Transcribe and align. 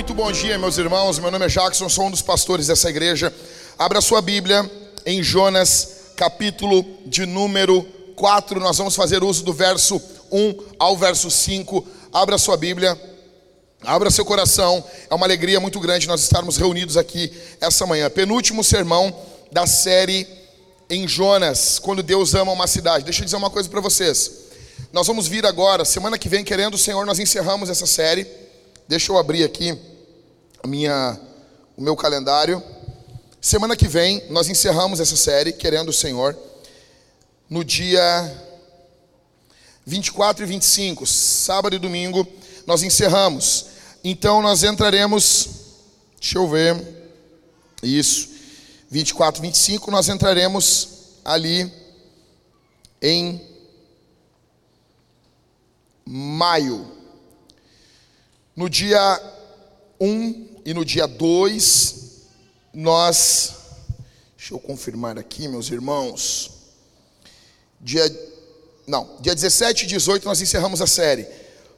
Muito 0.00 0.14
bom 0.14 0.32
dia, 0.32 0.56
meus 0.56 0.78
irmãos. 0.78 1.18
Meu 1.18 1.30
nome 1.30 1.44
é 1.44 1.48
Jackson, 1.48 1.86
sou 1.86 2.06
um 2.06 2.10
dos 2.10 2.22
pastores 2.22 2.68
dessa 2.68 2.88
igreja. 2.88 3.30
Abra 3.78 4.00
sua 4.00 4.22
Bíblia 4.22 4.68
em 5.04 5.22
Jonas, 5.22 6.14
capítulo 6.16 6.82
de 7.04 7.26
número 7.26 7.82
4. 8.16 8.58
Nós 8.60 8.78
vamos 8.78 8.96
fazer 8.96 9.22
uso 9.22 9.44
do 9.44 9.52
verso 9.52 10.00
1 10.32 10.54
ao 10.78 10.96
verso 10.96 11.30
5. 11.30 11.86
Abra 12.10 12.38
sua 12.38 12.56
Bíblia. 12.56 12.98
Abra 13.82 14.10
seu 14.10 14.24
coração. 14.24 14.82
É 15.10 15.14
uma 15.14 15.26
alegria 15.26 15.60
muito 15.60 15.78
grande 15.78 16.08
nós 16.08 16.22
estarmos 16.22 16.56
reunidos 16.56 16.96
aqui 16.96 17.30
essa 17.60 17.84
manhã. 17.84 18.08
Penúltimo 18.08 18.64
sermão 18.64 19.14
da 19.52 19.66
série 19.66 20.26
em 20.88 21.06
Jonas, 21.06 21.78
quando 21.78 22.02
Deus 22.02 22.32
ama 22.34 22.52
uma 22.52 22.66
cidade. 22.66 23.04
Deixa 23.04 23.20
eu 23.20 23.26
dizer 23.26 23.36
uma 23.36 23.50
coisa 23.50 23.68
para 23.68 23.82
vocês. 23.82 24.30
Nós 24.94 25.06
vamos 25.06 25.28
vir 25.28 25.44
agora, 25.44 25.84
semana 25.84 26.16
que 26.16 26.28
vem, 26.28 26.42
querendo 26.42 26.72
o 26.72 26.78
Senhor, 26.78 27.04
nós 27.04 27.18
encerramos 27.18 27.68
essa 27.68 27.86
série. 27.86 28.26
Deixa 28.88 29.12
eu 29.12 29.18
abrir 29.18 29.44
aqui 29.44 29.89
minha, 30.66 31.18
o 31.76 31.82
meu 31.82 31.96
calendário. 31.96 32.62
Semana 33.40 33.76
que 33.76 33.88
vem 33.88 34.22
nós 34.30 34.48
encerramos 34.48 35.00
essa 35.00 35.16
série, 35.16 35.52
querendo 35.52 35.88
o 35.88 35.92
Senhor, 35.92 36.36
no 37.48 37.64
dia 37.64 38.46
24 39.86 40.44
e 40.44 40.46
25, 40.46 41.06
sábado 41.06 41.74
e 41.74 41.78
domingo, 41.78 42.26
nós 42.66 42.82
encerramos. 42.82 43.66
Então 44.04 44.42
nós 44.42 44.62
entraremos, 44.62 45.48
deixa 46.20 46.38
eu 46.38 46.48
ver, 46.48 46.76
isso, 47.82 48.28
24 48.90 49.40
e 49.40 49.46
25, 49.46 49.90
nós 49.90 50.08
entraremos 50.08 50.88
ali 51.24 51.72
em 53.00 53.40
maio. 56.04 56.86
No 58.54 58.68
dia 58.68 59.00
1 60.00 60.49
e 60.64 60.74
no 60.74 60.84
dia 60.84 61.06
2, 61.06 61.94
nós. 62.72 63.52
Deixa 64.36 64.54
eu 64.54 64.58
confirmar 64.58 65.18
aqui, 65.18 65.48
meus 65.48 65.70
irmãos. 65.70 66.50
Dia. 67.80 68.04
Não, 68.86 69.16
dia 69.20 69.34
17 69.34 69.84
e 69.84 69.86
18 69.86 70.24
nós 70.24 70.40
encerramos 70.40 70.80
a 70.80 70.86
série. 70.86 71.26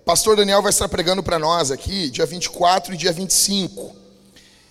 Pastor 0.05 0.37
Daniel 0.37 0.63
vai 0.63 0.71
estar 0.71 0.89
pregando 0.89 1.23
para 1.23 1.39
nós 1.39 1.71
aqui, 1.71 2.11
dia 2.11 2.27
24 2.27 2.95
e 2.95 2.97
dia 2.97 3.13
25. 3.13 3.95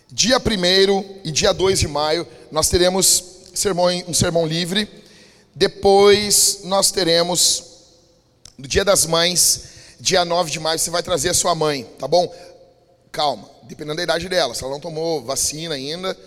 Dia 0.09 0.37
1 0.39 1.21
e 1.23 1.31
dia 1.31 1.53
2 1.53 1.79
de 1.79 1.87
maio, 1.87 2.27
nós 2.51 2.67
teremos 2.67 3.23
sermão, 3.53 3.87
um 4.07 4.13
sermão 4.13 4.45
livre. 4.45 4.89
Depois 5.55 6.61
nós 6.63 6.91
teremos, 6.91 7.63
no 8.57 8.67
dia 8.67 8.83
das 8.83 9.05
mães, 9.05 9.63
dia 9.99 10.25
9 10.25 10.51
de 10.51 10.59
maio 10.59 10.79
você 10.79 10.89
vai 10.89 11.03
trazer 11.03 11.29
a 11.29 11.33
sua 11.33 11.53
mãe, 11.55 11.83
tá 11.97 12.07
bom? 12.07 12.33
Calma, 13.11 13.50
dependendo 13.63 13.97
da 13.97 14.03
idade 14.03 14.27
dela. 14.27 14.53
Se 14.53 14.63
ela 14.63 14.73
não 14.73 14.79
tomou 14.79 15.23
vacina 15.23 15.75
ainda, 15.75 16.17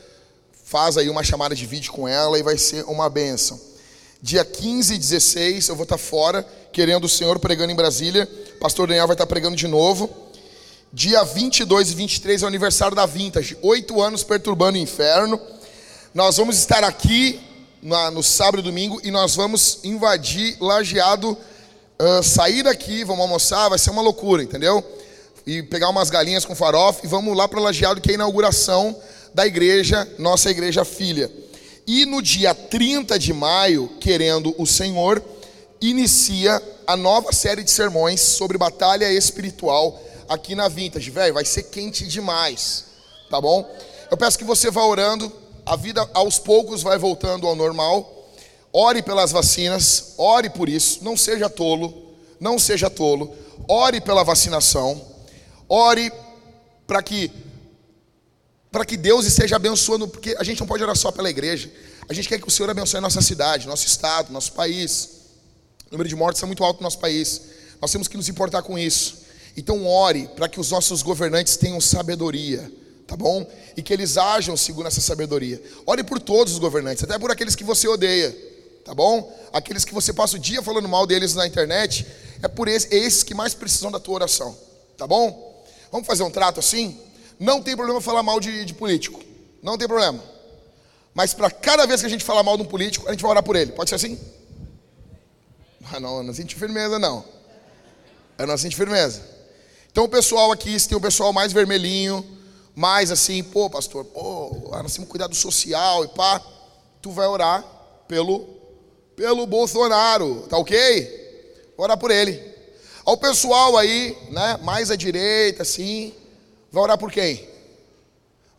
faz 0.65 0.97
aí 0.97 1.09
uma 1.09 1.23
chamada 1.23 1.55
de 1.55 1.67
vídeo 1.67 1.93
com 1.93 2.09
ela 2.09 2.39
e 2.39 2.43
vai 2.43 2.57
ser 2.57 2.85
uma 2.85 3.09
benção. 3.09 3.61
Dia 4.21 4.45
15 4.45 4.95
e 4.95 4.99
16 4.99 5.69
eu 5.69 5.77
vou 5.77 5.85
estar 5.85 5.99
fora, 5.99 6.47
querendo 6.73 7.05
o 7.05 7.09
Senhor 7.09 7.39
pregando 7.39 7.73
em 7.73 7.77
Brasília. 7.77 8.27
Pastor 8.59 8.89
Daniel 8.89 9.07
vai 9.07 9.15
estar 9.15 9.27
pregando 9.27 9.57
de 9.57 9.69
novo. 9.69 10.09
Dia 10.93 11.25
22 11.25 11.91
e 11.91 11.95
23 11.95 12.43
é 12.43 12.45
o 12.45 12.49
aniversário 12.49 12.97
da 12.97 13.05
Vintage. 13.05 13.57
Oito 13.61 14.01
anos 14.01 14.23
perturbando 14.23 14.79
o 14.79 14.81
inferno. 14.81 15.41
Nós 16.15 16.37
vamos 16.37 16.57
estar 16.57 16.85
aqui 16.85 17.41
no 17.83 18.23
sábado 18.23 18.61
e 18.61 18.63
domingo 18.63 18.99
e 19.05 19.11
nós 19.11 19.35
vamos 19.35 19.81
invadir 19.85 20.57
Lajeado 20.59 21.37
uh, 21.99 22.23
sair 22.23 22.63
daqui, 22.63 23.05
vamos 23.05 23.23
almoçar, 23.23 23.69
vai 23.69 23.79
ser 23.79 23.91
uma 23.91 24.01
loucura, 24.01 24.43
entendeu? 24.43 24.83
E 25.47 25.63
pegar 25.63 25.91
umas 25.91 26.11
galinhas 26.11 26.45
com 26.45 26.55
farofa 26.55 27.01
e 27.05 27.09
vamos 27.09 27.37
lá 27.37 27.47
para 27.47 27.61
o 27.61 27.63
Lajeado, 27.63 28.01
que 28.01 28.11
é 28.11 28.13
a 28.13 28.15
inauguração 28.15 28.97
da 29.35 29.47
igreja, 29.47 30.09
nossa 30.19 30.51
igreja 30.51 30.85
filha. 30.85 31.31
E 31.87 32.07
no 32.07 32.23
dia 32.23 32.55
30 32.55 33.19
de 33.19 33.33
maio, 33.33 33.89
querendo 34.01 34.55
o 34.57 34.67
Senhor, 34.67 35.23
inicia 35.81 36.63
a 36.87 36.97
nova 36.97 37.33
série 37.33 37.63
de 37.63 37.71
sermões 37.71 38.21
sobre 38.21 38.57
batalha 38.57 39.13
espiritual 39.13 40.01
aqui 40.29 40.55
na 40.55 40.69
Vintage. 40.69 41.11
Velho, 41.11 41.35
vai 41.35 41.45
ser 41.45 41.65
quente 41.65 42.07
demais, 42.07 42.85
tá 43.29 43.41
bom? 43.41 43.69
Eu 44.11 44.17
peço 44.17 44.39
que 44.39 44.45
você 44.45 44.71
vá 44.71 44.85
orando, 44.85 45.31
a 45.67 45.77
vida 45.77 46.09
aos 46.15 46.39
poucos 46.39 46.83
vai 46.83 46.99
voltando 46.99 47.47
ao 47.47 47.57
normal. 47.57 48.11
Ore 48.73 49.03
pelas 49.03 49.31
vacinas, 49.31 50.15
ore 50.17 50.51
por 50.51 50.69
isso, 50.69 51.01
não 51.03 51.17
seja 51.17 51.49
tolo, 51.49 52.15
não 52.41 52.59
seja 52.59 52.91
tolo. 52.91 53.35
Ore 53.69 54.01
pela 54.01 54.25
vacinação. 54.25 55.01
Ore 55.69 56.13
para 56.87 57.03
que 57.03 57.31
para 58.71 58.85
que 58.85 58.97
Deus 58.97 59.25
esteja 59.25 59.55
abençoando, 59.55 60.09
porque 60.09 60.35
a 60.37 60.43
gente 60.43 60.59
não 60.59 60.67
pode 60.67 60.83
orar 60.83 60.97
só 60.97 61.13
pela 61.13 61.31
igreja. 61.31 61.71
A 62.09 62.13
gente 62.13 62.29
quer 62.29 62.41
que 62.41 62.49
o 62.49 62.51
Senhor 62.51 62.69
abençoe 62.69 62.99
a 62.99 63.01
nossa 63.01 63.23
cidade, 63.23 63.69
nosso 63.69 63.87
estado, 63.87 64.33
nosso 64.33 64.53
país. 64.53 65.11
O 65.87 65.93
número 65.93 66.09
de 66.09 66.17
mortes 66.17 66.43
é 66.43 66.47
muito 66.47 66.65
alto 66.65 66.79
no 66.79 66.83
nosso 66.83 66.99
país. 66.99 67.41
Nós 67.81 67.93
temos 67.93 68.09
que 68.09 68.17
nos 68.17 68.29
importar 68.29 68.63
com 68.63 68.77
isso. 68.77 69.19
Então 69.57 69.87
ore 69.87 70.29
para 70.35 70.49
que 70.49 70.59
os 70.59 70.73
nossos 70.73 71.03
governantes 71.03 71.57
tenham 71.57 71.81
sabedoria, 71.81 72.69
tá 73.07 73.17
bom? 73.17 73.49
E 73.77 73.83
que 73.83 73.93
eles 73.93 74.17
ajam 74.17 74.57
segundo 74.57 74.89
essa 74.89 75.01
sabedoria. 75.01 75.63
Ore 75.87 76.03
por 76.03 76.21
todos 76.21 76.55
os 76.55 76.59
governantes, 76.59 77.05
até 77.05 77.17
por 77.17 77.31
aqueles 77.31 77.55
que 77.55 77.63
você 77.63 77.87
odeia 77.87 78.35
tá 78.85 78.95
bom? 78.95 79.35
Aqueles 79.53 79.85
que 79.85 79.95
você 79.95 80.13
passa 80.13 80.37
o 80.37 80.39
dia 80.39 80.63
falando 80.63 80.89
mal 80.89 81.07
deles 81.07 81.35
na 81.35 81.47
internet, 81.47 82.07
é 82.43 82.49
por 82.49 82.69
esses, 82.69 82.93
é 82.93 82.97
esses 82.97 83.23
que 83.23 83.35
mais 83.35 83.55
precisam 83.55 83.91
da 83.91 83.99
tua 83.99 84.17
oração, 84.17 84.57
tá 84.97 85.07
bom? 85.07 85.54
Vamos 85.95 86.09
fazer 86.09 86.25
um 86.25 86.31
trato 86.31 86.59
assim? 86.59 87.01
Não 87.39 87.63
tem 87.63 87.77
problema 87.77 88.01
falar 88.01 88.21
mal 88.21 88.41
de, 88.41 88.65
de 88.65 88.75
político, 88.75 89.23
não 89.63 89.79
tem 89.79 89.87
problema. 89.87 90.21
Mas 91.15 91.33
para 91.33 91.49
cada 91.53 91.87
vez 91.87 92.01
que 92.01 92.07
a 92.09 92.11
gente 92.11 92.25
falar 92.25 92.43
mal 92.43 92.57
de 92.57 92.65
um 92.65 92.67
político, 92.67 93.07
a 93.07 93.13
gente 93.13 93.23
vai 93.23 93.31
orar 93.31 93.45
por 93.45 93.55
ele. 93.55 93.71
Pode 93.71 93.91
ser 93.91 93.95
assim? 93.95 94.19
Ah, 95.93 96.01
não, 96.01 96.21
não 96.25 96.35
sente 96.35 96.57
firmeza, 96.57 96.99
não. 96.99 97.25
Eu 98.37 98.45
não 98.45 98.59
sinto 98.59 98.75
firmeza. 98.75 99.23
Então 99.93 100.03
o 100.03 100.09
pessoal 100.09 100.51
aqui, 100.51 100.77
se 100.81 100.89
tem 100.89 100.99
o 100.99 101.01
pessoal 101.01 101.33
mais 101.33 101.53
vermelhinho, 101.53 102.27
mais 102.75 103.13
assim, 103.13 103.41
pô, 103.45 103.71
pastor, 103.71 104.05
pô, 104.05 104.69
nós 104.73 104.93
temos 104.95 105.09
cuidado 105.09 105.33
social 105.33 106.05
e 106.05 106.09
pá, 106.09 106.43
tu 107.01 107.13
vai 107.13 107.29
orar 107.29 107.65
pelo 108.09 108.49
pelo 109.15 109.47
Bolsonaro, 109.47 110.45
tá 110.49 110.59
ok? 110.59 111.71
Orar 111.77 111.97
por 111.97 112.11
ele. 112.11 112.54
Ao 113.05 113.17
pessoal 113.17 113.77
aí, 113.77 114.17
né, 114.31 114.59
mais 114.63 114.91
à 114.91 114.97
direita, 114.97 115.63
assim, 115.63 116.15
vai 116.73 116.83
orar 116.83 116.99
por 116.99 117.13
quem? 117.13 117.47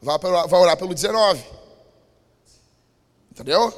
Vai, 0.01 0.17
vai 0.19 0.59
orar 0.59 0.78
pelo 0.78 0.94
19. 0.94 1.44
Entendeu? 3.31 3.73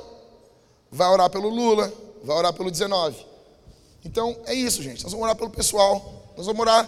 Vai 0.91 1.07
orar 1.07 1.29
pelo 1.29 1.47
Lula, 1.47 1.91
vai 2.23 2.35
orar 2.35 2.53
pelo 2.53 2.69
19. 2.69 3.25
Então, 4.03 4.37
é 4.45 4.53
isso, 4.53 4.83
gente. 4.83 5.03
Nós 5.03 5.11
vamos 5.11 5.23
orar 5.25 5.35
pelo 5.35 5.49
pessoal. 5.49 6.33
Nós 6.35 6.45
vamos 6.45 6.61
orar. 6.61 6.87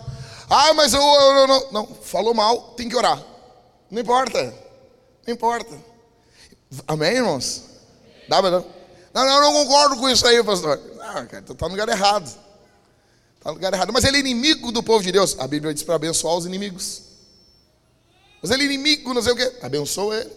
Ah, 0.50 0.74
mas 0.74 0.94
eu, 0.94 1.02
eu, 1.02 1.32
eu 1.38 1.48
não, 1.48 1.72
não. 1.72 1.86
Falou 1.88 2.34
mal, 2.34 2.74
tem 2.76 2.90
que 2.90 2.96
orar. 2.96 3.24
Não 3.90 4.02
importa. 4.02 4.54
Não 5.26 5.34
importa. 5.34 5.78
Amém, 6.88 7.16
irmãos? 7.16 7.64
Dá. 8.28 8.42
Não, 8.42 8.64
não, 9.14 9.26
eu 9.26 9.42
não 9.42 9.54
concordo 9.54 9.98
com 9.98 10.10
isso 10.10 10.26
aí, 10.28 10.44
pastor. 10.44 10.80
Ah, 11.02 11.26
cara, 11.26 11.42
tu 11.42 11.54
está 11.54 11.66
no 11.66 11.72
lugar 11.72 11.90
errado. 11.90 12.30
Está 13.40 13.50
no 13.50 13.56
lugar 13.56 13.74
errado. 13.74 13.92
Mas 13.94 14.04
ele 14.04 14.18
é 14.18 14.20
inimigo 14.20 14.72
do 14.72 14.84
povo 14.84 15.02
de 15.04 15.12
Deus. 15.12 15.36
A 15.40 15.48
Bíblia 15.48 15.74
diz 15.74 15.84
para 15.84 15.96
abençoar 15.96 16.36
os 16.36 16.46
inimigos. 16.46 17.04
Mas 18.42 18.52
ele 18.52 18.64
é 18.64 18.66
inimigo, 18.66 19.14
não 19.14 19.22
sei 19.22 19.34
o 19.34 19.36
quê. 19.36 19.52
Abençoa 19.62 20.18
ele. 20.18 20.30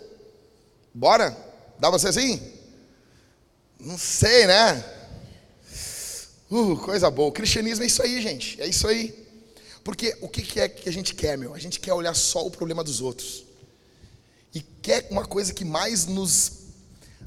Bora? 0.95 1.37
Dá 1.79 1.91
você 1.91 2.09
assim? 2.09 2.41
Não 3.79 3.99
sei, 3.99 4.47
né? 4.47 4.85
Uh, 6.51 6.77
coisa 6.77 7.11
boa. 7.11 7.29
O 7.29 7.33
cristianismo 7.33 7.83
é 7.83 7.87
isso 7.87 8.03
aí, 8.03 8.23
gente. 8.23 8.61
É 8.61 8.67
isso 8.67 8.87
aí. 8.87 9.21
Porque 9.83 10.17
o 10.21 10.29
que 10.29 10.61
é 10.61 10.69
que 10.69 10.89
a 10.89 10.93
gente 10.93 11.15
quer, 11.15 11.37
meu? 11.37 11.55
A 11.55 11.59
gente 11.59 11.81
quer 11.81 11.93
olhar 11.93 12.15
só 12.15 12.47
o 12.47 12.51
problema 12.51 12.85
dos 12.85 13.01
outros. 13.01 13.45
E 14.55 14.61
quer 14.61 15.09
uma 15.11 15.25
coisa 15.25 15.53
que 15.53 15.65
mais 15.65 16.07
nos, 16.07 16.53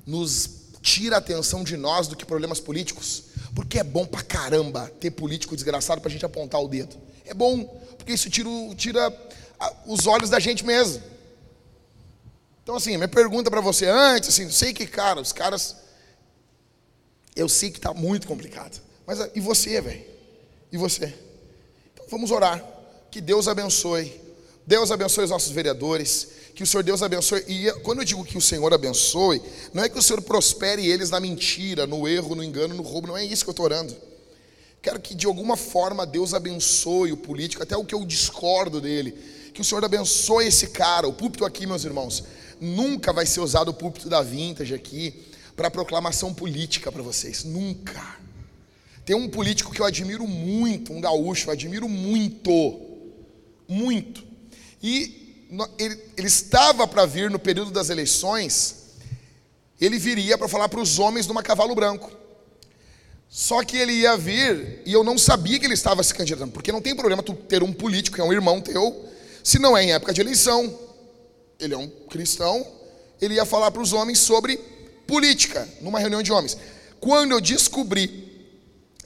nos 0.05 0.49
tira 0.81 1.15
a 1.15 1.19
atenção 1.19 1.63
de 1.63 1.75
nós 1.75 2.07
do 2.07 2.15
que 2.15 2.23
problemas 2.23 2.59
políticos. 2.59 3.24
Porque 3.55 3.79
é 3.79 3.83
bom 3.83 4.05
pra 4.05 4.21
caramba 4.21 4.91
ter 4.99 5.11
político 5.11 5.55
desgraçado 5.55 6.01
pra 6.01 6.11
gente 6.11 6.25
apontar 6.25 6.61
o 6.61 6.67
dedo. 6.67 6.97
É 7.25 7.33
bom, 7.33 7.63
porque 7.97 8.11
isso 8.11 8.29
tira, 8.29 8.49
tira 8.75 9.29
os 9.87 10.05
olhos 10.05 10.29
da 10.29 10.39
gente 10.39 10.65
mesmo. 10.65 11.01
Então, 12.61 12.75
assim, 12.75 12.97
minha 12.97 13.07
pergunta 13.07 13.49
para 13.49 13.61
você 13.61 13.85
antes, 13.85 14.29
assim, 14.29 14.49
sei 14.49 14.73
que, 14.73 14.85
cara, 14.85 15.21
os 15.21 15.31
caras. 15.31 15.77
Eu 17.33 17.47
sei 17.47 17.71
que 17.71 17.77
está 17.77 17.93
muito 17.93 18.27
complicado. 18.27 18.81
Mas 19.07 19.19
e 19.33 19.39
você, 19.39 19.79
velho? 19.79 20.03
E 20.71 20.77
você? 20.77 21.13
Então 21.93 22.05
vamos 22.09 22.31
orar. 22.31 22.63
Que 23.09 23.21
Deus 23.21 23.47
abençoe. 23.47 24.21
Deus 24.67 24.91
abençoe 24.91 25.25
os 25.25 25.29
nossos 25.29 25.51
vereadores 25.51 26.27
que 26.55 26.63
o 26.63 26.65
Senhor 26.65 26.83
Deus 26.83 27.03
abençoe. 27.03 27.43
E 27.49 27.69
quando 27.81 27.99
eu 27.99 28.05
digo 28.05 28.23
que 28.23 28.37
o 28.37 28.41
Senhor 28.41 28.73
abençoe, 28.73 29.41
não 29.73 29.83
é 29.83 29.89
que 29.89 29.99
o 29.99 30.01
Senhor 30.01 30.21
prospere 30.21 30.87
eles 30.87 31.09
na 31.09 31.19
mentira, 31.19 31.85
no 31.85 32.07
erro, 32.07 32.33
no 32.33 32.43
engano, 32.43 32.73
no 32.73 32.81
roubo, 32.81 33.07
não 33.07 33.17
é 33.17 33.25
isso 33.25 33.43
que 33.43 33.49
eu 33.49 33.51
estou 33.51 33.65
orando. 33.65 33.95
Quero 34.81 34.99
que 35.01 35.13
de 35.13 35.25
alguma 35.25 35.57
forma 35.57 36.05
Deus 36.05 36.33
abençoe 36.33 37.11
o 37.11 37.17
político, 37.17 37.61
até 37.61 37.75
o 37.75 37.83
que 37.83 37.93
eu 37.93 38.05
discordo 38.05 38.79
dele, 38.79 39.35
Que 39.53 39.61
o 39.61 39.63
Senhor 39.63 39.83
abençoe 39.83 40.47
esse 40.47 40.67
cara. 40.67 41.07
O 41.07 41.13
púlpito 41.13 41.45
aqui, 41.45 41.65
meus 41.65 41.85
irmãos, 41.85 42.23
nunca 42.59 43.13
vai 43.13 43.25
ser 43.25 43.39
usado 43.39 43.69
o 43.69 43.73
púlpito 43.73 44.09
da 44.09 44.21
Vintage 44.21 44.73
aqui 44.73 45.25
para 45.55 45.71
proclamação 45.71 46.33
política 46.33 46.91
para 46.91 47.01
vocês. 47.01 47.45
Nunca. 47.45 48.17
Tem 49.05 49.15
um 49.15 49.29
político 49.29 49.71
que 49.71 49.79
eu 49.79 49.85
admiro 49.85 50.27
muito, 50.27 50.91
um 50.91 50.99
gaúcho, 50.99 51.47
eu 51.47 51.53
admiro 51.53 51.87
muito. 51.87 52.81
Muito. 53.67 54.25
E 54.83 55.24
ele, 55.77 55.99
ele 56.17 56.27
estava 56.27 56.87
para 56.87 57.05
vir 57.05 57.29
no 57.29 57.39
período 57.39 57.71
das 57.71 57.89
eleições, 57.89 58.75
ele 59.79 59.97
viria 59.97 60.37
para 60.37 60.47
falar 60.47 60.69
para 60.69 60.79
os 60.79 60.99
homens 60.99 61.27
numa 61.27 61.43
cavalo 61.43 61.75
branco. 61.75 62.11
Só 63.29 63.63
que 63.63 63.77
ele 63.77 63.91
ia 63.91 64.15
vir 64.15 64.81
e 64.85 64.93
eu 64.93 65.03
não 65.03 65.17
sabia 65.17 65.59
que 65.59 65.65
ele 65.65 65.73
estava 65.73 66.01
se 66.03 66.13
candidatando, 66.13 66.51
porque 66.51 66.71
não 66.71 66.81
tem 66.81 66.95
problema 66.95 67.21
tu 67.21 67.33
ter 67.33 67.63
um 67.63 67.73
político 67.73 68.15
que 68.15 68.21
é 68.21 68.23
um 68.23 68.31
irmão 68.31 68.61
teu, 68.61 69.05
se 69.43 69.59
não 69.59 69.75
é 69.75 69.83
em 69.83 69.93
época 69.93 70.13
de 70.13 70.21
eleição. 70.21 70.79
Ele 71.59 71.73
é 71.73 71.77
um 71.77 71.87
cristão, 71.87 72.65
ele 73.21 73.35
ia 73.35 73.45
falar 73.45 73.71
para 73.71 73.81
os 73.81 73.93
homens 73.93 74.19
sobre 74.19 74.57
política, 75.07 75.67
numa 75.81 75.99
reunião 75.99 76.23
de 76.23 76.31
homens. 76.31 76.57
Quando 76.99 77.33
eu 77.33 77.41
descobri 77.41 78.25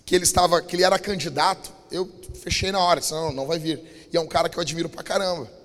que 0.06 0.16
ele 0.16 0.24
estava, 0.24 0.62
que 0.62 0.76
ele 0.76 0.84
era 0.84 0.98
candidato, 0.98 1.72
eu 1.92 2.10
fechei 2.42 2.72
na 2.72 2.80
hora, 2.80 3.00
disse, 3.00 3.12
não, 3.12 3.32
não 3.32 3.46
vai 3.46 3.60
vir. 3.60 3.82
E 4.12 4.18
é 4.18 4.22
um 4.22 4.28
cara 4.28 4.50
que 4.50 4.58
eu 4.58 4.62
admiro 4.62 4.90
pra 4.90 5.04
caramba. 5.04 5.59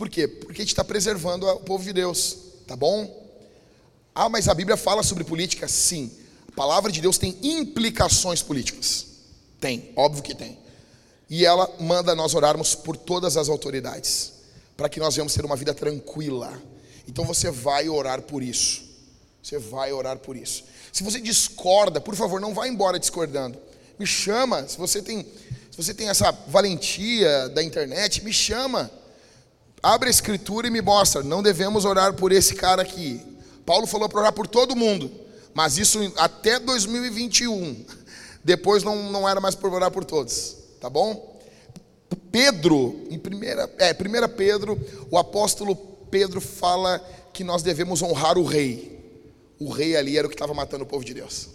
Por 0.00 0.08
quê? 0.08 0.26
Porque 0.26 0.62
a 0.62 0.64
gente 0.64 0.72
está 0.72 0.82
preservando 0.82 1.46
o 1.46 1.60
povo 1.60 1.84
de 1.84 1.92
Deus, 1.92 2.34
tá 2.66 2.74
bom? 2.74 3.22
Ah, 4.14 4.30
mas 4.30 4.48
a 4.48 4.54
Bíblia 4.54 4.74
fala 4.74 5.02
sobre 5.02 5.24
política? 5.24 5.68
Sim. 5.68 6.10
A 6.48 6.52
palavra 6.52 6.90
de 6.90 7.02
Deus 7.02 7.18
tem 7.18 7.36
implicações 7.42 8.40
políticas. 8.40 9.04
Tem, 9.60 9.92
óbvio 9.94 10.22
que 10.22 10.34
tem. 10.34 10.56
E 11.28 11.44
ela 11.44 11.70
manda 11.78 12.14
nós 12.14 12.32
orarmos 12.32 12.74
por 12.74 12.96
todas 12.96 13.36
as 13.36 13.50
autoridades, 13.50 14.32
para 14.74 14.88
que 14.88 14.98
nós 14.98 15.16
venhamos 15.16 15.34
ter 15.34 15.44
uma 15.44 15.54
vida 15.54 15.74
tranquila. 15.74 16.50
Então 17.06 17.26
você 17.26 17.50
vai 17.50 17.86
orar 17.90 18.22
por 18.22 18.42
isso. 18.42 18.82
Você 19.42 19.58
vai 19.58 19.92
orar 19.92 20.16
por 20.16 20.34
isso. 20.34 20.64
Se 20.90 21.02
você 21.02 21.20
discorda, 21.20 22.00
por 22.00 22.16
favor, 22.16 22.40
não 22.40 22.54
vá 22.54 22.66
embora 22.66 22.98
discordando. 22.98 23.58
Me 23.98 24.06
chama, 24.06 24.66
se 24.66 24.78
você 24.78 25.02
tem, 25.02 25.26
se 25.70 25.76
você 25.76 25.92
tem 25.92 26.08
essa 26.08 26.32
valentia 26.48 27.50
da 27.50 27.62
internet, 27.62 28.24
me 28.24 28.32
chama. 28.32 28.90
Abre 29.82 30.08
a 30.08 30.10
escritura 30.10 30.66
e 30.66 30.70
me 30.70 30.80
mostra. 30.80 31.22
Não 31.22 31.42
devemos 31.42 31.84
orar 31.84 32.14
por 32.14 32.32
esse 32.32 32.54
cara 32.54 32.82
aqui. 32.82 33.20
Paulo 33.64 33.86
falou 33.86 34.08
para 34.08 34.20
orar 34.20 34.32
por 34.32 34.46
todo 34.46 34.76
mundo, 34.76 35.10
mas 35.54 35.78
isso 35.78 35.98
até 36.16 36.58
2021. 36.58 37.84
Depois 38.42 38.82
não, 38.82 39.10
não 39.10 39.28
era 39.28 39.40
mais 39.40 39.54
por 39.54 39.72
orar 39.72 39.90
por 39.90 40.04
todos, 40.04 40.56
tá 40.80 40.88
bom? 40.88 41.38
Pedro, 42.32 43.06
em 43.10 43.18
primeira, 43.18 43.70
é, 43.78 43.92
primeira 43.92 44.28
Pedro, 44.28 44.80
o 45.10 45.18
apóstolo 45.18 45.76
Pedro 46.10 46.40
fala 46.40 46.98
que 47.32 47.44
nós 47.44 47.62
devemos 47.62 48.02
honrar 48.02 48.38
o 48.38 48.44
rei 48.44 49.00
o 49.60 49.68
rei 49.68 49.94
ali 49.94 50.16
era 50.16 50.26
o 50.26 50.30
que 50.30 50.34
estava 50.34 50.54
matando 50.54 50.84
o 50.84 50.86
povo 50.86 51.04
de 51.04 51.12
Deus. 51.12 51.48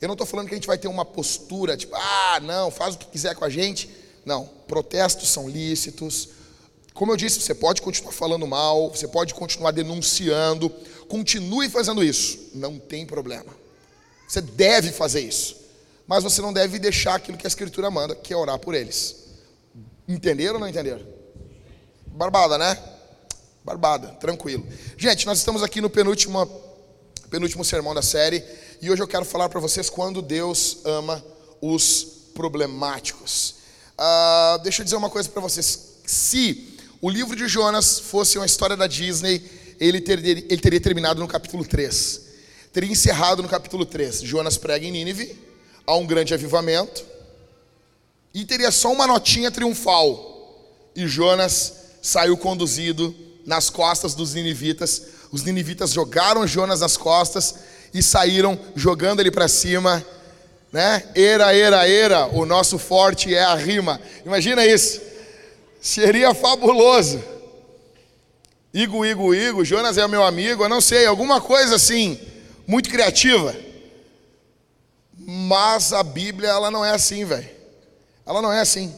Eu 0.00 0.08
não 0.08 0.14
estou 0.14 0.26
falando 0.26 0.48
que 0.48 0.54
a 0.54 0.56
gente 0.56 0.66
vai 0.66 0.78
ter 0.78 0.88
uma 0.88 1.04
postura 1.04 1.76
tipo, 1.76 1.94
ah, 1.94 2.40
não, 2.42 2.70
faz 2.70 2.94
o 2.94 2.98
que 2.98 3.06
quiser 3.06 3.36
com 3.36 3.44
a 3.44 3.50
gente. 3.50 3.88
Não, 4.24 4.46
protestos 4.66 5.28
são 5.28 5.46
lícitos. 5.46 6.30
Como 6.94 7.12
eu 7.12 7.16
disse, 7.16 7.40
você 7.40 7.54
pode 7.54 7.80
continuar 7.80 8.12
falando 8.12 8.46
mal, 8.46 8.90
você 8.90 9.08
pode 9.08 9.34
continuar 9.34 9.70
denunciando, 9.70 10.68
continue 11.08 11.68
fazendo 11.68 12.04
isso, 12.04 12.50
não 12.54 12.78
tem 12.78 13.06
problema. 13.06 13.54
Você 14.28 14.40
deve 14.40 14.92
fazer 14.92 15.20
isso, 15.20 15.56
mas 16.06 16.22
você 16.22 16.40
não 16.40 16.52
deve 16.52 16.78
deixar 16.78 17.14
aquilo 17.14 17.38
que 17.38 17.46
a 17.46 17.48
Escritura 17.48 17.90
manda, 17.90 18.14
que 18.14 18.32
é 18.32 18.36
orar 18.36 18.58
por 18.58 18.74
eles. 18.74 19.24
Entenderam 20.06 20.54
ou 20.54 20.60
não 20.60 20.68
entenderam? 20.68 21.06
Barbada, 22.06 22.58
né? 22.58 22.78
Barbada, 23.64 24.08
tranquilo. 24.20 24.66
Gente, 24.96 25.24
nós 25.24 25.38
estamos 25.38 25.62
aqui 25.62 25.80
no 25.80 25.88
penúltimo 25.88 26.46
penúltimo 27.30 27.64
sermão 27.64 27.94
da 27.94 28.02
série, 28.02 28.44
e 28.82 28.90
hoje 28.90 29.02
eu 29.02 29.08
quero 29.08 29.24
falar 29.24 29.48
para 29.48 29.58
vocês 29.58 29.88
quando 29.88 30.20
Deus 30.20 30.78
ama 30.84 31.24
os 31.62 32.04
problemáticos. 32.34 33.54
Uh, 33.98 34.58
deixa 34.62 34.82
eu 34.82 34.84
dizer 34.84 34.96
uma 34.96 35.08
coisa 35.08 35.30
para 35.30 35.40
vocês: 35.40 35.94
se 36.04 36.71
o 37.02 37.10
livro 37.10 37.36
de 37.36 37.46
Jonas 37.46 37.98
fosse 37.98 38.38
uma 38.38 38.46
história 38.46 38.74
da 38.74 38.86
Disney, 38.86 39.44
ele 39.78 40.00
teria, 40.00 40.30
ele 40.30 40.56
teria 40.56 40.80
terminado 40.80 41.20
no 41.20 41.28
capítulo 41.28 41.64
3, 41.66 42.20
teria 42.72 42.90
encerrado 42.90 43.42
no 43.42 43.48
capítulo 43.48 43.84
3. 43.84 44.22
Jonas 44.22 44.56
prega 44.56 44.86
em 44.86 44.90
Nínive, 44.90 45.38
há 45.86 45.94
um 45.96 46.06
grande 46.06 46.32
avivamento, 46.32 47.04
e 48.32 48.46
teria 48.46 48.70
só 48.70 48.90
uma 48.90 49.06
notinha 49.06 49.50
triunfal, 49.50 50.88
e 50.96 51.06
Jonas 51.06 51.74
saiu 52.00 52.38
conduzido 52.38 53.14
nas 53.44 53.68
costas 53.68 54.14
dos 54.14 54.32
ninivitas 54.32 55.20
os 55.32 55.42
ninivitas 55.42 55.92
jogaram 55.92 56.46
Jonas 56.46 56.80
nas 56.80 56.98
costas 56.98 57.54
e 57.92 58.02
saíram 58.02 58.58
jogando 58.76 59.20
ele 59.20 59.30
para 59.30 59.48
cima, 59.48 60.04
né? 60.70 61.02
Era, 61.14 61.56
era, 61.56 61.88
era, 61.88 62.26
o 62.26 62.44
nosso 62.44 62.78
forte 62.78 63.34
é 63.34 63.42
a 63.42 63.54
rima. 63.54 63.98
Imagina 64.26 64.64
isso. 64.64 65.00
Seria 65.82 66.32
fabuloso. 66.32 67.22
Igo, 68.72 69.04
Igo, 69.04 69.34
Igo, 69.34 69.64
Jonas 69.64 69.98
é 69.98 70.08
meu 70.08 70.22
amigo, 70.22 70.64
eu 70.64 70.68
não 70.68 70.80
sei, 70.80 71.04
alguma 71.04 71.40
coisa 71.40 71.76
assim, 71.76 72.18
muito 72.66 72.88
criativa. 72.88 73.54
Mas 75.18 75.92
a 75.92 76.02
Bíblia, 76.02 76.48
ela 76.48 76.70
não 76.70 76.82
é 76.82 76.92
assim, 76.92 77.24
velho. 77.26 77.50
Ela 78.24 78.40
não 78.40 78.50
é 78.50 78.60
assim. 78.60 78.94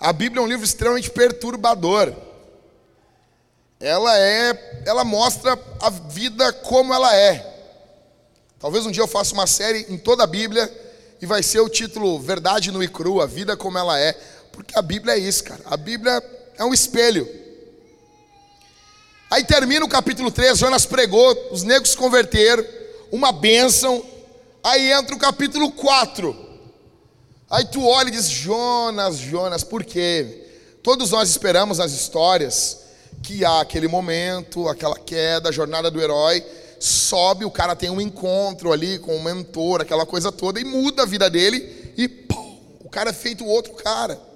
A 0.00 0.12
Bíblia 0.12 0.40
é 0.40 0.44
um 0.44 0.48
livro 0.48 0.64
extremamente 0.64 1.10
perturbador 1.10 2.12
ela 3.80 4.18
é, 4.18 4.82
ela 4.86 5.04
mostra 5.04 5.58
a 5.80 5.90
vida 5.90 6.52
como 6.52 6.94
ela 6.94 7.14
é. 7.14 7.54
Talvez 8.58 8.86
um 8.86 8.90
dia 8.90 9.02
eu 9.02 9.08
faça 9.08 9.34
uma 9.34 9.46
série 9.46 9.86
em 9.88 9.98
toda 9.98 10.24
a 10.24 10.26
Bíblia 10.26 10.72
e 11.20 11.26
vai 11.26 11.42
ser 11.42 11.60
o 11.60 11.68
título 11.68 12.18
Verdade 12.18 12.72
no 12.72 12.82
e 12.82 12.88
cru, 12.88 13.20
a 13.20 13.26
vida 13.26 13.56
como 13.56 13.76
ela 13.76 13.98
é, 13.98 14.18
porque 14.56 14.76
a 14.76 14.80
Bíblia 14.80 15.14
é 15.14 15.18
isso, 15.18 15.44
cara. 15.44 15.60
A 15.66 15.76
Bíblia 15.76 16.22
é 16.56 16.64
um 16.64 16.72
espelho. 16.72 17.28
Aí 19.30 19.44
termina 19.44 19.84
o 19.84 19.88
capítulo 19.88 20.30
3, 20.30 20.56
Jonas 20.56 20.86
pregou, 20.86 21.48
os 21.50 21.62
negros 21.62 21.90
se 21.90 21.96
converteram, 21.96 22.64
uma 23.12 23.32
bênção. 23.32 24.02
Aí 24.64 24.90
entra 24.90 25.14
o 25.14 25.18
capítulo 25.18 25.70
4. 25.72 26.34
Aí 27.50 27.66
tu 27.66 27.84
olha 27.86 28.08
e 28.08 28.12
diz: 28.12 28.30
Jonas, 28.30 29.18
Jonas, 29.18 29.62
por 29.62 29.84
quê? 29.84 30.46
Todos 30.82 31.10
nós 31.10 31.28
esperamos 31.28 31.78
as 31.78 31.92
histórias 31.92 32.80
que 33.22 33.44
há 33.44 33.60
aquele 33.60 33.88
momento, 33.88 34.68
aquela 34.68 34.98
queda, 34.98 35.50
a 35.50 35.52
jornada 35.52 35.90
do 35.90 36.00
herói, 36.00 36.42
sobe, 36.80 37.44
o 37.44 37.50
cara 37.50 37.76
tem 37.76 37.90
um 37.90 38.00
encontro 38.00 38.72
ali 38.72 38.98
com 38.98 39.16
o 39.16 39.22
mentor, 39.22 39.82
aquela 39.82 40.06
coisa 40.06 40.32
toda, 40.32 40.58
e 40.58 40.64
muda 40.64 41.02
a 41.02 41.06
vida 41.06 41.28
dele, 41.28 41.92
e 41.96 42.08
pum, 42.08 42.58
o 42.80 42.88
cara 42.88 43.10
é 43.10 43.12
feito 43.12 43.44
outro 43.44 43.74
cara. 43.74 44.35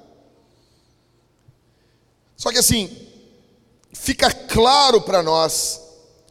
Só 2.41 2.51
que 2.51 2.57
assim, 2.57 2.91
fica 3.93 4.33
claro 4.33 5.03
para 5.03 5.23
nós 5.23 5.79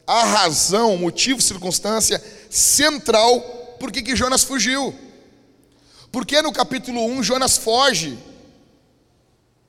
a 0.08 0.24
razão, 0.24 0.98
motivo, 0.98 1.40
circunstância 1.40 2.20
central 2.50 3.40
por 3.80 3.92
que 3.92 4.16
Jonas 4.16 4.44
fugiu. 4.44 4.92
Porque 6.12 6.42
no 6.42 6.52
capítulo 6.52 7.06
1 7.06 7.22
Jonas 7.22 7.58
foge 7.58 8.18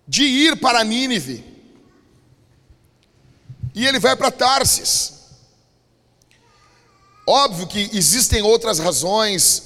de 0.09 0.23
ir 0.23 0.57
para 0.57 0.83
Nínive 0.83 1.45
e 3.75 3.87
ele 3.87 3.99
vai 3.99 4.17
para 4.17 4.31
Tarsis. 4.31 5.13
Óbvio 7.27 7.67
que 7.67 7.91
existem 7.93 8.41
outras 8.41 8.79
razões. 8.79 9.65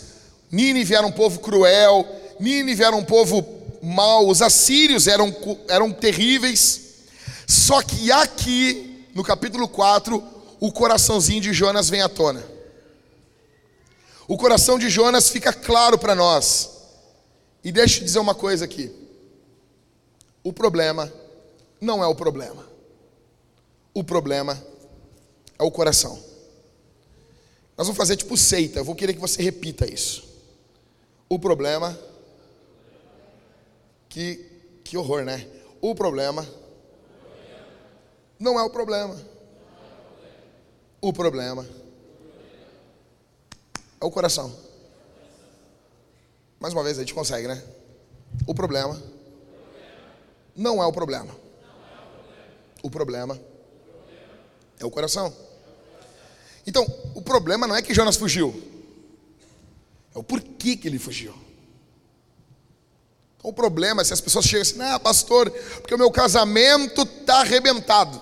Nínive 0.51 0.97
era 0.97 1.07
um 1.07 1.13
povo 1.13 1.39
cruel, 1.39 2.05
Nínive 2.41 2.83
era 2.83 2.97
um 2.97 3.05
povo 3.05 3.64
mau, 3.85 4.29
os 4.29 4.41
assírios 4.41 5.07
eram, 5.07 5.35
eram 5.69 5.93
terríveis. 5.93 6.81
Só 7.47 7.83
que 7.83 8.11
aqui, 8.11 9.07
no 9.15 9.23
capítulo 9.23 9.69
4, 9.69 10.23
o 10.59 10.73
coraçãozinho 10.73 11.41
de 11.41 11.53
Jonas 11.53 11.91
vem 11.91 12.01
à 12.01 12.09
tona. 12.09 12.45
O 14.27 14.39
coração 14.39 14.79
de 14.79 14.89
Jonas 14.89 15.29
fica 15.29 15.53
claro 15.53 15.99
para 15.99 16.15
nós. 16.15 16.71
E 17.63 17.71
deixa 17.71 18.01
eu 18.01 18.05
dizer 18.05 18.19
uma 18.19 18.35
coisa 18.35 18.65
aqui. 18.65 18.91
O 20.43 20.53
problema 20.53 21.13
não 21.81 22.03
é 22.03 22.07
o 22.07 22.15
problema. 22.15 22.67
O 23.93 24.03
problema 24.03 24.63
é 25.59 25.63
o 25.63 25.71
coração. 25.71 26.19
Nós 27.77 27.87
vamos 27.87 27.97
fazer 27.97 28.17
tipo 28.17 28.37
seita, 28.37 28.79
eu 28.79 28.85
vou 28.85 28.95
querer 28.95 29.15
que 29.15 29.21
você 29.21 29.43
repita 29.43 29.91
isso. 29.91 30.25
O 31.29 31.39
problema. 31.39 31.99
Que, 34.15 34.37
que 34.85 34.97
horror, 34.97 35.25
né? 35.25 35.45
O 35.81 35.93
problema 35.93 36.47
não 38.39 38.57
é 38.61 38.63
o 38.63 38.71
problema. 38.71 39.21
O 41.01 41.13
problema 41.13 41.67
é 44.01 44.05
o 44.05 44.11
coração. 44.13 44.57
Mais 46.61 46.73
uma 46.73 46.85
vez, 46.85 46.97
a 46.97 47.01
gente 47.01 47.13
consegue, 47.13 47.49
né? 47.49 47.61
O 48.47 48.55
problema 48.55 49.03
não 50.55 50.81
é 50.81 50.87
o 50.87 50.93
problema. 50.93 51.35
O 52.85 52.89
problema 52.89 53.37
é 54.79 54.85
o 54.87 54.91
coração. 54.93 55.35
Então, 56.65 56.87
o 57.17 57.21
problema 57.21 57.67
não 57.67 57.75
é 57.75 57.83
que 57.83 57.93
Jonas 57.93 58.15
fugiu, 58.15 58.55
é 60.15 60.19
o 60.21 60.23
porquê 60.23 60.77
que 60.77 60.87
ele 60.87 61.01
fugiu. 61.01 61.44
O 63.45 63.53
problema 63.53 64.01
é 64.01 64.05
se 64.07 64.15
as 64.15 64.23
pessoas 64.23 64.47
chegam 64.47 64.63
assim, 64.63 64.79
não, 64.79 64.99
pastor, 64.99 65.51
porque 65.51 65.95
o 65.95 65.99
meu 65.99 66.11
casamento 66.11 67.03
está 67.03 67.41
arrebentado. 67.41 68.19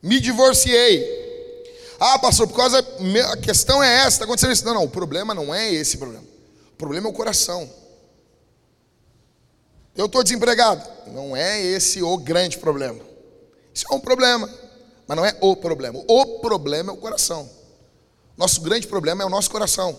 Me 0.00 0.20
divorciei. 0.20 1.04
Ah, 1.98 2.20
pastor, 2.20 2.46
por 2.46 2.56
causa. 2.56 2.78
A 3.32 3.36
questão 3.36 3.82
é 3.82 3.92
essa, 3.96 4.10
está 4.10 4.24
acontecendo 4.26 4.52
isso. 4.52 4.64
Não, 4.64 4.74
não, 4.74 4.84
o 4.84 4.88
problema 4.88 5.34
não 5.34 5.52
é 5.52 5.72
esse 5.72 5.98
problema. 5.98 6.24
O 6.72 6.76
problema 6.76 7.08
é 7.08 7.10
o 7.10 7.12
coração. 7.12 7.68
Eu 9.96 10.06
estou 10.06 10.22
desempregado. 10.22 10.88
Não 11.08 11.36
é 11.36 11.60
esse 11.60 12.00
o 12.00 12.16
grande 12.16 12.58
problema. 12.58 13.00
Isso 13.74 13.86
é 13.90 13.94
um 13.94 13.98
problema, 13.98 14.48
mas 15.08 15.16
não 15.16 15.26
é 15.26 15.36
o 15.40 15.56
problema. 15.56 16.00
O 16.06 16.38
problema 16.38 16.92
é 16.92 16.94
o 16.94 16.98
coração. 16.98 17.50
Nosso 18.36 18.60
grande 18.60 18.86
problema 18.86 19.24
é 19.24 19.26
o 19.26 19.30
nosso 19.30 19.50
coração. 19.50 19.98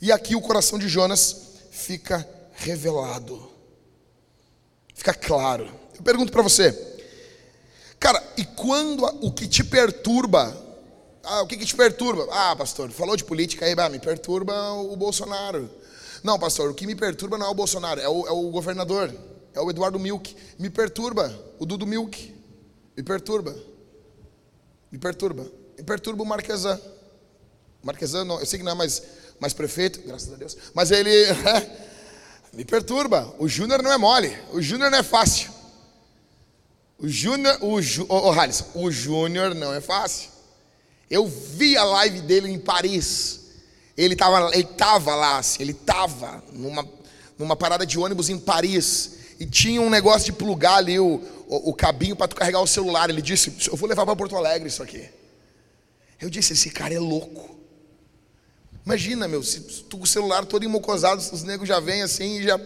E 0.00 0.12
aqui 0.12 0.36
o 0.36 0.40
coração 0.40 0.78
de 0.78 0.88
Jonas 0.88 1.49
fica 1.80 2.28
revelado. 2.52 3.50
Fica 4.94 5.14
claro. 5.14 5.68
Eu 5.96 6.02
pergunto 6.02 6.30
para 6.30 6.42
você, 6.42 6.72
cara, 7.98 8.22
e 8.36 8.44
quando 8.44 9.04
o 9.22 9.32
que 9.32 9.48
te 9.48 9.64
perturba, 9.64 10.56
ah, 11.24 11.42
o 11.42 11.46
que, 11.46 11.56
que 11.56 11.64
te 11.64 11.74
perturba? 11.74 12.26
Ah, 12.30 12.54
pastor, 12.54 12.90
falou 12.90 13.16
de 13.16 13.24
política 13.24 13.64
aí, 13.64 13.74
me 13.90 13.98
perturba 13.98 14.72
o 14.72 14.94
Bolsonaro. 14.96 15.70
Não, 16.22 16.38
pastor, 16.38 16.70
o 16.70 16.74
que 16.74 16.86
me 16.86 16.94
perturba 16.94 17.38
não 17.38 17.46
é 17.46 17.50
o 17.50 17.54
Bolsonaro, 17.54 18.00
é 18.00 18.08
o, 18.08 18.26
é 18.26 18.30
o 18.30 18.50
governador, 18.50 19.14
é 19.54 19.60
o 19.60 19.70
Eduardo 19.70 19.98
Milk. 19.98 20.36
Me 20.58 20.68
perturba 20.68 21.34
o 21.58 21.64
Dudu 21.64 21.86
Milk. 21.86 22.34
Me 22.96 23.02
perturba. 23.02 23.56
Me 24.92 24.98
perturba. 24.98 25.46
Me 25.78 25.84
perturba 25.84 26.22
o 26.22 26.26
Marquesan. 26.26 26.78
Marquesan, 27.82 28.24
não, 28.24 28.38
eu 28.38 28.44
sei 28.44 28.58
que 28.58 28.64
não 28.64 28.72
é 28.72 28.74
mais, 28.74 29.02
mais 29.40 29.52
prefeito, 29.52 30.00
graças 30.06 30.32
a 30.32 30.36
Deus, 30.36 30.56
mas 30.74 30.90
ele 30.90 31.10
me 32.52 32.64
perturba. 32.64 33.34
O 33.38 33.48
Júnior 33.48 33.82
não 33.82 33.92
é 33.92 33.96
mole, 33.96 34.36
o 34.52 34.60
Júnior 34.60 34.90
não 34.90 34.98
é 34.98 35.02
fácil. 35.02 35.50
O 36.98 37.08
Júnior, 37.08 37.56
o, 37.62 37.80
Ju, 37.80 38.04
oh, 38.10 38.30
oh, 38.30 38.78
o 38.78 38.92
Júnior 38.92 39.54
não 39.54 39.72
é 39.72 39.80
fácil. 39.80 40.28
Eu 41.08 41.26
vi 41.26 41.76
a 41.76 41.82
live 41.82 42.20
dele 42.20 42.50
em 42.50 42.58
Paris. 42.58 43.40
Ele 43.96 44.12
estava 44.14 44.54
ele 44.54 44.64
tava 44.64 45.14
lá, 45.14 45.38
assim, 45.38 45.62
ele 45.62 45.72
estava 45.72 46.44
numa, 46.52 46.86
numa 47.38 47.56
parada 47.56 47.86
de 47.86 47.98
ônibus 47.98 48.28
em 48.28 48.38
Paris. 48.38 49.12
E 49.40 49.46
tinha 49.46 49.80
um 49.80 49.88
negócio 49.88 50.26
de 50.26 50.32
plugar 50.32 50.76
ali 50.76 51.00
o, 51.00 51.22
o, 51.48 51.70
o 51.70 51.74
cabinho 51.74 52.14
para 52.14 52.28
tu 52.28 52.36
carregar 52.36 52.60
o 52.60 52.66
celular. 52.66 53.08
Ele 53.08 53.22
disse: 53.22 53.52
Eu 53.66 53.76
vou 53.76 53.88
levar 53.88 54.04
para 54.04 54.14
Porto 54.14 54.36
Alegre 54.36 54.68
isso 54.68 54.82
aqui. 54.82 55.08
Eu 56.20 56.28
disse: 56.28 56.52
Esse 56.52 56.70
cara 56.70 56.92
é 56.92 56.98
louco. 56.98 57.59
Imagina, 58.90 59.28
meu, 59.28 59.40
se 59.40 59.60
tu 59.84 59.98
com 59.98 60.02
o 60.02 60.06
celular 60.06 60.44
todo 60.44 60.64
emocosado, 60.64 61.22
os 61.22 61.44
negros 61.44 61.68
já 61.68 61.78
vêm 61.78 62.02
assim 62.02 62.40
e 62.40 62.42
já. 62.42 62.60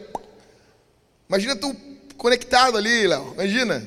Imagina 1.28 1.54
tu 1.54 1.76
conectado 2.16 2.78
ali, 2.78 3.06
Léo. 3.06 3.34
Imagina. 3.34 3.86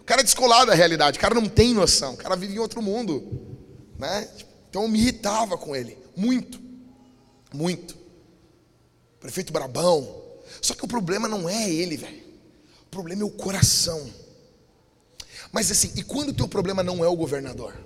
O 0.00 0.04
cara 0.04 0.20
é 0.20 0.24
descolado 0.24 0.66
da 0.66 0.74
realidade, 0.74 1.16
o 1.16 1.20
cara 1.20 1.36
não 1.36 1.48
tem 1.48 1.72
noção, 1.72 2.14
o 2.14 2.16
cara 2.16 2.34
vive 2.34 2.56
em 2.56 2.58
outro 2.58 2.82
mundo. 2.82 3.22
Né? 3.96 4.28
Então 4.68 4.82
eu 4.82 4.88
me 4.88 4.98
irritava 4.98 5.56
com 5.56 5.76
ele, 5.76 5.96
muito. 6.16 6.60
Muito. 7.54 7.96
Prefeito 9.20 9.52
Brabão. 9.52 10.24
Só 10.60 10.74
que 10.74 10.84
o 10.84 10.88
problema 10.88 11.28
não 11.28 11.48
é 11.48 11.70
ele, 11.70 11.96
velho. 11.96 12.24
O 12.82 12.90
problema 12.90 13.22
é 13.22 13.24
o 13.24 13.30
coração. 13.30 14.10
Mas 15.52 15.70
assim, 15.70 15.92
e 15.94 16.02
quando 16.02 16.30
o 16.30 16.34
teu 16.34 16.48
problema 16.48 16.82
não 16.82 17.04
é 17.04 17.08
o 17.08 17.14
governador? 17.14 17.78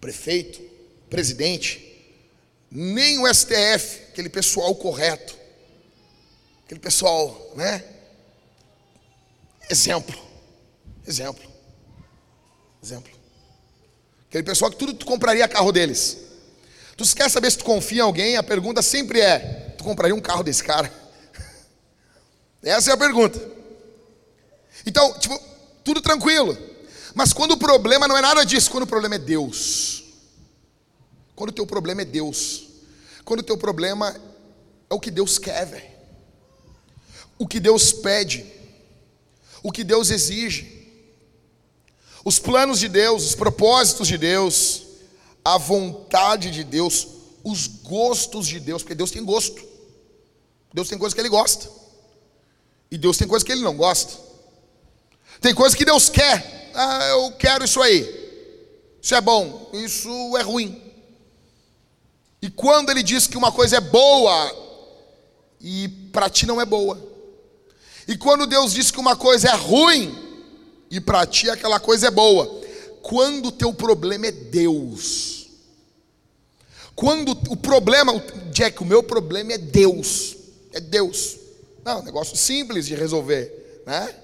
Prefeito, 0.00 0.62
presidente, 1.10 1.85
nem 2.70 3.18
o 3.18 3.32
STF, 3.32 4.02
aquele 4.10 4.28
pessoal 4.28 4.74
correto. 4.74 5.36
Aquele 6.64 6.80
pessoal, 6.80 7.52
né? 7.54 7.84
Exemplo. 9.70 10.16
Exemplo. 11.06 11.44
Exemplo. 12.82 13.12
Aquele 14.28 14.42
pessoal 14.42 14.70
que 14.70 14.76
tudo 14.76 14.94
tu 14.94 15.06
compraria 15.06 15.46
carro 15.48 15.72
deles. 15.72 16.18
Tu 16.96 17.04
quer 17.14 17.30
saber 17.30 17.50
se 17.50 17.58
tu 17.58 17.64
confia 17.64 17.98
em 17.98 18.00
alguém? 18.02 18.36
A 18.36 18.42
pergunta 18.42 18.82
sempre 18.82 19.20
é: 19.20 19.74
tu 19.76 19.84
compraria 19.84 20.14
um 20.14 20.20
carro 20.20 20.42
desse 20.42 20.64
cara? 20.64 20.92
Essa 22.62 22.90
é 22.90 22.94
a 22.94 22.96
pergunta. 22.96 23.40
Então, 24.84 25.18
tipo, 25.18 25.38
tudo 25.84 26.00
tranquilo. 26.00 26.56
Mas 27.14 27.32
quando 27.32 27.52
o 27.52 27.56
problema 27.56 28.08
não 28.08 28.16
é 28.16 28.20
nada 28.20 28.44
disso, 28.44 28.70
quando 28.70 28.84
o 28.84 28.88
problema 28.88 29.14
é 29.14 29.18
Deus. 29.18 30.04
Quando 31.36 31.50
o 31.50 31.52
teu 31.52 31.66
problema 31.66 32.02
é 32.02 32.04
Deus. 32.04 32.64
Quando 33.24 33.40
o 33.40 33.44
teu 33.44 33.56
problema 33.56 34.16
é 34.90 34.94
o 34.94 34.98
que 34.98 35.12
Deus 35.12 35.38
quer, 35.38 35.64
velho. 35.66 35.90
O 37.38 37.46
que 37.46 37.60
Deus 37.60 37.92
pede. 37.92 38.44
O 39.62 39.70
que 39.70 39.84
Deus 39.84 40.10
exige. 40.10 40.90
Os 42.24 42.40
planos 42.40 42.80
de 42.80 42.88
Deus, 42.88 43.24
os 43.24 43.34
propósitos 43.36 44.08
de 44.08 44.18
Deus 44.18 44.86
a 45.46 45.58
vontade 45.58 46.50
de 46.50 46.64
Deus, 46.64 47.06
os 47.44 47.68
gostos 47.68 48.48
de 48.48 48.58
Deus, 48.58 48.82
porque 48.82 48.96
Deus 48.96 49.12
tem 49.12 49.24
gosto. 49.24 49.64
Deus 50.74 50.88
tem 50.88 50.98
coisas 50.98 51.14
que 51.14 51.20
Ele 51.20 51.28
gosta. 51.28 51.70
E 52.90 52.98
Deus 52.98 53.16
tem 53.16 53.28
coisas 53.28 53.46
que 53.46 53.52
Ele 53.52 53.62
não 53.62 53.76
gosta. 53.76 54.20
Tem 55.40 55.54
coisas 55.54 55.76
que 55.76 55.84
Deus 55.84 56.08
quer. 56.08 56.72
Ah, 56.74 57.10
eu 57.10 57.32
quero 57.38 57.64
isso 57.64 57.80
aí. 57.80 58.02
Isso 59.00 59.14
é 59.14 59.20
bom, 59.20 59.70
isso 59.72 60.36
é 60.36 60.42
ruim. 60.42 60.82
E 62.46 62.50
quando 62.50 62.90
Ele 62.90 63.02
diz 63.02 63.26
que 63.26 63.36
uma 63.36 63.50
coisa 63.50 63.78
é 63.78 63.80
boa, 63.80 64.54
e 65.60 65.88
para 66.12 66.30
ti 66.30 66.46
não 66.46 66.60
é 66.60 66.64
boa. 66.64 66.96
E 68.06 68.16
quando 68.16 68.46
Deus 68.46 68.72
diz 68.72 68.90
que 68.90 69.00
uma 69.00 69.16
coisa 69.16 69.48
é 69.48 69.54
ruim, 69.54 70.14
e 70.90 71.00
para 71.00 71.26
ti 71.26 71.50
aquela 71.50 71.80
coisa 71.80 72.06
é 72.06 72.10
boa. 72.10 72.62
Quando 73.02 73.46
o 73.46 73.52
teu 73.52 73.74
problema 73.74 74.26
é 74.26 74.32
Deus 74.32 75.36
quando 76.96 77.32
o 77.50 77.56
problema, 77.56 78.18
Jack, 78.50 78.82
o 78.82 78.86
meu 78.86 79.02
problema 79.02 79.52
é 79.52 79.58
Deus. 79.58 80.34
É 80.72 80.80
Deus. 80.80 81.36
Não, 81.84 82.02
negócio 82.02 82.34
simples 82.34 82.86
de 82.86 82.94
resolver, 82.94 83.82
né? 83.86 84.16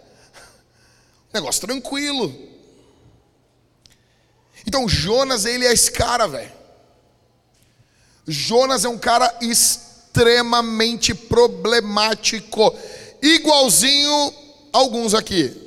Negócio 1.35 1.61
tranquilo. 1.61 2.35
Então 4.67 4.89
Jonas, 4.89 5.45
ele 5.45 5.67
é 5.67 5.73
esse 5.73 5.93
cara, 5.93 6.27
velho. 6.27 6.51
Jonas 8.27 8.85
é 8.85 8.89
um 8.89 8.99
cara 8.99 9.37
extremamente 9.41 11.15
problemático, 11.15 12.75
igualzinho 13.21 14.35
alguns 14.73 15.15
aqui. 15.15 15.61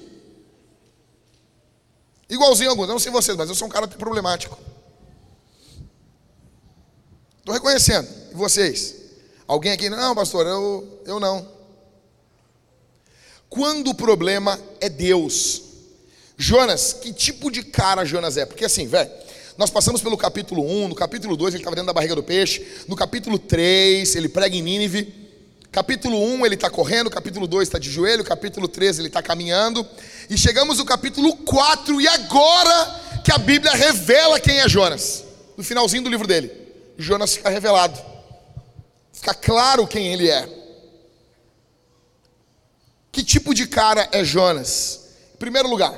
Igualzinho 2.30 2.72
alguns, 2.72 2.88
eu 2.88 2.94
não 2.94 3.00
sei 3.00 3.12
vocês, 3.12 3.38
mas 3.38 3.50
eu 3.50 3.56
sou 3.56 3.68
um 3.68 3.72
cara 3.72 3.88
problemático. 3.88 4.58
Estou 7.40 7.54
reconhecendo. 7.54 8.08
E 8.32 8.36
vocês? 8.36 8.96
Alguém 9.48 9.72
aqui? 9.72 9.90
Não, 9.90 10.16
pastor, 10.16 10.48
eu, 10.48 11.02
eu 11.06 11.20
não. 11.20 11.48
Quando 13.48 13.92
o 13.92 13.96
problema 13.96 14.60
é 14.82 14.90
Deus. 14.90 15.62
Jonas, 16.38 16.92
que 16.92 17.14
tipo 17.14 17.52
de 17.52 17.64
cara 17.64 18.04
Jonas 18.04 18.36
é? 18.36 18.46
Porque 18.46 18.66
assim, 18.66 18.88
velho, 18.88 19.10
nós 19.58 19.70
passamos 19.70 20.02
pelo 20.02 20.18
capítulo 20.18 20.64
1, 20.64 20.90
no 20.90 20.96
capítulo 20.96 21.38
2 21.38 21.54
ele 21.54 21.62
estava 21.62 21.76
dentro 21.76 21.88
da 21.88 21.94
barriga 21.94 22.16
do 22.16 22.24
peixe, 22.24 22.66
no 22.88 22.96
capítulo 22.96 23.40
3 23.40 24.16
ele 24.16 24.28
prega 24.28 24.56
em 24.56 24.62
Nínive, 24.62 25.14
capítulo 25.72 26.18
1 26.18 26.46
ele 26.46 26.56
está 26.56 26.70
correndo, 26.70 27.10
capítulo 27.10 27.48
2 27.48 27.68
está 27.68 27.80
de 27.80 27.90
joelho, 27.90 28.24
capítulo 28.24 28.68
3 28.68 29.00
ele 29.00 29.08
está 29.08 29.22
caminhando, 29.22 29.86
e 30.30 30.38
chegamos 30.38 30.78
no 30.78 30.86
capítulo 30.86 31.36
4, 31.38 32.02
e 32.02 32.08
agora 32.08 33.02
que 33.24 33.32
a 33.32 33.38
Bíblia 33.38 33.72
revela 33.74 34.40
quem 34.40 34.60
é 34.60 34.68
Jonas, 34.68 35.24
no 35.56 35.64
finalzinho 35.64 36.04
do 36.04 36.10
livro 36.10 36.28
dele. 36.28 36.52
Jonas 36.98 37.36
fica 37.36 37.50
revelado. 37.50 38.00
Fica 39.12 39.34
claro 39.34 39.88
quem 39.88 40.14
ele 40.14 40.30
é. 40.30 40.48
Que 43.12 43.24
tipo 43.24 43.54
de 43.54 43.66
cara 43.66 44.08
é 44.12 44.24
Jonas? 44.24 45.10
Em 45.34 45.38
primeiro 45.38 45.70
lugar, 45.70 45.94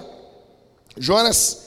Jonas, 0.98 1.66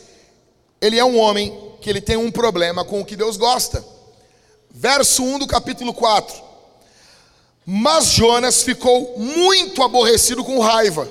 ele 0.81 0.99
é 0.99 1.05
um 1.05 1.19
homem 1.19 1.70
que 1.81 1.89
ele 1.89 2.01
tem 2.01 2.17
um 2.17 2.31
problema 2.31 2.85
com 2.85 3.01
o 3.01 3.05
que 3.05 3.17
Deus 3.17 3.37
gosta. 3.37 3.85
Verso 4.71 5.23
1 5.23 5.41
do 5.41 5.47
capítulo 5.47 5.93
4. 5.93 6.51
Mas 7.67 8.07
Jonas 8.07 8.63
ficou 8.63 9.19
muito 9.19 9.83
aborrecido 9.83 10.45
com 10.45 10.59
raiva. 10.61 11.11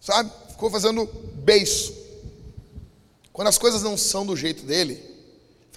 Sabe? 0.00 0.30
Ficou 0.50 0.70
fazendo 0.70 1.06
beiço. 1.34 1.94
Quando 3.32 3.48
as 3.48 3.58
coisas 3.58 3.82
não 3.82 3.96
são 3.96 4.26
do 4.26 4.36
jeito 4.36 4.64
dele, 4.64 5.08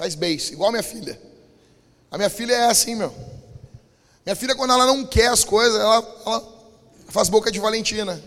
Faz 0.01 0.15
beijo, 0.15 0.53
igual 0.53 0.69
a 0.69 0.71
minha 0.71 0.83
filha. 0.83 1.21
A 2.09 2.17
minha 2.17 2.29
filha 2.31 2.53
é 2.53 2.65
assim, 2.65 2.95
meu. 2.95 3.13
Minha 4.25 4.35
filha, 4.35 4.55
quando 4.55 4.73
ela 4.73 4.87
não 4.87 5.05
quer 5.05 5.27
as 5.27 5.43
coisas, 5.43 5.79
ela, 5.79 6.21
ela 6.25 6.63
faz 7.07 7.29
boca 7.29 7.51
de 7.51 7.59
Valentina. 7.59 8.19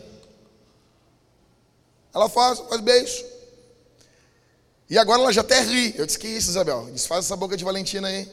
Ela 2.15 2.29
faz, 2.29 2.61
faz 2.61 2.81
beijo. 2.81 3.25
E 4.89 4.99
agora 4.99 5.23
ela 5.23 5.33
já 5.33 5.41
até 5.41 5.61
ri. 5.61 5.95
Eu 5.97 6.07
disse, 6.07 6.19
que 6.19 6.29
isso, 6.29 6.51
Isabel? 6.51 6.87
Desfaz 6.93 7.25
essa 7.25 7.37
boca 7.37 7.57
de 7.57 7.65
Valentina 7.65 8.09
aí. 8.09 8.29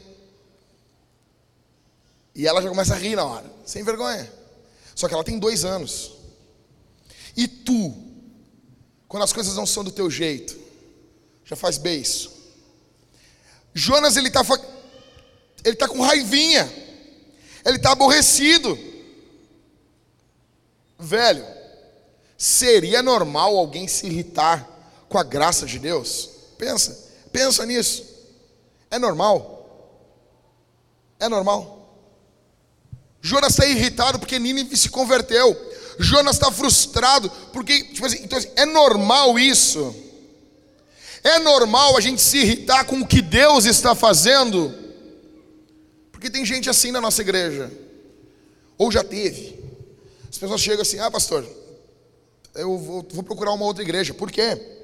E 2.34 2.46
ela 2.46 2.62
já 2.62 2.68
começa 2.68 2.94
a 2.94 2.98
rir 2.98 3.16
na 3.16 3.24
hora, 3.24 3.50
sem 3.64 3.82
vergonha. 3.82 4.30
Só 4.94 5.08
que 5.08 5.14
ela 5.14 5.24
tem 5.24 5.38
dois 5.38 5.64
anos. 5.64 6.12
E 7.36 7.46
tu, 7.46 7.94
quando 9.08 9.22
as 9.22 9.32
coisas 9.32 9.56
não 9.56 9.66
são 9.66 9.84
do 9.84 9.90
teu 9.90 10.10
jeito, 10.10 10.58
já 11.44 11.56
faz 11.56 11.78
beijo. 11.78 12.30
Jonas, 13.74 14.16
ele 14.16 14.28
está 14.28 14.42
ele 15.64 15.76
tá 15.76 15.88
com 15.88 16.00
raivinha. 16.00 16.70
Ele 17.64 17.76
está 17.76 17.92
aborrecido. 17.92 18.78
Velho, 20.98 21.44
seria 22.36 23.02
normal 23.02 23.56
alguém 23.56 23.86
se 23.88 24.06
irritar 24.06 24.68
com 25.08 25.18
a 25.18 25.22
graça 25.22 25.66
de 25.66 25.78
Deus? 25.78 26.31
Pensa, 26.62 27.10
pensa 27.32 27.66
nisso. 27.66 28.04
É 28.88 28.96
normal? 28.96 29.98
É 31.18 31.28
normal? 31.28 31.92
Jonas 33.20 33.50
está 33.50 33.66
irritado 33.66 34.20
porque 34.20 34.38
Nínive 34.38 34.76
se 34.76 34.88
converteu. 34.88 35.56
Jonas 35.98 36.36
está 36.36 36.52
frustrado 36.52 37.28
porque, 37.52 37.82
tipo 37.86 38.06
assim, 38.06 38.20
então, 38.22 38.38
assim, 38.38 38.48
é 38.54 38.64
normal 38.64 39.40
isso. 39.40 39.92
É 41.24 41.40
normal 41.40 41.96
a 41.96 42.00
gente 42.00 42.22
se 42.22 42.38
irritar 42.38 42.84
com 42.84 43.00
o 43.00 43.08
que 43.08 43.20
Deus 43.20 43.64
está 43.64 43.96
fazendo. 43.96 44.72
Porque 46.12 46.30
tem 46.30 46.46
gente 46.46 46.70
assim 46.70 46.92
na 46.92 47.00
nossa 47.00 47.22
igreja. 47.22 47.72
Ou 48.78 48.92
já 48.92 49.02
teve. 49.02 49.58
As 50.30 50.38
pessoas 50.38 50.60
chegam 50.60 50.82
assim: 50.82 51.00
ah, 51.00 51.10
pastor, 51.10 51.44
eu 52.54 52.78
vou, 52.78 53.04
vou 53.10 53.24
procurar 53.24 53.50
uma 53.50 53.64
outra 53.64 53.82
igreja. 53.82 54.14
Por 54.14 54.30
quê? 54.30 54.81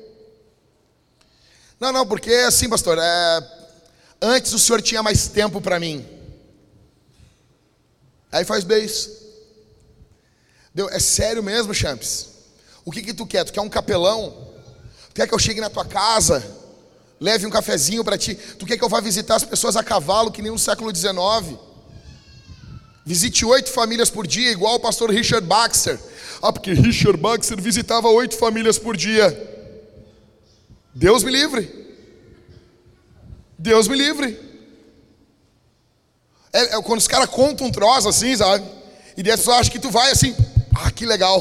Não, 1.80 1.92
não, 1.92 2.06
porque 2.06 2.32
assim, 2.32 2.68
pastor, 2.68 2.99
é, 2.99 3.50
antes 4.20 4.52
o 4.52 4.58
senhor 4.58 4.82
tinha 4.82 5.02
mais 5.02 5.28
tempo 5.28 5.61
para 5.61 5.78
mim. 5.78 6.04
Aí 8.32 8.44
faz 8.44 8.64
beijo. 8.64 9.11
Deu, 10.75 10.88
é 10.90 10.99
sério 10.99 11.42
mesmo, 11.42 11.73
Champs? 11.73 12.28
O 12.85 12.90
que 12.90 13.02
que 13.02 13.14
tu 13.14 13.26
quer? 13.26 13.44
Tu 13.44 13.52
quer 13.52 13.61
um 13.61 13.68
capelão? 13.68 14.49
Tu 15.08 15.14
quer 15.14 15.28
que 15.28 15.35
eu 15.35 15.38
chegue 15.38 15.61
na 15.61 15.70
tua 15.70 15.85
casa? 15.85 16.44
Leve 17.20 17.47
um 17.47 17.50
cafezinho 17.50 18.04
para 18.04 18.18
ti? 18.18 18.35
Tu 18.35 18.66
quer 18.66 18.76
que 18.76 18.85
eu 18.85 18.88
vá 18.88 19.00
visitar 19.00 19.37
as 19.37 19.44
pessoas 19.44 19.76
a 19.76 19.82
cavalo 19.82 20.30
que 20.30 20.42
nem 20.42 20.52
no 20.52 20.58
século 20.58 20.94
XIX? 20.94 21.58
Visite 23.04 23.44
oito 23.44 23.70
famílias 23.70 24.11
por 24.11 24.26
dia, 24.26 24.50
igual 24.50 24.75
o 24.75 24.80
pastor 24.80 25.11
Richard 25.11 25.47
Baxter. 25.47 25.99
Ah, 26.42 26.52
porque 26.52 26.73
Richard 26.75 27.18
Baxter 27.18 27.61
visitava 27.61 28.08
oito 28.08 28.37
famílias 28.37 28.78
por 28.78 28.97
dia. 28.97 29.48
Deus 30.99 31.23
me 31.23 31.31
livre. 31.31 31.71
Deus 33.57 33.87
me 33.87 33.97
livre. 33.97 34.37
É, 36.52 36.76
é 36.76 36.83
quando 36.83 36.99
os 36.99 37.07
caras 37.07 37.31
contam 37.31 37.69
um 37.69 37.71
troço 37.71 38.09
assim, 38.09 38.37
sabe? 38.37 38.69
E 39.17 39.23
daí 39.23 39.33
as 39.33 39.38
pessoas 39.38 39.69
que 39.69 39.78
tu 39.78 39.93
vai 39.93 40.11
assim, 40.11 40.35
ah, 40.75 40.90
que 40.90 41.07
legal. 41.07 41.40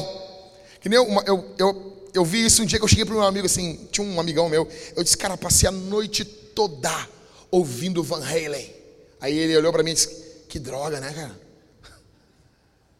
Que 0.80 0.88
nem 0.88 1.00
uma, 1.00 1.24
eu, 1.26 1.56
eu, 1.58 2.08
eu 2.14 2.24
vi 2.24 2.44
isso 2.44 2.62
um 2.62 2.66
dia 2.66 2.78
que 2.78 2.84
eu 2.84 2.88
cheguei 2.88 3.04
para 3.04 3.16
um 3.16 3.22
amigo 3.22 3.46
assim, 3.46 3.88
tinha 3.90 4.06
um 4.06 4.20
amigão 4.20 4.48
meu, 4.48 4.68
eu 4.94 5.02
disse, 5.02 5.16
cara, 5.16 5.36
passei 5.36 5.68
a 5.68 5.72
noite 5.72 6.24
toda 6.24 7.08
ouvindo 7.50 8.00
Van 8.00 8.24
Halen. 8.24 8.72
Aí 9.20 9.36
ele 9.36 9.56
olhou 9.56 9.72
para 9.72 9.82
mim 9.82 9.90
e 9.90 9.94
disse, 9.94 10.44
que 10.48 10.60
droga, 10.60 11.00
né, 11.00 11.12
cara? 11.12 11.48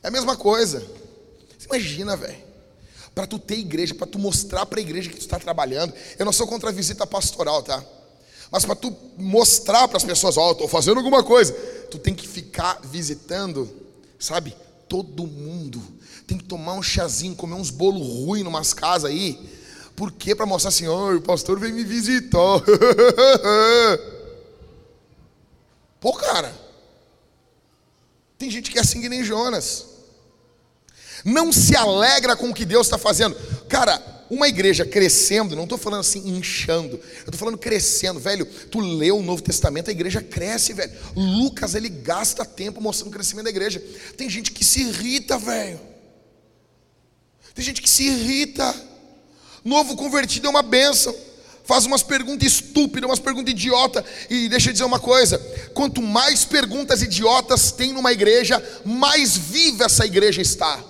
É 0.03 0.09
a 0.09 0.11
mesma 0.11 0.37
coisa. 0.37 0.81
Você 1.57 1.67
imagina, 1.67 2.17
velho. 2.17 2.48
Para 3.19 3.27
tu 3.27 3.37
ter 3.37 3.57
igreja, 3.57 3.97
para 3.97 4.07
tu 4.07 4.17
mostrar 4.17 4.65
para 4.65 4.79
a 4.79 4.81
igreja 4.81 5.11
que 5.11 5.17
tu 5.17 5.23
está 5.23 5.41
trabalhando. 5.41 5.93
Eu 6.17 6.25
não 6.25 6.33
sou 6.33 6.47
contra 6.47 6.69
a 6.69 6.73
visita 6.73 7.05
pastoral, 7.05 7.65
tá? 7.65 7.85
Mas 8.49 8.65
para 8.65 8.77
tu 8.77 8.97
mostrar 9.17 9.89
para 9.89 9.97
as 9.97 10.05
pessoas, 10.05 10.37
ó, 10.37 10.51
oh, 10.51 10.53
estou 10.53 10.69
fazendo 10.69 10.99
alguma 10.99 11.25
coisa, 11.25 11.53
tu 11.91 11.99
tem 11.99 12.15
que 12.15 12.29
ficar 12.29 12.81
visitando, 12.85 13.69
sabe? 14.21 14.57
Todo 14.89 15.27
mundo. 15.27 15.83
Tem 16.29 16.39
que 16.39 16.45
tomar 16.45 16.75
um 16.75 16.83
chazinho, 16.83 17.35
comer 17.35 17.57
uns 17.57 17.71
bolos 17.71 18.07
ruins 18.07 18.45
numas 18.45 18.73
casas 18.73 19.11
aí. 19.11 19.37
Por 19.97 20.13
quê? 20.13 20.33
Para 20.33 20.47
mostrar 20.47 20.69
assim, 20.69 20.87
oh, 20.87 21.17
o 21.17 21.21
pastor 21.21 21.59
vem 21.59 21.73
me 21.73 21.83
visitar. 21.83 22.39
Pô, 25.99 26.13
cara. 26.13 26.55
Tem 28.39 28.49
gente 28.49 28.71
que 28.71 28.79
é 28.79 28.81
assim 28.81 29.01
que 29.01 29.09
nem 29.09 29.25
Jonas. 29.25 29.88
Não 31.25 31.53
se 31.53 31.77
alegra 31.77 32.37
com 32.37 32.51
o 32.51 32.55
que 32.55 32.65
Deus 32.65 32.87
está 32.87 32.99
fazendo. 32.99 33.35
Cara, 33.69 34.03
uma 34.31 34.47
igreja 34.47 34.85
crescendo, 34.85 35.57
não 35.57 35.65
estou 35.65 35.79
falando 35.79 36.01
assim 36.01 36.29
inchando, 36.29 36.97
eu 36.97 37.21
estou 37.21 37.39
falando 37.39 37.57
crescendo, 37.57 38.21
velho. 38.21 38.45
Tu 38.45 38.79
lê 38.81 39.11
o 39.11 39.23
Novo 39.23 39.43
Testamento, 39.43 39.89
a 39.89 39.93
igreja 39.93 40.21
cresce, 40.21 40.73
velho. 40.73 40.93
Lucas 41.17 41.75
ele 41.75 41.89
gasta 41.89 42.45
tempo 42.45 42.81
mostrando 42.81 43.09
o 43.09 43.13
crescimento 43.13 43.45
da 43.45 43.51
igreja. 43.51 43.83
Tem 44.17 44.29
gente 44.29 44.53
que 44.53 44.65
se 44.65 44.83
irrita, 44.83 45.39
velho. 45.39 45.81
Tem 47.55 47.65
gente 47.65 47.81
que 47.81 47.89
se 47.89 48.05
irrita. 48.05 48.75
Novo 49.65 49.97
convertido 49.97 50.47
é 50.47 50.51
uma 50.51 50.63
benção. 50.63 51.15
Faz 51.65 51.85
umas 51.85 52.03
perguntas 52.03 52.51
estúpidas, 52.51 53.09
umas 53.09 53.19
perguntas 53.19 53.53
idiota. 53.53 54.05
E 54.31 54.49
deixa 54.49 54.69
eu 54.69 54.73
dizer 54.73 54.85
uma 54.85 55.01
coisa: 55.01 55.39
quanto 55.75 56.03
mais 56.03 56.45
perguntas 56.45 57.03
idiotas 57.03 57.73
tem 57.73 57.93
numa 57.93 58.13
igreja, 58.13 58.63
mais 58.85 59.37
viva 59.37 59.85
essa 59.85 60.05
igreja 60.07 60.41
está. 60.43 60.83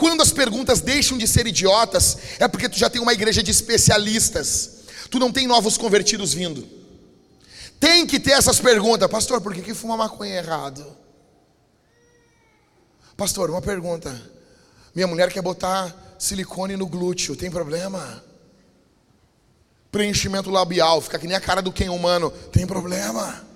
Quando 0.00 0.22
as 0.22 0.32
perguntas 0.32 0.80
deixam 0.80 1.18
de 1.18 1.28
ser 1.28 1.46
idiotas, 1.46 2.16
é 2.38 2.48
porque 2.48 2.70
tu 2.70 2.78
já 2.78 2.88
tem 2.88 3.02
uma 3.02 3.12
igreja 3.12 3.42
de 3.42 3.50
especialistas. 3.50 4.78
Tu 5.10 5.18
não 5.18 5.30
tem 5.30 5.46
novos 5.46 5.76
convertidos 5.76 6.32
vindo. 6.32 6.66
Tem 7.78 8.06
que 8.06 8.18
ter 8.18 8.30
essas 8.30 8.58
perguntas. 8.58 9.10
Pastor, 9.10 9.42
por 9.42 9.52
que, 9.52 9.60
que 9.60 9.74
fuma 9.74 9.98
maconha 9.98 10.36
errado? 10.36 10.86
Pastor, 13.14 13.50
uma 13.50 13.60
pergunta. 13.60 14.18
Minha 14.94 15.06
mulher 15.06 15.30
quer 15.30 15.42
botar 15.42 15.94
silicone 16.18 16.78
no 16.78 16.86
glúteo, 16.86 17.36
tem 17.36 17.50
problema? 17.50 18.24
Preenchimento 19.92 20.48
labial, 20.48 21.02
fica 21.02 21.18
que 21.18 21.26
nem 21.26 21.36
a 21.36 21.40
cara 21.40 21.60
do 21.60 21.70
quem 21.70 21.90
humano, 21.90 22.30
tem 22.50 22.66
problema? 22.66 23.46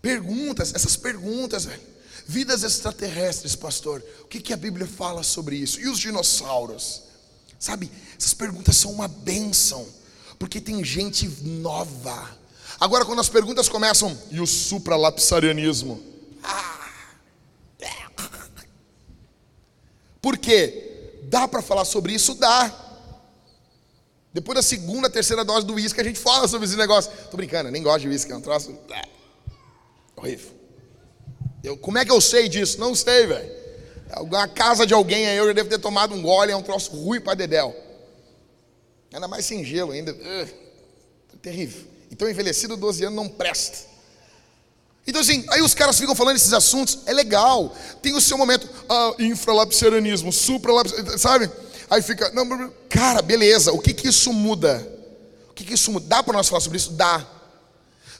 Perguntas, 0.00 0.74
essas 0.74 0.96
perguntas, 0.96 1.64
velho. 1.64 1.80
Vidas 2.26 2.62
extraterrestres, 2.62 3.56
pastor. 3.56 4.02
O 4.22 4.26
que, 4.26 4.40
que 4.40 4.52
a 4.52 4.56
Bíblia 4.56 4.86
fala 4.86 5.22
sobre 5.22 5.56
isso? 5.56 5.80
E 5.80 5.88
os 5.88 5.98
dinossauros? 5.98 7.02
Sabe, 7.58 7.90
essas 8.18 8.32
perguntas 8.32 8.76
são 8.76 8.92
uma 8.92 9.08
bênção, 9.08 9.86
porque 10.38 10.60
tem 10.60 10.82
gente 10.82 11.28
nova. 11.42 12.38
Agora, 12.78 13.04
quando 13.04 13.20
as 13.20 13.28
perguntas 13.28 13.68
começam, 13.68 14.16
e 14.30 14.40
o 14.40 14.46
supralapsarianismo? 14.46 16.02
Ah. 16.42 16.80
Por 20.20 20.36
quê? 20.36 21.20
Dá 21.24 21.48
para 21.48 21.62
falar 21.62 21.84
sobre 21.84 22.12
isso? 22.12 22.34
Dá. 22.34 22.72
Depois 24.32 24.56
da 24.56 24.62
segunda, 24.62 25.10
terceira 25.10 25.44
dose 25.44 25.66
do 25.66 25.74
uísque, 25.74 26.00
a 26.00 26.04
gente 26.04 26.18
fala 26.18 26.46
sobre 26.46 26.66
esse 26.66 26.76
negócio. 26.76 27.10
Tô 27.30 27.36
brincando, 27.36 27.70
nem 27.70 27.82
gosto 27.82 28.02
de 28.02 28.08
uísque, 28.08 28.30
é 28.30 28.36
um 28.36 28.40
troço. 28.40 28.76
Horrível. 30.20 30.50
Eu, 31.64 31.78
como 31.78 31.96
é 31.96 32.04
que 32.04 32.12
eu 32.12 32.20
sei 32.20 32.46
disso? 32.48 32.78
Não 32.78 32.94
sei, 32.94 33.26
velho. 33.26 33.50
A 34.36 34.46
casa 34.48 34.86
de 34.86 34.92
alguém 34.92 35.26
aí 35.26 35.36
eu 35.36 35.46
já 35.46 35.52
devo 35.52 35.68
ter 35.68 35.78
tomado 35.78 36.14
um 36.14 36.20
gole, 36.20 36.52
é 36.52 36.56
um 36.56 36.62
troço 36.62 36.90
ruim 36.90 37.20
para 37.20 37.34
dedéu. 37.34 37.74
Ainda 39.12 39.26
mais 39.26 39.46
sem 39.46 39.64
gelo 39.64 39.92
ainda. 39.92 40.12
Uh, 40.12 40.48
terrível. 41.40 41.84
Então 42.10 42.28
envelhecido 42.28 42.76
12 42.76 43.04
anos 43.04 43.16
não 43.16 43.28
presta. 43.28 43.88
Então 45.06 45.22
assim, 45.22 45.44
aí 45.48 45.62
os 45.62 45.72
caras 45.72 45.98
ficam 45.98 46.14
falando 46.14 46.36
esses 46.36 46.52
assuntos, 46.52 46.98
é 47.06 47.12
legal. 47.14 47.74
Tem 48.02 48.14
o 48.14 48.20
seu 48.20 48.36
momento, 48.36 48.68
ah, 48.88 49.14
infralapsarianismo, 49.18 50.32
supralapsarianismo, 50.32 51.18
sabe? 51.18 51.50
Aí 51.88 52.02
fica, 52.02 52.30
não, 52.32 52.70
cara, 52.88 53.22
beleza. 53.22 53.72
O 53.72 53.78
que 53.78 53.94
que 53.94 54.08
isso 54.08 54.32
muda? 54.32 54.86
O 55.48 55.54
que 55.54 55.64
que 55.64 55.74
isso 55.74 55.90
muda? 55.90 56.06
Dá 56.06 56.22
para 56.22 56.34
nós 56.34 56.48
falar 56.48 56.60
sobre 56.60 56.76
isso? 56.76 56.92
Dá. 56.92 57.26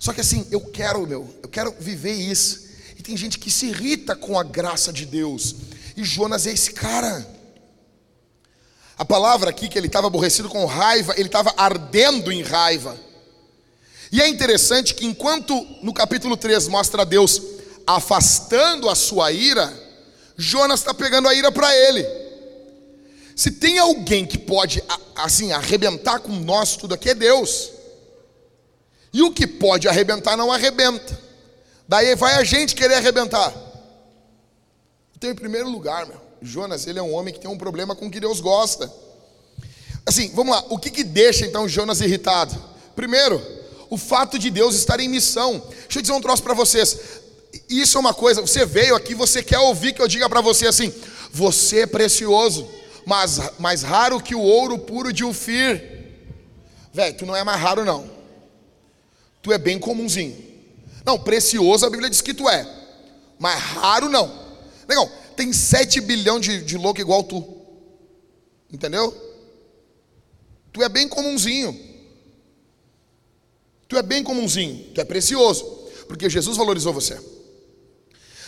Só 0.00 0.14
que 0.14 0.22
assim, 0.22 0.46
eu 0.50 0.62
quero, 0.62 1.06
meu, 1.06 1.28
eu 1.42 1.48
quero 1.48 1.76
viver 1.78 2.14
isso. 2.14 2.70
E 2.98 3.02
tem 3.02 3.14
gente 3.18 3.38
que 3.38 3.50
se 3.50 3.66
irrita 3.66 4.16
com 4.16 4.38
a 4.38 4.42
graça 4.42 4.90
de 4.90 5.04
Deus. 5.04 5.54
E 5.94 6.02
Jonas 6.02 6.46
é 6.46 6.52
esse 6.52 6.72
cara. 6.72 7.28
A 8.96 9.04
palavra 9.04 9.50
aqui 9.50 9.68
que 9.68 9.78
ele 9.78 9.88
estava 9.88 10.06
aborrecido 10.06 10.48
com 10.48 10.64
raiva, 10.64 11.12
ele 11.18 11.28
estava 11.28 11.52
ardendo 11.54 12.32
em 12.32 12.42
raiva. 12.42 12.98
E 14.10 14.22
é 14.22 14.26
interessante 14.26 14.94
que 14.94 15.04
enquanto 15.04 15.54
no 15.82 15.92
capítulo 15.92 16.34
3 16.34 16.66
mostra 16.68 17.04
Deus 17.04 17.42
afastando 17.86 18.88
a 18.88 18.94
sua 18.94 19.30
ira, 19.30 19.70
Jonas 20.34 20.80
está 20.80 20.94
pegando 20.94 21.28
a 21.28 21.34
ira 21.34 21.52
para 21.52 21.76
ele. 21.76 22.06
Se 23.36 23.50
tem 23.50 23.78
alguém 23.78 24.24
que 24.26 24.38
pode 24.38 24.82
assim 25.14 25.52
arrebentar 25.52 26.20
com 26.20 26.32
nós 26.32 26.76
tudo 26.76 26.94
aqui 26.94 27.10
é 27.10 27.14
Deus. 27.14 27.79
E 29.12 29.22
o 29.22 29.32
que 29.32 29.46
pode 29.46 29.88
arrebentar 29.88 30.36
não 30.36 30.52
arrebenta. 30.52 31.18
Daí 31.88 32.14
vai 32.14 32.34
a 32.34 32.44
gente 32.44 32.74
querer 32.74 32.94
arrebentar. 32.94 33.52
Então, 35.16 35.30
em 35.30 35.34
primeiro 35.34 35.68
lugar, 35.68 36.06
meu, 36.06 36.20
Jonas, 36.40 36.86
ele 36.86 36.98
é 36.98 37.02
um 37.02 37.12
homem 37.12 37.34
que 37.34 37.40
tem 37.40 37.50
um 37.50 37.58
problema 37.58 37.94
com 37.94 38.06
o 38.06 38.10
que 38.10 38.20
Deus 38.20 38.40
gosta. 38.40 38.90
Assim, 40.06 40.30
vamos 40.34 40.54
lá, 40.54 40.64
o 40.70 40.78
que, 40.78 40.90
que 40.90 41.04
deixa 41.04 41.44
então 41.44 41.68
Jonas 41.68 42.00
irritado? 42.00 42.56
Primeiro, 42.96 43.40
o 43.90 43.98
fato 43.98 44.38
de 44.38 44.50
Deus 44.50 44.74
estar 44.74 45.00
em 45.00 45.08
missão. 45.08 45.62
Deixa 45.82 45.98
eu 45.98 46.02
dizer 46.02 46.14
um 46.14 46.20
troço 46.20 46.42
para 46.42 46.54
vocês. 46.54 46.96
Isso 47.68 47.96
é 47.96 48.00
uma 48.00 48.14
coisa, 48.14 48.40
você 48.40 48.64
veio 48.64 48.94
aqui, 48.94 49.14
você 49.14 49.42
quer 49.42 49.58
ouvir 49.58 49.92
que 49.92 50.00
eu 50.00 50.08
diga 50.08 50.28
para 50.28 50.40
você 50.40 50.68
assim: 50.68 50.94
você 51.32 51.80
é 51.80 51.86
precioso, 51.86 52.68
mas 53.04 53.40
mais 53.58 53.82
raro 53.82 54.20
que 54.20 54.34
o 54.34 54.40
ouro 54.40 54.78
puro 54.78 55.12
de 55.12 55.24
Ufir. 55.24 55.98
Velho, 56.92 57.16
tu 57.16 57.26
não 57.26 57.36
é 57.36 57.42
mais 57.42 57.60
raro, 57.60 57.84
não. 57.84 58.19
Tu 59.42 59.52
é 59.52 59.58
bem 59.58 59.78
comumzinho. 59.78 60.36
Não, 61.04 61.18
precioso 61.18 61.86
a 61.86 61.90
Bíblia 61.90 62.10
diz 62.10 62.20
que 62.20 62.34
tu 62.34 62.48
é. 62.48 62.66
Mas 63.38 63.58
raro 63.58 64.08
não. 64.08 64.30
Legal, 64.88 65.10
tem 65.36 65.52
7 65.52 66.00
bilhão 66.00 66.38
de, 66.38 66.62
de 66.62 66.76
louco 66.76 67.00
igual 67.00 67.22
tu. 67.22 67.42
Entendeu? 68.72 69.16
Tu 70.72 70.82
é 70.82 70.88
bem 70.88 71.08
comumzinho. 71.08 71.78
Tu 73.88 73.96
é 73.96 74.02
bem 74.02 74.22
comumzinho. 74.22 74.92
Tu 74.94 75.00
é 75.00 75.04
precioso. 75.04 75.64
Porque 76.06 76.28
Jesus 76.28 76.56
valorizou 76.56 76.92
você. 76.92 77.18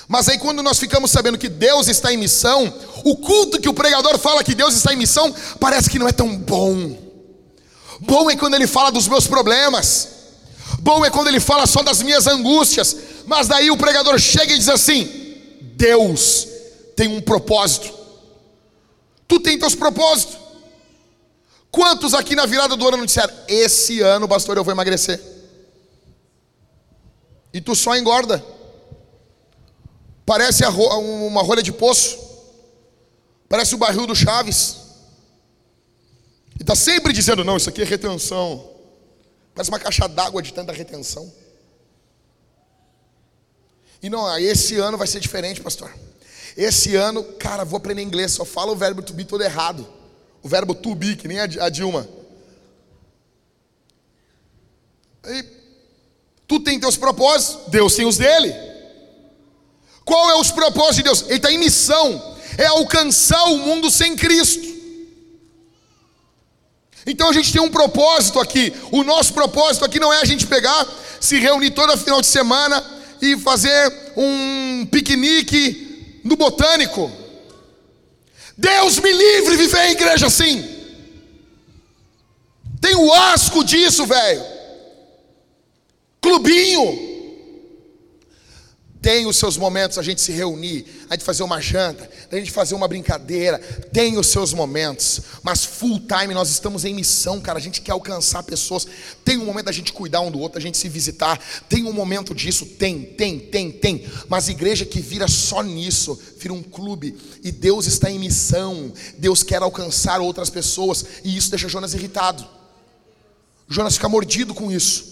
Mas 0.07 0.29
aí, 0.29 0.39
quando 0.39 0.63
nós 0.63 0.79
ficamos 0.79 1.11
sabendo 1.11 1.39
que 1.39 1.49
Deus 1.49 1.89
está 1.89 2.13
em 2.13 2.17
missão, 2.17 2.73
o 3.05 3.17
culto 3.17 3.61
que 3.61 3.69
o 3.69 3.75
pregador 3.75 4.19
fala 4.19 4.45
que 4.45 4.55
Deus 4.55 4.75
está 4.75 4.93
em 4.93 4.97
missão, 4.97 5.35
parece 5.59 5.89
que 5.89 5.99
não 5.99 6.07
é 6.07 6.13
tão 6.13 6.37
bom. 6.37 6.99
Bom 8.01 8.31
é 8.31 8.37
quando 8.37 8.55
ele 8.55 8.67
fala 8.67 8.91
dos 8.91 9.09
meus 9.09 9.27
problemas. 9.27 10.22
Bom 10.83 11.05
é 11.05 11.11
quando 11.11 11.29
ele 11.29 11.39
fala 11.39 11.65
só 11.65 11.81
das 11.81 12.03
minhas 12.03 12.27
angústias. 12.27 12.97
Mas 13.25 13.47
daí 13.47 13.71
o 13.71 13.77
pregador 13.77 14.19
chega 14.19 14.53
e 14.53 14.59
diz 14.59 14.69
assim: 14.69 15.05
Deus 15.77 16.49
tem 16.97 17.07
um 17.07 17.21
propósito. 17.21 17.95
Tu 19.29 19.39
tem 19.39 19.57
teus 19.57 19.77
propósitos. 19.77 20.37
Quantos 21.71 22.15
aqui 22.15 22.35
na 22.35 22.47
virada 22.47 22.77
do 22.77 22.89
ano 22.89 23.07
disseram: 23.07 23.33
Esse 23.47 24.01
ano, 24.01 24.27
pastor, 24.27 24.57
eu 24.57 24.65
vou 24.65 24.73
emagrecer? 24.73 25.21
E 27.55 27.61
tu 27.61 27.77
só 27.77 27.97
engorda. 27.97 28.45
Parece 30.27 30.65
uma 30.67 31.43
rolha 31.43 31.63
de 31.63 31.73
poço. 31.73 32.19
Parece 33.49 33.77
o 33.77 33.79
barril 33.79 34.05
do 34.05 34.17
Chaves. 34.17 34.79
E 36.59 36.63
está 36.63 36.75
sempre 36.75 37.13
dizendo: 37.13 37.45
não, 37.45 37.57
isso 37.57 37.69
aqui 37.69 37.83
é 37.83 37.85
retenção. 37.85 38.72
Parece 39.55 39.71
uma 39.71 39.79
caixa 39.79 40.09
d'água 40.09 40.43
de 40.43 40.53
tanta 40.53 40.73
retenção. 40.73 41.33
E 44.03 44.11
não, 44.11 44.37
esse 44.39 44.77
ano 44.79 44.99
vai 44.99 45.07
ser 45.07 45.21
diferente, 45.21 45.61
pastor. 45.61 45.93
Esse 46.57 46.97
ano, 46.97 47.23
cara, 47.39 47.65
vou 47.65 47.77
aprender 47.77 48.03
inglês, 48.03 48.33
só 48.33 48.45
fala 48.45 48.73
o 48.73 48.77
verbo 48.77 49.03
to 49.03 49.13
be 49.13 49.25
todo 49.25 49.43
errado. 49.43 49.87
O 50.43 50.49
verbo 50.49 50.75
to 50.75 50.95
be, 50.95 51.17
que 51.17 51.29
nem 51.29 51.39
a 51.39 51.69
Dilma. 51.69 52.09
E 55.25 55.45
tu 56.49 56.59
tem 56.61 56.81
teus 56.81 56.97
propósitos, 56.97 57.69
Deus 57.69 57.95
tem 57.95 58.05
os 58.05 58.17
dele. 58.17 58.53
Qual 60.05 60.31
é 60.31 60.35
os 60.35 60.51
propósitos 60.51 60.97
de 60.97 61.03
Deus? 61.05 61.23
Ele 61.23 61.37
está 61.37 61.53
em 61.53 61.59
missão, 61.59 62.37
é 62.59 62.67
alcançar 62.67 63.45
o 63.45 63.59
mundo 63.59 63.91
sem 63.91 64.17
Cristo. 64.17 64.72
Então 67.07 67.29
a 67.29 67.33
gente 67.33 67.53
tem 67.53 67.61
um 67.61 67.71
propósito 67.71 68.39
aqui. 68.41 68.73
O 68.91 69.03
nosso 69.03 69.33
propósito 69.33 69.85
aqui 69.85 69.99
não 69.99 70.13
é 70.13 70.21
a 70.21 70.25
gente 70.25 70.47
pegar, 70.47 70.87
se 71.21 71.39
reunir 71.39 71.71
toda 71.71 71.97
final 71.97 72.21
de 72.21 72.27
semana 72.27 72.83
e 73.21 73.37
fazer 73.39 73.93
um 74.17 74.87
piquenique 74.91 76.21
no 76.25 76.37
botânico. 76.37 77.11
Deus 78.57 78.99
me 78.99 79.13
livre 79.13 79.57
viver 79.57 79.87
em 79.87 79.93
igreja 79.93 80.27
assim. 80.27 80.65
Tem 82.81 82.95
o 82.97 83.13
asco 83.13 83.65
disso, 83.65 84.07
velho. 84.07 84.45
Clubinho. 86.21 87.12
Tem 89.03 89.27
os 89.27 89.37
seus 89.37 89.57
momentos 89.57 89.99
a 89.99 90.03
gente 90.03 90.21
se 90.21 90.31
reunir, 90.31 90.87
a 91.11 91.15
gente 91.15 91.25
fazer 91.25 91.43
uma 91.43 91.61
janta, 91.61 92.09
a 92.31 92.37
gente 92.37 92.53
fazer 92.53 92.77
uma 92.77 92.87
brincadeira. 92.87 93.59
Tem 93.93 94.17
os 94.17 94.29
seus 94.29 94.55
momentos, 94.55 95.21
mas 95.43 95.65
full 95.65 95.99
time 95.99 96.33
nós 96.33 96.49
estamos 96.51 96.85
em 96.85 96.95
missão, 96.95 97.41
cara. 97.41 97.59
A 97.59 97.61
gente 97.61 97.81
quer 97.81 97.91
alcançar 97.91 98.45
pessoas. 98.45 98.87
Tem 99.25 99.37
um 99.37 99.45
momento 99.45 99.67
da 99.67 99.73
gente 99.73 99.93
cuidar 99.93 100.21
um 100.21 100.31
do 100.31 100.39
outro, 100.39 100.57
a 100.57 100.63
gente 100.63 100.79
se 100.79 100.89
visitar. 100.89 101.37
Tem 101.69 101.85
um 101.85 101.93
momento 101.93 102.33
disso, 102.33 102.65
tem, 102.65 103.03
tem, 103.03 103.41
tem, 103.41 103.73
tem. 103.73 104.07
Mas 104.29 104.49
igreja 104.49 104.87
que 104.87 105.01
vira 105.01 105.27
só 105.27 105.63
nisso, 105.63 106.17
vira 106.39 106.55
um 106.55 106.63
clube. 106.63 107.19
E 107.43 107.51
Deus 107.51 107.89
está 107.89 108.09
em 108.09 108.21
missão. 108.21 108.93
Deus 109.19 109.43
quer 109.43 109.63
alcançar 109.63 110.21
outras 110.21 110.49
pessoas. 110.49 111.05
E 111.25 111.37
isso 111.37 111.51
deixa 111.51 111.69
Jonas 111.69 111.93
irritado. 111.93 112.47
Jonas 113.69 113.95
fica 113.95 114.09
mordido 114.09 114.55
com 114.55 114.71
isso. 114.71 115.12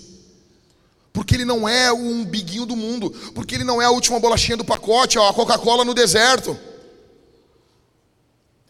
Porque 1.12 1.34
ele 1.34 1.44
não 1.44 1.68
é 1.68 1.92
o 1.92 1.96
umbiguinho 1.96 2.64
do 2.64 2.76
mundo, 2.76 3.10
porque 3.34 3.54
ele 3.54 3.64
não 3.64 3.82
é 3.82 3.84
a 3.84 3.90
última 3.90 4.20
bolachinha 4.20 4.56
do 4.56 4.64
pacote, 4.64 5.18
a 5.18 5.32
Coca-Cola 5.32 5.84
no 5.84 5.94
deserto. 5.94 6.58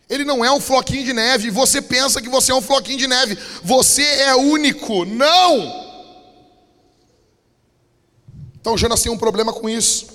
Ele 0.09 0.25
não 0.25 0.45
é 0.45 0.51
um 0.51 0.61
floquinho 0.61 1.05
de 1.05 1.13
neve, 1.13 1.51
você 1.51 1.81
pensa 1.81 2.21
que 2.21 2.29
você 2.29 2.51
é 2.51 2.55
um 2.55 2.63
floquinho 2.63 2.99
de 2.99 3.07
neve. 3.07 3.39
Você 3.63 4.03
é 4.03 4.35
único. 4.35 5.05
Não! 5.05 5.89
Então 8.61 8.77
Jonas 8.77 9.03
tem 9.03 9.13
um 9.13 9.19
problema 9.19 9.53
com 9.53 9.69
isso. 9.69 10.07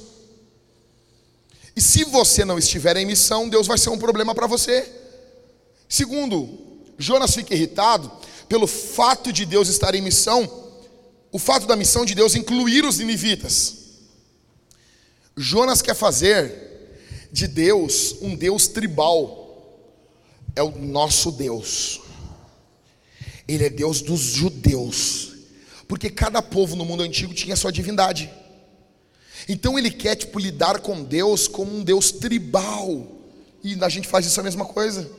E 1.76 1.82
se 1.82 2.04
você 2.04 2.44
não 2.44 2.58
estiver 2.58 2.98
em 2.98 3.06
missão, 3.06 3.48
Deus 3.50 3.68
vai 3.68 3.78
ser 3.78 3.90
um 3.90 3.98
problema 3.98 4.34
para 4.34 4.48
você. 4.48 4.90
Segundo, 5.88 6.50
Jonas 6.98 7.34
fica 7.34 7.54
irritado 7.54 8.12
pelo 8.48 8.68
fato 8.68 9.32
de 9.32 9.46
Deus 9.46 9.68
estar 9.68 9.94
em 9.96 10.02
missão 10.02 10.65
o 11.36 11.38
fato 11.38 11.68
da 11.68 11.76
missão 11.76 12.06
de 12.06 12.16
Deus 12.16 12.34
incluir 12.34 12.86
os 12.86 12.98
ninivitas. 12.98 13.76
Jonas 15.36 15.82
quer 15.82 15.94
fazer 15.94 17.28
de 17.30 17.46
Deus 17.46 18.16
um 18.22 18.34
Deus 18.34 18.70
tribal. 18.70 19.44
É 20.56 20.64
o 20.64 20.72
nosso 20.72 21.34
Deus. 21.34 22.00
Ele 23.46 23.66
é 23.66 23.70
Deus 23.70 24.02
dos 24.02 24.22
judeus. 24.22 25.34
Porque 25.90 26.10
cada 26.10 26.42
povo 26.42 26.74
no 26.74 26.86
mundo 26.86 27.04
antigo 27.04 27.34
tinha 27.34 27.58
sua 27.58 27.70
divindade. 27.70 28.32
Então 29.50 29.78
ele 29.78 29.92
quer 29.92 30.16
tipo 30.16 30.40
lidar 30.40 30.80
com 30.80 31.04
Deus 31.04 31.50
como 31.50 31.76
um 31.76 31.84
Deus 31.84 32.14
tribal. 32.14 33.12
E 33.62 33.78
a 33.84 33.90
gente 33.90 34.08
faz 34.08 34.26
isso 34.26 34.40
a 34.40 34.44
mesma 34.44 34.64
coisa. 34.64 35.12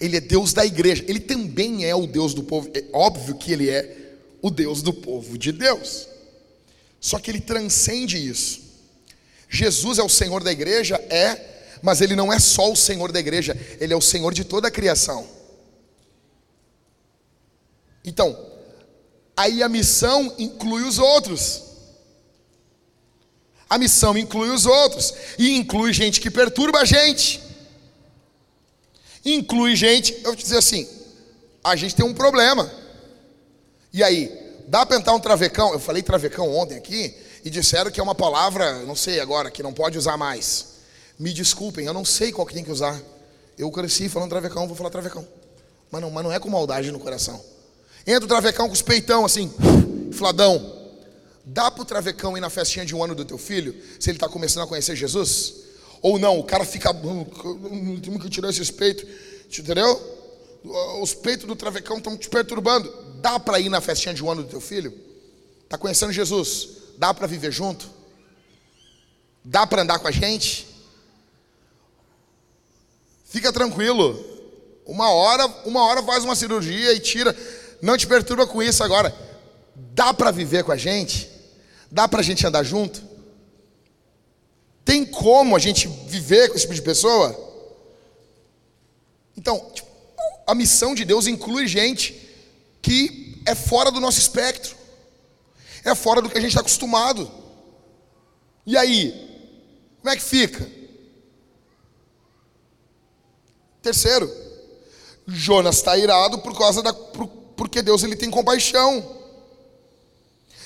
Ele 0.00 0.16
é 0.16 0.20
Deus 0.20 0.52
da 0.52 0.64
igreja. 0.64 1.04
Ele 1.08 1.18
também 1.18 1.84
é 1.84 1.94
o 1.96 2.06
Deus 2.06 2.34
do 2.34 2.44
povo. 2.44 2.70
É 2.72 2.84
óbvio 2.92 3.34
que 3.34 3.50
ele 3.52 3.68
é 3.68 3.98
o 4.42 4.50
Deus 4.50 4.82
do 4.82 4.92
povo 4.92 5.38
de 5.38 5.52
Deus. 5.52 6.08
Só 7.00 7.18
que 7.18 7.30
ele 7.30 7.40
transcende 7.40 8.18
isso. 8.18 8.60
Jesus 9.48 9.98
é 9.98 10.02
o 10.02 10.08
Senhor 10.08 10.42
da 10.42 10.50
igreja? 10.50 10.96
É, 11.08 11.78
mas 11.80 12.00
ele 12.00 12.16
não 12.16 12.32
é 12.32 12.38
só 12.38 12.70
o 12.70 12.76
Senhor 12.76 13.12
da 13.12 13.20
igreja, 13.20 13.56
ele 13.80 13.92
é 13.92 13.96
o 13.96 14.00
Senhor 14.00 14.34
de 14.34 14.44
toda 14.44 14.68
a 14.68 14.70
criação. 14.70 15.26
Então, 18.04 18.36
aí 19.36 19.62
a 19.62 19.68
missão 19.68 20.34
inclui 20.38 20.82
os 20.82 20.98
outros. 20.98 21.62
A 23.70 23.78
missão 23.78 24.18
inclui 24.18 24.50
os 24.50 24.66
outros, 24.66 25.14
e 25.38 25.56
inclui 25.56 25.92
gente 25.92 26.20
que 26.20 26.30
perturba 26.30 26.80
a 26.80 26.84
gente. 26.84 27.40
Inclui 29.24 29.76
gente, 29.76 30.12
eu 30.14 30.24
vou 30.24 30.36
te 30.36 30.42
dizer 30.42 30.58
assim, 30.58 30.86
a 31.62 31.74
gente 31.76 31.94
tem 31.94 32.04
um 32.04 32.12
problema. 32.12 32.81
E 33.92 34.02
aí, 34.02 34.32
dá 34.68 34.86
para 34.86 34.96
entrar 34.96 35.14
um 35.14 35.20
travecão? 35.20 35.72
Eu 35.72 35.78
falei 35.78 36.02
travecão 36.02 36.54
ontem 36.54 36.76
aqui 36.76 37.14
e 37.44 37.50
disseram 37.50 37.90
que 37.90 38.00
é 38.00 38.02
uma 38.02 38.14
palavra, 38.14 38.80
não 38.86 38.96
sei 38.96 39.20
agora, 39.20 39.50
que 39.50 39.62
não 39.62 39.72
pode 39.72 39.98
usar 39.98 40.16
mais. 40.16 40.68
Me 41.18 41.32
desculpem, 41.32 41.84
eu 41.84 41.92
não 41.92 42.04
sei 42.04 42.32
qual 42.32 42.46
que 42.46 42.54
tem 42.54 42.64
que 42.64 42.70
usar. 42.70 42.98
Eu 43.58 43.70
cresci 43.70 44.08
falando 44.08 44.30
travecão, 44.30 44.66
vou 44.66 44.74
falar 44.74 44.88
travecão. 44.88 45.26
Mas 45.90 46.00
não, 46.00 46.10
mas 46.10 46.24
não 46.24 46.32
é 46.32 46.40
com 46.40 46.48
maldade 46.48 46.90
no 46.90 46.98
coração. 46.98 47.38
Entra 48.06 48.24
o 48.24 48.28
travecão 48.28 48.66
com 48.66 48.72
os 48.72 48.80
peitão 48.80 49.26
assim, 49.26 49.52
fladão. 50.12 50.80
Dá 51.44 51.70
para 51.70 51.82
o 51.82 51.84
travecão 51.84 52.36
ir 52.36 52.40
na 52.40 52.48
festinha 52.48 52.86
de 52.86 52.94
um 52.94 53.04
ano 53.04 53.14
do 53.14 53.24
teu 53.24 53.36
filho, 53.36 53.76
se 54.00 54.08
ele 54.08 54.16
está 54.16 54.28
começando 54.28 54.62
a 54.62 54.66
conhecer 54.66 54.96
Jesus? 54.96 55.54
Ou 56.00 56.18
não, 56.18 56.38
o 56.38 56.44
cara 56.44 56.64
fica, 56.64 56.92
temos 58.02 58.22
que 58.22 58.30
tirar 58.30 58.48
esses 58.48 58.70
peitos, 58.70 59.04
entendeu? 59.46 60.00
Os 61.00 61.12
peitos 61.14 61.46
do 61.46 61.54
travecão 61.54 61.98
estão 61.98 62.16
te 62.16 62.28
perturbando. 62.28 63.11
Dá 63.22 63.38
para 63.38 63.60
ir 63.60 63.68
na 63.68 63.80
festinha 63.80 64.12
de 64.12 64.22
um 64.22 64.28
ano 64.28 64.42
do 64.42 64.48
teu 64.48 64.60
filho? 64.60 64.92
Está 65.62 65.78
conhecendo 65.78 66.12
Jesus? 66.12 66.70
Dá 66.98 67.14
para 67.14 67.28
viver 67.28 67.52
junto? 67.52 67.88
Dá 69.44 69.64
para 69.64 69.82
andar 69.82 70.00
com 70.00 70.08
a 70.08 70.10
gente? 70.10 70.66
Fica 73.24 73.52
tranquilo. 73.52 74.18
Uma 74.84 75.08
hora, 75.12 75.46
uma 75.64 75.84
hora 75.84 76.02
faz 76.02 76.24
uma 76.24 76.34
cirurgia 76.34 76.92
e 76.94 76.98
tira. 76.98 77.34
Não 77.80 77.96
te 77.96 78.08
perturba 78.08 78.44
com 78.44 78.60
isso 78.60 78.82
agora. 78.82 79.14
Dá 79.76 80.12
para 80.12 80.32
viver 80.32 80.64
com 80.64 80.72
a 80.72 80.76
gente? 80.76 81.30
Dá 81.92 82.08
para 82.08 82.20
a 82.20 82.24
gente 82.24 82.44
andar 82.44 82.64
junto? 82.64 83.00
Tem 84.84 85.06
como 85.06 85.54
a 85.54 85.60
gente 85.60 85.86
viver 86.08 86.48
com 86.48 86.56
esse 86.56 86.62
tipo 86.62 86.74
de 86.74 86.82
pessoa? 86.82 87.38
Então, 89.36 89.70
tipo, 89.72 89.88
a 90.44 90.56
missão 90.56 90.92
de 90.92 91.04
Deus 91.04 91.28
inclui 91.28 91.68
gente 91.68 92.21
que 92.82 93.40
é 93.46 93.54
fora 93.54 93.90
do 93.90 94.00
nosso 94.00 94.18
espectro, 94.18 94.76
é 95.84 95.94
fora 95.94 96.20
do 96.20 96.28
que 96.28 96.36
a 96.36 96.40
gente 96.40 96.50
está 96.50 96.60
acostumado. 96.60 97.30
E 98.66 98.76
aí, 98.76 99.12
como 100.00 100.12
é 100.12 100.16
que 100.16 100.22
fica? 100.22 100.68
Terceiro, 103.80 104.30
Jonas 105.26 105.76
está 105.76 105.96
irado 105.96 106.38
por 106.38 106.56
causa 106.56 106.82
da, 106.82 106.92
por, 106.92 107.26
porque 107.56 107.82
Deus 107.82 108.02
ele 108.02 108.16
tem 108.16 108.30
compaixão. 108.30 109.20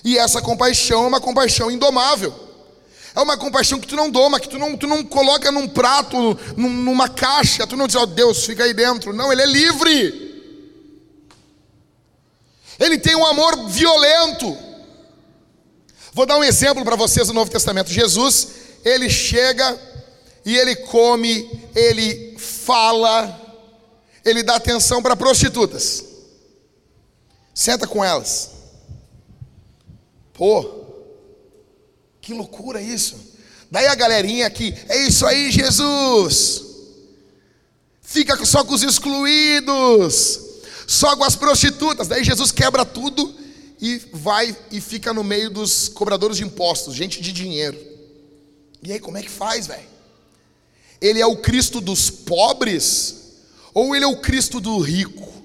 E 0.04 0.18
essa 0.18 0.40
compaixão 0.40 1.04
é 1.04 1.08
uma 1.08 1.20
compaixão 1.20 1.70
indomável. 1.70 2.34
É 3.14 3.20
uma 3.20 3.38
compaixão 3.38 3.80
que 3.80 3.88
tu 3.88 3.96
não 3.96 4.10
doma, 4.10 4.38
que 4.38 4.48
tu 4.48 4.58
não, 4.58 4.76
tu 4.76 4.86
não 4.86 5.02
coloca 5.02 5.50
num 5.50 5.66
prato, 5.66 6.38
numa 6.54 7.08
caixa, 7.08 7.66
tu 7.66 7.74
não 7.74 7.86
diz, 7.86 7.96
ó 7.96 8.02
oh, 8.02 8.06
Deus, 8.06 8.44
fica 8.44 8.64
aí 8.64 8.74
dentro. 8.74 9.14
Não, 9.14 9.32
ele 9.32 9.40
é 9.40 9.46
livre. 9.46 10.25
Ele 12.78 12.98
tem 12.98 13.16
um 13.16 13.26
amor 13.26 13.68
violento. 13.68 14.56
Vou 16.12 16.26
dar 16.26 16.38
um 16.38 16.44
exemplo 16.44 16.84
para 16.84 16.96
vocês 16.96 17.26
do 17.26 17.32
Novo 17.32 17.50
Testamento. 17.50 17.90
Jesus, 17.90 18.48
ele 18.84 19.10
chega 19.10 19.78
e 20.44 20.56
ele 20.56 20.76
come, 20.76 21.68
ele 21.74 22.36
fala, 22.38 23.38
ele 24.24 24.42
dá 24.42 24.56
atenção 24.56 25.02
para 25.02 25.16
prostitutas. 25.16 26.04
Senta 27.54 27.86
com 27.86 28.04
elas. 28.04 28.50
Pô, 30.32 30.84
que 32.20 32.34
loucura 32.34 32.80
isso. 32.80 33.16
Daí 33.70 33.86
a 33.86 33.94
galerinha 33.94 34.46
aqui, 34.46 34.74
é 34.88 35.06
isso 35.06 35.26
aí, 35.26 35.50
Jesus. 35.50 36.62
Fica 38.00 38.42
só 38.44 38.64
com 38.64 38.74
os 38.74 38.82
excluídos, 38.82 40.40
só 40.86 41.16
com 41.16 41.24
as 41.24 41.36
prostitutas. 41.36 42.08
Daí 42.08 42.22
Jesus 42.22 42.52
quebra 42.52 42.84
tudo 42.84 43.34
e 43.80 44.00
vai 44.12 44.56
e 44.70 44.80
fica 44.80 45.12
no 45.12 45.24
meio 45.24 45.50
dos 45.50 45.88
cobradores 45.88 46.36
de 46.36 46.44
impostos, 46.44 46.94
gente 46.94 47.20
de 47.20 47.32
dinheiro. 47.32 47.78
E 48.82 48.92
aí, 48.92 49.00
como 49.00 49.18
é 49.18 49.22
que 49.22 49.30
faz, 49.30 49.66
velho? 49.66 49.88
Ele 51.00 51.20
é 51.20 51.26
o 51.26 51.36
Cristo 51.36 51.80
dos 51.80 52.08
pobres 52.08 53.16
ou 53.74 53.94
ele 53.94 54.04
é 54.04 54.08
o 54.08 54.20
Cristo 54.20 54.60
do 54.60 54.78
rico? 54.78 55.35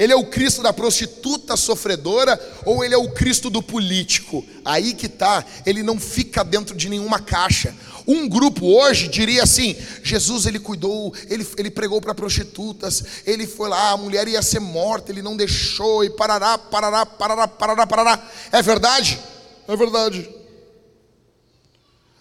Ele 0.00 0.14
é 0.14 0.16
o 0.16 0.24
Cristo 0.24 0.62
da 0.62 0.72
prostituta 0.72 1.58
sofredora 1.58 2.40
ou 2.64 2.82
ele 2.82 2.94
é 2.94 2.96
o 2.96 3.10
Cristo 3.10 3.50
do 3.50 3.62
político? 3.62 4.42
Aí 4.64 4.94
que 4.94 5.06
tá, 5.06 5.44
ele 5.66 5.82
não 5.82 6.00
fica 6.00 6.42
dentro 6.42 6.74
de 6.74 6.88
nenhuma 6.88 7.18
caixa. 7.20 7.76
Um 8.06 8.26
grupo 8.26 8.64
hoje 8.64 9.08
diria 9.08 9.42
assim: 9.42 9.76
Jesus 10.02 10.46
ele 10.46 10.58
cuidou, 10.58 11.14
ele, 11.28 11.46
ele 11.58 11.70
pregou 11.70 12.00
para 12.00 12.14
prostitutas, 12.14 13.04
ele 13.26 13.46
foi 13.46 13.68
lá, 13.68 13.90
a 13.90 13.96
mulher 13.98 14.26
ia 14.26 14.40
ser 14.40 14.58
morta, 14.58 15.12
ele 15.12 15.20
não 15.20 15.36
deixou, 15.36 16.02
e 16.02 16.08
parará, 16.08 16.56
parará, 16.56 17.04
parará, 17.04 17.46
parará, 17.46 17.86
parará. 17.86 18.30
É 18.50 18.62
verdade? 18.62 19.20
É 19.68 19.76
verdade. 19.76 20.30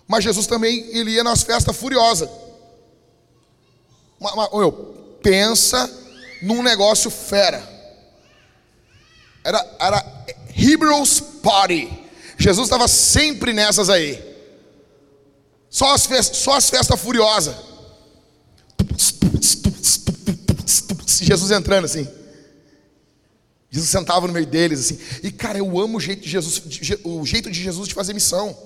Mas 0.06 0.26
Jesus 0.26 0.48
também 0.48 0.86
ele 0.90 1.12
ia 1.12 1.24
nas 1.24 1.44
festas 1.44 1.78
furiosa. 1.78 2.30
Pensa 5.24 6.09
num 6.42 6.62
negócio 6.64 7.10
fera. 7.10 7.62
Era, 9.44 9.78
era 9.80 10.26
Hebrews 10.56 11.20
Party. 11.42 11.90
Jesus 12.38 12.68
estava 12.68 12.88
sempre 12.88 13.54
nessas 13.54 13.90
aí. 13.90 14.28
Só 15.70 15.94
as, 15.94 16.06
festas, 16.06 16.38
só 16.38 16.54
as 16.54 16.70
festas 16.70 17.00
furiosas. 17.00 17.56
Jesus 21.22 21.52
entrando 21.52 21.86
assim. 21.86 22.08
Jesus 23.70 23.92
sentava 23.92 24.26
no 24.26 24.34
meio 24.34 24.48
deles 24.48 24.80
assim. 24.80 25.00
E 25.22 25.32
cara, 25.32 25.58
eu 25.58 25.80
amo 25.80 25.98
o 25.98 26.02
jeito 26.02 26.24
de 26.24 26.30
Jesus, 26.30 26.62
o 27.04 27.26
jeito 27.26 27.52
de 27.52 27.62
Jesus 27.62 27.88
de 27.88 27.94
fazer 27.94 28.14
missão. 28.14 28.58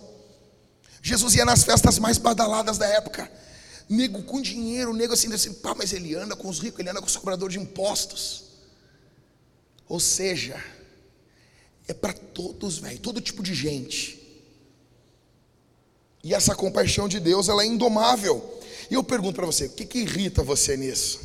Jesus 1.02 1.36
ia 1.36 1.44
nas 1.44 1.64
festas 1.64 2.00
mais 2.00 2.18
badaladas 2.18 2.78
da 2.78 2.88
época. 2.88 3.30
Nego 3.94 4.24
com 4.24 4.42
dinheiro, 4.42 4.92
nego 4.92 5.14
assim, 5.14 5.32
assim, 5.32 5.54
pá, 5.54 5.76
mas 5.76 5.94
ele 5.94 6.16
anda 6.16 6.36
com 6.36 6.50
os 6.50 6.58
ricos, 6.58 6.80
ele 6.80 6.90
anda 6.90 7.00
com 7.00 7.06
os 7.06 7.16
cobradores 7.16 7.54
de 7.54 7.60
impostos. 7.60 8.46
Ou 9.88 10.00
seja, 10.00 10.60
é 11.88 11.94
para 11.94 12.12
todos, 12.12 12.80
velho, 12.80 12.98
todo 12.98 13.22
tipo 13.22 13.44
de 13.44 13.54
gente. 13.54 14.20
E 16.24 16.34
essa 16.34 16.56
compaixão 16.56 17.08
de 17.08 17.20
Deus, 17.20 17.50
ela 17.50 17.62
é 17.62 17.68
indomável. 17.68 18.60
E 18.90 18.96
eu 18.96 19.04
pergunto 19.04 19.36
para 19.36 19.46
você, 19.46 19.66
o 19.66 19.70
que, 19.70 19.86
que 19.86 20.00
irrita 20.00 20.42
você 20.42 20.76
nisso? 20.76 21.20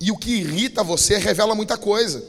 E 0.00 0.10
o 0.10 0.16
que 0.16 0.30
irrita 0.30 0.82
você 0.82 1.18
revela 1.18 1.54
muita 1.54 1.76
coisa. 1.76 2.24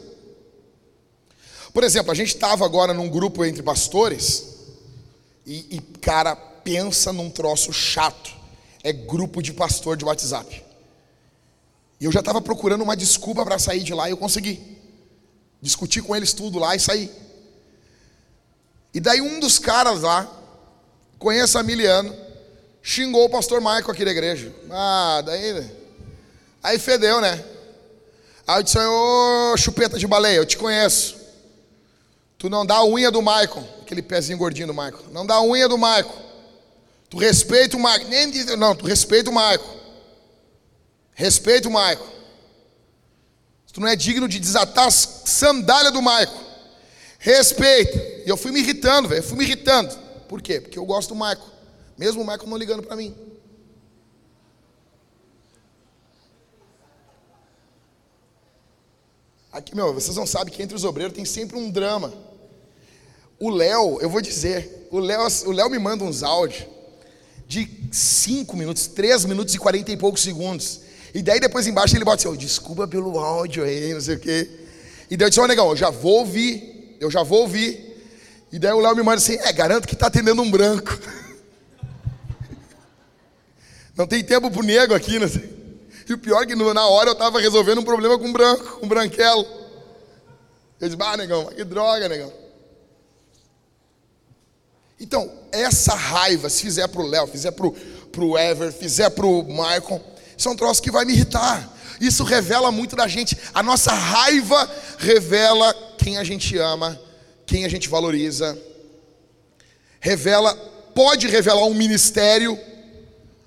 Por 1.73 1.85
exemplo, 1.85 2.11
a 2.11 2.15
gente 2.15 2.35
estava 2.35 2.65
agora 2.65 2.93
num 2.93 3.07
grupo 3.07 3.45
entre 3.45 3.63
pastores, 3.63 4.43
e, 5.45 5.77
e 5.77 5.81
cara, 6.01 6.48
pensa 6.69 7.11
num 7.11 7.31
troço 7.31 7.73
chato. 7.73 8.31
É 8.83 8.93
grupo 8.93 9.41
de 9.41 9.51
pastor 9.51 9.97
de 9.97 10.05
WhatsApp. 10.05 10.63
E 11.99 12.05
eu 12.05 12.11
já 12.11 12.19
estava 12.19 12.39
procurando 12.39 12.83
uma 12.83 12.95
desculpa 12.95 13.43
para 13.43 13.57
sair 13.57 13.81
de 13.81 13.93
lá 13.93 14.07
e 14.07 14.11
eu 14.11 14.17
consegui. 14.17 14.77
Discuti 15.59 16.01
com 16.01 16.15
eles 16.15 16.31
tudo 16.31 16.59
lá 16.59 16.75
e 16.75 16.79
saí. 16.79 17.11
E 18.93 18.99
daí 18.99 19.19
um 19.19 19.39
dos 19.39 19.57
caras 19.57 20.01
lá, 20.01 20.31
conhece 21.17 21.57
a 21.57 21.63
Miliano, 21.63 22.15
xingou 22.81 23.25
o 23.25 23.29
pastor 23.29 23.59
Michael 23.59 23.91
aqui 23.91 24.05
da 24.05 24.11
igreja. 24.11 24.53
Ah, 24.69 25.21
daí. 25.25 25.69
Aí 26.61 26.77
fedeu, 26.77 27.19
né? 27.19 27.43
Aí 28.47 28.59
eu 28.59 28.63
disse, 28.63 28.77
ô 28.77 29.57
chupeta 29.57 29.97
de 29.97 30.07
baleia, 30.07 30.37
eu 30.37 30.45
te 30.45 30.57
conheço. 30.57 31.17
Tu 32.37 32.49
não 32.49 32.65
dá 32.65 32.75
a 32.75 32.85
unha 32.85 33.11
do 33.11 33.21
Michael, 33.21 33.67
aquele 33.81 34.01
pezinho 34.01 34.37
gordinho 34.37 34.67
do 34.67 34.73
Michael. 34.73 35.05
Não 35.11 35.25
dá 35.25 35.35
a 35.35 35.43
unha 35.43 35.67
do 35.67 35.77
Michael. 35.77 36.28
Tu 37.09 37.17
respeita 37.17 37.75
o 37.75 37.79
Maico. 37.79 38.07
Nem 38.07 38.29
diz, 38.29 38.45
não, 38.55 38.75
tu 38.75 38.85
respeita 38.85 39.29
o 39.29 39.33
Maico. 39.33 39.67
Respeita 41.13 41.67
o 41.67 41.71
Maico. 41.71 42.07
Tu 43.73 43.81
não 43.81 43.87
é 43.87 43.95
digno 43.95 44.27
de 44.27 44.39
desatar 44.39 44.87
a 44.87 44.91
sandália 44.91 45.91
do 45.91 46.01
Maico. 46.01 46.33
Respeita. 47.17 47.97
E 47.97 48.29
eu 48.29 48.37
fui 48.37 48.51
me 48.51 48.59
irritando, 48.59 49.09
velho. 49.09 49.23
Fui 49.23 49.37
me 49.37 49.43
irritando. 49.43 49.95
Por 50.27 50.41
quê? 50.41 50.61
Porque 50.61 50.77
eu 50.77 50.85
gosto 50.85 51.09
do 51.09 51.15
Maico. 51.15 51.49
Mesmo 51.97 52.21
o 52.21 52.25
Maico 52.25 52.47
não 52.47 52.57
ligando 52.57 52.83
para 52.83 52.95
mim. 52.95 53.15
Aqui, 59.51 59.75
meu, 59.75 59.93
vocês 59.93 60.15
não 60.15 60.27
sabem 60.27 60.53
que 60.53 60.61
entre 60.61 60.75
os 60.75 60.83
obreiros 60.83 61.15
tem 61.15 61.25
sempre 61.25 61.57
um 61.57 61.71
drama. 61.71 62.13
O 63.39 63.49
Léo, 63.49 63.99
eu 63.99 64.09
vou 64.09 64.21
dizer, 64.21 64.87
o 64.91 64.99
Léo, 64.99 65.27
o 65.45 65.51
Léo 65.51 65.69
me 65.69 65.79
manda 65.79 66.03
uns 66.03 66.21
áudios 66.21 66.65
de 67.49 67.67
5 67.91 68.55
minutos, 68.55 68.85
3 68.85 69.25
minutos 69.25 69.55
e 69.55 69.57
40 69.57 69.91
e 69.91 69.97
poucos 69.97 70.21
segundos. 70.21 70.81
E 71.15 71.23
daí 71.23 71.39
depois 71.39 71.65
embaixo 71.65 71.97
ele 71.97 72.05
bota 72.05 72.17
assim, 72.17 72.27
oh, 72.27 72.37
desculpa 72.37 72.87
pelo 72.87 73.17
áudio 73.17 73.63
aí, 73.63 73.91
não 73.91 73.99
sei 73.99 74.17
o 74.17 74.19
quê. 74.19 74.47
E 75.09 75.17
daí 75.17 75.25
eu 75.25 75.29
disse, 75.29 75.39
ó 75.39 75.45
oh, 75.45 75.47
negão, 75.47 75.71
eu 75.71 75.75
já 75.75 75.89
vou 75.89 76.19
ouvir, 76.19 76.95
eu 76.99 77.09
já 77.09 77.23
vou 77.23 77.41
ouvir. 77.41 78.05
E 78.51 78.59
daí 78.59 78.71
o 78.71 78.79
Léo 78.79 78.95
me 78.95 79.01
manda 79.01 79.17
assim, 79.17 79.33
é, 79.33 79.51
garanto 79.51 79.87
que 79.87 79.95
está 79.95 80.05
atendendo 80.05 80.43
um 80.43 80.51
branco. 80.51 80.91
Não 83.97 84.05
tem 84.05 84.23
tempo 84.23 84.51
pro 84.51 84.61
nego 84.61 84.93
aqui, 84.93 85.17
né? 85.17 85.25
E 86.07 86.13
o 86.13 86.19
pior 86.19 86.43
é 86.43 86.45
que 86.45 86.55
na 86.55 86.87
hora 86.87 87.09
eu 87.09 87.13
estava 87.13 87.39
resolvendo 87.39 87.79
um 87.79 87.83
problema 87.83 88.19
com 88.19 88.27
um 88.27 88.33
branco, 88.33 88.79
um 88.83 88.87
branquelo. 88.87 89.43
Eu 90.79 90.87
disse, 90.87 91.01
ah, 91.01 91.17
negão, 91.17 91.47
que 91.47 91.63
droga, 91.63 92.07
negão. 92.07 92.31
Então, 94.99 95.31
essa 95.51 95.95
raiva, 95.95 96.49
se 96.49 96.61
fizer 96.61 96.87
para 96.87 97.01
o 97.01 97.07
Léo, 97.07 97.27
fizer 97.27 97.51
para 97.51 97.65
o 97.65 98.37
Ever, 98.37 98.71
fizer 98.73 99.09
para 99.09 99.25
o 99.25 99.43
Michael, 99.43 100.01
isso 100.37 100.49
é 100.49 100.51
um 100.51 100.55
troço 100.55 100.81
que 100.81 100.91
vai 100.91 101.05
me 101.05 101.13
irritar. 101.13 101.77
Isso 102.01 102.23
revela 102.23 102.71
muito 102.71 102.95
da 102.95 103.07
gente. 103.07 103.37
A 103.53 103.63
nossa 103.63 103.93
raiva 103.93 104.69
revela 104.97 105.73
quem 105.97 106.17
a 106.17 106.23
gente 106.23 106.57
ama, 106.57 106.99
quem 107.45 107.65
a 107.65 107.69
gente 107.69 107.87
valoriza. 107.87 108.57
Revela, 110.01 110.53
pode 110.93 111.27
revelar 111.27 111.65
um 111.65 111.73
ministério. 111.73 112.59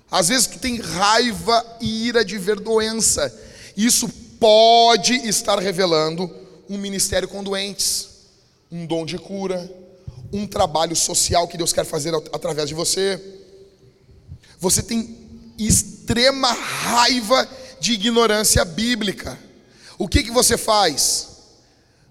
Às 0.09 0.29
vezes 0.29 0.47
tu 0.47 0.59
tem 0.59 0.79
raiva 0.79 1.65
e 1.79 2.07
ira 2.07 2.25
de 2.25 2.37
ver 2.37 2.59
doença. 2.59 3.31
Isso 3.77 4.07
pode 4.39 5.13
estar 5.27 5.57
revelando 5.59 6.29
um 6.69 6.77
ministério 6.77 7.27
com 7.27 7.43
doentes, 7.43 8.09
um 8.71 8.85
dom 8.85 9.05
de 9.05 9.17
cura 9.17 9.82
um 10.33 10.47
trabalho 10.47 10.95
social 10.95 11.47
que 11.47 11.57
Deus 11.57 11.71
quer 11.71 11.85
fazer 11.85 12.13
através 12.33 12.67
de 12.67 12.73
você. 12.73 13.21
Você 14.59 14.81
tem 14.81 15.15
extrema 15.57 16.51
raiva 16.51 17.47
de 17.79 17.93
ignorância 17.93 18.65
bíblica. 18.65 19.39
O 19.97 20.07
que, 20.07 20.23
que 20.23 20.31
você 20.31 20.57
faz? 20.57 21.27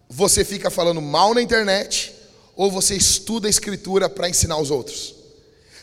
Você 0.09 0.45
fica 0.45 0.71
falando 0.71 1.03
mal 1.03 1.35
na 1.35 1.43
internet, 1.43 2.15
ou 2.55 2.71
você 2.71 2.95
estuda 2.95 3.49
a 3.49 3.51
escritura 3.51 4.09
para 4.09 4.29
ensinar 4.29 4.59
os 4.59 4.71
outros? 4.71 5.15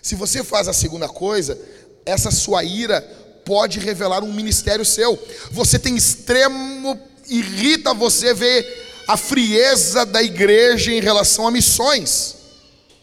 Se 0.01 0.15
você 0.15 0.43
faz 0.43 0.67
a 0.67 0.73
segunda 0.73 1.09
coisa, 1.09 1.59
essa 2.05 2.31
sua 2.31 2.63
ira 2.63 3.01
pode 3.43 3.79
revelar 3.79 4.23
um 4.23 4.31
ministério 4.31 4.85
seu. 4.85 5.19
Você 5.51 5.77
tem 5.77 5.97
extremo 5.97 6.97
irrita 7.27 7.93
você 7.93 8.33
ver 8.33 8.88
a 9.09 9.17
frieza 9.17 10.05
da 10.05 10.21
igreja 10.21 10.93
em 10.93 11.01
relação 11.01 11.47
a 11.47 11.51
missões. 11.51 12.35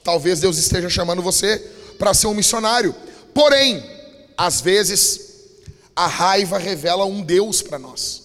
Talvez 0.05 0.39
Deus 0.39 0.57
esteja 0.57 0.89
chamando 0.89 1.21
você 1.21 1.59
para 1.99 2.15
ser 2.15 2.29
um 2.29 2.35
missionário. 2.35 2.95
Porém, 3.35 3.85
às 4.39 4.61
vezes 4.61 5.21
a 5.97 6.07
raiva 6.07 6.59
revela 6.59 7.05
um 7.05 7.23
Deus 7.23 7.61
para 7.61 7.77
nós. 7.77 8.23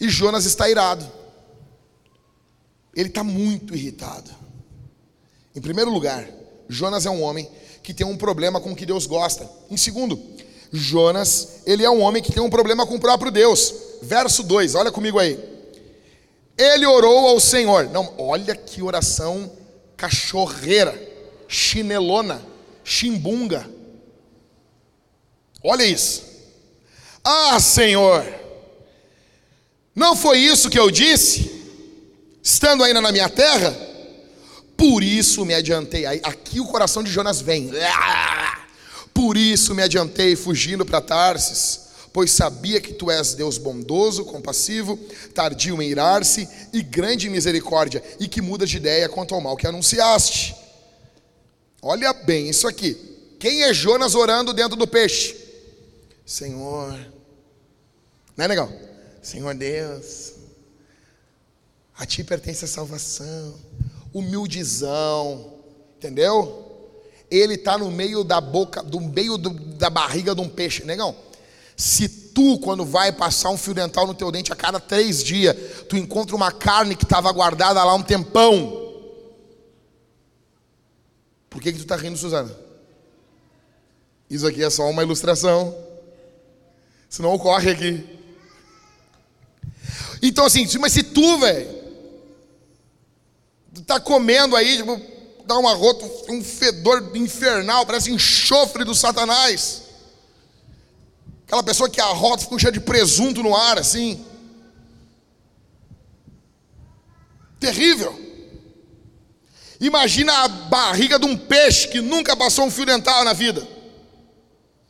E 0.00 0.08
Jonas 0.08 0.44
está 0.44 0.70
irado. 0.70 1.10
Ele 2.94 3.08
está 3.08 3.24
muito 3.24 3.74
irritado. 3.74 4.30
Em 5.56 5.60
primeiro 5.60 5.90
lugar, 5.90 6.24
Jonas 6.68 7.04
é 7.04 7.10
um 7.10 7.20
homem 7.20 7.50
que 7.82 7.92
tem 7.92 8.06
um 8.06 8.16
problema 8.16 8.60
com 8.60 8.70
o 8.70 8.76
que 8.76 8.86
Deus 8.86 9.06
gosta. 9.06 9.50
Em 9.68 9.76
segundo, 9.76 10.22
Jonas, 10.72 11.62
ele 11.66 11.84
é 11.84 11.90
um 11.90 12.00
homem 12.00 12.22
que 12.22 12.30
tem 12.30 12.40
um 12.44 12.48
problema 12.48 12.86
com 12.86 12.94
o 12.94 13.00
próprio 13.00 13.32
Deus. 13.32 13.74
Verso 14.02 14.44
2, 14.44 14.76
olha 14.76 14.92
comigo 14.92 15.18
aí. 15.18 15.57
Ele 16.58 16.84
orou 16.84 17.28
ao 17.28 17.38
Senhor. 17.38 17.88
Não, 17.88 18.12
olha 18.18 18.54
que 18.56 18.82
oração 18.82 19.56
cachorreira, 19.96 21.00
chinelona, 21.46 22.42
chimbunga. 22.82 23.68
Olha 25.62 25.84
isso. 25.84 26.24
Ah, 27.22 27.60
Senhor, 27.60 28.24
não 29.94 30.16
foi 30.16 30.38
isso 30.38 30.70
que 30.70 30.78
eu 30.78 30.90
disse, 30.90 31.62
estando 32.42 32.82
ainda 32.82 33.00
na 33.00 33.12
minha 33.12 33.28
terra? 33.28 33.76
Por 34.76 35.02
isso 35.02 35.44
me 35.44 35.54
adiantei. 35.54 36.06
Aqui 36.06 36.60
o 36.60 36.66
coração 36.66 37.02
de 37.02 37.10
Jonas 37.10 37.40
vem. 37.40 37.70
Por 39.12 39.36
isso 39.36 39.74
me 39.74 39.82
adiantei, 39.82 40.36
fugindo 40.36 40.86
para 40.86 41.00
Tarsis, 41.00 41.87
pois 42.12 42.30
sabia 42.30 42.80
que 42.80 42.92
tu 42.92 43.10
és 43.10 43.34
Deus 43.34 43.58
bondoso, 43.58 44.24
compassivo, 44.24 44.96
tardio 45.34 45.80
em 45.82 45.88
irar-se 45.90 46.48
e 46.72 46.82
grande 46.82 47.26
em 47.26 47.30
misericórdia, 47.30 48.02
e 48.18 48.28
que 48.28 48.40
muda 48.40 48.66
de 48.66 48.76
ideia 48.76 49.08
quanto 49.08 49.34
ao 49.34 49.40
mal 49.40 49.56
que 49.56 49.66
anunciaste. 49.66 50.54
Olha 51.80 52.12
bem 52.12 52.48
isso 52.48 52.66
aqui. 52.66 52.96
Quem 53.38 53.62
é 53.62 53.72
Jonas 53.72 54.14
orando 54.14 54.52
dentro 54.52 54.76
do 54.76 54.86
peixe? 54.86 55.36
Senhor. 56.26 56.98
Não 58.36 58.44
é 58.44 58.48
legal? 58.48 58.72
Senhor 59.22 59.54
Deus, 59.54 60.34
a 61.96 62.06
ti 62.06 62.24
pertence 62.24 62.64
a 62.64 62.68
salvação. 62.68 63.54
Humildizão, 64.12 65.52
entendeu? 65.96 66.68
ele 67.30 67.54
está 67.54 67.76
no 67.76 67.90
meio 67.90 68.24
da 68.24 68.40
boca, 68.40 68.82
do 68.82 69.00
meio 69.00 69.36
do, 69.36 69.50
da 69.50 69.90
barriga 69.90 70.34
de 70.34 70.40
um 70.40 70.48
peixe, 70.48 70.84
negão. 70.84 71.14
Se 71.78 72.08
tu, 72.08 72.58
quando 72.58 72.84
vai 72.84 73.12
passar 73.12 73.50
um 73.50 73.56
fio 73.56 73.72
dental 73.72 74.04
no 74.04 74.12
teu 74.12 74.32
dente 74.32 74.52
a 74.52 74.56
cada 74.56 74.80
três 74.80 75.22
dias, 75.22 75.54
tu 75.88 75.96
encontra 75.96 76.34
uma 76.34 76.50
carne 76.50 76.96
que 76.96 77.04
estava 77.04 77.30
guardada 77.30 77.82
lá 77.84 77.94
um 77.94 78.02
tempão, 78.02 78.84
por 81.48 81.62
que 81.62 81.70
que 81.70 81.78
tu 81.78 81.82
está 81.82 81.94
rindo, 81.94 82.18
Suzana? 82.18 82.52
Isso 84.28 84.44
aqui 84.44 84.62
é 84.62 84.68
só 84.68 84.90
uma 84.90 85.04
ilustração. 85.04 85.72
Senão 87.08 87.32
ocorre 87.32 87.70
aqui. 87.70 88.04
Então 90.20 90.44
assim, 90.44 90.66
mas 90.80 90.92
se 90.92 91.04
tu, 91.04 91.38
velho, 91.38 91.78
tá 93.86 94.00
comendo 94.00 94.56
aí, 94.56 94.78
tipo, 94.78 95.00
dá 95.46 95.56
um 95.56 95.68
arroto, 95.68 96.04
um 96.28 96.42
fedor 96.42 97.16
infernal, 97.16 97.86
parece 97.86 98.10
enxofre 98.10 98.84
do 98.84 98.96
Satanás. 98.96 99.87
Aquela 101.48 101.62
pessoa 101.62 101.88
que 101.88 101.98
arrota, 101.98 102.42
fica 102.42 102.54
um 102.54 102.58
cheio 102.58 102.74
de 102.74 102.80
presunto 102.80 103.42
no 103.42 103.56
ar, 103.56 103.78
assim. 103.78 104.22
Terrível. 107.58 108.14
Imagina 109.80 110.44
a 110.44 110.48
barriga 110.48 111.18
de 111.18 111.24
um 111.24 111.34
peixe 111.34 111.88
que 111.88 112.02
nunca 112.02 112.36
passou 112.36 112.66
um 112.66 112.70
fio 112.70 112.84
dental 112.84 113.24
na 113.24 113.32
vida. 113.32 113.66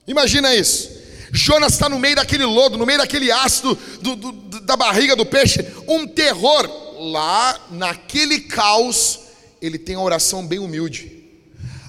Imagina 0.04 0.52
isso. 0.52 0.90
Jonas 1.30 1.74
está 1.74 1.88
no 1.88 1.96
meio 1.96 2.16
daquele 2.16 2.44
lodo, 2.44 2.76
no 2.76 2.84
meio 2.84 2.98
daquele 2.98 3.30
ácido 3.30 3.78
do, 4.02 4.16
do, 4.16 4.32
da 4.62 4.76
barriga 4.76 5.14
do 5.14 5.24
peixe. 5.24 5.64
Um 5.86 6.08
terror. 6.08 6.68
Lá, 6.98 7.68
naquele 7.70 8.40
caos, 8.40 9.20
ele 9.62 9.78
tem 9.78 9.94
uma 9.94 10.04
oração 10.04 10.44
bem 10.44 10.58
humilde. 10.58 11.22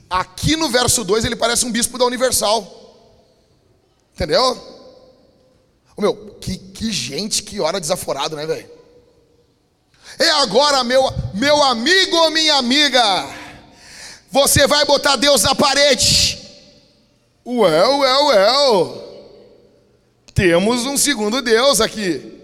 Aqui 0.08 0.56
no 0.56 0.70
verso 0.70 1.04
2 1.04 1.26
ele 1.26 1.36
parece 1.36 1.66
um 1.66 1.72
bispo 1.72 1.98
da 1.98 2.06
Universal. 2.06 2.80
Entendeu? 4.20 4.58
O 5.96 6.02
meu, 6.02 6.14
que, 6.42 6.58
que 6.58 6.92
gente 6.92 7.42
que 7.42 7.62
ora 7.62 7.80
desaforado, 7.80 8.36
né, 8.36 8.46
velho? 8.46 8.70
É 10.20 10.30
agora, 10.32 10.84
meu, 10.84 11.02
meu 11.34 11.64
amigo 11.64 12.18
ou 12.18 12.30
minha 12.30 12.56
amiga, 12.56 13.02
você 14.30 14.68
vai 14.68 14.84
botar 14.84 15.16
Deus 15.16 15.44
na 15.44 15.56
parede. 15.56 16.38
Ué, 17.46 17.88
ué, 17.88 18.24
ué. 18.24 19.10
Temos 20.34 20.86
um 20.86 20.98
segundo 20.98 21.42
Deus 21.42 21.80
aqui. 21.80 22.42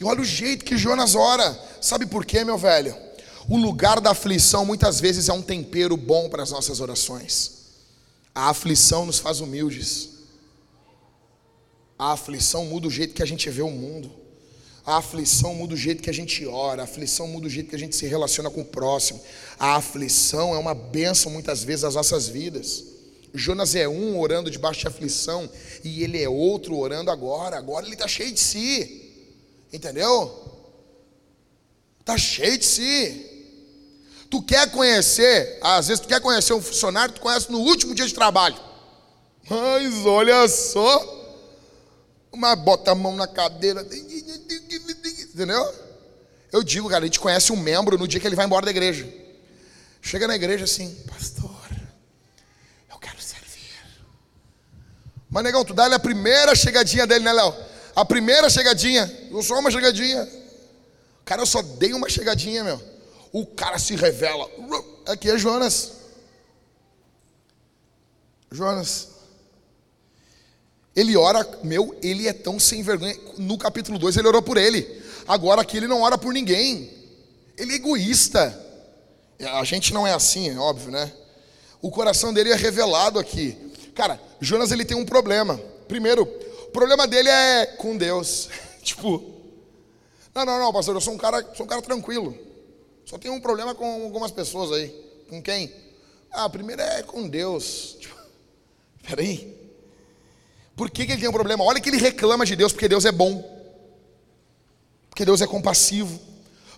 E 0.00 0.04
olha 0.04 0.22
o 0.22 0.24
jeito 0.24 0.64
que 0.64 0.78
Jonas 0.78 1.14
ora. 1.14 1.62
Sabe 1.78 2.06
por 2.06 2.24
quê, 2.24 2.42
meu 2.42 2.56
velho? 2.56 2.96
O 3.46 3.58
lugar 3.58 4.00
da 4.00 4.12
aflição 4.12 4.64
muitas 4.64 4.98
vezes 4.98 5.28
é 5.28 5.32
um 5.34 5.42
tempero 5.42 5.94
bom 5.94 6.30
para 6.30 6.42
as 6.42 6.50
nossas 6.50 6.80
orações. 6.80 7.52
A 8.34 8.48
aflição 8.48 9.04
nos 9.04 9.18
faz 9.18 9.40
humildes. 9.40 10.15
A 11.98 12.12
aflição 12.12 12.66
muda 12.66 12.88
o 12.88 12.90
jeito 12.90 13.14
que 13.14 13.22
a 13.22 13.26
gente 13.26 13.48
vê 13.48 13.62
o 13.62 13.70
mundo. 13.70 14.10
A 14.84 14.98
aflição 14.98 15.54
muda 15.54 15.74
o 15.74 15.76
jeito 15.76 16.02
que 16.02 16.10
a 16.10 16.14
gente 16.14 16.46
ora. 16.46 16.82
A 16.82 16.84
aflição 16.84 17.26
muda 17.26 17.46
o 17.46 17.50
jeito 17.50 17.70
que 17.70 17.76
a 17.76 17.78
gente 17.78 17.96
se 17.96 18.06
relaciona 18.06 18.50
com 18.50 18.60
o 18.60 18.64
próximo. 18.64 19.20
A 19.58 19.76
aflição 19.76 20.54
é 20.54 20.58
uma 20.58 20.74
bênção 20.74 21.32
muitas 21.32 21.64
vezes 21.64 21.84
às 21.84 21.94
nossas 21.94 22.28
vidas. 22.28 22.84
Jonas 23.34 23.74
é 23.74 23.88
um 23.88 24.18
orando 24.18 24.50
debaixo 24.50 24.80
de 24.80 24.86
aflição 24.86 25.50
e 25.82 26.02
ele 26.04 26.22
é 26.22 26.28
outro 26.28 26.76
orando 26.76 27.10
agora. 27.10 27.56
Agora 27.56 27.84
ele 27.84 27.94
está 27.94 28.06
cheio 28.06 28.30
de 28.30 28.40
si. 28.40 29.12
Entendeu? 29.72 30.32
Está 32.00 32.16
cheio 32.16 32.56
de 32.56 32.64
si. 32.64 33.26
Tu 34.30 34.42
quer 34.42 34.70
conhecer, 34.70 35.58
às 35.62 35.88
vezes 35.88 36.00
tu 36.00 36.08
quer 36.08 36.20
conhecer 36.20 36.52
um 36.52 36.60
funcionário, 36.60 37.14
tu 37.14 37.20
conhece 37.20 37.50
no 37.50 37.58
último 37.58 37.94
dia 37.94 38.06
de 38.06 38.14
trabalho. 38.14 38.56
Mas 39.48 40.04
olha 40.04 40.46
só, 40.48 41.15
mas 42.36 42.58
bota 42.58 42.92
a 42.92 42.94
mão 42.94 43.16
na 43.16 43.26
cadeira, 43.26 43.86
entendeu? 45.34 45.74
Eu 46.52 46.62
digo, 46.62 46.88
cara, 46.88 47.04
a 47.04 47.06
gente 47.06 47.20
conhece 47.20 47.52
um 47.52 47.56
membro 47.56 47.98
no 47.98 48.06
dia 48.06 48.20
que 48.20 48.26
ele 48.26 48.36
vai 48.36 48.46
embora 48.46 48.64
da 48.64 48.70
igreja. 48.70 49.06
Chega 50.00 50.28
na 50.28 50.36
igreja 50.36 50.64
assim, 50.64 50.94
pastor, 51.06 51.50
eu 52.90 52.98
quero 52.98 53.20
servir. 53.20 53.70
Mas 55.28 55.42
negão, 55.42 55.64
tu 55.64 55.74
dá-lhe 55.74 55.94
a 55.94 55.98
primeira 55.98 56.54
chegadinha 56.54 57.06
dele, 57.06 57.24
né, 57.24 57.32
Léo? 57.32 57.54
A 57.94 58.04
primeira 58.04 58.48
chegadinha, 58.48 59.10
eu 59.30 59.42
só 59.42 59.58
uma 59.58 59.70
chegadinha. 59.70 60.28
Cara, 61.24 61.42
eu 61.42 61.46
só 61.46 61.60
dei 61.62 61.92
uma 61.92 62.08
chegadinha, 62.08 62.62
meu 62.62 62.96
o 63.38 63.44
cara 63.44 63.78
se 63.78 63.94
revela. 63.94 64.50
Aqui 65.06 65.30
é 65.30 65.36
Jonas. 65.36 65.92
Jonas. 68.50 69.08
Ele 70.96 71.14
ora, 71.14 71.46
meu, 71.62 71.94
ele 72.02 72.26
é 72.26 72.32
tão 72.32 72.58
sem 72.58 72.82
vergonha. 72.82 73.14
No 73.36 73.58
capítulo 73.58 73.98
2 73.98 74.16
ele 74.16 74.28
orou 74.28 74.40
por 74.40 74.56
ele. 74.56 75.02
Agora 75.28 75.60
aqui 75.60 75.76
ele 75.76 75.86
não 75.86 76.00
ora 76.00 76.16
por 76.16 76.32
ninguém. 76.32 76.90
Ele 77.58 77.72
é 77.74 77.76
egoísta. 77.76 78.64
A 79.38 79.62
gente 79.62 79.92
não 79.92 80.06
é 80.06 80.14
assim, 80.14 80.48
é 80.48 80.58
óbvio, 80.58 80.90
né? 80.90 81.12
O 81.82 81.90
coração 81.90 82.32
dele 82.32 82.50
é 82.50 82.56
revelado 82.56 83.18
aqui. 83.18 83.54
Cara, 83.94 84.18
Jonas 84.40 84.72
ele 84.72 84.86
tem 84.86 84.96
um 84.96 85.04
problema. 85.04 85.60
Primeiro, 85.86 86.22
o 86.22 86.70
problema 86.70 87.06
dele 87.06 87.28
é 87.28 87.66
com 87.66 87.94
Deus. 87.94 88.48
tipo, 88.82 89.22
não, 90.34 90.46
não, 90.46 90.58
não, 90.58 90.72
pastor, 90.72 90.94
eu 90.94 91.00
sou 91.00 91.12
um 91.12 91.18
cara, 91.18 91.46
sou 91.54 91.66
um 91.66 91.68
cara 91.68 91.82
tranquilo. 91.82 92.36
Só 93.04 93.18
tem 93.18 93.30
um 93.30 93.40
problema 93.40 93.74
com 93.74 94.04
algumas 94.04 94.30
pessoas 94.30 94.72
aí. 94.72 94.88
Com 95.28 95.42
quem? 95.42 95.70
Ah, 96.30 96.48
primeiro 96.48 96.80
é 96.80 97.02
com 97.02 97.28
Deus. 97.28 97.96
Tipo, 98.00 98.16
peraí. 99.02 99.55
Por 100.76 100.90
que, 100.90 101.06
que 101.06 101.12
ele 101.12 101.20
tem 101.20 101.28
um 101.28 101.32
problema? 101.32 101.64
Olha 101.64 101.80
que 101.80 101.88
ele 101.88 101.96
reclama 101.96 102.44
de 102.44 102.54
Deus, 102.54 102.72
porque 102.72 102.88
Deus 102.88 103.04
é 103.04 103.12
bom. 103.12 103.42
Porque 105.08 105.24
Deus 105.24 105.40
é 105.40 105.46
compassivo. 105.46 106.20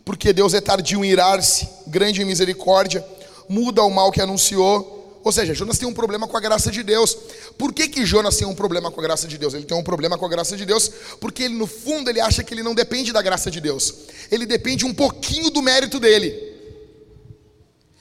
Porque 0.04 0.32
Deus 0.32 0.54
é 0.54 0.60
tardio 0.60 1.04
em 1.04 1.10
irar-se, 1.10 1.68
grande 1.86 2.22
em 2.22 2.24
misericórdia, 2.24 3.04
muda 3.48 3.82
o 3.82 3.90
mal 3.90 4.10
que 4.10 4.22
anunciou 4.22 4.98
ou 5.28 5.32
seja, 5.32 5.52
Jonas 5.52 5.76
tem 5.76 5.86
um 5.86 5.92
problema 5.92 6.26
com 6.26 6.38
a 6.38 6.40
graça 6.40 6.70
de 6.70 6.82
Deus. 6.82 7.14
Por 7.58 7.72
que, 7.72 7.86
que 7.88 8.06
Jonas 8.06 8.36
tem 8.36 8.46
um 8.46 8.54
problema 8.54 8.90
com 8.90 8.98
a 8.98 9.02
graça 9.02 9.26
de 9.28 9.36
Deus? 9.36 9.52
Ele 9.52 9.64
tem 9.64 9.76
um 9.76 9.82
problema 9.82 10.16
com 10.16 10.24
a 10.24 10.28
graça 10.28 10.56
de 10.56 10.64
Deus 10.64 10.90
porque 11.20 11.42
ele, 11.42 11.54
no 11.54 11.66
fundo, 11.66 12.08
ele 12.08 12.18
acha 12.18 12.42
que 12.42 12.54
ele 12.54 12.62
não 12.62 12.74
depende 12.74 13.12
da 13.12 13.20
graça 13.20 13.50
de 13.50 13.60
Deus. 13.60 13.94
Ele 14.30 14.46
depende 14.46 14.86
um 14.86 14.94
pouquinho 14.94 15.50
do 15.50 15.60
mérito 15.60 16.00
dele. 16.00 16.47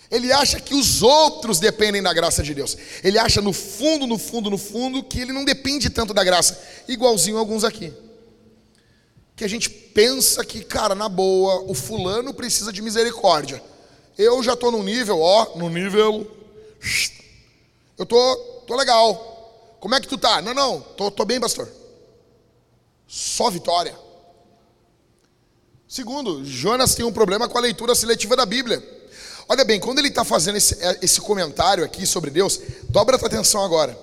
Ele 0.09 0.31
acha 0.31 0.59
que 0.59 0.73
os 0.73 1.03
outros 1.03 1.59
dependem 1.59 2.01
da 2.01 2.13
graça 2.13 2.41
de 2.41 2.53
Deus. 2.53 2.77
Ele 3.03 3.19
acha 3.19 3.41
no 3.41 3.51
fundo, 3.51 4.07
no 4.07 4.17
fundo, 4.17 4.49
no 4.49 4.57
fundo, 4.57 5.03
que 5.03 5.19
ele 5.19 5.33
não 5.33 5.43
depende 5.43 5.89
tanto 5.89 6.13
da 6.13 6.23
graça. 6.23 6.61
Igualzinho 6.87 7.37
alguns 7.37 7.63
aqui. 7.63 7.93
Que 9.35 9.43
a 9.43 9.47
gente 9.47 9.69
pensa 9.69 10.45
que, 10.45 10.63
cara, 10.63 10.95
na 10.95 11.09
boa, 11.09 11.61
o 11.69 11.73
fulano 11.73 12.33
precisa 12.33 12.71
de 12.71 12.81
misericórdia. 12.81 13.61
Eu 14.17 14.41
já 14.41 14.53
estou 14.53 14.71
no 14.71 14.81
nível, 14.81 15.19
ó, 15.19 15.57
no 15.57 15.69
nível. 15.69 16.25
Eu 17.97 18.05
tô, 18.05 18.35
tô 18.65 18.75
legal. 18.75 19.75
Como 19.79 19.93
é 19.93 19.99
que 19.99 20.07
tu 20.07 20.17
tá? 20.17 20.41
Não, 20.41 20.53
não, 20.53 20.81
tô, 20.81 21.11
tô 21.11 21.25
bem, 21.25 21.39
pastor. 21.39 21.69
Só 23.07 23.49
vitória. 23.49 23.95
Segundo, 25.87 26.43
Jonas 26.43 26.95
tem 26.95 27.05
um 27.05 27.13
problema 27.13 27.47
com 27.47 27.57
a 27.57 27.61
leitura 27.61 27.93
seletiva 27.93 28.35
da 28.35 28.45
Bíblia. 28.45 28.96
Olha 29.49 29.63
bem, 29.63 29.79
quando 29.79 29.99
ele 29.99 30.09
está 30.09 30.25
fazendo 30.25 30.57
esse, 30.57 30.75
é, 30.83 30.99
esse 31.01 31.21
comentário 31.21 31.83
aqui 31.83 32.05
sobre 32.05 32.29
Deus, 32.29 32.59
dobra 32.89 33.15
a 33.15 33.19
tua 33.19 33.29
atenção 33.29 33.63
agora. 33.63 33.97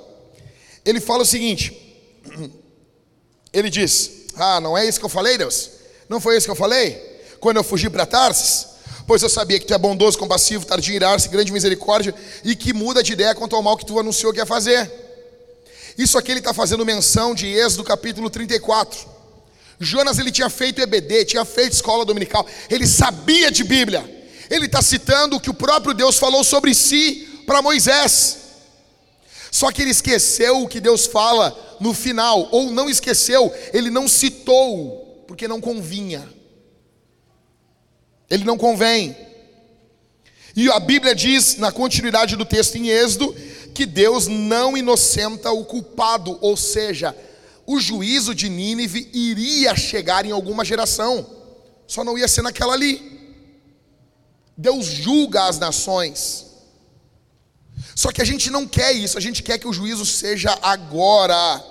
Ele 0.84 1.00
fala 1.00 1.22
o 1.22 1.26
seguinte: 1.26 1.76
ele 3.52 3.68
diz, 3.68 4.10
Ah, 4.36 4.60
não 4.60 4.76
é 4.76 4.86
isso 4.86 4.98
que 4.98 5.04
eu 5.04 5.10
falei, 5.10 5.36
Deus? 5.36 5.70
Não 6.08 6.20
foi 6.20 6.36
isso 6.36 6.46
que 6.46 6.50
eu 6.50 6.56
falei? 6.56 7.20
Quando 7.40 7.58
eu 7.58 7.64
fugi 7.64 7.90
para 7.90 8.06
Tarsis? 8.06 8.74
Pois 9.06 9.22
eu 9.22 9.28
sabia 9.28 9.60
que 9.60 9.66
tu 9.66 9.74
é 9.74 9.78
bondoso, 9.78 10.18
compassivo, 10.18 10.64
tardio, 10.64 10.94
irar-se, 10.94 11.28
grande 11.28 11.52
misericórdia 11.52 12.14
e 12.42 12.56
que 12.56 12.72
muda 12.72 13.02
de 13.02 13.12
ideia 13.12 13.34
quanto 13.34 13.54
ao 13.54 13.62
mal 13.62 13.76
que 13.76 13.84
tu 13.84 13.98
anunciou 13.98 14.32
que 14.32 14.38
ia 14.38 14.46
fazer. 14.46 14.90
Isso 15.98 16.16
aqui 16.16 16.32
ele 16.32 16.40
está 16.40 16.54
fazendo 16.54 16.86
menção 16.86 17.34
de 17.34 17.46
Êxodo 17.46 17.84
capítulo 17.84 18.30
34. 18.30 19.06
Jonas 19.78 20.18
ele 20.18 20.32
tinha 20.32 20.48
feito 20.48 20.80
EBD, 20.80 21.26
tinha 21.26 21.44
feito 21.44 21.74
escola 21.74 22.04
dominical, 22.04 22.46
ele 22.70 22.86
sabia 22.86 23.50
de 23.50 23.62
Bíblia. 23.62 24.23
Ele 24.54 24.66
está 24.66 24.80
citando 24.80 25.34
o 25.34 25.40
que 25.40 25.50
o 25.50 25.54
próprio 25.54 25.92
Deus 25.92 26.16
falou 26.16 26.44
sobre 26.44 26.72
si 26.76 27.42
para 27.44 27.60
Moisés. 27.60 28.38
Só 29.50 29.72
que 29.72 29.82
ele 29.82 29.90
esqueceu 29.90 30.62
o 30.62 30.68
que 30.68 30.80
Deus 30.80 31.06
fala 31.06 31.76
no 31.80 31.92
final, 31.92 32.48
ou 32.52 32.70
não 32.70 32.88
esqueceu, 32.88 33.52
ele 33.72 33.90
não 33.90 34.06
citou, 34.06 35.24
porque 35.26 35.48
não 35.48 35.60
convinha. 35.60 36.28
Ele 38.30 38.44
não 38.44 38.56
convém. 38.56 39.16
E 40.54 40.70
a 40.70 40.78
Bíblia 40.78 41.16
diz, 41.16 41.56
na 41.56 41.72
continuidade 41.72 42.36
do 42.36 42.44
texto 42.44 42.76
em 42.76 42.90
Êxodo, 42.90 43.34
que 43.74 43.84
Deus 43.84 44.28
não 44.28 44.76
inocenta 44.76 45.50
o 45.50 45.64
culpado, 45.64 46.38
ou 46.40 46.56
seja, 46.56 47.12
o 47.66 47.80
juízo 47.80 48.36
de 48.36 48.48
Nínive 48.48 49.10
iria 49.12 49.74
chegar 49.74 50.24
em 50.24 50.30
alguma 50.30 50.64
geração, 50.64 51.26
só 51.88 52.04
não 52.04 52.16
ia 52.16 52.28
ser 52.28 52.42
naquela 52.42 52.74
ali. 52.74 53.13
Deus 54.56 54.86
julga 54.86 55.44
as 55.44 55.58
nações. 55.58 56.46
Só 57.94 58.12
que 58.12 58.22
a 58.22 58.24
gente 58.24 58.50
não 58.50 58.66
quer 58.66 58.92
isso, 58.92 59.18
a 59.18 59.20
gente 59.20 59.42
quer 59.42 59.58
que 59.58 59.68
o 59.68 59.72
juízo 59.72 60.04
seja 60.04 60.56
agora. 60.62 61.62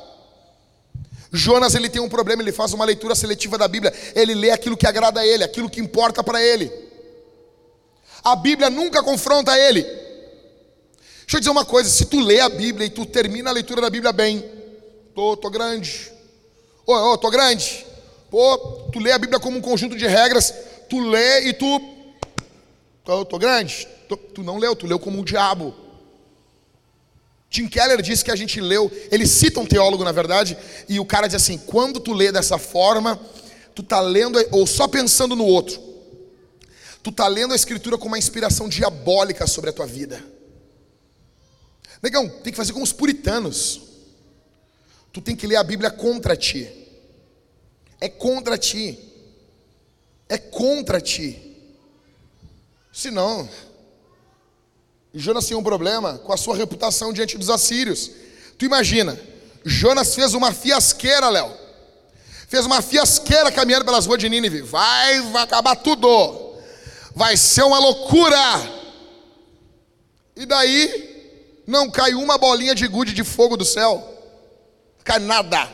Jonas 1.31 1.73
ele 1.73 1.89
tem 1.89 2.01
um 2.01 2.09
problema, 2.09 2.41
ele 2.41 2.51
faz 2.51 2.73
uma 2.73 2.85
leitura 2.85 3.15
seletiva 3.15 3.57
da 3.57 3.67
Bíblia, 3.67 3.93
ele 4.15 4.35
lê 4.35 4.51
aquilo 4.51 4.77
que 4.77 4.85
agrada 4.85 5.19
a 5.19 5.25
ele, 5.25 5.43
aquilo 5.43 5.69
que 5.69 5.79
importa 5.79 6.23
para 6.23 6.41
ele. 6.41 6.71
A 8.23 8.35
Bíblia 8.35 8.69
nunca 8.69 9.01
confronta 9.01 9.57
ele. 9.57 9.81
Deixa 9.83 11.37
eu 11.37 11.39
dizer 11.39 11.49
uma 11.49 11.65
coisa, 11.65 11.89
se 11.89 12.05
tu 12.05 12.19
lê 12.19 12.39
a 12.39 12.49
Bíblia 12.49 12.85
e 12.85 12.89
tu 12.89 13.05
termina 13.05 13.49
a 13.49 13.53
leitura 13.53 13.81
da 13.81 13.89
Bíblia 13.89 14.13
bem, 14.13 14.43
tô, 15.15 15.35
tô 15.35 15.49
grande. 15.49 16.11
Ô, 16.85 16.93
ô, 16.93 17.17
tô 17.17 17.29
grande. 17.29 17.85
Pô, 18.29 18.57
tu 18.91 18.99
lê 18.99 19.11
a 19.11 19.17
Bíblia 19.17 19.39
como 19.39 19.57
um 19.57 19.61
conjunto 19.61 19.95
de 19.95 20.05
regras, 20.05 20.53
tu 20.89 20.99
lê 20.99 21.47
e 21.47 21.53
tu 21.53 21.92
Tô, 23.03 23.25
tô 23.25 23.37
grande? 23.37 23.87
Tu 24.33 24.43
não 24.43 24.57
leu, 24.57 24.75
tu 24.75 24.87
leu 24.87 24.99
como 24.99 25.19
um 25.19 25.23
diabo. 25.23 25.75
Tim 27.49 27.67
Keller 27.67 28.01
disse 28.01 28.25
que 28.25 28.31
a 28.31 28.35
gente 28.35 28.59
leu, 28.59 28.91
ele 29.11 29.27
cita 29.27 29.59
um 29.59 29.65
teólogo 29.65 30.03
na 30.03 30.11
verdade, 30.11 30.57
e 30.89 30.99
o 30.99 31.05
cara 31.05 31.27
diz 31.27 31.35
assim: 31.35 31.57
quando 31.57 31.99
tu 31.99 32.13
lê 32.13 32.31
dessa 32.31 32.57
forma, 32.57 33.19
tu 33.75 33.83
tá 33.83 33.99
lendo 33.99 34.39
ou 34.51 34.65
só 34.65 34.87
pensando 34.87 35.35
no 35.35 35.45
outro. 35.45 35.79
Tu 37.03 37.11
tá 37.11 37.27
lendo 37.27 37.51
a 37.51 37.55
escritura 37.55 37.97
com 37.97 38.07
uma 38.07 38.17
inspiração 38.17 38.69
diabólica 38.69 39.45
sobre 39.45 39.69
a 39.69 39.73
tua 39.73 39.85
vida. 39.85 40.23
Negão, 42.01 42.27
tem 42.27 42.51
que 42.51 42.57
fazer 42.57 42.73
como 42.73 42.85
os 42.85 42.93
puritanos. 42.93 43.81
Tu 45.11 45.21
tem 45.21 45.35
que 45.35 45.45
ler 45.45 45.57
a 45.57 45.63
Bíblia 45.63 45.91
contra 45.91 46.35
ti. 46.35 46.67
É 47.99 48.09
contra 48.09 48.57
ti. 48.57 48.97
É 50.27 50.37
contra 50.37 50.99
ti. 50.99 51.52
Se 52.93 53.09
não, 53.09 53.49
Jonas 55.11 55.47
tinha 55.47 55.57
um 55.57 55.63
problema 55.63 56.19
com 56.19 56.31
a 56.31 56.37
sua 56.37 56.55
reputação 56.55 57.11
diante 57.11 57.39
dos 57.39 57.49
assírios. 57.49 58.11
Tu 58.55 58.65
imagina, 58.65 59.19
Jonas 59.65 60.13
fez 60.13 60.35
uma 60.35 60.53
fiasqueira, 60.53 61.27
Léo. 61.27 61.51
Fez 62.47 62.67
uma 62.67 62.83
fiasqueira 62.83 63.51
caminhando 63.51 63.83
pelas 63.83 64.05
ruas 64.05 64.19
de 64.19 64.29
Nínive. 64.29 64.61
Vai, 64.61 65.21
vai 65.31 65.41
acabar 65.41 65.75
tudo. 65.75 66.53
Vai 67.15 67.35
ser 67.35 67.63
uma 67.63 67.79
loucura. 67.79 68.37
E 70.35 70.45
daí, 70.45 71.63
não 71.65 71.89
cai 71.89 72.13
uma 72.13 72.37
bolinha 72.37 72.75
de 72.75 72.87
gude 72.87 73.11
de 73.11 73.23
fogo 73.23 73.57
do 73.57 73.65
céu. 73.65 74.07
Cai 75.03 75.17
nada. 75.17 75.67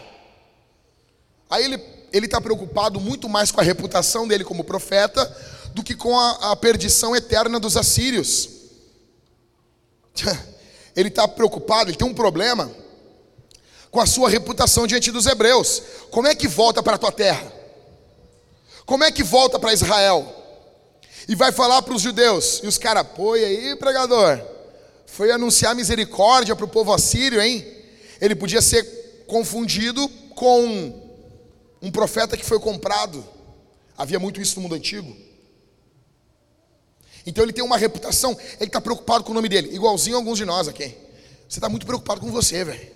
Aí 1.50 1.66
ele 2.14 2.26
está 2.26 2.40
preocupado 2.40 2.98
muito 2.98 3.28
mais 3.28 3.52
com 3.52 3.60
a 3.60 3.64
reputação 3.64 4.26
dele 4.26 4.46
como 4.46 4.64
profeta 4.64 5.59
do 5.74 5.84
que 5.84 5.96
com 5.96 6.18
a, 6.18 6.52
a 6.52 6.56
perdição 6.56 7.16
eterna 7.16 7.60
dos 7.60 7.78
assírios. 7.78 8.50
Ele 10.96 11.10
está 11.10 11.28
preocupado, 11.28 11.90
ele 11.90 11.98
tem 11.98 12.08
um 12.08 12.14
problema 12.14 12.70
com 13.90 14.02
a 14.02 14.06
sua 14.06 14.30
reputação 14.30 14.86
diante 14.86 15.12
dos 15.12 15.26
hebreus. 15.26 15.82
Como 16.12 16.28
é 16.28 16.36
que 16.36 16.48
volta 16.48 16.84
para 16.84 16.96
a 16.96 16.98
tua 16.98 17.12
terra? 17.12 17.52
Como 18.86 19.04
é 19.04 19.12
que 19.12 19.24
volta 19.24 19.58
para 19.58 19.72
Israel? 19.72 20.28
E 21.28 21.36
vai 21.36 21.52
falar 21.52 21.82
para 21.84 21.94
os 21.94 22.02
judeus. 22.02 22.60
E 22.64 22.68
os 22.68 22.78
caras, 22.78 23.08
pô, 23.16 23.38
e 23.38 23.46
aí, 23.46 23.76
pregador? 23.76 24.42
Foi 25.06 25.32
anunciar 25.32 25.76
misericórdia 25.76 26.56
para 26.56 26.66
o 26.66 26.70
povo 26.70 26.92
assírio, 26.92 27.42
hein? 27.42 27.66
Ele 28.20 28.36
podia 28.36 28.62
ser 28.62 29.24
confundido 29.28 30.08
com 30.36 30.94
um 31.82 31.92
profeta 31.92 32.36
que 32.36 32.46
foi 32.46 32.60
comprado. 32.60 33.24
Havia 33.98 34.20
muito 34.20 34.42
isso 34.42 34.56
no 34.56 34.64
mundo 34.64 34.76
antigo. 34.76 35.16
Então 37.30 37.44
ele 37.44 37.54
tem 37.54 37.64
uma 37.64 37.78
reputação, 37.78 38.36
ele 38.60 38.70
está 38.70 38.82
preocupado 38.82 39.24
com 39.24 39.30
o 39.30 39.36
nome 39.36 39.48
dele, 39.48 39.70
igualzinho 39.72 40.16
alguns 40.16 40.40
de 40.40 40.46
nós 40.46 40.68
aqui. 40.68 40.96
Você 41.48 41.60
está 41.60 41.70
muito 41.70 41.86
preocupado 41.86 42.20
com 42.20 42.32
você, 42.32 42.64
velho. 42.64 42.92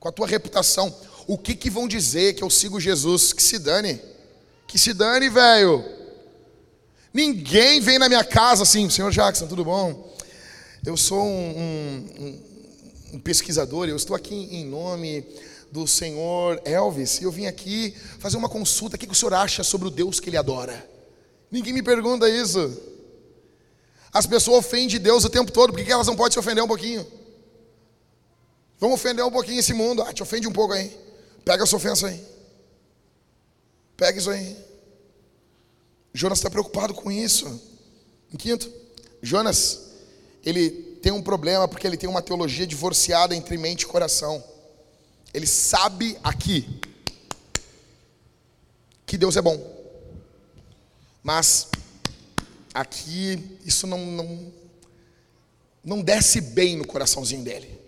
Com 0.00 0.08
a 0.08 0.12
tua 0.12 0.26
reputação. 0.26 0.94
O 1.26 1.36
que, 1.36 1.54
que 1.54 1.68
vão 1.68 1.86
dizer 1.86 2.32
que 2.32 2.42
eu 2.42 2.48
sigo 2.48 2.80
Jesus? 2.80 3.34
Que 3.34 3.42
se 3.42 3.58
dane. 3.58 4.00
Que 4.66 4.78
se 4.78 4.94
dane, 4.94 5.28
velho. 5.28 5.84
Ninguém 7.12 7.82
vem 7.82 7.98
na 7.98 8.08
minha 8.08 8.24
casa 8.24 8.62
assim, 8.62 8.88
senhor 8.88 9.12
Jackson, 9.12 9.46
tudo 9.46 9.62
bom? 9.62 10.10
Eu 10.84 10.96
sou 10.96 11.22
um, 11.22 12.08
um, 12.18 12.42
um 13.12 13.20
pesquisador, 13.20 13.88
eu 13.88 13.96
estou 13.96 14.16
aqui 14.16 14.34
em 14.34 14.64
nome 14.64 15.22
do 15.70 15.86
senhor 15.86 16.62
Elvis 16.64 17.20
e 17.20 17.24
eu 17.24 17.30
vim 17.30 17.44
aqui 17.44 17.94
fazer 18.18 18.38
uma 18.38 18.48
consulta. 18.48 18.96
O 18.96 18.98
que 18.98 19.06
o 19.06 19.14
senhor 19.14 19.34
acha 19.34 19.62
sobre 19.62 19.86
o 19.86 19.90
Deus 19.90 20.18
que 20.18 20.30
ele 20.30 20.38
adora? 20.38 20.88
Ninguém 21.50 21.74
me 21.74 21.82
pergunta 21.82 22.26
isso. 22.26 22.93
As 24.14 24.28
pessoas 24.28 24.64
ofendem 24.64 25.00
Deus 25.00 25.24
o 25.24 25.28
tempo 25.28 25.50
todo, 25.50 25.72
por 25.72 25.84
que 25.84 25.90
elas 25.90 26.06
não 26.06 26.14
podem 26.14 26.32
se 26.32 26.38
ofender 26.38 26.62
um 26.62 26.68
pouquinho? 26.68 27.04
Vamos 28.78 28.94
ofender 28.94 29.24
um 29.24 29.30
pouquinho 29.30 29.58
esse 29.58 29.74
mundo. 29.74 30.02
Ah, 30.02 30.12
te 30.12 30.22
ofende 30.22 30.46
um 30.46 30.52
pouco 30.52 30.72
aí. 30.72 30.96
Pega 31.44 31.64
essa 31.64 31.74
ofensa 31.74 32.06
aí. 32.06 32.24
Pega 33.96 34.16
isso 34.16 34.30
aí. 34.30 34.56
Jonas 36.12 36.38
está 36.38 36.48
preocupado 36.48 36.94
com 36.94 37.10
isso. 37.10 37.60
Em 38.32 38.36
quinto, 38.36 38.72
Jonas, 39.20 39.80
ele 40.44 40.70
tem 41.02 41.10
um 41.10 41.22
problema 41.22 41.66
porque 41.66 41.84
ele 41.84 41.96
tem 41.96 42.08
uma 42.08 42.22
teologia 42.22 42.66
divorciada 42.66 43.34
entre 43.34 43.58
mente 43.58 43.82
e 43.82 43.86
coração. 43.86 44.42
Ele 45.32 45.46
sabe 45.46 46.16
aqui 46.22 46.80
que 49.04 49.18
Deus 49.18 49.36
é 49.36 49.42
bom. 49.42 49.60
Mas 51.20 51.68
aqui 52.74 53.58
isso 53.64 53.86
não, 53.86 54.04
não, 54.04 54.52
não 55.84 56.02
desce 56.02 56.40
bem 56.40 56.76
no 56.76 56.86
coraçãozinho 56.86 57.44
dele. 57.44 57.78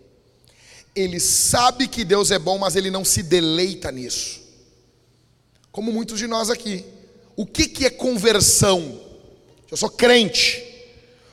Ele 0.95 1.20
sabe 1.20 1.89
que 1.89 2.05
Deus 2.05 2.30
é 2.30 2.39
bom, 2.39 2.57
mas 2.57 2.76
ele 2.76 2.91
não 2.91 3.05
se 3.05 3.22
deleita 3.22 3.91
nisso. 3.91 4.41
Como 5.72 5.93
muitos 5.93 6.18
de 6.18 6.26
nós 6.26 6.49
aqui. 6.49 6.84
O 7.34 7.45
que, 7.45 7.68
que 7.68 7.84
é 7.84 7.91
conversão? 7.91 8.99
Eu 9.70 9.76
sou 9.76 9.91
crente. 9.91 10.62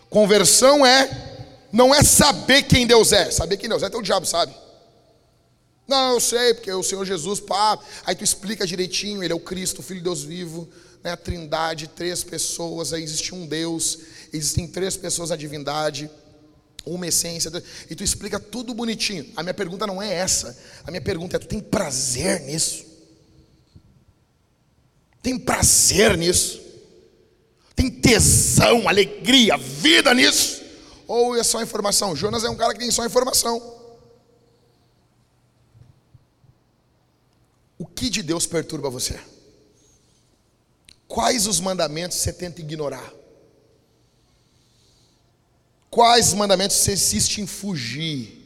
Conversão 0.10 0.86
é 0.86 1.32
não 1.72 1.96
é 1.96 2.04
saber 2.04 2.64
quem 2.64 2.86
Deus 2.86 3.14
é. 3.14 3.32
Saber 3.32 3.58
quem 3.58 3.70
Deus 3.70 3.84
é, 3.84 3.86
até 3.86 3.98
o 3.98 4.02
diabo 4.02 4.26
sabe. 4.26 4.54
Não, 5.88 6.14
eu 6.14 6.20
sei, 6.20 6.54
porque 6.54 6.72
o 6.72 6.84
Senhor 6.84 7.06
Jesus, 7.06 7.40
pá, 7.40 7.78
aí 8.06 8.16
tu 8.16 8.24
explica 8.24 8.66
direitinho, 8.66 9.24
ele 9.24 9.34
é 9.34 9.36
o 9.36 9.40
Cristo, 9.40 9.80
o 9.80 9.84
Filho 9.84 10.00
de 10.00 10.06
Deus 10.06 10.24
vivo, 10.24 10.70
né, 11.04 11.12
a 11.12 11.18
trindade, 11.18 11.88
três 11.90 12.24
pessoas, 12.24 12.94
existe 12.94 13.36
um 13.36 13.46
Deus, 13.46 14.00
existem 14.32 14.68
três 14.68 14.96
pessoas 14.96 15.30
na 15.30 15.36
divindade, 15.36 16.10
uma 16.86 17.08
essência, 17.08 17.52
e 17.90 17.96
tu 17.96 18.04
explica 18.04 18.40
tudo 18.40 18.74
bonitinho. 18.74 19.32
A 19.36 19.44
minha 19.44 19.54
pergunta 19.54 19.86
não 19.86 20.02
é 20.02 20.14
essa. 20.14 20.58
A 20.86 20.92
minha 20.92 21.02
pergunta 21.02 21.36
é: 21.36 21.40
tu 21.40 21.48
tem 21.48 21.60
prazer 21.60 22.42
nisso? 22.42 22.86
Tem 25.22 25.38
prazer 25.40 26.18
nisso? 26.18 26.62
Tem 27.76 27.90
tesão, 27.90 28.88
alegria, 28.88 29.58
vida 29.58 30.14
nisso? 30.14 30.62
Ou 31.08 31.36
é 31.36 31.44
só 31.44 31.62
informação? 31.62 32.16
Jonas 32.16 32.44
é 32.44 32.50
um 32.50 32.56
cara 32.56 32.74
que 32.74 32.80
tem 32.80 32.92
só 32.92 33.06
informação. 33.06 33.82
O 37.78 37.86
que 37.86 38.10
de 38.10 38.22
Deus 38.22 38.46
perturba 38.46 38.90
você? 38.90 39.20
Quais 41.14 41.46
os 41.46 41.60
mandamentos 41.60 42.18
você 42.18 42.34
tenta 42.34 42.60
ignorar? 42.60 43.14
Quais 45.88 46.34
mandamentos 46.34 46.76
você 46.78 46.94
insiste 46.94 47.38
em 47.38 47.46
fugir? 47.46 48.44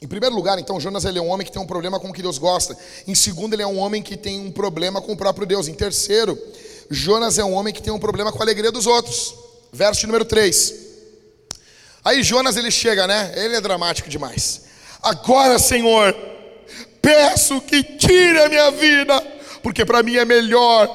Em 0.00 0.08
primeiro 0.08 0.34
lugar, 0.34 0.58
então, 0.58 0.80
Jonas 0.80 1.04
ele 1.04 1.18
é 1.18 1.20
um 1.20 1.28
homem 1.28 1.46
que 1.46 1.52
tem 1.52 1.60
um 1.60 1.66
problema 1.66 2.00
com 2.00 2.08
o 2.08 2.14
que 2.14 2.22
Deus 2.22 2.38
gosta. 2.38 2.74
Em 3.06 3.14
segundo, 3.14 3.52
ele 3.52 3.62
é 3.62 3.66
um 3.66 3.76
homem 3.76 4.02
que 4.02 4.16
tem 4.16 4.40
um 4.40 4.50
problema 4.50 5.02
com 5.02 5.12
o 5.12 5.16
próprio 5.18 5.46
Deus. 5.46 5.68
Em 5.68 5.74
terceiro, 5.74 6.42
Jonas 6.88 7.38
é 7.38 7.44
um 7.44 7.52
homem 7.52 7.74
que 7.74 7.82
tem 7.82 7.92
um 7.92 7.98
problema 7.98 8.32
com 8.32 8.38
a 8.38 8.42
alegria 8.42 8.72
dos 8.72 8.86
outros. 8.86 9.34
Verso 9.70 10.06
número 10.06 10.24
3. 10.24 10.74
Aí 12.02 12.22
Jonas 12.22 12.56
ele 12.56 12.70
chega, 12.70 13.06
né? 13.06 13.34
Ele 13.36 13.54
é 13.54 13.60
dramático 13.60 14.08
demais. 14.08 14.62
Agora, 15.02 15.58
Senhor, 15.58 16.16
peço 17.02 17.60
que 17.60 17.82
tire 17.82 18.38
a 18.38 18.48
minha 18.48 18.70
vida, 18.70 19.37
porque 19.62 19.84
para 19.84 20.02
mim 20.02 20.16
é 20.16 20.24
melhor, 20.24 20.86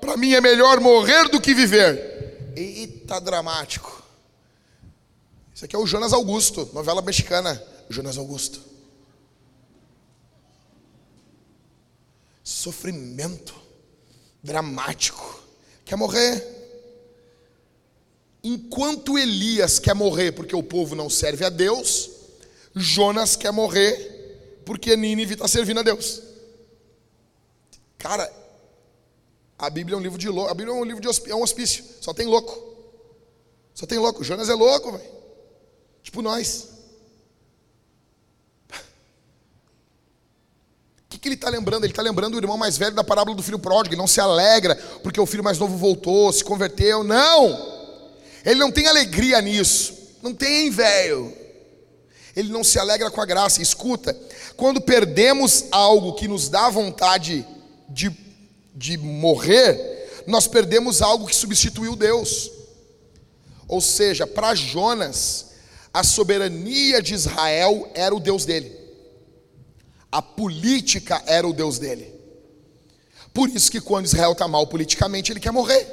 para 0.00 0.16
mim 0.16 0.32
é 0.32 0.40
melhor 0.40 0.80
morrer 0.80 1.28
do 1.28 1.40
que 1.40 1.54
viver. 1.54 2.52
Eita, 2.56 3.20
dramático. 3.20 4.02
Isso 5.54 5.64
aqui 5.64 5.76
é 5.76 5.78
o 5.78 5.86
Jonas 5.86 6.12
Augusto, 6.12 6.68
novela 6.72 7.00
mexicana. 7.00 7.62
Jonas 7.88 8.16
Augusto. 8.18 8.60
Sofrimento 12.42 13.54
dramático. 14.42 15.42
Quer 15.84 15.96
morrer? 15.96 16.54
Enquanto 18.42 19.18
Elias 19.18 19.78
quer 19.78 19.94
morrer 19.94 20.32
porque 20.32 20.54
o 20.54 20.62
povo 20.62 20.94
não 20.94 21.08
serve 21.08 21.44
a 21.44 21.48
Deus, 21.48 22.10
Jonas 22.74 23.36
quer 23.36 23.52
morrer 23.52 24.60
porque 24.66 24.96
Nínive 24.96 25.34
está 25.34 25.48
servindo 25.48 25.80
a 25.80 25.82
Deus. 25.82 26.20
Cara, 28.04 28.30
a 29.58 29.70
Bíblia 29.70 29.96
é 29.96 29.98
um 29.98 30.02
livro 30.02 30.18
de 30.18 30.28
louco. 30.28 30.50
A 30.50 30.54
Bíblia 30.54 30.76
é 30.76 30.78
um 30.78 30.84
livro 30.84 31.00
de 31.00 31.08
é 31.30 31.34
um 31.34 31.42
hospício. 31.42 31.82
Só 32.02 32.12
tem 32.12 32.26
louco. 32.26 32.54
Só 33.72 33.86
tem 33.86 33.96
louco. 33.96 34.22
Jonas 34.22 34.50
é 34.50 34.52
louco, 34.52 34.92
velho. 34.92 35.10
Tipo 36.02 36.20
nós. 36.20 36.68
O 38.70 38.74
que, 41.08 41.18
que 41.18 41.28
ele 41.28 41.34
está 41.34 41.48
lembrando? 41.48 41.84
Ele 41.84 41.94
está 41.94 42.02
lembrando 42.02 42.34
o 42.34 42.38
irmão 42.38 42.58
mais 42.58 42.76
velho 42.76 42.94
da 42.94 43.02
parábola 43.02 43.34
do 43.34 43.42
filho 43.42 43.58
pródigo. 43.58 43.94
Ele 43.94 44.02
não 44.02 44.06
se 44.06 44.20
alegra 44.20 44.76
porque 45.02 45.18
o 45.18 45.24
filho 45.24 45.42
mais 45.42 45.58
novo 45.58 45.74
voltou, 45.78 46.30
se 46.30 46.44
converteu. 46.44 47.02
Não! 47.02 48.12
Ele 48.44 48.60
não 48.60 48.70
tem 48.70 48.86
alegria 48.86 49.40
nisso. 49.40 49.94
Não 50.20 50.34
tem, 50.34 50.70
velho. 50.70 51.34
Ele 52.36 52.52
não 52.52 52.62
se 52.62 52.78
alegra 52.78 53.10
com 53.10 53.22
a 53.22 53.24
graça. 53.24 53.62
Escuta, 53.62 54.14
quando 54.58 54.78
perdemos 54.82 55.64
algo 55.70 56.12
que 56.12 56.28
nos 56.28 56.50
dá 56.50 56.68
vontade 56.68 57.53
de, 57.94 58.10
de 58.74 58.98
morrer, 58.98 60.24
nós 60.26 60.48
perdemos 60.48 61.00
algo 61.00 61.26
que 61.26 61.34
substituiu 61.34 61.94
Deus. 61.94 62.50
Ou 63.68 63.80
seja, 63.80 64.26
para 64.26 64.54
Jonas, 64.54 65.52
a 65.92 66.02
soberania 66.02 67.00
de 67.00 67.14
Israel 67.14 67.88
era 67.94 68.14
o 68.14 68.20
Deus 68.20 68.44
dele. 68.44 68.76
A 70.10 70.20
política 70.20 71.22
era 71.24 71.46
o 71.46 71.52
Deus 71.52 71.78
dele. 71.78 72.12
Por 73.32 73.48
isso 73.48 73.70
que 73.70 73.80
quando 73.80 74.06
Israel 74.06 74.32
está 74.32 74.46
mal 74.48 74.66
politicamente, 74.66 75.32
ele 75.32 75.40
quer 75.40 75.52
morrer. 75.52 75.86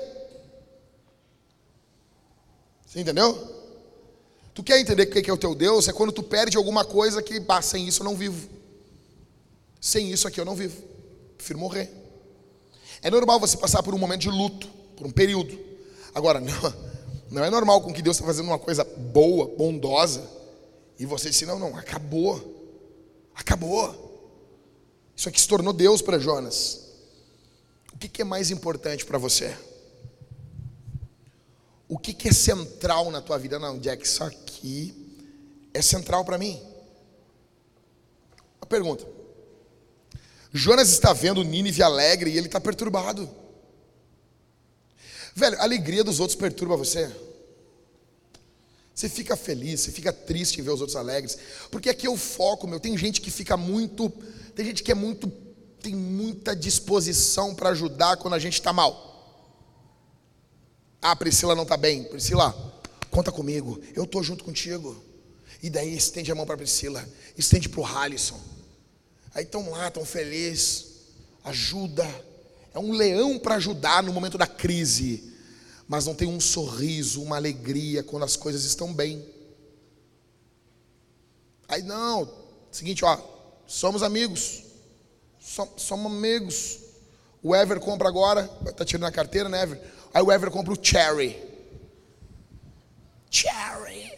Você 2.86 3.00
entendeu? 3.00 3.50
Tu 4.54 4.64
quer 4.64 4.80
entender 4.80 5.04
o 5.04 5.10
que 5.10 5.30
é 5.30 5.34
o 5.34 5.38
teu 5.38 5.56
Deus? 5.56 5.88
É 5.88 5.94
quando 5.94 6.12
tu 6.12 6.22
perde 6.22 6.58
alguma 6.58 6.84
coisa 6.84 7.22
que, 7.22 7.40
bah, 7.40 7.62
sem 7.62 7.88
isso 7.88 8.02
eu 8.02 8.06
não 8.06 8.16
vivo. 8.16 8.50
Sem 9.80 10.12
isso 10.12 10.28
aqui 10.28 10.40
eu 10.40 10.46
não 10.46 10.56
vivo. 10.56 10.91
Prefiro 11.42 11.58
morrer. 11.58 11.92
É 13.02 13.10
normal 13.10 13.40
você 13.40 13.58
passar 13.58 13.82
por 13.82 13.96
um 13.96 13.98
momento 13.98 14.22
de 14.22 14.30
luto, 14.30 14.68
por 14.96 15.08
um 15.08 15.12
período. 15.12 15.60
Agora, 16.14 16.38
não, 16.40 16.74
não 17.32 17.44
é 17.44 17.50
normal 17.50 17.82
com 17.82 17.92
que 17.92 18.04
Deus 18.04 18.18
está 18.18 18.28
fazendo 18.28 18.46
uma 18.46 18.60
coisa 18.60 18.84
boa, 18.84 19.48
bondosa, 19.48 20.24
e 21.00 21.06
você 21.06 21.32
diz, 21.32 21.42
não, 21.42 21.58
não, 21.58 21.76
acabou. 21.76 22.40
Acabou. 23.34 24.12
Isso 25.16 25.30
aqui 25.30 25.42
se 25.42 25.48
tornou 25.48 25.74
Deus 25.74 26.00
para 26.00 26.20
Jonas. 26.20 26.92
O 27.92 27.98
que, 27.98 28.08
que 28.08 28.22
é 28.22 28.26
mais 28.26 28.52
importante 28.52 29.04
para 29.04 29.18
você? 29.18 29.58
O 31.90 31.98
que, 31.98 32.14
que 32.14 32.30
é 32.30 32.34
central 32.34 33.10
na 33.10 33.20
tua 33.20 33.40
vida? 33.40 33.58
Não, 33.58 33.80
Jack, 33.80 34.06
isso 34.06 34.24
aqui 34.24 35.18
é 35.74 35.82
central 35.82 36.24
para 36.24 36.38
mim. 36.38 36.62
A 38.62 38.66
pergunta: 38.68 39.21
Jonas 40.52 40.90
está 40.90 41.14
vendo 41.14 41.44
Nínive 41.44 41.82
alegre 41.82 42.32
e 42.32 42.38
ele 42.38 42.48
está 42.48 42.60
perturbado. 42.60 43.30
Velho, 45.34 45.58
a 45.60 45.64
alegria 45.64 46.04
dos 46.04 46.20
outros 46.20 46.38
perturba 46.38 46.76
você. 46.76 47.10
Você 48.94 49.08
fica 49.08 49.38
feliz, 49.38 49.80
você 49.80 49.92
fica 49.92 50.12
triste 50.12 50.60
em 50.60 50.64
ver 50.64 50.72
os 50.72 50.82
outros 50.82 50.98
alegres. 50.98 51.38
Porque 51.72 51.90
aqui 51.90 52.06
é 52.06 52.10
o 52.10 52.18
foco, 52.18 52.68
meu. 52.68 52.80
Tem 52.80 52.98
gente 52.98 53.22
que 53.22 53.32
fica 53.32 53.56
muito 53.56 54.12
tem 54.56 54.66
gente 54.66 54.84
que 54.84 54.92
é 54.92 54.96
muito, 54.96 55.30
tem 55.82 55.96
muita 55.96 56.56
disposição 56.56 57.56
para 57.56 57.70
ajudar 57.70 58.18
quando 58.18 58.34
a 58.34 58.40
gente 58.40 58.54
está 58.54 58.74
mal. 58.74 59.10
Ah, 61.02 61.16
Priscila 61.16 61.56
não 61.56 61.64
está 61.64 61.78
bem. 61.78 62.04
Priscila, 62.04 62.54
conta 63.10 63.32
comigo. 63.32 63.82
Eu 63.96 64.04
estou 64.04 64.22
junto 64.22 64.44
contigo. 64.44 65.04
E 65.64 65.70
daí 65.70 65.96
estende 65.96 66.32
a 66.32 66.36
mão 66.36 66.46
para 66.46 66.58
Priscila, 66.58 67.08
estende 67.38 67.70
para 67.70 67.82
o 67.82 67.86
Halisson. 67.86 68.40
Aí 69.34 69.44
estão 69.44 69.70
lá, 69.70 69.88
estão 69.88 70.06
felizes. 70.06 70.88
Ajuda. 71.44 72.08
É 72.74 72.80
um 72.80 72.92
leão 72.92 73.40
para 73.40 73.56
ajudar 73.56 74.04
no 74.04 74.14
momento 74.14 74.38
da 74.38 74.48
crise. 74.48 75.32
Mas 75.88 76.06
não 76.06 76.16
tem 76.16 76.28
um 76.28 76.40
sorriso, 76.40 77.22
uma 77.22 77.36
alegria 77.36 78.04
quando 78.04 78.24
as 78.24 78.36
coisas 78.36 78.64
estão 78.64 78.94
bem. 78.94 79.26
Aí 81.68 81.84
não, 81.84 82.30
seguinte, 82.72 83.04
ó, 83.04 83.18
Somos 83.72 84.04
amigos. 84.04 84.64
Somos 85.78 86.12
amigos. 86.12 86.80
O 87.42 87.56
Ever 87.56 87.80
compra 87.80 88.10
agora, 88.10 88.46
tá 88.76 88.84
tirando 88.84 89.06
a 89.06 89.12
carteira, 89.12 89.48
né, 89.48 89.64
Ever? 89.64 89.82
Aí 90.14 90.22
o 90.22 90.30
Ever 90.30 90.52
compra 90.52 90.74
o 90.74 90.78
Cherry. 90.80 91.42
Cherry. 93.30 94.12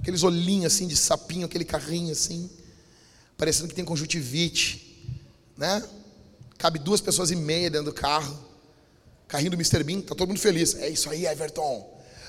Aqueles 0.00 0.22
olhinhos 0.22 0.72
assim 0.72 0.86
de 0.86 0.96
sapinho, 0.96 1.44
aquele 1.44 1.64
carrinho 1.64 2.10
assim, 2.10 2.48
parecendo 3.40 3.68
que 3.68 3.74
tem 3.74 3.86
conjuntivite, 3.86 5.02
né? 5.56 5.82
Cabe 6.58 6.78
duas 6.78 7.00
pessoas 7.00 7.30
e 7.30 7.36
meia 7.36 7.70
dentro 7.70 7.86
do 7.86 7.92
carro. 7.94 8.38
Carrinho 9.26 9.52
do 9.52 9.56
Mr. 9.56 9.82
Bean, 9.82 10.02
tá 10.02 10.14
todo 10.14 10.28
mundo 10.28 10.38
feliz. 10.38 10.74
É 10.74 10.90
isso 10.90 11.08
aí, 11.08 11.24
Everton. 11.24 11.88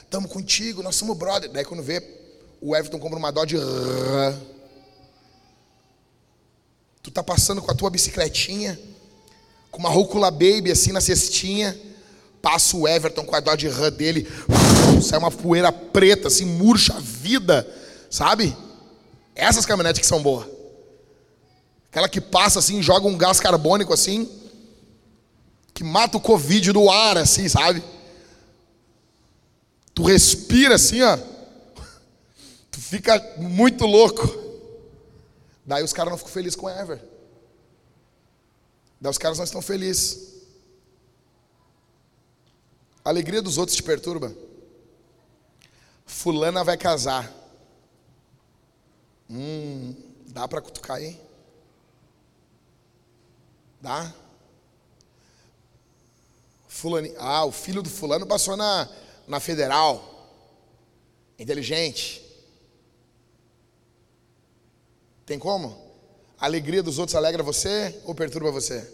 Tamo 0.09 0.29
contigo, 0.29 0.81
nós 0.81 0.95
somos 0.95 1.17
brother. 1.17 1.51
Daí 1.51 1.65
quando 1.65 1.83
vê, 1.83 2.01
o 2.61 2.73
Everton 2.73 2.97
compra 2.97 3.19
uma 3.19 3.29
Dodge 3.29 3.57
Tu 7.03 7.11
tá 7.11 7.21
passando 7.21 7.61
com 7.61 7.69
a 7.69 7.75
tua 7.75 7.89
bicicletinha, 7.89 8.79
com 9.69 9.79
uma 9.79 9.89
rúcula 9.89 10.31
baby 10.31 10.71
assim 10.71 10.93
na 10.93 11.01
cestinha, 11.01 11.77
passa 12.41 12.77
o 12.77 12.87
Everton 12.87 13.25
com 13.25 13.35
a 13.35 13.41
Dodge 13.41 13.67
Ram 13.67 13.91
dele, 13.91 14.29
sai 15.03 15.19
uma 15.19 15.31
poeira 15.31 15.73
preta 15.73 16.29
assim, 16.29 16.45
murcha 16.45 16.93
a 16.93 16.99
vida, 17.01 17.67
sabe? 18.09 18.55
Essas 19.35 19.65
caminhonetes 19.65 19.99
que 19.99 20.07
são 20.07 20.21
boas. 20.23 20.60
Aquela 21.91 22.07
que 22.07 22.21
passa 22.21 22.59
assim, 22.59 22.81
joga 22.81 23.05
um 23.05 23.17
gás 23.17 23.41
carbônico 23.41 23.93
assim, 23.93 24.31
que 25.73 25.83
mata 25.83 26.15
o 26.15 26.21
Covid 26.21 26.71
do 26.71 26.89
ar 26.89 27.17
assim, 27.17 27.49
sabe? 27.49 27.83
Tu 29.93 30.01
respira 30.01 30.75
assim, 30.75 31.01
ó. 31.01 31.17
Tu 32.71 32.79
fica 32.79 33.19
muito 33.39 33.85
louco. 33.85 34.23
Daí 35.65 35.83
os 35.83 35.91
caras 35.91 36.11
não 36.11 36.17
ficam 36.17 36.31
felizes 36.31 36.55
com 36.55 36.69
Ever. 36.69 37.03
Daí 39.01 39.11
os 39.11 39.17
caras 39.17 39.37
não 39.37 39.43
estão 39.43 39.61
felizes. 39.61 40.31
A 43.03 43.09
alegria 43.09 43.41
dos 43.41 43.57
outros 43.57 43.75
te 43.75 43.83
perturba. 43.83 44.33
Fulana 46.05 46.63
vai 46.63 46.77
casar. 46.77 47.29
Hum, 49.29 49.93
dá 50.27 50.47
para 50.47 50.61
cutucar 50.61 50.95
aí? 50.95 51.19
Dá? 53.81 54.13
Fulani, 56.67 57.13
ah, 57.17 57.45
o 57.45 57.51
filho 57.51 57.81
do 57.81 57.89
fulano 57.89 58.25
passou 58.25 58.55
na, 58.55 58.87
na 59.27 59.39
federal. 59.39 60.07
Inteligente. 61.37 62.21
Tem 65.25 65.39
como? 65.39 65.91
A 66.39 66.45
alegria 66.45 66.83
dos 66.83 66.97
outros 66.97 67.15
alegra 67.15 67.43
você 67.43 67.99
ou 68.05 68.13
perturba 68.13 68.51
você? 68.51 68.87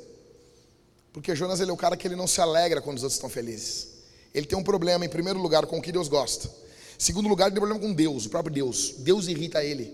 Porque 1.12 1.36
Jonas 1.36 1.60
ele 1.60 1.72
é 1.72 1.74
o 1.74 1.78
cara 1.78 1.98
que 1.98 2.08
ele 2.08 2.16
não 2.16 2.28
se 2.28 2.40
alegra 2.40 2.82
quando 2.82 2.98
os 2.98 3.04
outros 3.04 3.16
estão 3.16 3.30
felizes. 3.30 3.88
Ele 4.34 4.46
tem 4.46 4.58
um 4.58 4.64
problema, 4.64 5.06
em 5.06 5.10
primeiro 5.10 5.40
lugar, 5.40 5.66
com 5.66 5.80
o 5.80 5.82
que 5.82 5.92
Deus 5.92 6.08
gosta. 6.08 6.50
Segundo 6.98 7.28
lugar, 7.28 7.46
ele 7.46 7.56
tem 7.56 7.62
problema 7.62 7.80
com 7.80 7.94
Deus, 7.94 8.26
o 8.26 8.30
próprio 8.30 8.54
Deus. 8.54 8.96
Deus 9.00 9.28
irrita 9.28 9.64
ele. 9.64 9.86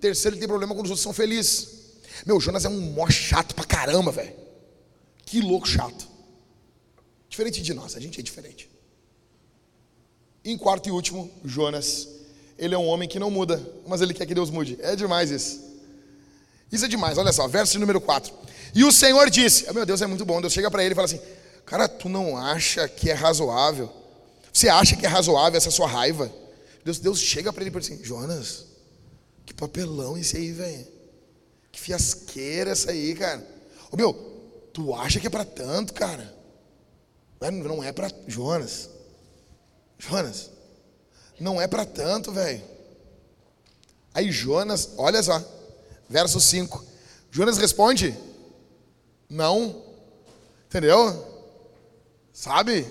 Terceiro, 0.00 0.34
ele 0.34 0.40
tem 0.40 0.48
problema 0.48 0.74
quando 0.74 0.86
os 0.86 0.90
outros 0.90 1.02
são 1.02 1.12
felizes. 1.12 1.77
Meu, 2.26 2.40
Jonas 2.40 2.64
é 2.64 2.68
um 2.68 2.80
mó 2.80 3.08
chato 3.08 3.54
pra 3.54 3.64
caramba, 3.64 4.10
velho. 4.10 4.34
Que 5.24 5.40
louco 5.40 5.66
chato. 5.66 6.08
Diferente 7.28 7.62
de 7.62 7.74
nós, 7.74 7.96
a 7.96 8.00
gente 8.00 8.18
é 8.18 8.22
diferente. 8.22 8.70
Em 10.44 10.56
quarto 10.56 10.88
e 10.88 10.92
último, 10.92 11.30
Jonas. 11.44 12.08
Ele 12.58 12.74
é 12.74 12.78
um 12.78 12.86
homem 12.86 13.08
que 13.08 13.18
não 13.18 13.30
muda, 13.30 13.62
mas 13.86 14.00
ele 14.00 14.14
quer 14.14 14.26
que 14.26 14.34
Deus 14.34 14.50
mude. 14.50 14.78
É 14.80 14.96
demais 14.96 15.30
isso. 15.30 15.60
Isso 16.72 16.84
é 16.84 16.88
demais, 16.88 17.16
olha 17.16 17.32
só, 17.32 17.46
verso 17.46 17.78
número 17.78 18.00
4. 18.00 18.32
E 18.74 18.84
o 18.84 18.92
Senhor 18.92 19.30
disse: 19.30 19.66
oh, 19.68 19.74
Meu 19.74 19.86
Deus, 19.86 20.02
é 20.02 20.06
muito 20.06 20.24
bom. 20.24 20.40
Deus 20.40 20.52
chega 20.52 20.70
para 20.70 20.82
ele 20.82 20.92
e 20.92 20.94
fala 20.94 21.06
assim: 21.06 21.20
Cara, 21.64 21.88
tu 21.88 22.08
não 22.08 22.36
acha 22.36 22.88
que 22.88 23.10
é 23.10 23.14
razoável? 23.14 23.90
Você 24.52 24.68
acha 24.68 24.96
que 24.96 25.06
é 25.06 25.08
razoável 25.08 25.56
essa 25.56 25.70
sua 25.70 25.86
raiva? 25.86 26.32
Deus, 26.84 26.98
Deus 26.98 27.20
chega 27.20 27.52
para 27.52 27.62
ele 27.62 27.70
e 27.70 27.72
fala 27.72 27.84
assim: 27.84 28.04
Jonas, 28.04 28.66
que 29.46 29.54
papelão 29.54 30.18
esse 30.18 30.36
aí, 30.36 30.52
velho. 30.52 30.97
Que 31.78 31.84
fiasqueira 31.84 32.72
essa 32.72 32.90
aí, 32.90 33.14
cara. 33.14 33.46
Ô 33.90 33.96
meu, 33.96 34.12
tu 34.72 34.92
acha 34.92 35.20
que 35.20 35.28
é 35.28 35.30
para 35.30 35.44
tanto, 35.44 35.94
cara? 35.94 36.34
Não 37.40 37.82
é 37.84 37.92
para. 37.92 38.10
Jonas. 38.26 38.90
Jonas. 39.96 40.50
Não 41.38 41.60
é 41.60 41.68
para 41.68 41.86
tanto, 41.86 42.32
velho. 42.32 42.60
Aí 44.12 44.32
Jonas, 44.32 44.90
olha 44.96 45.22
só. 45.22 45.40
Verso 46.08 46.40
5. 46.40 46.84
Jonas 47.30 47.58
responde: 47.58 48.12
Não. 49.30 49.84
Entendeu? 50.66 51.46
Sabe? 52.32 52.90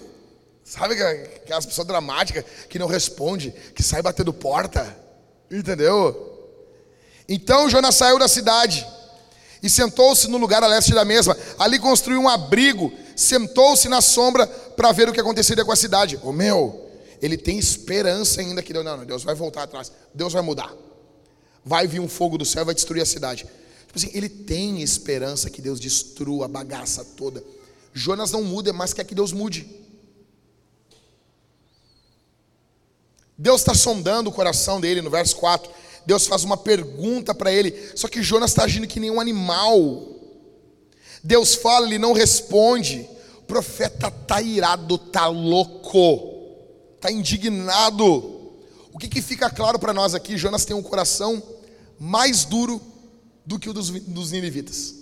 Sabe 0.64 1.02
aquelas 1.02 1.66
pessoas 1.66 1.88
dramáticas 1.88 2.46
que 2.70 2.80
não 2.80 2.88
responde, 2.88 3.52
que 3.52 3.84
sai 3.84 4.02
batendo 4.02 4.34
porta? 4.34 4.98
Entendeu? 5.52 6.37
Então 7.28 7.70
Jonas 7.70 7.96
saiu 7.96 8.18
da 8.18 8.28
cidade 8.28 8.88
e 9.62 9.70
sentou-se 9.70 10.28
no 10.28 10.38
lugar 10.38 10.64
a 10.64 10.68
leste 10.68 10.94
da 10.94 11.04
mesma. 11.04 11.38
Ali 11.60 11.80
construiu 11.80 12.22
um 12.22 12.30
abrigo, 12.30 12.92
sentou-se 13.16 13.90
na 13.90 14.02
sombra 14.02 14.48
para 14.48 14.92
ver 14.92 15.10
o 15.10 15.14
que 15.14 15.20
aconteceria 15.20 15.66
com 15.66 15.72
a 15.72 15.76
cidade. 15.76 16.18
O 16.18 16.30
oh, 16.30 16.32
meu, 16.32 16.90
ele 17.22 17.38
tem 17.38 17.58
esperança 17.58 18.42
ainda 18.42 18.62
que 18.62 18.72
Deus, 18.72 18.86
não, 18.86 18.98
não, 18.98 19.06
Deus 19.06 19.24
vai 19.24 19.36
voltar 19.36 19.64
atrás, 19.64 19.92
Deus 20.14 20.34
vai 20.34 20.42
mudar 20.42 20.74
vai 21.68 21.86
vir 21.86 22.00
um 22.00 22.08
fogo 22.08 22.38
do 22.38 22.46
céu 22.46 22.62
e 22.62 22.66
vai 22.66 22.74
destruir 22.74 23.02
a 23.02 23.06
cidade. 23.06 23.46
Tipo 23.86 23.98
assim, 23.98 24.10
ele 24.14 24.30
tem 24.30 24.82
esperança 24.82 25.50
que 25.50 25.62
Deus 25.62 25.80
destrua 25.80 26.46
a 26.46 26.48
bagaça 26.48 27.04
toda. 27.04 27.44
Jonas 27.94 28.32
não 28.32 28.44
muda, 28.44 28.72
mas 28.72 28.94
quer 28.94 29.04
que 29.04 29.14
Deus 29.14 29.34
mude. 29.34 29.68
Deus 33.38 33.62
está 33.62 33.74
sondando 33.74 34.30
o 34.30 34.34
coração 34.34 34.80
dele 34.80 35.02
no 35.02 35.10
verso 35.10 35.36
4. 35.36 35.70
Deus 36.08 36.26
faz 36.26 36.45
uma 36.45 36.55
pergunta 36.55 37.36
para 37.36 37.51
ele, 37.51 37.76
só 37.93 38.08
que 38.08 38.24
Jonas 38.24 38.51
está 38.51 38.64
agindo 38.64 38.88
que 38.88 38.97
nem 38.97 39.12
um 39.12 39.20
animal. 39.20 40.08
Deus 41.22 41.53
fala, 41.53 41.86
ele 41.86 41.99
não 41.99 42.14
responde. 42.14 43.05
O 43.39 43.41
profeta 43.41 44.08
está 44.08 44.41
irado, 44.41 44.95
está 44.95 45.28
louco, 45.28 46.55
está 46.95 47.12
indignado. 47.12 48.05
O 48.93 48.97
que, 48.97 49.10
que 49.10 49.22
fica 49.22 49.49
claro 49.49 49.78
para 49.78 49.91
nós 49.91 50.16
aqui? 50.16 50.38
Jonas 50.38 50.64
tem 50.64 50.74
um 50.74 50.82
coração 50.82 51.43
mais 51.99 52.45
duro 52.45 52.82
do 53.45 53.60
que 53.60 53.70
o 53.70 53.74
dos, 53.74 53.89
dos 53.89 54.32
ninivitas. 54.32 54.95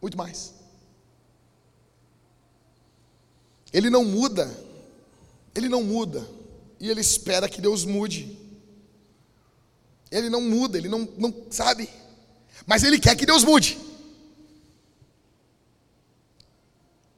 Muito 0.00 0.16
mais. 0.16 0.54
Ele 3.72 3.90
não 3.90 4.04
muda, 4.04 4.48
ele 5.52 5.68
não 5.68 5.82
muda, 5.82 6.24
e 6.78 6.90
ele 6.90 7.00
espera 7.00 7.48
que 7.48 7.60
Deus 7.60 7.84
mude. 7.84 8.38
Ele 10.10 10.30
não 10.30 10.40
muda, 10.40 10.78
ele 10.78 10.88
não, 10.88 11.08
não 11.18 11.34
sabe, 11.50 11.88
mas 12.66 12.84
ele 12.84 12.98
quer 12.98 13.16
que 13.16 13.26
Deus 13.26 13.44
mude. 13.44 13.78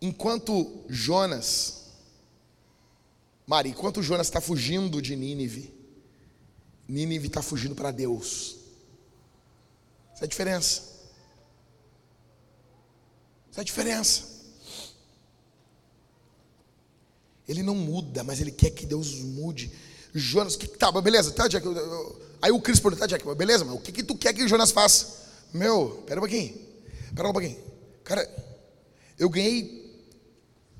Enquanto 0.00 0.84
Jonas, 0.88 1.84
Mari, 3.46 3.70
enquanto 3.70 4.02
Jonas 4.02 4.28
está 4.28 4.40
fugindo 4.40 5.02
de 5.02 5.16
Nínive, 5.16 5.74
Nínive 6.86 7.26
está 7.26 7.42
fugindo 7.42 7.74
para 7.74 7.90
Deus. 7.90 8.56
Essa 10.14 10.24
é 10.24 10.26
a 10.26 10.28
diferença. 10.28 10.82
Essa 13.50 13.60
é 13.60 13.62
a 13.62 13.64
diferença. 13.64 14.37
Ele 17.48 17.62
não 17.62 17.74
muda, 17.74 18.22
mas 18.22 18.40
ele 18.40 18.50
quer 18.50 18.70
que 18.70 18.84
Deus 18.84 19.14
mude. 19.14 19.72
Jonas, 20.14 20.54
que 20.54 20.68
tá, 20.68 20.92
beleza, 20.92 21.32
tá, 21.32 21.48
Jack. 21.48 21.66
Aí 22.42 22.52
o 22.52 22.60
Cristo 22.60 22.82
perguntou, 22.82 23.08
tá, 23.08 23.16
Jack, 23.16 23.34
beleza, 23.34 23.64
mas 23.64 23.74
o 23.74 23.78
que, 23.78 23.90
que 23.90 24.02
tu 24.02 24.14
quer 24.14 24.34
que 24.34 24.46
Jonas 24.46 24.70
faça? 24.70 25.06
Meu, 25.52 26.02
pera 26.06 26.20
um 26.20 26.22
pouquinho. 26.22 26.54
Pera 27.14 27.28
um 27.28 27.32
pouquinho. 27.32 27.56
Cara, 28.04 28.28
eu 29.18 29.30
ganhei 29.30 29.78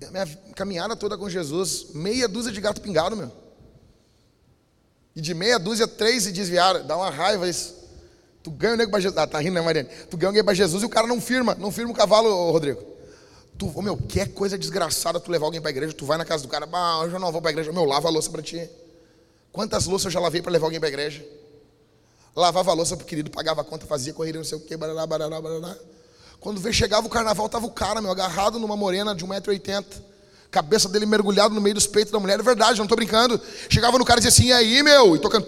a 0.06 0.10
minha 0.10 0.26
caminhada 0.54 0.94
toda 0.94 1.16
com 1.16 1.28
Jesus, 1.28 1.86
meia 1.94 2.28
dúzia 2.28 2.52
de 2.52 2.60
gato 2.60 2.80
pingado, 2.80 3.16
meu. 3.16 3.32
E 5.16 5.20
de 5.20 5.34
meia 5.34 5.58
dúzia, 5.58 5.88
três 5.88 6.24
se 6.24 6.32
desviaram. 6.32 6.86
Dá 6.86 6.96
uma 6.96 7.10
raiva 7.10 7.48
isso. 7.48 7.74
Tu 8.42 8.50
ganha 8.50 8.74
o 8.74 8.76
nego 8.76 8.90
para 8.90 9.00
Jesus. 9.00 9.18
Ah, 9.18 9.26
tá 9.26 9.40
rindo, 9.40 9.54
né, 9.54 9.60
Mariane? 9.60 9.88
Tu 10.08 10.16
ganha 10.16 10.30
o 10.30 10.32
nego 10.32 10.44
para 10.44 10.54
Jesus 10.54 10.82
e 10.82 10.86
o 10.86 10.88
cara 10.88 11.06
não 11.06 11.20
firma. 11.20 11.56
Não 11.56 11.72
firma 11.72 11.90
o 11.90 11.94
cavalo, 11.94 12.52
Rodrigo. 12.52 12.97
Tu, 13.58 13.72
oh, 13.74 13.82
meu, 13.82 13.96
que 13.96 14.20
é 14.20 14.26
coisa 14.26 14.56
desgraçada 14.56 15.18
tu 15.18 15.30
levar 15.30 15.46
alguém 15.46 15.60
para 15.60 15.70
a 15.70 15.72
igreja. 15.72 15.92
Tu 15.92 16.06
vai 16.06 16.16
na 16.16 16.24
casa 16.24 16.44
do 16.44 16.48
cara. 16.48 16.64
Bah, 16.64 17.00
eu 17.02 17.18
não 17.18 17.32
vou 17.32 17.42
para 17.42 17.50
a 17.50 17.52
igreja. 17.52 17.72
Meu, 17.72 17.84
lava 17.84 18.08
a 18.08 18.10
louça 18.10 18.30
para 18.30 18.40
ti. 18.40 18.70
Quantas 19.52 19.86
louças 19.86 20.06
eu 20.06 20.10
já 20.12 20.20
lavei 20.20 20.40
para 20.40 20.52
levar 20.52 20.66
alguém 20.66 20.78
para 20.78 20.88
a 20.88 20.92
igreja? 20.92 21.26
Lavava 22.36 22.70
a 22.70 22.74
louça 22.74 22.96
pro 22.96 23.04
querido, 23.04 23.30
pagava 23.30 23.62
a 23.62 23.64
conta, 23.64 23.84
fazia 23.84 24.14
corrida, 24.14 24.38
não 24.38 24.44
sei 24.44 24.56
o 24.56 24.60
que, 24.60 24.76
barará, 24.76 25.04
barará, 25.04 25.40
barará. 25.40 25.76
Quando 26.38 26.60
veio, 26.60 26.72
chegava 26.72 27.04
o 27.04 27.10
carnaval, 27.10 27.48
tava 27.48 27.66
o 27.66 27.70
cara, 27.70 28.00
meu, 28.00 28.12
agarrado 28.12 28.60
numa 28.60 28.76
morena 28.76 29.12
de 29.12 29.26
1,80m 29.26 29.84
cabeça 30.50 30.88
dele 30.88 31.04
mergulhado 31.06 31.54
no 31.54 31.60
meio 31.60 31.74
dos 31.74 31.86
peitos 31.86 32.10
da 32.10 32.18
mulher, 32.18 32.40
é 32.40 32.42
verdade, 32.42 32.78
não 32.78 32.84
estou 32.84 32.96
brincando. 32.96 33.40
Chegava 33.68 33.98
no 33.98 34.04
cara 34.04 34.18
e 34.18 34.24
dizia 34.24 34.46
assim, 34.46 34.48
e 34.48 34.52
aí, 34.52 34.82
meu? 34.82 35.14
E 35.14 35.18
tocando 35.18 35.46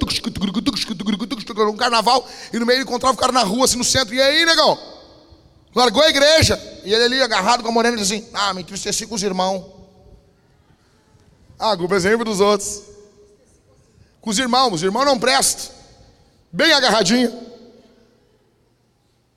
um 1.70 1.76
carnaval, 1.76 2.28
e 2.52 2.58
no 2.58 2.66
meio 2.66 2.78
ele 2.78 2.82
encontrava 2.82 3.14
o 3.14 3.18
cara 3.18 3.32
na 3.32 3.42
rua, 3.42 3.64
assim, 3.64 3.78
no 3.78 3.84
centro, 3.84 4.14
e 4.14 4.20
aí, 4.20 4.44
negão? 4.44 4.78
Largou 5.74 6.02
a 6.02 6.08
igreja, 6.08 6.60
e 6.84 6.92
ele 6.92 7.04
ali 7.04 7.22
agarrado 7.22 7.62
com 7.62 7.68
a 7.68 7.72
morena, 7.72 7.96
dizia 7.96 8.18
assim, 8.18 8.28
ah, 8.34 8.52
me 8.52 8.62
entristeci 8.62 9.06
com 9.06 9.14
os 9.14 9.22
irmãos. 9.22 9.64
Ah, 11.58 11.76
com 11.76 11.86
o 11.86 11.94
exemplo 11.94 12.24
dos 12.24 12.40
outros. 12.40 12.82
Com 14.20 14.30
os 14.30 14.38
irmãos, 14.38 14.72
os 14.72 14.82
irmãos 14.82 15.04
não 15.04 15.18
prestam. 15.18 15.74
Bem 16.50 16.72
agarradinho. 16.72 17.48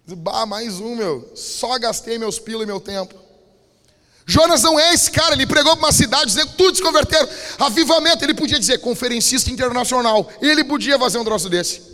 Bah, 0.08 0.46
mais 0.46 0.80
um, 0.80 0.96
meu. 0.96 1.32
Só 1.36 1.78
gastei 1.78 2.18
meus 2.18 2.40
pila 2.40 2.64
e 2.64 2.66
meu 2.66 2.80
tempo. 2.80 3.16
Jonas 4.26 4.64
não 4.64 4.80
é 4.80 4.94
esse 4.94 5.12
cara, 5.12 5.36
ele 5.36 5.46
pregou 5.46 5.76
para 5.76 5.86
uma 5.86 5.92
cidade 5.92 6.28
dizendo 6.28 6.48
que 6.50 6.58
tudo 6.58 6.76
se 6.76 6.82
converteram. 6.82 7.28
Avivamento, 7.60 8.24
ele 8.24 8.34
podia 8.34 8.58
dizer 8.58 8.80
conferencista 8.80 9.52
internacional. 9.52 10.30
Ele 10.42 10.64
podia 10.64 10.98
fazer 10.98 11.18
um 11.18 11.24
troço 11.24 11.50
desse. 11.50 11.93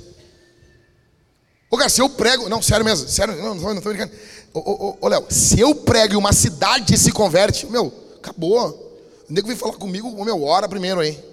Ô, 1.69 1.77
cara, 1.77 1.89
se 1.89 2.01
eu 2.01 2.09
prego. 2.09 2.49
Não, 2.49 2.61
sério 2.61 2.83
mesmo, 2.83 3.07
sério, 3.07 3.35
não, 3.35 3.55
não 3.55 3.73
estou 3.77 3.93
brincando. 3.93 4.11
Ô, 4.53 4.59
ô, 4.59 4.97
ô, 5.01 5.07
Léo, 5.07 5.25
se 5.29 5.59
eu 5.59 5.75
prego 5.75 6.13
e 6.13 6.17
uma 6.17 6.33
cidade 6.33 6.97
se 6.97 7.11
converte, 7.11 7.67
meu, 7.67 7.93
acabou. 8.17 8.87
O 9.29 9.33
nego 9.33 9.47
vem 9.47 9.55
falar 9.55 9.73
comigo, 9.73 10.09
meu, 10.25 10.43
ora 10.43 10.67
primeiro 10.67 10.99
aí. 10.99 11.23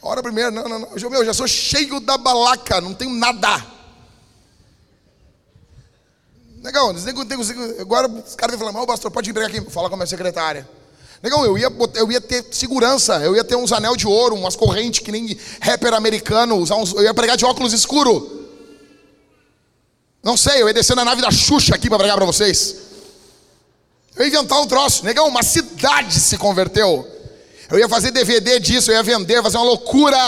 Ora 0.00 0.22
primeiro, 0.22 0.50
não, 0.50 0.68
não, 0.68 0.78
não. 0.78 1.10
Meu, 1.10 1.24
já 1.24 1.34
sou 1.34 1.46
cheio 1.46 2.00
da 2.00 2.16
balaca, 2.16 2.80
não 2.80 2.94
tenho 2.94 3.12
nada. 3.12 3.74
Negão, 6.62 6.94
agora 7.78 8.08
os 8.08 8.34
caras 8.34 8.56
vão 8.56 8.66
falar, 8.66 8.72
mas 8.72 8.82
o 8.84 8.86
pastor 8.86 9.10
pode 9.10 9.30
vir 9.30 9.44
aqui, 9.44 9.60
falar 9.70 9.90
com 9.90 9.96
a 9.96 9.98
minha 9.98 10.06
secretária. 10.06 10.66
Negão, 11.24 11.42
eu 11.42 11.56
ia, 11.56 11.72
eu 11.94 12.12
ia 12.12 12.20
ter 12.20 12.44
segurança, 12.50 13.14
eu 13.24 13.34
ia 13.34 13.42
ter 13.42 13.56
uns 13.56 13.72
anel 13.72 13.96
de 13.96 14.06
ouro, 14.06 14.34
umas 14.34 14.54
correntes 14.54 15.00
que 15.00 15.10
nem 15.10 15.34
rapper 15.58 15.94
americano, 15.94 16.56
usar 16.56 16.76
uns, 16.76 16.92
eu 16.92 17.02
ia 17.02 17.14
pregar 17.14 17.34
de 17.34 17.46
óculos 17.46 17.72
escuro. 17.72 18.46
Não 20.22 20.36
sei, 20.36 20.60
eu 20.60 20.68
ia 20.68 20.74
descer 20.74 20.94
na 20.94 21.02
nave 21.02 21.22
da 21.22 21.30
Xuxa 21.30 21.74
aqui 21.74 21.88
para 21.88 21.96
pregar 21.96 22.18
para 22.18 22.26
vocês. 22.26 22.76
Eu 24.14 24.26
ia 24.26 24.28
inventar 24.28 24.60
um 24.60 24.66
troço. 24.66 25.02
Negão, 25.02 25.26
uma 25.26 25.42
cidade 25.42 26.20
se 26.20 26.36
converteu. 26.36 27.08
Eu 27.70 27.78
ia 27.78 27.88
fazer 27.88 28.10
DVD 28.10 28.60
disso, 28.60 28.90
eu 28.90 28.96
ia 28.96 29.02
vender, 29.02 29.42
fazer 29.42 29.56
uma 29.56 29.64
loucura. 29.64 30.18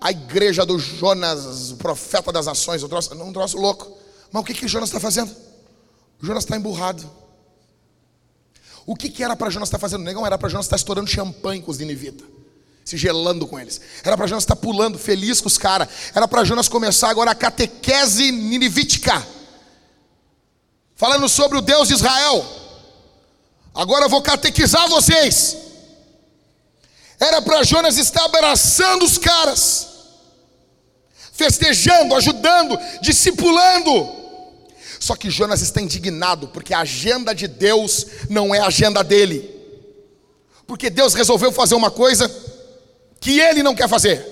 A 0.00 0.10
igreja 0.10 0.66
do 0.66 0.80
Jonas, 0.80 1.70
o 1.70 1.76
profeta 1.76 2.32
das 2.32 2.46
nações, 2.46 2.82
um 2.82 2.88
troço, 2.88 3.14
um 3.14 3.32
troço 3.32 3.56
louco. 3.56 3.96
Mas 4.32 4.42
o 4.42 4.44
que, 4.44 4.52
que 4.52 4.66
Jonas 4.66 4.88
está 4.88 4.98
fazendo? 4.98 5.30
O 6.20 6.26
Jonas 6.26 6.42
está 6.42 6.56
emburrado. 6.56 7.21
O 8.84 8.96
que, 8.96 9.08
que 9.08 9.22
era 9.22 9.36
para 9.36 9.50
Jonas 9.50 9.68
estar 9.68 9.78
fazendo? 9.78 10.02
Negão, 10.02 10.26
era 10.26 10.36
para 10.36 10.48
Jonas 10.48 10.66
estar 10.66 10.76
estourando 10.76 11.08
champanhe 11.08 11.62
com 11.62 11.70
os 11.70 11.78
ninivitas. 11.78 12.26
Se 12.84 12.96
gelando 12.96 13.46
com 13.46 13.58
eles. 13.58 13.80
Era 14.02 14.16
para 14.16 14.26
Jonas 14.26 14.42
estar 14.42 14.56
pulando, 14.56 14.98
feliz 14.98 15.40
com 15.40 15.46
os 15.46 15.56
caras. 15.56 15.88
Era 16.14 16.26
para 16.26 16.44
Jonas 16.44 16.68
começar 16.68 17.10
agora 17.10 17.30
a 17.30 17.34
catequese 17.34 18.32
ninivítica. 18.32 19.24
Falando 20.96 21.28
sobre 21.28 21.58
o 21.58 21.60
Deus 21.60 21.88
de 21.88 21.94
Israel. 21.94 22.44
Agora 23.74 24.06
eu 24.06 24.08
vou 24.08 24.20
catequizar 24.20 24.88
vocês. 24.88 25.56
Era 27.20 27.40
para 27.40 27.62
Jonas 27.62 27.98
estar 27.98 28.24
abraçando 28.24 29.04
os 29.04 29.16
caras, 29.16 29.88
festejando, 31.32 32.16
ajudando, 32.16 32.76
discipulando. 33.00 34.21
Só 35.02 35.16
que 35.16 35.28
Jonas 35.28 35.60
está 35.62 35.80
indignado 35.80 36.46
porque 36.46 36.72
a 36.72 36.78
agenda 36.78 37.34
de 37.34 37.48
Deus 37.48 38.06
não 38.30 38.54
é 38.54 38.60
a 38.60 38.68
agenda 38.68 39.02
dele. 39.02 39.52
Porque 40.64 40.88
Deus 40.88 41.12
resolveu 41.12 41.50
fazer 41.50 41.74
uma 41.74 41.90
coisa 41.90 42.32
que 43.18 43.40
ele 43.40 43.64
não 43.64 43.74
quer 43.74 43.88
fazer. 43.88 44.24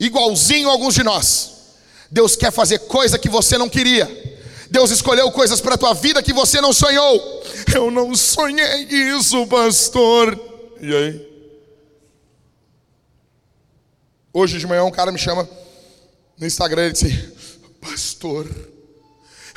Igualzinho 0.00 0.68
a 0.68 0.72
alguns 0.72 0.94
de 0.94 1.04
nós. 1.04 1.52
Deus 2.10 2.34
quer 2.34 2.50
fazer 2.50 2.80
coisa 2.80 3.16
que 3.16 3.28
você 3.28 3.56
não 3.56 3.68
queria. 3.68 4.08
Deus 4.68 4.90
escolheu 4.90 5.30
coisas 5.30 5.60
para 5.60 5.76
a 5.76 5.78
tua 5.78 5.94
vida 5.94 6.20
que 6.20 6.32
você 6.32 6.60
não 6.60 6.72
sonhou. 6.72 7.44
Eu 7.72 7.92
não 7.92 8.12
sonhei 8.16 8.88
isso, 8.90 9.46
pastor. 9.46 10.36
E 10.80 10.96
aí? 10.96 11.28
Hoje 14.32 14.58
de 14.58 14.66
manhã 14.66 14.82
um 14.82 14.90
cara 14.90 15.12
me 15.12 15.18
chama 15.18 15.48
no 16.36 16.44
Instagram 16.44 16.88
e 16.88 16.92
disse: 16.92 17.37
Pastor, 17.90 18.46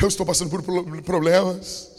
eu 0.01 0.07
estou 0.07 0.25
passando 0.25 0.49
por 0.49 0.63
problemas. 1.03 1.89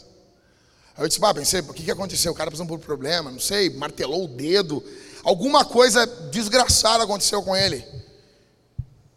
Aí 0.97 1.03
eu 1.03 1.07
disse, 1.07 1.19
ah, 1.23 1.33
pensei, 1.33 1.59
o 1.61 1.73
que, 1.73 1.83
que 1.83 1.91
aconteceu? 1.91 2.31
O 2.31 2.35
cara 2.35 2.49
passando 2.49 2.67
por 2.67 2.79
problema, 2.79 3.31
não 3.31 3.39
sei, 3.39 3.69
martelou 3.69 4.25
o 4.25 4.27
dedo. 4.27 4.83
Alguma 5.23 5.63
coisa 5.63 6.05
desgraçada 6.31 7.03
aconteceu 7.03 7.41
com 7.43 7.55
ele. 7.55 7.85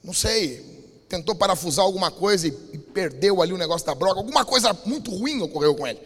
Não 0.04 0.12
sei, 0.12 0.60
tentou 1.08 1.34
parafusar 1.34 1.86
alguma 1.86 2.10
coisa 2.10 2.48
e, 2.48 2.52
perdeu 2.96 3.42
ali 3.42 3.52
o 3.52 3.58
negócio 3.58 3.86
da 3.86 3.94
broca. 3.94 4.20
Alguma 4.20 4.44
coisa 4.44 4.78
muito 4.84 5.10
ruim 5.10 5.40
ocorreu 5.40 5.74
com 5.74 5.86
ele. 5.86 6.00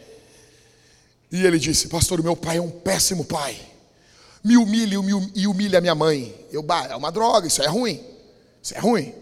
E 1.31 1.45
ele 1.45 1.59
disse, 1.59 1.87
pastor, 1.87 2.23
meu 2.23 2.35
pai 2.35 2.57
é 2.57 2.61
um 2.61 2.69
péssimo 2.69 3.25
pai. 3.25 3.59
Me 4.43 4.57
humilha 4.57 4.97
e 5.35 5.45
humilha 5.45 5.77
a 5.77 5.81
minha 5.81 5.95
mãe. 5.95 6.47
Eu, 6.51 6.63
bah, 6.63 6.87
é 6.89 6.95
uma 6.95 7.11
droga, 7.11 7.47
isso 7.47 7.61
é 7.61 7.67
ruim. 7.67 8.03
Isso 8.61 8.75
é 8.75 8.79
ruim. 8.79 9.13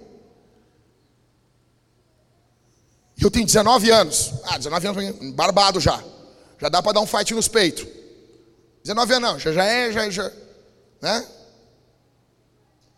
Eu 3.22 3.30
tenho 3.30 3.46
19 3.46 3.92
anos. 3.92 4.34
Ah, 4.44 4.58
19 4.58 4.88
anos, 4.88 5.34
barbado 5.34 5.80
já. 5.80 6.02
Já 6.60 6.70
dá 6.70 6.82
para 6.82 6.94
dar 6.94 7.02
um 7.02 7.08
fight 7.08 7.34
nos 7.34 7.48
peitos. 7.48 7.86
19 8.84 9.14
anos 9.14 9.32
não, 9.32 9.40
já, 9.40 9.52
já 9.52 9.66
é, 9.66 9.92
já, 9.92 10.10
já, 10.10 10.32
né? 11.02 11.28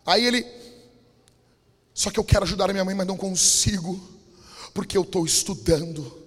Aí 0.06 0.24
ele, 0.24 0.46
só 1.94 2.10
que 2.10 2.18
eu 2.18 2.24
quero 2.24 2.44
ajudar 2.44 2.70
a 2.70 2.72
minha 2.72 2.84
mãe, 2.84 2.94
mas 2.94 3.06
não 3.06 3.16
consigo, 3.16 4.00
porque 4.72 4.96
eu 4.96 5.02
estou 5.02 5.24
estudando. 5.24 6.20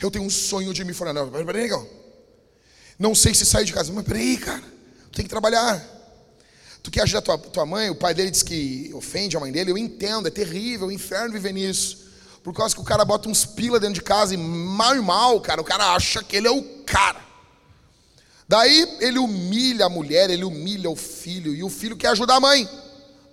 Eu 0.00 0.10
tenho 0.10 0.24
um 0.24 0.30
sonho 0.30 0.72
de 0.72 0.84
me 0.84 0.92
formar. 0.92 1.12
Não, 1.12 1.30
peraí, 1.30 1.68
peraí, 1.68 1.86
Não 2.98 3.14
sei 3.14 3.34
se 3.34 3.44
sair 3.46 3.64
de 3.64 3.72
casa, 3.72 3.92
mas 3.92 4.04
peraí, 4.04 4.36
cara, 4.36 4.62
tu 5.10 5.16
tem 5.16 5.24
que 5.24 5.30
trabalhar. 5.30 5.84
Tu 6.82 6.90
quer 6.90 7.02
ajudar 7.02 7.22
tua, 7.22 7.38
tua 7.38 7.66
mãe? 7.66 7.90
O 7.90 7.96
pai 7.96 8.14
dele 8.14 8.30
diz 8.30 8.42
que 8.42 8.90
ofende 8.94 9.36
a 9.36 9.40
mãe 9.40 9.50
dele. 9.50 9.72
Eu 9.72 9.78
entendo, 9.78 10.28
é 10.28 10.30
terrível, 10.30 10.86
é 10.86 10.90
um 10.90 10.92
inferno 10.92 11.32
viver 11.32 11.52
nisso. 11.52 12.07
Por 12.42 12.54
causa 12.54 12.74
que 12.74 12.80
o 12.80 12.84
cara 12.84 13.04
bota 13.04 13.28
uns 13.28 13.44
pila 13.44 13.78
dentro 13.78 13.94
de 13.94 14.02
casa 14.02 14.34
e 14.34 14.36
mal 14.36 14.96
e 14.96 15.00
mal, 15.00 15.40
cara, 15.40 15.60
o 15.60 15.64
cara 15.64 15.94
acha 15.94 16.22
que 16.22 16.36
ele 16.36 16.48
é 16.48 16.50
o 16.50 16.62
cara. 16.84 17.20
Daí 18.48 18.96
ele 19.00 19.18
humilha 19.18 19.84
a 19.84 19.90
mulher, 19.90 20.30
ele 20.30 20.44
humilha 20.44 20.88
o 20.88 20.96
filho, 20.96 21.54
e 21.54 21.62
o 21.62 21.68
filho 21.68 21.96
quer 21.96 22.08
ajudar 22.08 22.36
a 22.36 22.40
mãe. 22.40 22.68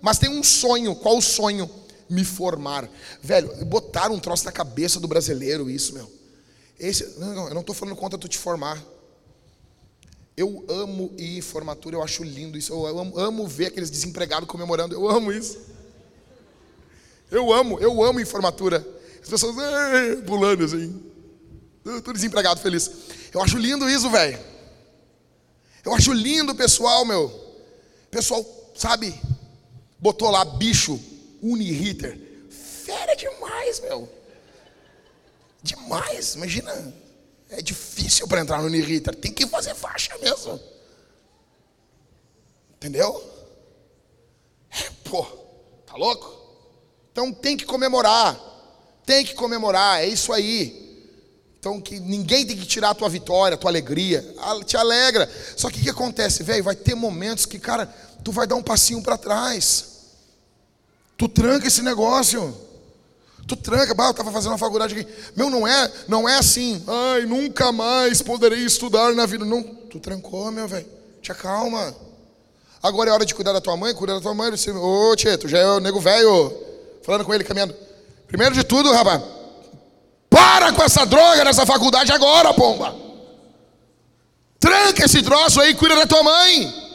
Mas 0.02 0.18
tem 0.18 0.28
um 0.28 0.42
sonho, 0.42 0.94
qual 0.94 1.16
o 1.16 1.22
sonho? 1.22 1.70
Me 2.08 2.24
formar. 2.24 2.88
Velho, 3.22 3.64
botaram 3.64 4.14
um 4.14 4.20
troço 4.20 4.44
na 4.44 4.52
cabeça 4.52 5.00
do 5.00 5.08
brasileiro 5.08 5.70
isso, 5.70 5.94
meu. 5.94 6.12
Esse, 6.78 7.18
não, 7.18 7.48
eu 7.48 7.54
não 7.54 7.62
estou 7.62 7.74
falando 7.74 7.96
contra 7.96 8.18
tu 8.18 8.28
te 8.28 8.36
formar. 8.36 8.80
Eu 10.36 10.64
amo 10.68 11.12
ir 11.16 11.38
em 11.38 11.40
formatura, 11.40 11.96
eu 11.96 12.02
acho 12.02 12.22
lindo 12.22 12.58
isso. 12.58 12.72
Eu 12.72 12.98
amo, 12.98 13.18
amo 13.18 13.48
ver 13.48 13.66
aqueles 13.66 13.88
desempregados 13.88 14.46
comemorando, 14.46 14.94
eu 14.94 15.08
amo 15.08 15.32
isso. 15.32 15.58
Eu 17.30 17.52
amo, 17.52 17.78
eu 17.80 18.04
amo 18.04 18.20
em 18.20 18.24
formatura. 18.24 18.86
As 19.26 19.30
pessoas 19.30 19.56
pulando 20.24 20.64
assim. 20.64 21.02
Tudo 21.82 22.12
desempregado, 22.12 22.60
feliz. 22.60 22.88
Eu 23.34 23.42
acho 23.42 23.58
lindo 23.58 23.90
isso, 23.90 24.08
velho. 24.08 24.38
Eu 25.84 25.92
acho 25.92 26.12
lindo, 26.12 26.54
pessoal, 26.54 27.04
meu. 27.04 27.28
Pessoal, 28.08 28.46
sabe? 28.76 29.20
Botou 29.98 30.30
lá 30.30 30.44
bicho, 30.44 31.00
Uniriter. 31.42 32.16
Fera 32.48 33.16
demais, 33.16 33.80
meu. 33.80 34.08
Demais. 35.60 36.36
Imagina. 36.36 36.94
É 37.50 37.60
difícil 37.60 38.28
para 38.28 38.40
entrar 38.40 38.60
no 38.60 38.66
Uniriter. 38.66 39.12
Tem 39.12 39.32
que 39.32 39.44
fazer 39.48 39.74
faixa 39.74 40.16
mesmo. 40.18 40.60
Entendeu? 42.76 43.24
É, 44.70 44.88
pô, 45.02 45.24
tá 45.84 45.96
louco? 45.96 46.32
Então 47.10 47.32
tem 47.32 47.56
que 47.56 47.64
comemorar. 47.64 48.54
Tem 49.06 49.24
que 49.24 49.34
comemorar, 49.34 50.02
é 50.02 50.08
isso 50.08 50.32
aí. 50.32 50.84
Então 51.60 51.80
que 51.80 51.98
ninguém 52.00 52.44
tem 52.44 52.56
que 52.56 52.66
tirar 52.66 52.90
a 52.90 52.94
tua 52.94 53.08
vitória, 53.08 53.54
a 53.54 53.58
tua 53.58 53.70
alegria. 53.70 54.34
Te 54.66 54.76
alegra. 54.76 55.30
Só 55.56 55.70
que 55.70 55.80
o 55.80 55.82
que 55.84 55.90
acontece, 55.90 56.42
velho? 56.42 56.64
Vai 56.64 56.74
ter 56.74 56.96
momentos 56.96 57.46
que, 57.46 57.58
cara, 57.58 57.86
tu 58.24 58.32
vai 58.32 58.46
dar 58.46 58.56
um 58.56 58.62
passinho 58.62 59.00
para 59.02 59.16
trás. 59.16 59.96
Tu 61.16 61.28
tranca 61.28 61.68
esse 61.68 61.82
negócio. 61.82 62.54
Tu 63.46 63.54
tranca, 63.54 63.94
bah, 63.94 64.06
eu 64.06 64.10
estava 64.10 64.32
fazendo 64.32 64.52
uma 64.52 64.58
faculdade 64.58 64.98
aqui. 64.98 65.08
Meu, 65.36 65.48
não 65.48 65.66
é, 65.66 65.92
não 66.08 66.28
é 66.28 66.36
assim. 66.36 66.82
Ai, 66.86 67.26
nunca 67.26 67.70
mais 67.70 68.20
poderei 68.20 68.64
estudar 68.64 69.14
na 69.14 69.24
vida. 69.24 69.44
Não, 69.44 69.62
tu 69.62 70.00
trancou, 70.00 70.50
meu 70.50 70.66
velho. 70.66 70.86
Te 71.22 71.30
acalma. 71.30 71.94
Agora 72.82 73.10
é 73.10 73.12
hora 73.12 73.24
de 73.24 73.34
cuidar 73.34 73.52
da 73.52 73.60
tua 73.60 73.76
mãe, 73.76 73.94
cuidar 73.94 74.14
da 74.14 74.20
tua 74.20 74.34
mãe. 74.34 74.50
Ô, 74.50 75.16
tia, 75.16 75.38
tu 75.38 75.46
já 75.46 75.58
é 75.58 75.66
o 75.66 75.80
nego 75.80 76.00
velho. 76.00 76.52
Falando 77.02 77.24
com 77.24 77.32
ele, 77.32 77.44
caminhando. 77.44 77.85
Primeiro 78.26 78.54
de 78.54 78.64
tudo, 78.64 78.92
rapaz, 78.92 79.22
para 80.28 80.72
com 80.72 80.82
essa 80.82 81.06
droga 81.06 81.44
nessa 81.44 81.64
faculdade 81.64 82.10
agora, 82.12 82.52
pomba. 82.52 82.94
Tranca 84.58 85.04
esse 85.04 85.22
troço 85.22 85.60
aí, 85.60 85.74
cuida 85.74 85.94
da 85.94 86.06
tua 86.06 86.22
mãe. 86.22 86.86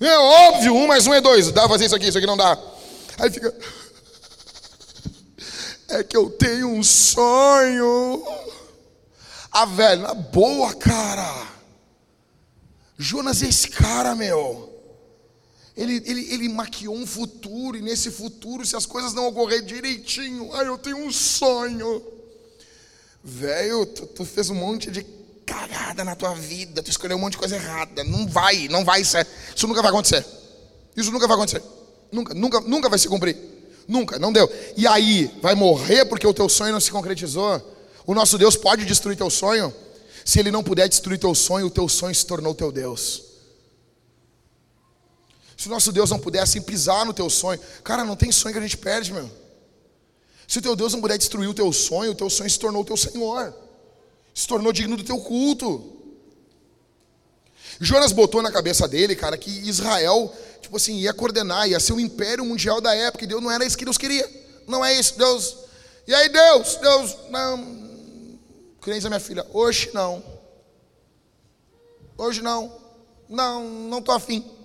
É 0.00 0.18
óbvio, 0.18 0.74
um 0.74 0.86
mais 0.86 1.06
um 1.06 1.14
é 1.14 1.20
dois. 1.20 1.50
Dá 1.50 1.62
pra 1.62 1.70
fazer 1.70 1.86
isso 1.86 1.96
aqui, 1.96 2.08
isso 2.08 2.18
aqui 2.18 2.26
não 2.26 2.36
dá. 2.36 2.58
Aí 3.18 3.30
fica. 3.30 3.54
É 5.88 6.02
que 6.02 6.16
eu 6.16 6.28
tenho 6.30 6.68
um 6.68 6.82
sonho. 6.82 8.22
Ah, 9.50 9.64
velha, 9.64 10.02
na 10.02 10.14
boa, 10.14 10.74
cara. 10.74 11.46
Jonas 12.98 13.42
é 13.42 13.48
esse 13.48 13.68
cara, 13.68 14.14
meu. 14.14 14.65
Ele, 15.76 16.02
ele, 16.06 16.32
ele 16.32 16.48
maquiou 16.48 16.96
um 16.96 17.06
futuro, 17.06 17.76
e 17.76 17.82
nesse 17.82 18.10
futuro, 18.10 18.64
se 18.64 18.74
as 18.74 18.86
coisas 18.86 19.12
não 19.12 19.26
ocorrer 19.28 19.62
direitinho, 19.62 20.50
ai, 20.54 20.66
eu 20.66 20.78
tenho 20.78 20.96
um 20.96 21.12
sonho. 21.12 22.02
Velho, 23.22 23.84
tu, 23.84 24.06
tu, 24.06 24.24
fez 24.24 24.48
um 24.48 24.54
monte 24.54 24.90
de 24.90 25.04
cagada 25.44 26.02
na 26.02 26.16
tua 26.16 26.34
vida, 26.34 26.82
tu 26.82 26.90
escolheu 26.90 27.18
um 27.18 27.20
monte 27.20 27.32
de 27.32 27.38
coisa 27.38 27.56
errada. 27.56 28.02
Não 28.04 28.26
vai, 28.26 28.68
não 28.68 28.84
vai 28.84 29.04
ser. 29.04 29.26
Isso 29.54 29.68
nunca 29.68 29.82
vai 29.82 29.90
acontecer. 29.90 30.24
Isso 30.96 31.12
nunca 31.12 31.26
vai 31.26 31.36
acontecer. 31.36 31.62
Nunca, 32.10 32.32
nunca, 32.32 32.60
nunca 32.60 32.88
vai 32.88 32.98
se 32.98 33.08
cumprir. 33.08 33.36
Nunca, 33.86 34.18
não 34.18 34.32
deu. 34.32 34.50
E 34.76 34.86
aí, 34.86 35.30
vai 35.42 35.54
morrer 35.54 36.06
porque 36.06 36.26
o 36.26 36.32
teu 36.32 36.48
sonho 36.48 36.72
não 36.72 36.80
se 36.80 36.90
concretizou? 36.90 37.60
O 38.06 38.14
nosso 38.14 38.38
Deus 38.38 38.56
pode 38.56 38.86
destruir 38.86 39.16
teu 39.16 39.28
sonho? 39.28 39.74
Se 40.24 40.40
ele 40.40 40.50
não 40.50 40.64
puder 40.64 40.88
destruir 40.88 41.18
teu 41.18 41.34
sonho, 41.34 41.66
o 41.66 41.70
teu 41.70 41.86
sonho 41.86 42.14
se 42.14 42.24
tornou 42.24 42.54
teu 42.54 42.72
Deus. 42.72 43.25
Se 45.66 45.70
nosso 45.70 45.90
Deus 45.90 46.12
não 46.12 46.18
pudesse 46.20 46.60
pisar 46.60 47.04
no 47.04 47.12
teu 47.12 47.28
sonho, 47.28 47.58
cara, 47.82 48.04
não 48.04 48.14
tem 48.14 48.30
sonho 48.30 48.52
que 48.52 48.58
a 48.60 48.62
gente 48.62 48.76
perde, 48.76 49.12
meu. 49.12 49.28
Se 50.46 50.60
o 50.60 50.62
teu 50.62 50.76
Deus 50.76 50.92
não 50.92 51.00
puder 51.00 51.18
destruir 51.18 51.48
o 51.48 51.54
teu 51.54 51.72
sonho, 51.72 52.12
o 52.12 52.14
teu 52.14 52.30
sonho 52.30 52.48
se 52.48 52.56
tornou 52.56 52.82
o 52.82 52.84
teu 52.84 52.96
Senhor, 52.96 53.52
se 54.32 54.46
tornou 54.46 54.72
digno 54.72 54.96
do 54.96 55.02
teu 55.02 55.18
culto. 55.18 55.92
Jonas 57.80 58.12
botou 58.12 58.40
na 58.42 58.52
cabeça 58.52 58.86
dele, 58.86 59.16
cara, 59.16 59.36
que 59.36 59.50
Israel, 59.68 60.32
tipo 60.62 60.76
assim, 60.76 60.98
ia 60.98 61.12
coordenar, 61.12 61.68
ia 61.68 61.80
ser 61.80 61.94
o 61.94 62.00
império 62.00 62.44
mundial 62.44 62.80
da 62.80 62.94
época, 62.94 63.24
e 63.24 63.26
Deus 63.26 63.42
não 63.42 63.50
era 63.50 63.66
isso 63.66 63.76
que 63.76 63.84
Deus 63.84 63.98
queria. 63.98 64.30
Não 64.68 64.84
é 64.84 64.96
isso, 64.96 65.18
Deus. 65.18 65.56
E 66.06 66.14
aí, 66.14 66.28
Deus, 66.28 66.76
Deus, 66.76 67.16
não. 67.28 68.38
Criança, 68.80 69.08
minha 69.08 69.18
filha, 69.18 69.44
hoje 69.52 69.90
não. 69.92 70.22
Hoje 72.16 72.40
não. 72.40 72.72
Não, 73.28 73.68
não 73.68 73.98
estou 73.98 74.14
afim. 74.14 74.55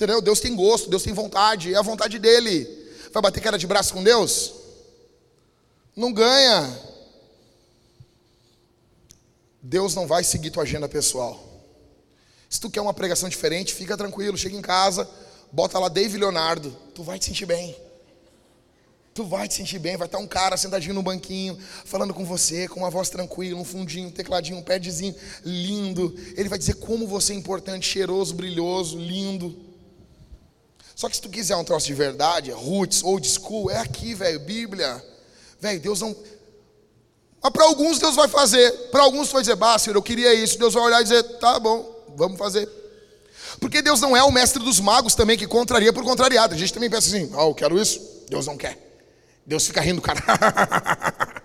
Entendeu? 0.00 0.22
Deus 0.22 0.40
tem 0.40 0.56
gosto, 0.56 0.88
Deus 0.88 1.02
tem 1.02 1.12
vontade, 1.12 1.74
é 1.74 1.76
a 1.76 1.82
vontade 1.82 2.18
dele. 2.18 2.66
Vai 3.12 3.22
bater 3.22 3.42
cara 3.42 3.58
de 3.58 3.66
braço 3.66 3.92
com 3.92 4.02
Deus? 4.02 4.54
Não 5.94 6.10
ganha. 6.10 6.74
Deus 9.60 9.94
não 9.94 10.06
vai 10.06 10.24
seguir 10.24 10.50
tua 10.50 10.62
agenda 10.62 10.88
pessoal. 10.88 11.38
Se 12.48 12.58
tu 12.58 12.70
quer 12.70 12.80
uma 12.80 12.94
pregação 12.94 13.28
diferente, 13.28 13.74
fica 13.74 13.94
tranquilo, 13.94 14.38
chega 14.38 14.56
em 14.56 14.62
casa, 14.62 15.06
bota 15.52 15.78
lá 15.78 15.90
Dave 15.90 16.16
Leonardo, 16.16 16.74
tu 16.94 17.02
vai 17.02 17.18
te 17.18 17.26
sentir 17.26 17.44
bem. 17.44 17.76
Tu 19.12 19.22
vai 19.22 19.48
te 19.48 19.52
sentir 19.52 19.78
bem, 19.78 19.98
vai 19.98 20.08
estar 20.08 20.16
um 20.16 20.26
cara 20.26 20.56
sentadinho 20.56 20.94
no 20.94 21.02
banquinho, 21.02 21.58
falando 21.84 22.14
com 22.14 22.24
você, 22.24 22.66
com 22.66 22.80
uma 22.80 22.88
voz 22.88 23.10
tranquila, 23.10 23.60
um 23.60 23.66
fundinho, 23.66 24.08
um 24.08 24.10
tecladinho, 24.10 24.56
um 24.56 24.62
padzinho 24.62 25.14
lindo. 25.44 26.16
Ele 26.38 26.48
vai 26.48 26.58
dizer 26.58 26.76
como 26.76 27.06
você 27.06 27.34
é 27.34 27.36
importante, 27.36 27.86
cheiroso, 27.86 28.34
brilhoso, 28.34 28.98
lindo. 28.98 29.68
Só 31.00 31.08
que 31.08 31.16
se 31.16 31.22
tu 31.22 31.30
quiser 31.30 31.56
um 31.56 31.64
troço 31.64 31.86
de 31.86 31.94
verdade, 31.94 32.50
roots, 32.50 33.02
old 33.02 33.26
school, 33.26 33.70
é 33.70 33.78
aqui, 33.78 34.12
velho, 34.12 34.38
Bíblia. 34.38 35.02
Velho, 35.58 35.80
Deus 35.80 36.02
não. 36.02 36.14
Mas 37.42 37.52
para 37.52 37.64
alguns 37.64 37.98
Deus 37.98 38.14
vai 38.14 38.28
fazer. 38.28 38.70
Para 38.90 39.04
alguns 39.04 39.28
tu 39.28 39.32
vai 39.32 39.40
dizer, 39.40 39.56
bah, 39.56 39.78
Senhor, 39.78 39.96
eu 39.96 40.02
queria 40.02 40.34
isso. 40.34 40.58
Deus 40.58 40.74
vai 40.74 40.82
olhar 40.82 41.00
e 41.00 41.04
dizer, 41.04 41.22
tá 41.38 41.58
bom, 41.58 41.90
vamos 42.14 42.38
fazer. 42.38 42.68
Porque 43.58 43.80
Deus 43.80 43.98
não 44.02 44.14
é 44.14 44.22
o 44.22 44.30
mestre 44.30 44.62
dos 44.62 44.78
magos 44.78 45.14
também 45.14 45.38
que 45.38 45.46
contraria 45.46 45.90
por 45.90 46.04
contrariado. 46.04 46.54
A 46.54 46.58
gente 46.58 46.74
também 46.74 46.90
pensa 46.90 47.08
assim, 47.08 47.32
ah, 47.34 47.44
eu 47.44 47.54
quero 47.54 47.80
isso. 47.80 48.26
Deus 48.28 48.46
não 48.46 48.58
quer. 48.58 48.76
Deus 49.46 49.66
fica 49.66 49.80
rindo, 49.80 50.02
cara. 50.02 50.20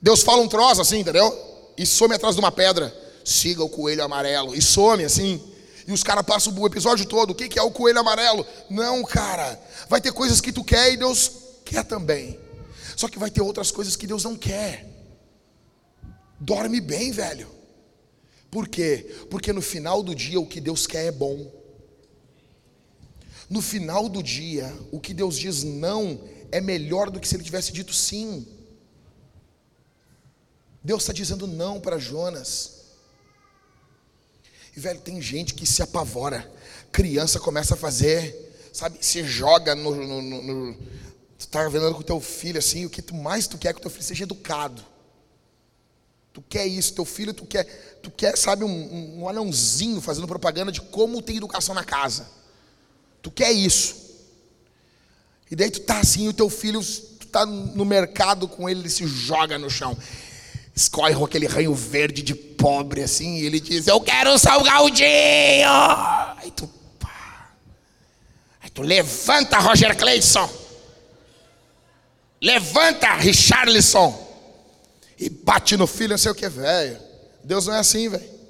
Deus 0.00 0.22
fala 0.22 0.42
um 0.42 0.48
troço 0.48 0.80
assim, 0.80 1.00
entendeu? 1.00 1.36
E 1.76 1.84
some 1.84 2.14
atrás 2.14 2.36
de 2.36 2.40
uma 2.40 2.52
pedra. 2.52 2.96
Siga 3.24 3.64
o 3.64 3.68
coelho 3.68 4.04
amarelo. 4.04 4.54
E 4.54 4.62
some 4.62 5.02
assim. 5.02 5.42
E 5.90 5.92
os 5.92 6.04
caras 6.04 6.24
passam 6.24 6.56
o 6.56 6.66
episódio 6.68 7.04
todo. 7.04 7.32
O 7.32 7.34
que 7.34 7.58
é 7.58 7.62
o 7.62 7.72
coelho 7.72 7.98
amarelo? 7.98 8.46
Não, 8.70 9.02
cara. 9.02 9.60
Vai 9.88 10.00
ter 10.00 10.12
coisas 10.12 10.40
que 10.40 10.52
tu 10.52 10.62
quer 10.62 10.92
e 10.92 10.96
Deus 10.96 11.32
quer 11.64 11.84
também. 11.84 12.38
Só 12.94 13.08
que 13.08 13.18
vai 13.18 13.28
ter 13.28 13.40
outras 13.42 13.72
coisas 13.72 13.96
que 13.96 14.06
Deus 14.06 14.22
não 14.22 14.36
quer. 14.36 14.86
Dorme 16.38 16.80
bem, 16.80 17.10
velho. 17.10 17.50
Por 18.52 18.68
quê? 18.68 19.24
Porque 19.28 19.52
no 19.52 19.60
final 19.60 20.00
do 20.00 20.14
dia 20.14 20.38
o 20.38 20.46
que 20.46 20.60
Deus 20.60 20.86
quer 20.86 21.06
é 21.06 21.10
bom. 21.10 21.50
No 23.48 23.60
final 23.60 24.08
do 24.08 24.22
dia, 24.22 24.72
o 24.92 25.00
que 25.00 25.12
Deus 25.12 25.36
diz 25.36 25.64
não 25.64 26.20
é 26.52 26.60
melhor 26.60 27.10
do 27.10 27.18
que 27.18 27.26
se 27.26 27.34
ele 27.34 27.42
tivesse 27.42 27.72
dito 27.72 27.92
sim. 27.92 28.46
Deus 30.84 31.02
está 31.02 31.12
dizendo 31.12 31.48
não 31.48 31.80
para 31.80 31.98
Jonas. 31.98 32.79
E 34.76 34.80
velho, 34.80 35.00
tem 35.00 35.20
gente 35.20 35.54
que 35.54 35.66
se 35.66 35.82
apavora. 35.82 36.50
Criança 36.92 37.38
começa 37.38 37.74
a 37.74 37.76
fazer, 37.76 38.70
sabe, 38.72 38.98
se 39.00 39.22
joga 39.24 39.74
no. 39.74 39.94
no, 39.94 40.22
no, 40.22 40.42
no 40.42 40.74
tu 41.38 41.46
está 41.46 41.66
vendo 41.68 41.94
com 41.94 42.02
teu 42.02 42.20
filho 42.20 42.58
assim, 42.58 42.84
o 42.84 42.90
que 42.90 43.00
tu 43.00 43.14
mais 43.14 43.46
tu 43.46 43.56
quer 43.56 43.72
que 43.72 43.80
teu 43.80 43.90
filho 43.90 44.04
seja 44.04 44.24
educado. 44.24 44.84
Tu 46.32 46.42
quer 46.42 46.66
isso, 46.66 46.94
teu 46.94 47.04
filho, 47.04 47.34
tu 47.34 47.44
quer, 47.44 47.64
tu 48.02 48.10
quer, 48.10 48.36
sabe, 48.36 48.62
um, 48.62 49.20
um 49.20 49.28
anãozinho 49.28 50.00
fazendo 50.00 50.28
propaganda 50.28 50.70
de 50.70 50.80
como 50.80 51.20
tem 51.20 51.38
educação 51.38 51.74
na 51.74 51.82
casa. 51.82 52.28
Tu 53.22 53.30
quer 53.30 53.50
isso. 53.50 53.96
E 55.50 55.56
daí 55.56 55.70
tu 55.70 55.80
tá 55.80 55.98
assim, 55.98 56.28
o 56.28 56.32
teu 56.32 56.48
filho, 56.48 56.80
tu 56.82 57.26
tá 57.26 57.44
no 57.44 57.84
mercado 57.84 58.46
com 58.46 58.68
ele, 58.68 58.80
ele 58.80 58.90
se 58.90 59.06
joga 59.06 59.58
no 59.58 59.68
chão. 59.68 59.96
Escorre 60.74 61.14
aquele 61.22 61.46
ranho 61.46 61.74
verde 61.74 62.22
de 62.22 62.34
pobre 62.34 63.02
assim, 63.02 63.38
e 63.38 63.46
ele 63.46 63.60
diz: 63.60 63.86
Eu 63.86 64.00
quero 64.00 64.32
um 64.32 64.38
salgadinho. 64.38 65.68
Aí 66.36 66.50
tu, 66.50 66.68
pá. 66.98 67.52
Aí 68.62 68.70
tu 68.70 68.82
levanta, 68.82 69.58
Roger 69.58 69.96
Cleidson. 69.96 70.48
Levanta, 72.40 73.14
Richarlison. 73.14 74.28
E 75.18 75.28
bate 75.28 75.76
no 75.76 75.86
filho, 75.86 76.10
não 76.10 76.18
sei 76.18 76.32
o 76.32 76.34
que, 76.34 76.48
velho. 76.48 76.98
Deus 77.44 77.66
não 77.66 77.74
é 77.74 77.78
assim, 77.78 78.08
velho. 78.08 78.40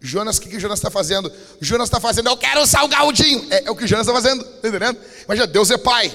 Jonas, 0.00 0.36
o 0.36 0.40
que, 0.40 0.50
que 0.50 0.60
Jonas 0.60 0.78
está 0.78 0.90
fazendo? 0.90 1.32
Jonas 1.60 1.88
está 1.88 1.98
fazendo, 1.98 2.28
eu 2.28 2.36
quero 2.36 2.60
um 2.60 2.66
salgadinho. 2.66 3.46
É, 3.50 3.64
é 3.66 3.70
o 3.70 3.76
que 3.76 3.86
Jonas 3.86 4.06
está 4.06 4.20
fazendo, 4.20 4.44
tá 4.44 4.68
entendendo? 4.68 4.98
Imagina, 5.24 5.46
Deus 5.46 5.70
é 5.70 5.78
pai. 5.78 6.12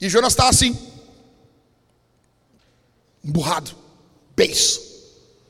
E 0.00 0.08
Jonas 0.08 0.32
está 0.32 0.48
assim, 0.48 0.76
emburrado, 3.24 3.74
beiço. 4.36 4.80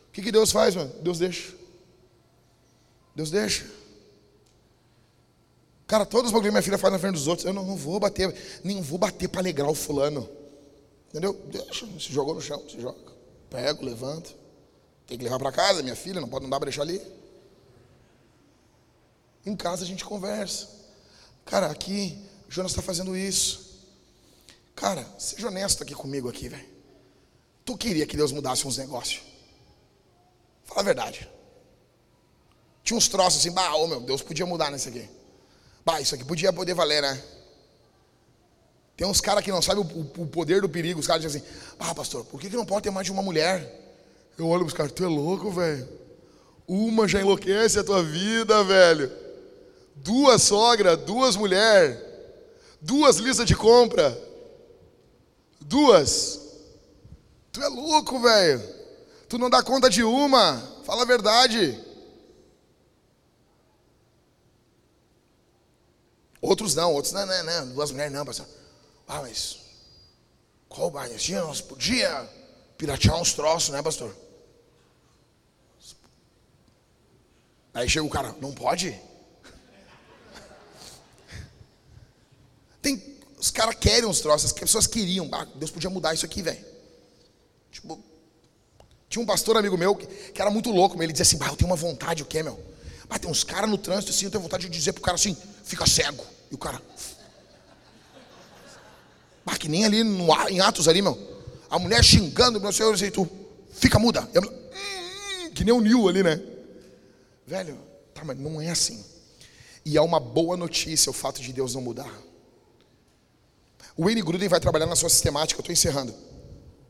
O 0.08 0.12
que, 0.12 0.22
que 0.22 0.32
Deus 0.32 0.52
faz, 0.52 0.74
mano? 0.74 0.92
Deus 1.02 1.18
deixa. 1.18 1.52
Deus 3.14 3.30
deixa. 3.30 3.66
Cara, 5.86 6.06
todos 6.06 6.26
os 6.26 6.32
bagulhos 6.32 6.48
que 6.48 6.52
minha 6.52 6.62
filha 6.62 6.78
faz 6.78 6.92
na 6.92 6.98
frente 6.98 7.14
dos 7.14 7.26
outros, 7.26 7.46
eu 7.46 7.52
não, 7.52 7.64
não 7.64 7.76
vou 7.76 8.00
bater, 8.00 8.34
nem 8.62 8.80
vou 8.80 8.98
bater 8.98 9.28
para 9.28 9.40
alegrar 9.40 9.68
o 9.68 9.74
fulano. 9.74 10.28
Entendeu? 11.08 11.34
Deixa, 11.50 11.86
se 11.86 12.12
jogou 12.12 12.34
no 12.34 12.40
chão, 12.40 12.62
se 12.68 12.80
joga. 12.80 13.12
Pego, 13.50 13.84
levanto. 13.84 14.34
Tem 15.06 15.18
que 15.18 15.24
levar 15.24 15.38
para 15.38 15.52
casa, 15.52 15.82
minha 15.82 15.94
filha, 15.94 16.20
não 16.20 16.28
pode 16.28 16.44
não 16.44 16.50
dar 16.50 16.58
para 16.58 16.68
deixar 16.68 16.82
ali. 16.82 17.00
Em 19.44 19.54
casa 19.54 19.84
a 19.84 19.86
gente 19.86 20.04
conversa. 20.04 20.68
Cara, 21.44 21.66
aqui, 21.66 22.18
Jonas 22.48 22.72
está 22.72 22.80
fazendo 22.80 23.16
isso. 23.16 23.82
Cara, 24.74 25.06
seja 25.18 25.48
honesto 25.48 25.82
aqui 25.82 25.94
comigo 25.94 26.28
aqui, 26.28 26.48
velho. 26.48 26.73
Tu 27.64 27.76
queria 27.76 28.06
que 28.06 28.16
Deus 28.16 28.32
mudasse 28.32 28.66
uns 28.66 28.76
negócios? 28.76 29.22
Fala 30.64 30.80
a 30.80 30.84
verdade. 30.84 31.28
Tinha 32.82 32.96
uns 32.96 33.08
troços 33.08 33.40
assim, 33.40 33.50
bah, 33.50 33.74
ô 33.76 33.86
meu, 33.86 34.00
Deus 34.00 34.20
podia 34.20 34.44
mudar 34.44 34.70
nisso 34.70 34.88
aqui. 34.88 35.08
Bah, 35.84 36.00
isso 36.00 36.14
aqui 36.14 36.24
podia 36.24 36.52
poder 36.52 36.74
valer, 36.74 37.00
né? 37.00 37.22
Tem 38.96 39.06
uns 39.06 39.20
caras 39.20 39.42
que 39.42 39.50
não 39.50 39.60
sabem 39.60 39.82
o, 39.82 40.22
o, 40.22 40.26
poder 40.26 40.60
do 40.60 40.68
perigo. 40.68 41.00
Os 41.00 41.06
caras 41.06 41.22
dizem 41.22 41.42
assim: 41.42 41.94
pastor, 41.94 42.24
por 42.26 42.40
que, 42.40 42.48
que 42.48 42.56
não 42.56 42.66
pode 42.66 42.84
ter 42.84 42.90
mais 42.90 43.06
de 43.06 43.12
uma 43.12 43.22
mulher? 43.22 43.82
Eu 44.38 44.48
olho 44.48 44.60
para 44.60 44.68
os 44.68 44.74
caras: 44.74 44.92
Tu 44.92 45.04
é 45.04 45.08
louco, 45.08 45.50
velho? 45.50 45.88
Uma 46.66 47.08
já 47.08 47.20
enlouquece 47.20 47.78
a 47.78 47.84
tua 47.84 48.02
vida, 48.02 48.62
velho. 48.62 49.10
Duas 49.96 50.42
sogra, 50.42 50.96
duas 50.96 51.36
mulher, 51.36 51.98
duas 52.80 53.16
listas 53.16 53.46
de 53.46 53.56
compra, 53.56 54.16
duas. 55.60 56.43
Tu 57.54 57.62
é 57.62 57.68
louco, 57.68 58.18
velho. 58.18 58.60
Tu 59.28 59.38
não 59.38 59.48
dá 59.48 59.62
conta 59.62 59.88
de 59.88 60.02
uma. 60.02 60.60
Fala 60.84 61.02
a 61.02 61.06
verdade. 61.06 61.80
Outros 66.40 66.74
não, 66.74 66.92
outros 66.92 67.12
não, 67.12 67.24
não, 67.24 67.44
não, 67.44 67.72
duas 67.72 67.92
mulheres 67.92 68.12
não, 68.12 68.26
pastor. 68.26 68.48
Ah, 69.06 69.22
mas 69.22 69.60
qual 70.68 70.90
baixinha 70.90 71.42
nós 71.42 71.60
podia 71.60 72.28
piratear 72.76 73.20
uns 73.20 73.32
troços, 73.32 73.70
né, 73.70 73.80
pastor? 73.80 74.12
Aí 77.72 77.88
chega 77.88 78.04
o 78.04 78.10
cara, 78.10 78.34
não 78.40 78.52
pode? 78.52 78.90
Tem, 82.82 83.16
os 83.38 83.52
caras 83.52 83.76
querem 83.76 84.08
uns 84.08 84.20
troços, 84.20 84.46
as 84.46 84.52
pessoas 84.52 84.88
queriam. 84.88 85.28
Ah, 85.32 85.46
Deus 85.54 85.70
podia 85.70 85.88
mudar 85.88 86.14
isso 86.14 86.26
aqui, 86.26 86.42
velho. 86.42 86.73
Tipo, 87.74 87.98
tinha 89.08 89.20
um 89.20 89.26
pastor 89.26 89.56
amigo 89.56 89.76
meu 89.76 89.96
que, 89.96 90.06
que 90.06 90.40
era 90.40 90.48
muito 90.48 90.70
louco, 90.70 91.00
ele 91.02 91.12
dizia 91.12 91.24
assim: 91.24 91.36
bah, 91.36 91.48
eu 91.48 91.56
tenho 91.56 91.68
uma 91.68 91.76
vontade, 91.76 92.22
o 92.22 92.26
que, 92.26 92.40
meu? 92.40 92.58
Ah, 93.10 93.18
tem 93.18 93.28
uns 93.28 93.42
caras 93.42 93.68
no 93.68 93.76
trânsito 93.76 94.12
assim, 94.12 94.26
eu 94.26 94.30
tenho 94.30 94.42
vontade 94.42 94.68
de 94.68 94.70
dizer 94.70 94.92
pro 94.92 95.02
cara 95.02 95.16
assim: 95.16 95.36
fica 95.64 95.84
cego. 95.84 96.24
E 96.52 96.54
o 96.54 96.58
cara, 96.58 96.80
ah, 99.44 99.58
que 99.58 99.68
nem 99.68 99.84
ali 99.84 100.04
no, 100.04 100.28
em 100.48 100.60
Atos 100.60 100.86
ali, 100.86 101.02
meu. 101.02 101.18
A 101.68 101.76
mulher 101.76 102.04
xingando, 102.04 102.60
meu 102.60 102.72
Senhor, 102.72 102.96
e 103.02 103.10
tu 103.10 103.28
fica 103.72 103.98
muda. 103.98 104.20
Hum, 104.22 105.50
que 105.52 105.64
nem 105.64 105.74
o 105.74 105.80
Nil 105.80 106.08
ali, 106.08 106.22
né? 106.22 106.40
Velho, 107.44 107.76
tá, 108.14 108.24
mas 108.24 108.38
não 108.38 108.60
é 108.60 108.70
assim. 108.70 109.04
E 109.84 109.96
é 109.96 110.00
uma 110.00 110.20
boa 110.20 110.56
notícia 110.56 111.10
o 111.10 111.12
fato 111.12 111.42
de 111.42 111.52
Deus 111.52 111.74
não 111.74 111.82
mudar. 111.82 112.12
O 113.96 114.04
Wayne 114.04 114.22
Gruden 114.22 114.48
vai 114.48 114.60
trabalhar 114.60 114.86
na 114.86 114.94
sua 114.94 115.08
sistemática, 115.08 115.58
eu 115.58 115.62
estou 115.62 115.72
encerrando. 115.72 116.14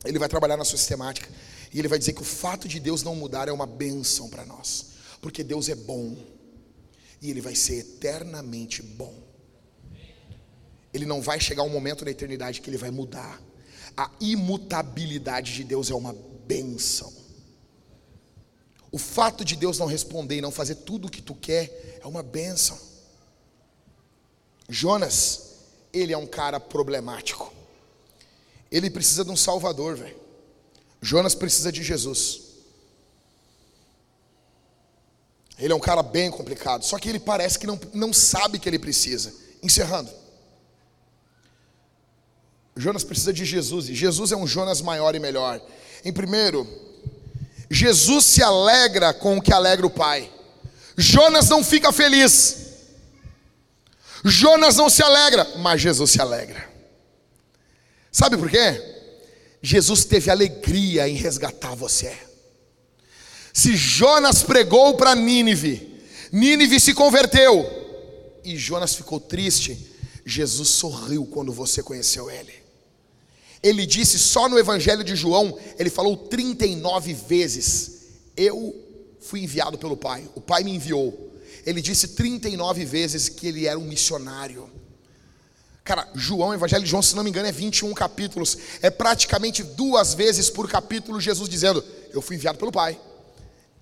Ele 0.05 0.19
vai 0.19 0.29
trabalhar 0.29 0.57
na 0.57 0.65
sua 0.65 0.79
sistemática. 0.79 1.29
E 1.73 1.79
ele 1.79 1.89
vai 1.89 1.99
dizer 1.99 2.13
que 2.13 2.23
o 2.23 2.25
fato 2.25 2.69
de 2.69 2.79
Deus 2.79 3.03
não 3.03 3.17
mudar 3.17 3.49
é 3.49 3.53
uma 3.53 3.67
benção 3.67 4.29
para 4.29 4.45
nós. 4.45 4.87
Porque 5.21 5.43
Deus 5.43 5.69
é 5.69 5.75
bom. 5.75 6.17
E 7.21 7.31
ele 7.31 7.41
vai 7.41 7.55
ser 7.55 7.79
eternamente 7.79 8.83
bom 8.83 9.25
ele 10.95 11.05
não 11.05 11.21
vai 11.21 11.41
chegar 11.41 11.65
um 11.65 11.69
momento 11.69 12.05
na 12.05 12.13
eternidade 12.13 12.61
que 12.61 12.71
ele 12.71 12.79
vai 12.79 12.93
mudar. 12.93 13.43
A 13.97 14.09
imutabilidade 14.21 15.53
de 15.53 15.65
Deus 15.65 15.91
é 15.91 15.95
uma 15.95 16.15
benção. 16.47 17.13
O 18.93 18.99
fato 18.99 19.45
de 19.45 19.57
Deus 19.57 19.77
não 19.77 19.87
responder 19.87 20.37
e 20.37 20.41
não 20.41 20.53
fazer 20.53 20.77
tudo 20.77 21.09
o 21.09 21.11
que 21.11 21.21
tu 21.21 21.35
quer 21.35 21.99
é 22.01 22.07
uma 22.07 22.23
benção. 22.23 22.79
Jonas, 24.69 25.57
ele 25.93 26.13
é 26.13 26.17
um 26.17 26.29
cara 26.29 26.61
problemático. 26.61 27.53
Ele 28.75 28.91
precisa 28.91 29.25
de 29.25 29.31
um 29.31 29.37
salvador, 29.37 29.95
velho. 29.95 30.17
Jonas 31.01 31.33
precisa 31.33 31.71
de 31.71 31.81
Jesus. 31.81 32.41
Ele 35.57 35.73
é 35.73 35.77
um 35.77 35.81
cara 35.81 36.03
bem 36.03 36.29
complicado, 36.29 36.85
só 36.85 36.99
que 36.99 37.09
ele 37.09 37.21
parece 37.21 37.57
que 37.57 37.69
não, 37.69 37.79
não 37.93 38.13
sabe 38.13 38.59
que 38.59 38.69
ele 38.69 38.81
precisa. 38.81 39.33
Encerrando. 39.63 40.11
Jonas 42.77 43.05
precisa 43.05 43.33
de 43.33 43.45
Jesus, 43.45 43.89
e 43.89 43.95
Jesus 43.95 44.33
é 44.33 44.37
um 44.37 44.45
Jonas 44.45 44.81
maior 44.81 45.15
e 45.15 45.21
melhor. 45.21 45.61
Em 46.05 46.13
primeiro, 46.13 46.67
Jesus 47.71 48.25
se 48.25 48.43
alegra 48.43 49.15
com 49.15 49.37
o 49.37 49.41
que 49.41 49.53
alegra 49.53 49.87
o 49.87 49.91
Pai. 49.91 50.29
Jonas 50.97 51.49
não 51.49 51.63
fica 51.63 51.93
feliz. 51.93 52.57
Jonas 54.25 54.75
não 54.75 54.91
se 54.91 55.01
alegra, 55.01 55.47
mas 55.59 55.81
Jesus 55.81 56.11
se 56.11 56.21
alegra. 56.21 56.74
Sabe 58.15 58.37
por 58.37 58.49
quê? 58.49 58.81
Jesus 59.61 60.05
teve 60.05 60.31
alegria 60.31 61.09
em 61.09 61.17
resgatar 61.17 61.75
você. 61.75 62.17
Se 63.53 63.77
Jonas 63.77 64.45
pregou 64.45 64.95
para 64.95 65.17
Nínive, 65.17 66.01
Nínive 66.31 66.79
se 66.79 66.95
converteu 66.95 67.69
e 68.45 68.57
Jonas 68.57 68.95
ficou 68.95 69.19
triste, 69.19 69.77
Jesus 70.25 70.69
sorriu 70.69 71.27
quando 71.27 71.53
você 71.53 71.83
conheceu 71.83 72.31
ele. 72.31 72.55
Ele 73.61 73.85
disse 73.85 74.17
só 74.17 74.49
no 74.49 74.61
Evangelho 74.61 75.03
de 75.03 75.17
João, 75.17 75.59
ele 75.77 75.91
falou 75.91 76.17
39 76.17 77.13
vezes: 77.15 78.03
Eu 78.37 78.81
fui 79.19 79.43
enviado 79.43 79.77
pelo 79.77 79.97
Pai, 79.97 80.25
o 80.37 80.41
Pai 80.41 80.63
me 80.63 80.73
enviou. 80.73 81.33
Ele 81.67 81.83
disse 81.83 82.09
39 82.09 82.85
vezes 82.85 83.29
que 83.29 83.49
ele 83.49 83.67
era 83.67 83.77
um 83.79 83.85
missionário. 83.85 84.71
Cara, 85.85 86.09
João, 86.15 86.55
Evangelho 86.55 86.83
de 86.83 86.89
João, 86.89 87.03
se 87.03 87.15
não 87.15 87.23
me 87.23 87.29
engano, 87.29 87.47
é 87.47 87.53
21 87.53 87.93
capítulos. 87.93 88.57
É 88.81 88.89
praticamente 88.89 89.63
duas 89.63 90.15
vezes 90.15 90.49
por 90.49 90.67
capítulo 90.67 91.21
Jesus 91.21 91.47
dizendo: 91.47 91.85
Eu 92.11 92.23
fui 92.23 92.37
enviado 92.37 92.59
pelo 92.59 92.73
Pai. 92.73 92.99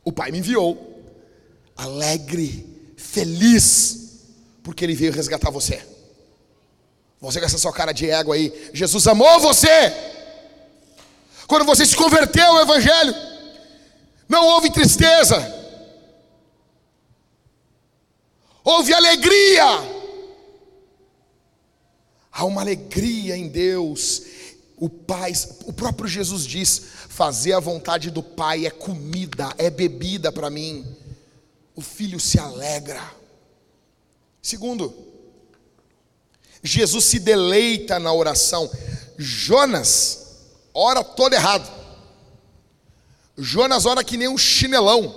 O 0.04 0.10
Pai 0.10 0.32
me 0.32 0.38
enviou. 0.38 1.00
Alegre, 1.76 2.94
feliz, 2.96 4.24
porque 4.64 4.84
Ele 4.84 4.96
veio 4.96 5.12
resgatar 5.12 5.50
você. 5.50 5.80
Você 7.20 7.38
com 7.38 7.46
essa 7.46 7.56
sua 7.56 7.72
cara 7.72 7.92
de 7.92 8.10
ego 8.10 8.32
aí. 8.32 8.70
Jesus 8.74 9.06
amou 9.06 9.38
você. 9.38 9.94
Quando 11.46 11.64
você 11.64 11.86
se 11.86 11.94
converteu 11.94 12.44
ao 12.44 12.62
Evangelho, 12.62 13.14
não 14.28 14.44
houve 14.46 14.72
tristeza, 14.72 15.36
houve 18.64 18.92
alegria 18.92 20.01
Há 22.32 22.44
uma 22.46 22.62
alegria 22.62 23.36
em 23.36 23.48
Deus. 23.48 24.22
O 24.76 24.88
Pai, 24.88 25.32
o 25.66 25.72
próprio 25.72 26.08
Jesus 26.08 26.46
diz: 26.46 26.80
fazer 27.08 27.52
a 27.52 27.60
vontade 27.60 28.10
do 28.10 28.22
Pai 28.22 28.64
é 28.64 28.70
comida, 28.70 29.52
é 29.58 29.68
bebida 29.68 30.32
para 30.32 30.48
mim. 30.48 30.86
O 31.76 31.82
filho 31.82 32.18
se 32.18 32.38
alegra. 32.38 33.02
Segundo, 34.40 34.94
Jesus 36.62 37.04
se 37.04 37.18
deleita 37.18 37.98
na 37.98 38.12
oração. 38.12 38.70
Jonas 39.18 40.22
ora 40.72 41.04
todo 41.04 41.34
errado. 41.34 41.70
Jonas 43.36 43.86
ora 43.86 44.02
que 44.02 44.16
nem 44.16 44.28
um 44.28 44.38
chinelão, 44.38 45.16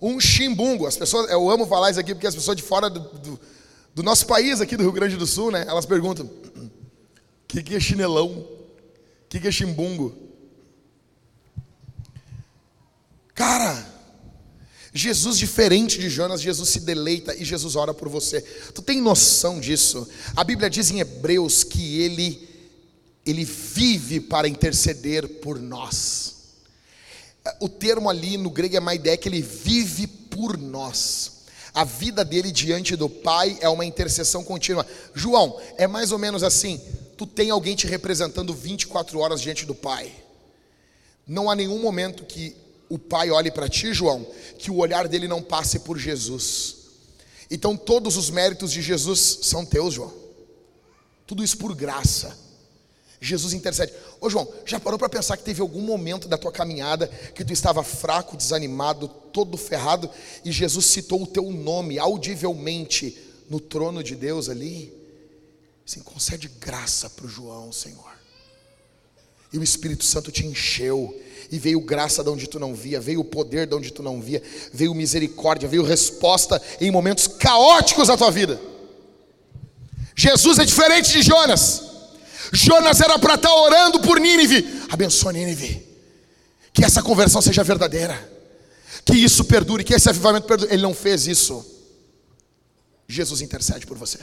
um 0.00 0.20
chimbungo. 0.20 0.86
As 0.86 0.96
pessoas, 0.96 1.30
eu 1.30 1.48
amo 1.50 1.66
falar 1.66 1.90
isso 1.90 2.00
aqui 2.00 2.14
porque 2.14 2.26
as 2.26 2.34
pessoas 2.34 2.56
de 2.56 2.62
fora 2.62 2.88
do, 2.90 3.00
do 3.00 3.40
do 3.94 4.02
nosso 4.02 4.26
país 4.26 4.60
aqui 4.60 4.76
do 4.76 4.82
Rio 4.82 4.92
Grande 4.92 5.16
do 5.16 5.26
Sul, 5.26 5.50
né? 5.50 5.64
Elas 5.68 5.86
perguntam: 5.86 6.26
o 6.26 6.70
que, 7.46 7.62
que 7.62 7.76
é 7.76 7.80
chinelão? 7.80 8.30
O 8.30 9.28
que, 9.28 9.40
que 9.40 9.48
é 9.48 9.52
chimbungo? 9.52 10.16
Cara, 13.34 13.94
Jesus, 14.92 15.38
diferente 15.38 15.98
de 15.98 16.08
Jonas, 16.08 16.40
Jesus 16.40 16.68
se 16.68 16.80
deleita 16.80 17.34
e 17.34 17.44
Jesus 17.44 17.74
ora 17.74 17.92
por 17.92 18.08
você. 18.08 18.40
Tu 18.40 18.80
tem 18.80 19.00
noção 19.00 19.60
disso? 19.60 20.08
A 20.36 20.44
Bíblia 20.44 20.70
diz 20.70 20.90
em 20.90 21.00
Hebreus 21.00 21.64
que 21.64 22.00
ele, 22.00 22.48
ele 23.26 23.44
vive 23.44 24.20
para 24.20 24.48
interceder 24.48 25.40
por 25.40 25.58
nós. 25.58 26.34
O 27.60 27.68
termo 27.68 28.08
ali 28.08 28.36
no 28.36 28.50
grego 28.50 28.76
é 28.76 28.80
maidé, 28.80 29.16
que 29.16 29.28
ele 29.28 29.42
vive 29.42 30.06
por 30.06 30.56
nós. 30.56 31.33
A 31.74 31.82
vida 31.82 32.24
dele 32.24 32.52
diante 32.52 32.94
do 32.94 33.10
Pai 33.10 33.58
é 33.60 33.68
uma 33.68 33.84
intercessão 33.84 34.44
contínua. 34.44 34.86
João, 35.12 35.60
é 35.76 35.88
mais 35.88 36.12
ou 36.12 36.18
menos 36.18 36.44
assim: 36.44 36.80
tu 37.18 37.26
tem 37.26 37.50
alguém 37.50 37.74
te 37.74 37.86
representando 37.86 38.54
24 38.54 39.18
horas 39.18 39.40
diante 39.40 39.66
do 39.66 39.74
Pai. 39.74 40.12
Não 41.26 41.50
há 41.50 41.56
nenhum 41.56 41.80
momento 41.80 42.24
que 42.24 42.54
o 42.88 42.98
Pai 42.98 43.30
olhe 43.30 43.50
para 43.50 43.68
ti, 43.68 43.92
João, 43.92 44.24
que 44.56 44.70
o 44.70 44.76
olhar 44.76 45.08
dele 45.08 45.26
não 45.26 45.42
passe 45.42 45.80
por 45.80 45.98
Jesus. 45.98 46.76
Então 47.50 47.76
todos 47.76 48.16
os 48.16 48.30
méritos 48.30 48.70
de 48.70 48.80
Jesus 48.80 49.40
são 49.42 49.66
teus, 49.66 49.94
João. 49.94 50.12
Tudo 51.26 51.42
isso 51.42 51.58
por 51.58 51.74
graça. 51.74 52.43
Jesus 53.24 53.52
intercede. 53.52 53.92
Ô 54.20 54.28
João, 54.28 54.46
já 54.66 54.78
parou 54.78 54.98
para 54.98 55.08
pensar 55.08 55.36
que 55.36 55.44
teve 55.44 55.60
algum 55.60 55.80
momento 55.80 56.28
da 56.28 56.36
tua 56.36 56.52
caminhada 56.52 57.08
que 57.34 57.44
tu 57.44 57.52
estava 57.52 57.82
fraco, 57.82 58.36
desanimado, 58.36 59.08
todo 59.08 59.56
ferrado 59.56 60.10
e 60.44 60.52
Jesus 60.52 60.86
citou 60.86 61.22
o 61.22 61.26
teu 61.26 61.50
nome 61.50 61.98
audivelmente 61.98 63.18
no 63.48 63.58
trono 63.58 64.02
de 64.02 64.14
Deus 64.14 64.48
ali? 64.48 64.92
Assim, 65.86 66.00
concede 66.00 66.48
graça 66.60 67.10
para 67.10 67.26
o 67.26 67.28
João, 67.28 67.72
Senhor. 67.72 68.14
E 69.52 69.58
o 69.58 69.62
Espírito 69.62 70.04
Santo 70.04 70.32
te 70.32 70.44
encheu, 70.44 71.14
e 71.50 71.58
veio 71.58 71.80
graça 71.80 72.24
de 72.24 72.30
onde 72.30 72.48
tu 72.48 72.58
não 72.58 72.74
via, 72.74 73.00
veio 73.00 73.22
poder 73.22 73.66
de 73.66 73.74
onde 73.74 73.92
tu 73.92 74.02
não 74.02 74.20
via, 74.20 74.42
veio 74.72 74.94
misericórdia, 74.94 75.68
veio 75.68 75.84
resposta 75.84 76.60
em 76.80 76.90
momentos 76.90 77.26
caóticos 77.26 78.08
da 78.08 78.16
tua 78.16 78.30
vida. 78.30 78.60
Jesus 80.16 80.58
é 80.58 80.64
diferente 80.64 81.12
de 81.12 81.22
Jonas. 81.22 81.93
Jonas 82.54 83.00
era 83.00 83.18
para 83.18 83.34
estar 83.34 83.48
tá 83.48 83.54
orando 83.54 84.00
por 84.00 84.20
Nínive. 84.20 84.82
Abençoa 84.88 85.32
Nínive. 85.32 85.84
Que 86.72 86.84
essa 86.84 87.02
conversão 87.02 87.42
seja 87.42 87.64
verdadeira. 87.64 88.32
Que 89.04 89.14
isso 89.14 89.44
perdure, 89.44 89.82
que 89.82 89.92
esse 89.92 90.08
avivamento 90.08 90.46
perdure. 90.46 90.72
Ele 90.72 90.82
não 90.82 90.94
fez 90.94 91.26
isso. 91.26 91.64
Jesus 93.08 93.40
intercede 93.40 93.86
por 93.86 93.98
você. 93.98 94.18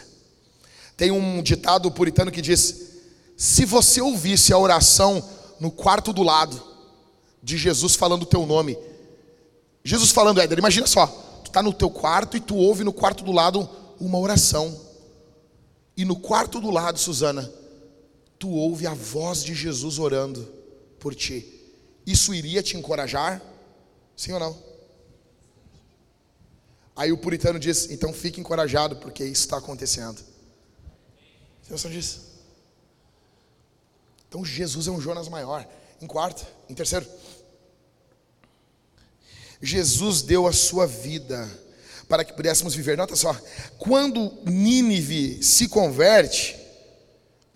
Tem 0.95 1.11
um 1.11 1.43
ditado 1.43 1.91
puritano 1.91 2.31
que 2.31 2.41
diz: 2.41 2.91
se 3.35 3.65
você 3.65 4.01
ouvisse 4.01 4.53
a 4.53 4.57
oração 4.57 5.23
no 5.59 5.69
quarto 5.69 6.13
do 6.13 6.23
lado 6.23 6.61
de 7.43 7.57
Jesus 7.57 7.95
falando 7.95 8.23
o 8.23 8.27
teu 8.27 8.45
nome, 8.45 8.77
Jesus 9.83 10.11
falando, 10.11 10.39
Éder, 10.39 10.57
imagina 10.57 10.87
só, 10.87 11.05
tu 11.43 11.47
está 11.47 11.61
no 11.61 11.73
teu 11.73 11.89
quarto 11.89 12.37
e 12.37 12.39
tu 12.39 12.55
ouve 12.55 12.83
no 12.83 12.93
quarto 12.93 13.23
do 13.23 13.31
lado 13.31 13.69
uma 13.99 14.17
oração. 14.17 14.79
E 15.97 16.05
no 16.05 16.15
quarto 16.15 16.61
do 16.61 16.71
lado, 16.71 16.97
Suzana, 16.97 17.51
tu 18.41 18.49
ouve 18.49 18.87
a 18.87 18.93
voz 18.95 19.43
de 19.43 19.53
Jesus 19.53 19.99
orando 19.99 20.51
por 20.99 21.13
ti. 21.13 21.45
Isso 22.07 22.33
iria 22.33 22.63
te 22.63 22.75
encorajar? 22.75 23.39
Sim 24.17 24.33
ou 24.33 24.39
não? 24.39 24.59
Aí 26.95 27.11
o 27.11 27.17
puritano 27.19 27.59
diz: 27.59 27.91
então 27.91 28.11
fique 28.11 28.41
encorajado, 28.41 28.95
porque 28.95 29.23
isso 29.23 29.41
está 29.41 29.57
acontecendo. 29.57 30.19
Você 31.61 31.71
noção 31.71 31.91
disso? 31.91 32.31
Então 34.27 34.43
Jesus 34.43 34.87
é 34.87 34.91
um 34.91 34.99
Jonas 34.99 35.29
maior. 35.29 35.67
Em 36.01 36.07
quarto, 36.07 36.43
em 36.67 36.73
terceiro, 36.73 37.07
Jesus 39.61 40.23
deu 40.23 40.47
a 40.47 40.51
sua 40.51 40.87
vida 40.87 41.47
para 42.09 42.25
que 42.25 42.33
pudéssemos 42.33 42.73
viver. 42.73 42.97
Nota 42.97 43.15
só, 43.15 43.39
quando 43.77 44.31
Nínive 44.45 45.43
se 45.43 45.67
converte, 45.67 46.60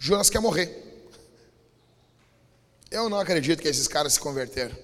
Jonas 0.05 0.29
quer 0.29 0.39
morrer. 0.39 0.69
Eu 2.91 3.09
não 3.09 3.19
acredito 3.19 3.59
que 3.59 3.67
esses 3.67 3.87
caras 3.87 4.13
se 4.13 4.19
converteram. 4.19 4.77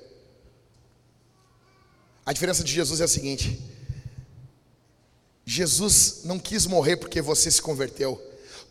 A 2.25 2.33
diferença 2.33 2.63
de 2.63 2.73
Jesus 2.73 3.01
é 3.01 3.03
a 3.03 3.07
seguinte: 3.07 3.61
Jesus 5.45 6.21
não 6.23 6.39
quis 6.39 6.65
morrer 6.65 6.97
porque 6.97 7.21
você 7.21 7.51
se 7.51 7.61
converteu. 7.61 8.19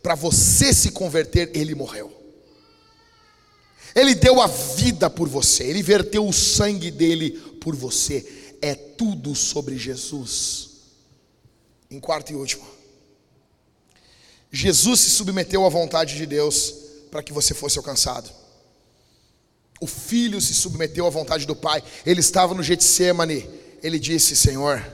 Para 0.03 0.13
você 0.13 0.73
se 0.73 0.91
converter, 0.91 1.49
ele 1.55 1.73
morreu. 1.73 2.11
Ele 3.95 4.13
deu 4.13 4.41
a 4.41 4.47
vida 4.47 5.09
por 5.09 5.29
você, 5.29 5.63
ele 5.63 5.81
verteu 5.81 6.27
o 6.27 6.33
sangue 6.33 6.91
dele 6.91 7.31
por 7.61 7.77
você. 7.77 8.57
É 8.61 8.75
tudo 8.75 9.33
sobre 9.35 9.77
Jesus. 9.77 10.71
Em 11.89 11.99
quarto 12.01 12.33
e 12.33 12.35
último, 12.35 12.65
Jesus 14.51 14.99
se 14.99 15.09
submeteu 15.09 15.65
à 15.65 15.69
vontade 15.69 16.17
de 16.17 16.25
Deus 16.25 16.73
para 17.09 17.23
que 17.23 17.31
você 17.31 17.53
fosse 17.53 17.77
alcançado. 17.77 18.29
O 19.79 19.87
filho 19.87 20.41
se 20.41 20.53
submeteu 20.53 21.07
à 21.07 21.09
vontade 21.09 21.45
do 21.47 21.55
pai. 21.55 21.83
Ele 22.05 22.19
estava 22.19 22.53
no 22.53 22.61
Getsemane. 22.61 23.49
Ele 23.81 23.97
disse: 23.97 24.35
Senhor, 24.35 24.85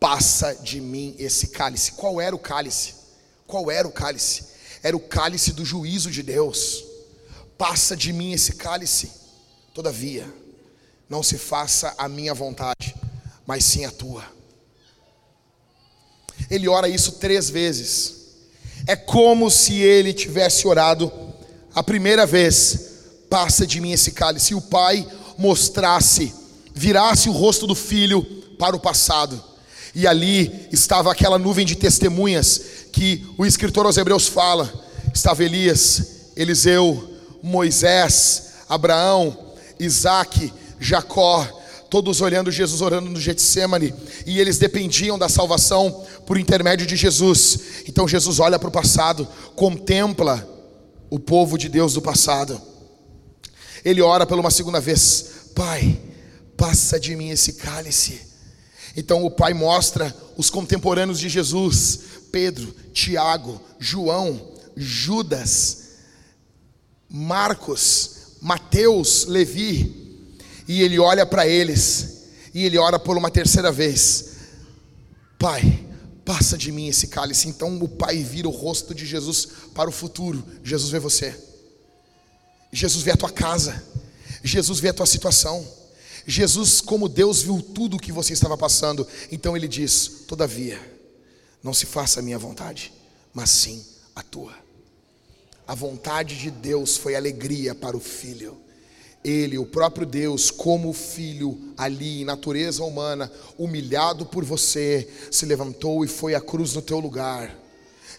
passa 0.00 0.54
de 0.54 0.80
mim 0.80 1.14
esse 1.18 1.48
cálice. 1.48 1.92
Qual 1.92 2.20
era 2.20 2.34
o 2.34 2.38
cálice? 2.38 2.94
Qual 3.46 3.70
era 3.70 3.86
o 3.86 3.92
cálice? 3.92 4.46
Era 4.82 4.96
o 4.96 5.00
cálice 5.00 5.52
do 5.52 5.64
juízo 5.64 6.10
de 6.10 6.22
Deus. 6.22 6.84
Passa 7.56 7.96
de 7.96 8.12
mim 8.12 8.32
esse 8.32 8.54
cálice. 8.54 9.12
Todavia, 9.74 10.26
não 11.08 11.22
se 11.22 11.38
faça 11.38 11.94
a 11.96 12.08
minha 12.08 12.34
vontade, 12.34 12.94
mas 13.46 13.64
sim 13.64 13.84
a 13.84 13.90
tua. 13.90 14.24
Ele 16.50 16.68
ora 16.68 16.88
isso 16.88 17.12
três 17.12 17.50
vezes. 17.50 18.17
É 18.88 18.96
como 18.96 19.50
se 19.50 19.74
ele 19.74 20.14
tivesse 20.14 20.66
orado 20.66 21.12
a 21.74 21.82
primeira 21.82 22.24
vez: 22.24 22.88
passa 23.28 23.66
de 23.66 23.82
mim 23.82 23.92
esse 23.92 24.12
cálice. 24.12 24.54
E 24.54 24.56
o 24.56 24.62
pai 24.62 25.06
mostrasse 25.36 26.32
virasse 26.74 27.28
o 27.28 27.32
rosto 27.32 27.66
do 27.66 27.74
filho 27.74 28.24
para 28.58 28.74
o 28.74 28.80
passado. 28.80 29.44
E 29.94 30.06
ali 30.06 30.66
estava 30.72 31.12
aquela 31.12 31.38
nuvem 31.38 31.66
de 31.66 31.76
testemunhas 31.76 32.62
que 32.90 33.26
o 33.36 33.44
escritor 33.44 33.84
aos 33.84 33.98
Hebreus 33.98 34.26
fala. 34.26 34.72
Estava 35.14 35.44
Elias, 35.44 36.30
Eliseu, 36.34 37.12
Moisés, 37.42 38.52
Abraão, 38.70 39.36
Isaac, 39.78 40.50
Jacó, 40.80 41.46
todos 41.90 42.20
olhando 42.20 42.50
Jesus 42.50 42.80
orando 42.80 43.10
no 43.10 43.20
Getsemane, 43.20 43.94
e 44.26 44.38
eles 44.38 44.58
dependiam 44.58 45.18
da 45.18 45.28
salvação 45.28 46.06
por 46.26 46.38
intermédio 46.38 46.86
de 46.86 46.96
Jesus. 46.96 47.82
Então 47.86 48.06
Jesus 48.06 48.38
olha 48.38 48.58
para 48.58 48.68
o 48.68 48.72
passado, 48.72 49.26
contempla 49.56 50.46
o 51.10 51.18
povo 51.18 51.56
de 51.56 51.68
Deus 51.68 51.94
do 51.94 52.02
passado. 52.02 52.60
Ele 53.84 54.02
ora 54.02 54.26
pela 54.26 54.40
uma 54.40 54.50
segunda 54.50 54.80
vez: 54.80 55.50
Pai, 55.54 55.98
passa 56.56 56.98
de 57.00 57.16
mim 57.16 57.30
esse 57.30 57.54
cálice. 57.54 58.20
Então 58.96 59.24
o 59.24 59.30
Pai 59.30 59.54
mostra 59.54 60.14
os 60.36 60.50
contemporâneos 60.50 61.18
de 61.18 61.28
Jesus: 61.28 62.00
Pedro, 62.30 62.74
Tiago, 62.92 63.60
João, 63.78 64.52
Judas, 64.76 65.88
Marcos, 67.08 68.36
Mateus, 68.40 69.24
Levi, 69.26 70.07
e 70.68 70.82
ele 70.82 70.98
olha 70.98 71.24
para 71.24 71.48
eles, 71.48 72.24
e 72.52 72.64
ele 72.64 72.76
ora 72.76 72.98
por 72.98 73.16
uma 73.16 73.30
terceira 73.30 73.72
vez: 73.72 74.26
Pai, 75.38 75.86
passa 76.24 76.58
de 76.58 76.70
mim 76.70 76.88
esse 76.88 77.06
cálice. 77.06 77.48
Então 77.48 77.78
o 77.78 77.88
pai 77.88 78.22
vira 78.22 78.46
o 78.46 78.52
rosto 78.52 78.94
de 78.94 79.06
Jesus 79.06 79.48
para 79.74 79.88
o 79.88 79.92
futuro. 79.92 80.44
Jesus 80.62 80.90
vê 80.90 80.98
você, 80.98 81.34
Jesus 82.70 83.02
vê 83.02 83.12
a 83.12 83.16
tua 83.16 83.30
casa, 83.30 83.82
Jesus 84.44 84.78
vê 84.78 84.90
a 84.90 84.94
tua 84.94 85.06
situação. 85.06 85.66
Jesus, 86.26 86.82
como 86.82 87.08
Deus, 87.08 87.40
viu 87.40 87.62
tudo 87.62 87.96
o 87.96 87.98
que 87.98 88.12
você 88.12 88.34
estava 88.34 88.58
passando. 88.58 89.08
Então 89.32 89.56
ele 89.56 89.66
diz: 89.66 90.24
Todavia, 90.28 90.78
não 91.62 91.72
se 91.72 91.86
faça 91.86 92.20
a 92.20 92.22
minha 92.22 92.38
vontade, 92.38 92.92
mas 93.32 93.48
sim 93.48 93.82
a 94.14 94.22
tua. 94.22 94.52
A 95.66 95.74
vontade 95.74 96.38
de 96.38 96.50
Deus 96.50 96.98
foi 96.98 97.16
alegria 97.16 97.74
para 97.74 97.96
o 97.96 98.00
filho. 98.00 98.58
Ele, 99.28 99.58
o 99.58 99.66
próprio 99.66 100.06
Deus, 100.06 100.50
como 100.50 100.92
filho 100.92 101.58
ali 101.76 102.22
em 102.22 102.24
natureza 102.24 102.82
humana, 102.82 103.30
humilhado 103.58 104.24
por 104.24 104.42
você, 104.42 105.06
se 105.30 105.44
levantou 105.44 106.02
e 106.02 106.08
foi 106.08 106.34
à 106.34 106.40
cruz 106.40 106.72
no 106.72 106.80
teu 106.80 106.98
lugar. 106.98 107.54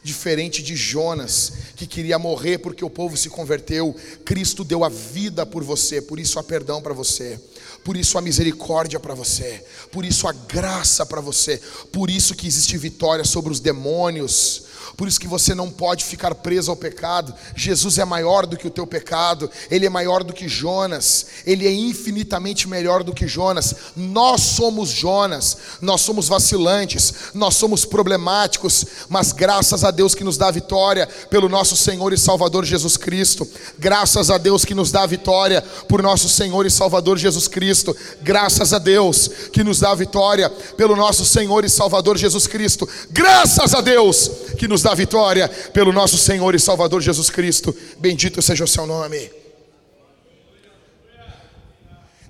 Diferente 0.03 0.62
de 0.62 0.76
Jonas, 0.76 1.51
que 1.76 1.88
queria 1.88 2.20
morrer 2.20 2.60
porque 2.60 2.86
o 2.86 2.89
povo 2.89 3.18
se 3.18 3.28
converteu, 3.28 3.93
Cristo 4.24 4.64
deu 4.64 4.84
a 4.84 4.89
vida 4.89 5.45
por 5.45 5.64
você, 5.64 6.01
por 6.01 6.20
isso 6.20 6.39
há 6.39 6.43
perdão 6.43 6.82
para 6.82 6.93
você, 6.93 7.38
por 7.84 7.97
isso 7.97 8.18
há 8.18 8.22
misericórdia 8.22 8.99
para 8.99 9.14
você, 9.14 9.66
por 9.91 10.05
isso 10.05 10.28
há 10.28 10.32
graça 10.32 11.05
para 11.05 11.20
você, 11.20 11.60
por 11.91 12.10
isso 12.10 12.36
que 12.36 12.47
existe 12.47 12.78
vitória 12.78 13.26
sobre 13.26 13.51
os 13.51 13.60
demônios, 13.60 14.64
por 15.00 15.08
isso 15.08 15.18
que 15.18 15.30
você 15.30 15.56
não 15.56 15.72
pode 15.72 16.04
ficar 16.04 16.36
preso 16.36 16.70
ao 16.70 16.76
pecado. 16.76 17.34
Jesus 17.56 17.97
é 17.97 18.04
maior 18.04 18.45
do 18.45 18.58
que 18.58 18.68
o 18.68 18.70
teu 18.70 18.86
pecado, 18.86 19.50
ele 19.72 19.86
é 19.86 19.89
maior 19.89 20.26
do 20.26 20.34
que 20.34 20.50
Jonas, 20.50 21.26
ele 21.45 21.66
é 21.66 21.72
infinitamente 21.72 22.68
melhor 22.68 23.02
do 23.02 23.14
que 23.14 23.26
Jonas. 23.26 23.74
Nós 23.95 24.41
somos 24.41 24.89
Jonas, 24.89 25.56
nós 25.82 26.02
somos 26.02 26.28
vacilantes, 26.28 27.14
nós 27.34 27.56
somos 27.56 27.86
problemáticos, 27.86 28.86
mas 29.08 29.32
graças 29.32 29.86
a 29.86 29.91
Deus 29.91 30.14
que 30.14 30.26
nos 30.26 30.38
dá 30.38 30.52
vitória 30.52 31.08
pelo 31.30 31.47
nosso 31.47 31.78
Senhor 31.78 32.12
e 32.12 32.18
Salvador 32.18 32.66
Jesus 32.66 32.97
Cristo. 32.97 33.47
Graças 33.78 34.30
a 34.30 34.38
Deus 34.38 34.66
que 34.66 34.76
nos 34.76 34.91
dá 34.91 35.06
vitória 35.06 35.62
por 35.88 36.04
nosso 36.04 36.28
Senhor 36.28 36.66
e 36.66 36.70
Salvador 36.70 37.18
Jesus 37.18 37.47
Cristo. 37.47 37.95
Graças 38.22 38.74
a 38.74 38.80
Deus 38.80 39.30
que 39.54 39.64
nos 39.64 39.80
dá 39.80 39.95
vitória 39.95 40.50
pelo 40.76 40.97
nosso 40.97 41.24
Senhor 41.24 41.64
e 41.64 41.70
Salvador 41.70 42.18
Jesus 42.18 42.47
Cristo. 42.47 42.86
Graças 43.10 43.74
a 43.74 43.80
Deus 43.80 44.30
que 44.58 44.68
nos 44.68 44.82
dá 44.82 44.89
vitória 44.96 45.48
pelo 45.74 45.92
nosso 45.92 46.18
Senhor 46.18 46.54
e 46.56 46.60
Salvador 46.60 47.02
Jesus 47.02 47.30
Cristo. 47.30 47.76
Bendito 47.98 48.42
seja 48.42 48.64
o 48.64 48.68
seu 48.68 48.86
nome. 48.86 49.32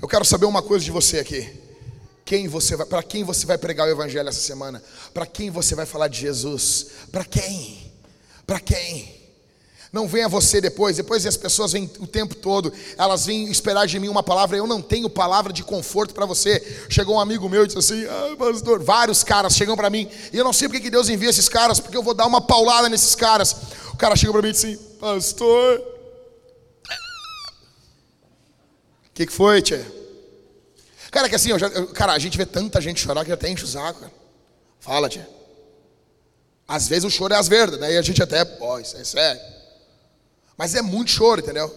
Eu 0.01 0.07
quero 0.07 0.23
saber 0.23 0.45
uma 0.45 0.61
coisa 0.61 0.85
de 0.85 0.91
você 0.91 1.19
aqui. 1.19 1.49
Quem 2.23 2.47
você 2.47 2.75
vai, 2.75 2.85
para 2.85 3.03
quem 3.03 3.23
você 3.23 3.45
vai 3.45 3.57
pregar 3.57 3.87
o 3.87 3.91
evangelho 3.91 4.29
essa 4.29 4.39
semana? 4.39 4.81
Para 5.13 5.25
quem 5.25 5.49
você 5.49 5.75
vai 5.75 5.85
falar 5.85 6.07
de 6.07 6.19
Jesus? 6.19 6.87
Para 7.11 7.25
quem? 7.25 7.91
Para 8.45 8.59
quem? 8.59 9.18
Não 9.91 10.07
venha 10.07 10.29
você 10.29 10.61
depois, 10.61 10.97
depois 10.97 11.25
as 11.25 11.35
pessoas 11.35 11.71
vêm 11.71 11.89
o 11.99 12.05
tempo 12.05 12.35
todo, 12.35 12.71
elas 12.95 13.25
vêm 13.25 13.49
esperar 13.49 13.87
de 13.87 13.99
mim 13.99 14.07
uma 14.07 14.21
palavra, 14.21 14.55
eu 14.55 14.67
não 14.67 14.83
tenho 14.83 15.09
palavra 15.09 15.51
de 15.51 15.63
conforto 15.63 16.13
para 16.13 16.27
você. 16.27 16.85
Chegou 16.89 17.15
um 17.15 17.19
amigo 17.19 17.49
meu 17.49 17.63
e 17.63 17.67
disse 17.67 17.79
assim: 17.79 18.05
ah, 18.05 18.35
pastor, 18.37 18.83
vários 18.83 19.23
caras 19.23 19.55
chegam 19.55 19.75
para 19.75 19.89
mim, 19.89 20.07
e 20.31 20.37
eu 20.37 20.43
não 20.43 20.53
sei 20.53 20.67
porque 20.67 20.83
que 20.83 20.91
Deus 20.91 21.09
envia 21.09 21.29
esses 21.29 21.49
caras, 21.49 21.79
porque 21.79 21.97
eu 21.97 22.03
vou 22.03 22.13
dar 22.13 22.27
uma 22.27 22.39
paulada 22.39 22.87
nesses 22.87 23.15
caras. 23.15 23.55
O 23.91 23.97
cara 23.97 24.15
chegou 24.15 24.33
para 24.33 24.43
mim 24.43 24.49
e 24.49 24.51
disse 24.51 24.67
assim: 24.67 24.77
Pastor, 24.99 25.79
o 29.07 29.13
que, 29.13 29.25
que 29.25 29.33
foi, 29.33 29.61
tia? 29.63 29.99
Cara, 31.09 31.27
que 31.27 31.35
assim, 31.35 31.49
eu 31.49 31.57
já, 31.57 31.67
eu, 31.67 31.87
cara, 31.87 32.13
a 32.13 32.19
gente 32.19 32.37
vê 32.37 32.45
tanta 32.45 32.79
gente 32.79 33.01
chorar 33.01 33.25
que 33.25 33.31
até 33.31 33.49
enche 33.49 33.63
o 33.63 33.67
saco. 33.67 34.05
Fala, 34.79 35.09
tia. 35.09 35.27
Às 36.67 36.87
vezes 36.87 37.05
o 37.05 37.09
choro 37.09 37.33
é 37.33 37.37
as 37.37 37.47
verdas, 37.47 37.79
daí 37.79 37.97
a 37.97 38.01
gente 38.03 38.21
até, 38.21 38.45
oh, 38.59 38.77
isso 38.77 38.95
é 38.95 39.03
sério. 39.03 39.41
Mas 40.59 40.75
é 40.75 40.81
muito 40.81 41.09
choro, 41.09 41.39
entendeu? 41.39 41.69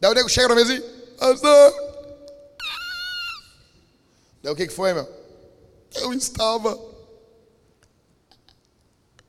Daí 0.00 0.10
o 0.10 0.14
nego 0.14 0.28
chega 0.28 0.52
mim 0.52 0.62
assim, 0.62 0.80
pastor. 1.16 1.74
Daí 4.42 4.52
o 4.52 4.56
que, 4.56 4.66
que 4.66 4.72
foi, 4.72 4.92
meu? 4.92 5.08
Eu 5.94 6.12
estava 6.12 6.76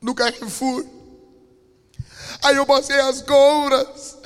no 0.01 0.15
Carrefour. 0.15 0.83
Aí 2.41 2.55
eu 2.55 2.65
passei 2.65 2.99
as 2.99 3.21
compras. 3.21 4.17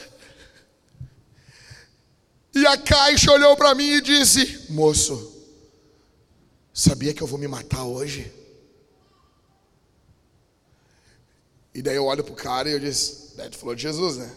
E 2.56 2.66
a 2.66 2.78
caixa 2.78 3.34
olhou 3.34 3.58
para 3.58 3.76
mim 3.76 3.90
e 3.90 4.02
disse: 4.02 4.72
Moço, 4.72 5.36
sabia 6.74 7.14
que 7.14 7.22
eu 7.22 7.28
vou 7.28 7.38
me 7.38 7.48
matar 7.50 7.84
hoje? 7.84 8.34
E 11.76 11.82
daí 11.82 11.98
eu 11.98 12.06
olho 12.06 12.24
pro 12.24 12.34
cara 12.34 12.70
e 12.70 12.72
eu 12.72 12.80
disse: 12.80 13.29
Daí 13.40 13.50
tu 13.50 13.58
falou 13.58 13.74
de 13.74 13.82
Jesus, 13.84 14.18
né? 14.18 14.30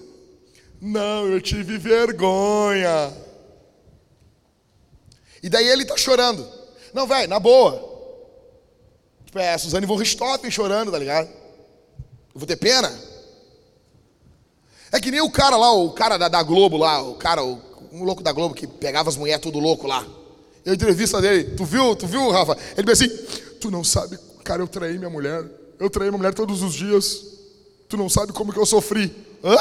Não, 0.80 1.26
eu 1.26 1.40
tive 1.40 1.76
vergonha. 1.76 3.12
E 5.42 5.48
daí 5.48 5.66
ele 5.66 5.84
tá 5.84 5.96
chorando. 5.96 6.48
Não, 6.94 7.04
velho, 7.04 7.28
na 7.28 7.40
boa. 7.40 7.72
Tipo, 9.24 9.40
é 9.40 9.54
a 9.54 9.58
Suzane 9.58 9.86
von 9.86 9.96
Richthofen 9.96 10.52
chorando, 10.52 10.92
tá 10.92 11.00
ligado? 11.00 11.28
Eu 12.32 12.38
vou 12.38 12.46
ter 12.46 12.54
pena? 12.54 12.96
É 14.92 15.00
que 15.00 15.10
nem 15.10 15.20
o 15.20 15.32
cara 15.32 15.56
lá, 15.56 15.72
o 15.72 15.90
cara 15.90 16.16
da, 16.16 16.28
da 16.28 16.42
Globo 16.44 16.76
lá, 16.76 17.02
o 17.02 17.16
cara, 17.16 17.42
o, 17.42 17.60
um 17.90 18.04
louco 18.04 18.22
da 18.22 18.30
Globo 18.30 18.54
que 18.54 18.68
pegava 18.68 19.08
as 19.08 19.16
mulheres 19.16 19.42
tudo 19.42 19.58
louco 19.58 19.88
lá. 19.88 20.06
Eu 20.64 20.74
entrevista 20.74 21.20
dele, 21.20 21.56
tu 21.56 21.64
viu, 21.64 21.96
tu 21.96 22.06
viu, 22.06 22.30
Rafa? 22.30 22.56
Ele 22.76 22.86
disse 22.86 23.06
assim, 23.06 23.56
tu 23.60 23.68
não 23.68 23.82
sabe, 23.82 24.16
cara, 24.44 24.62
eu 24.62 24.68
traí 24.68 24.96
minha 24.96 25.10
mulher. 25.10 25.44
Eu 25.76 25.90
traí 25.90 26.08
minha 26.08 26.18
mulher 26.18 26.34
todos 26.34 26.62
os 26.62 26.72
dias. 26.72 27.31
Tu 27.92 27.96
não 27.98 28.08
sabe 28.08 28.32
como 28.32 28.54
que 28.54 28.58
eu 28.58 28.64
sofri. 28.64 29.14
Hã? 29.44 29.54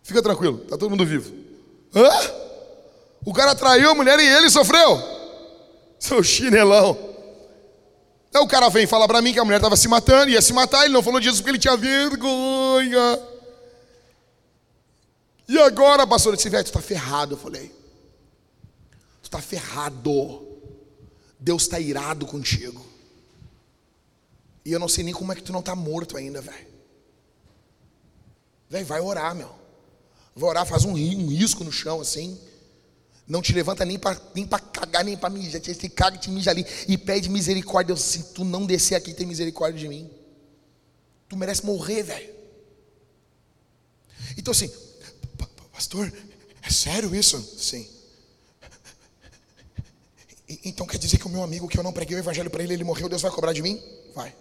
Fica 0.00 0.22
tranquilo, 0.22 0.58
tá 0.58 0.78
todo 0.78 0.90
mundo 0.90 1.04
vivo. 1.04 1.34
Hã? 1.92 2.08
O 3.26 3.32
cara 3.32 3.52
traiu 3.52 3.90
a 3.90 3.94
mulher 3.96 4.16
e 4.20 4.28
ele 4.28 4.48
sofreu. 4.48 4.96
Seu 5.98 6.22
chinelão. 6.22 6.96
Aí 8.32 8.40
o 8.40 8.46
cara 8.46 8.68
vem 8.68 8.86
falar 8.86 9.08
para 9.08 9.20
mim 9.20 9.32
que 9.32 9.40
a 9.40 9.44
mulher 9.44 9.56
estava 9.56 9.76
se 9.76 9.88
matando, 9.88 10.30
ia 10.30 10.40
se 10.40 10.52
matar, 10.52 10.84
ele 10.84 10.94
não 10.94 11.02
falou 11.02 11.18
disso 11.18 11.38
porque 11.38 11.50
ele 11.50 11.58
tinha 11.58 11.76
vergonha. 11.76 13.20
E 15.48 15.58
agora, 15.58 16.06
pastor, 16.06 16.36
disse, 16.36 16.48
velho, 16.48 16.62
tu 16.62 16.68
está 16.68 16.80
ferrado. 16.80 17.34
Eu 17.34 17.38
falei, 17.38 17.74
tu 19.20 19.24
está 19.24 19.40
ferrado. 19.40 20.46
Deus 21.40 21.62
está 21.62 21.80
irado 21.80 22.24
contigo. 22.24 22.91
E 24.64 24.72
eu 24.72 24.78
não 24.78 24.88
sei 24.88 25.02
nem 25.04 25.12
como 25.12 25.32
é 25.32 25.34
que 25.34 25.42
tu 25.42 25.52
não 25.52 25.60
está 25.60 25.74
morto 25.74 26.16
ainda, 26.16 26.40
velho. 26.40 26.72
Velho, 28.70 28.86
vai 28.86 29.00
orar, 29.00 29.34
meu. 29.34 29.50
Vai 30.34 30.50
orar, 30.50 30.66
faz 30.66 30.84
um, 30.84 30.92
um 30.92 31.28
risco 31.28 31.64
no 31.64 31.72
chão 31.72 32.00
assim. 32.00 32.38
Não 33.26 33.42
te 33.42 33.52
levanta 33.52 33.84
nem 33.84 33.98
para 33.98 34.20
nem 34.34 34.46
cagar, 34.46 35.04
nem 35.04 35.16
para 35.16 35.30
mijar. 35.30 35.60
Você 35.60 35.88
caga 35.88 36.16
e 36.16 36.20
te 36.20 36.30
mija 36.30 36.50
ali. 36.50 36.66
E 36.88 36.96
pede 36.96 37.28
misericórdia. 37.28 37.94
Se 37.96 38.32
tu 38.32 38.44
não 38.44 38.66
descer 38.66 38.94
aqui, 38.94 39.14
tem 39.14 39.26
misericórdia 39.26 39.78
de 39.78 39.88
mim. 39.88 40.10
Tu 41.28 41.36
merece 41.36 41.64
morrer, 41.64 42.02
velho. 42.02 42.34
Então 44.36 44.52
assim, 44.52 44.70
pastor, 45.72 46.12
é 46.62 46.70
sério 46.70 47.14
isso? 47.14 47.40
Sim. 47.58 47.88
Então 50.64 50.86
quer 50.86 50.98
dizer 50.98 51.18
que 51.18 51.26
o 51.26 51.30
meu 51.30 51.42
amigo 51.42 51.68
que 51.68 51.78
eu 51.78 51.82
não 51.82 51.92
preguei 51.92 52.16
o 52.16 52.18
evangelho 52.18 52.50
para 52.50 52.62
ele, 52.62 52.74
ele 52.74 52.84
morreu, 52.84 53.08
Deus 53.08 53.22
vai 53.22 53.30
cobrar 53.30 53.52
de 53.52 53.62
mim? 53.62 53.82
Vai. 54.14 54.34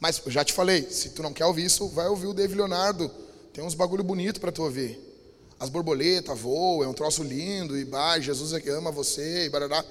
Mas 0.00 0.22
já 0.26 0.42
te 0.42 0.54
falei, 0.54 0.90
se 0.90 1.10
tu 1.10 1.22
não 1.22 1.32
quer 1.32 1.44
ouvir 1.44 1.66
isso, 1.66 1.86
vai 1.88 2.08
ouvir 2.08 2.26
o 2.26 2.32
David 2.32 2.56
Leonardo. 2.56 3.10
Tem 3.52 3.62
uns 3.62 3.74
bagulho 3.74 4.02
bonito 4.02 4.40
para 4.40 4.50
tu 4.50 4.62
ouvir. 4.62 4.98
as 5.58 5.68
borboletas 5.68 6.38
voam, 6.38 6.82
é 6.82 6.88
um 6.88 6.94
troço 6.94 7.22
lindo, 7.22 7.78
e 7.78 7.84
bah, 7.84 8.18
Jesus 8.18 8.54
é 8.54 8.60
que 8.60 8.70
ama 8.70 8.90
você, 8.90 9.44
e 9.44 9.50
barará. 9.50 9.84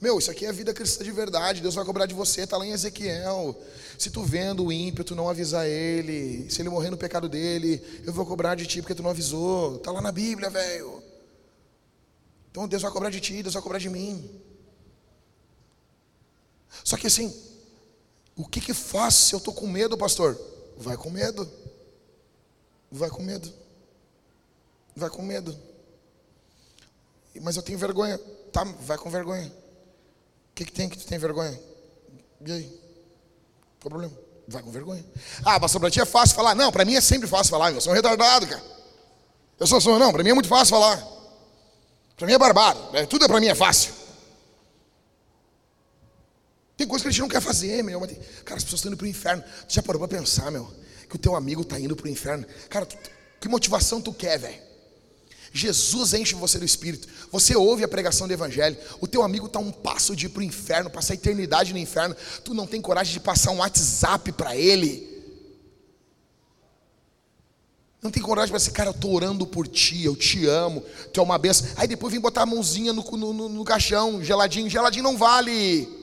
Meu, 0.00 0.16
isso 0.16 0.30
aqui 0.30 0.46
é 0.46 0.48
a 0.48 0.52
vida 0.52 0.72
cristã 0.72 1.02
de 1.02 1.10
verdade. 1.10 1.60
Deus 1.60 1.74
vai 1.74 1.84
cobrar 1.84 2.06
de 2.06 2.14
você, 2.14 2.42
está 2.42 2.56
lá 2.56 2.64
em 2.64 2.70
Ezequiel. 2.70 3.60
Se 3.98 4.10
tu 4.10 4.22
vendo 4.22 4.66
o 4.66 4.72
ímpio, 4.72 5.02
tu 5.02 5.16
não 5.16 5.28
avisar 5.28 5.66
ele. 5.66 6.48
Se 6.48 6.62
ele 6.62 6.68
morrer 6.68 6.90
no 6.90 6.96
pecado 6.96 7.28
dele, 7.28 7.82
eu 8.06 8.12
vou 8.12 8.24
cobrar 8.24 8.54
de 8.54 8.64
ti 8.64 8.80
porque 8.80 8.94
tu 8.94 9.02
não 9.02 9.10
avisou. 9.10 9.74
Está 9.74 9.90
lá 9.90 10.00
na 10.00 10.12
Bíblia, 10.12 10.50
velho. 10.50 11.02
Então 12.50 12.68
Deus 12.68 12.82
vai 12.82 12.92
cobrar 12.92 13.10
de 13.10 13.20
ti, 13.20 13.42
Deus 13.42 13.54
vai 13.54 13.62
cobrar 13.62 13.78
de 13.78 13.90
mim. 13.90 14.40
Só 16.84 16.96
que 16.96 17.08
assim, 17.08 17.34
o 18.38 18.46
que 18.46 18.60
que 18.60 18.72
faz 18.72 19.14
se 19.14 19.34
eu 19.34 19.38
estou 19.38 19.52
com 19.52 19.66
medo, 19.66 19.98
pastor? 19.98 20.40
Vai 20.76 20.96
com 20.96 21.10
medo. 21.10 21.50
Vai 22.90 23.10
com 23.10 23.20
medo. 23.20 23.52
Vai 24.94 25.10
com 25.10 25.22
medo. 25.22 25.58
Mas 27.42 27.56
eu 27.56 27.62
tenho 27.62 27.76
vergonha. 27.76 28.16
Tá, 28.52 28.62
vai 28.62 28.96
com 28.96 29.10
vergonha. 29.10 29.48
O 29.48 30.54
que, 30.54 30.64
que 30.64 30.72
tem 30.72 30.88
que 30.88 30.96
tu 30.96 31.04
tem 31.04 31.18
vergonha? 31.18 31.60
E 32.46 32.52
aí? 32.52 32.64
Qual 33.80 33.86
o 33.86 33.90
problema? 33.90 34.16
Vai 34.46 34.62
com 34.62 34.70
vergonha. 34.70 35.04
Ah, 35.44 35.58
pastor, 35.58 35.80
para 35.80 35.90
ti 35.90 36.00
é 36.00 36.06
fácil 36.06 36.36
falar. 36.36 36.54
Não, 36.54 36.70
para 36.70 36.84
mim 36.84 36.94
é 36.94 37.00
sempre 37.00 37.26
fácil 37.26 37.50
falar. 37.50 37.72
Eu 37.72 37.80
sou 37.80 37.92
um 37.92 37.96
retardado, 37.96 38.46
cara. 38.46 38.62
Eu 39.58 39.66
sou, 39.66 39.80
sou 39.80 39.98
não, 39.98 40.12
para 40.12 40.22
mim 40.22 40.30
é 40.30 40.34
muito 40.34 40.48
fácil 40.48 40.76
falar. 40.76 41.04
Para 42.16 42.26
mim 42.26 42.34
é 42.34 42.38
barbado. 42.38 42.96
É, 42.96 43.04
tudo 43.04 43.24
é 43.24 43.28
para 43.28 43.40
mim 43.40 43.48
é 43.48 43.54
fácil. 43.54 43.92
Tem 46.78 46.86
coisa 46.86 47.02
que 47.02 47.08
a 47.08 47.10
gente 47.10 47.20
não 47.20 47.28
quer 47.28 47.42
fazer, 47.42 47.82
meu. 47.82 47.98
Mas 47.98 48.10
tem... 48.10 48.20
Cara, 48.44 48.56
as 48.56 48.62
pessoas 48.62 48.78
estão 48.78 48.92
indo 48.92 48.96
para 48.96 49.04
o 49.04 49.08
inferno. 49.08 49.42
Tu 49.68 49.74
já 49.74 49.82
parou 49.82 49.98
para 49.98 50.16
pensar, 50.16 50.48
meu? 50.52 50.72
Que 51.10 51.16
o 51.16 51.18
teu 51.18 51.34
amigo 51.34 51.62
está 51.62 51.78
indo 51.78 51.96
para 51.96 52.06
o 52.06 52.08
inferno. 52.08 52.46
Cara, 52.70 52.86
tu... 52.86 52.96
que 53.40 53.48
motivação 53.48 54.00
tu 54.00 54.12
quer, 54.12 54.38
velho? 54.38 54.62
Jesus 55.52 56.14
enche 56.14 56.36
você 56.36 56.56
do 56.56 56.64
Espírito. 56.64 57.08
Você 57.32 57.56
ouve 57.56 57.82
a 57.82 57.88
pregação 57.88 58.28
do 58.28 58.32
Evangelho. 58.32 58.76
O 59.00 59.08
teu 59.08 59.24
amigo 59.24 59.46
está 59.46 59.58
um 59.58 59.72
passo 59.72 60.14
de 60.14 60.26
ir 60.26 60.28
para 60.28 60.38
o 60.38 60.44
inferno, 60.44 60.88
passar 60.88 61.14
a 61.14 61.16
eternidade 61.16 61.72
no 61.72 61.80
inferno. 61.80 62.14
Tu 62.44 62.54
não 62.54 62.64
tem 62.64 62.80
coragem 62.80 63.12
de 63.12 63.20
passar 63.20 63.50
um 63.50 63.56
WhatsApp 63.58 64.30
para 64.30 64.54
ele. 64.54 65.18
Não 68.00 68.12
tem 68.12 68.22
coragem 68.22 68.50
para 68.50 68.58
dizer, 68.58 68.70
cara, 68.70 68.90
eu 68.90 68.94
estou 68.94 69.12
orando 69.12 69.44
por 69.44 69.66
ti, 69.66 70.04
eu 70.04 70.14
te 70.14 70.46
amo, 70.46 70.84
tu 71.12 71.18
é 71.18 71.22
uma 71.24 71.36
benção. 71.36 71.66
Aí 71.74 71.88
depois 71.88 72.12
vem 72.12 72.20
botar 72.20 72.42
a 72.42 72.46
mãozinha 72.46 72.92
no, 72.92 73.02
no, 73.02 73.32
no, 73.32 73.48
no 73.48 73.64
caixão, 73.64 74.22
geladinho, 74.22 74.70
geladinho 74.70 75.02
não 75.02 75.16
vale. 75.16 75.97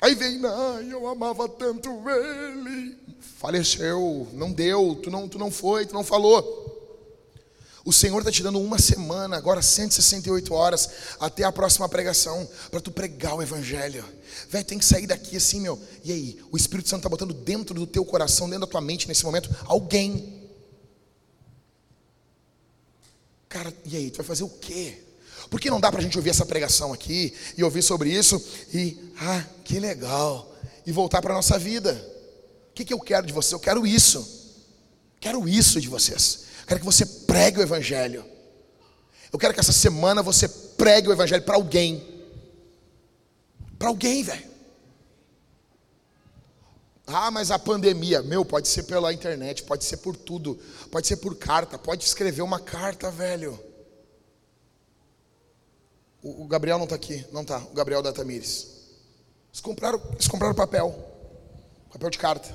Aí 0.00 0.14
vem, 0.14 0.38
não, 0.38 0.80
eu 0.82 1.06
amava 1.06 1.48
tanto 1.48 1.90
ele. 2.08 2.96
Faleceu, 3.38 4.28
não 4.32 4.52
deu, 4.52 4.98
tu 5.02 5.10
não, 5.10 5.28
tu 5.28 5.38
não 5.38 5.50
foi, 5.50 5.86
tu 5.86 5.94
não 5.94 6.04
falou. 6.04 6.74
O 7.86 7.92
Senhor 7.92 8.18
está 8.18 8.32
te 8.32 8.42
dando 8.42 8.60
uma 8.60 8.80
semana, 8.80 9.36
agora 9.36 9.62
168 9.62 10.52
horas, 10.52 10.90
até 11.20 11.44
a 11.44 11.52
próxima 11.52 11.88
pregação, 11.88 12.48
para 12.68 12.80
tu 12.80 12.90
pregar 12.90 13.36
o 13.36 13.42
Evangelho. 13.42 14.04
Velho, 14.48 14.64
tem 14.64 14.76
que 14.76 14.84
sair 14.84 15.06
daqui 15.06 15.36
assim, 15.36 15.60
meu. 15.60 15.80
E 16.02 16.10
aí, 16.10 16.40
o 16.50 16.56
Espírito 16.56 16.88
Santo 16.88 17.00
está 17.00 17.08
botando 17.08 17.32
dentro 17.32 17.76
do 17.76 17.86
teu 17.86 18.04
coração, 18.04 18.48
dentro 18.48 18.66
da 18.66 18.70
tua 18.70 18.80
mente 18.80 19.06
nesse 19.06 19.24
momento, 19.24 19.54
alguém. 19.66 20.50
Cara, 23.48 23.72
e 23.84 23.96
aí, 23.96 24.10
tu 24.10 24.16
vai 24.16 24.26
fazer 24.26 24.42
o 24.42 24.48
quê? 24.48 25.05
Por 25.50 25.60
que 25.60 25.70
não 25.70 25.80
dá 25.80 25.90
para 25.90 26.00
a 26.00 26.02
gente 26.02 26.16
ouvir 26.16 26.30
essa 26.30 26.44
pregação 26.44 26.92
aqui 26.92 27.32
e 27.56 27.62
ouvir 27.62 27.82
sobre 27.82 28.10
isso 28.10 28.42
e, 28.72 28.98
ah, 29.20 29.44
que 29.64 29.78
legal, 29.78 30.52
e 30.84 30.92
voltar 30.92 31.22
para 31.22 31.32
a 31.32 31.36
nossa 31.36 31.58
vida? 31.58 31.92
O 32.70 32.74
que, 32.74 32.84
que 32.84 32.92
eu 32.92 33.00
quero 33.00 33.26
de 33.26 33.32
vocês? 33.32 33.52
Eu 33.52 33.60
quero 33.60 33.86
isso. 33.86 34.54
Quero 35.20 35.48
isso 35.48 35.80
de 35.80 35.88
vocês. 35.88 36.46
Quero 36.66 36.80
que 36.80 36.86
você 36.86 37.06
pregue 37.06 37.58
o 37.58 37.62
Evangelho. 37.62 38.24
Eu 39.32 39.38
quero 39.38 39.54
que 39.54 39.60
essa 39.60 39.72
semana 39.72 40.22
você 40.22 40.48
pregue 40.48 41.08
o 41.08 41.12
Evangelho 41.12 41.42
para 41.42 41.56
alguém. 41.56 42.06
Para 43.78 43.88
alguém, 43.88 44.22
velho. 44.22 44.46
Ah, 47.06 47.30
mas 47.30 47.52
a 47.52 47.58
pandemia, 47.58 48.20
meu, 48.20 48.44
pode 48.44 48.66
ser 48.66 48.82
pela 48.82 49.12
internet, 49.12 49.62
pode 49.62 49.84
ser 49.84 49.98
por 49.98 50.16
tudo, 50.16 50.58
pode 50.90 51.06
ser 51.06 51.18
por 51.18 51.36
carta, 51.36 51.78
pode 51.78 52.04
escrever 52.04 52.42
uma 52.42 52.58
carta, 52.58 53.10
velho. 53.12 53.58
O, 56.28 56.46
Gabriel 56.48 56.76
não 56.76 56.84
está 56.84 56.96
aqui, 56.96 57.24
não 57.30 57.42
está, 57.42 57.58
o 57.58 57.72
Gabriel 57.72 58.02
da 58.02 58.12
Tamires. 58.12 58.66
Eles 59.48 59.60
compraram, 59.60 60.02
eles 60.12 60.26
compraram 60.26 60.56
papel, 60.56 60.92
papel 61.92 62.10
de 62.10 62.18
carta. 62.18 62.48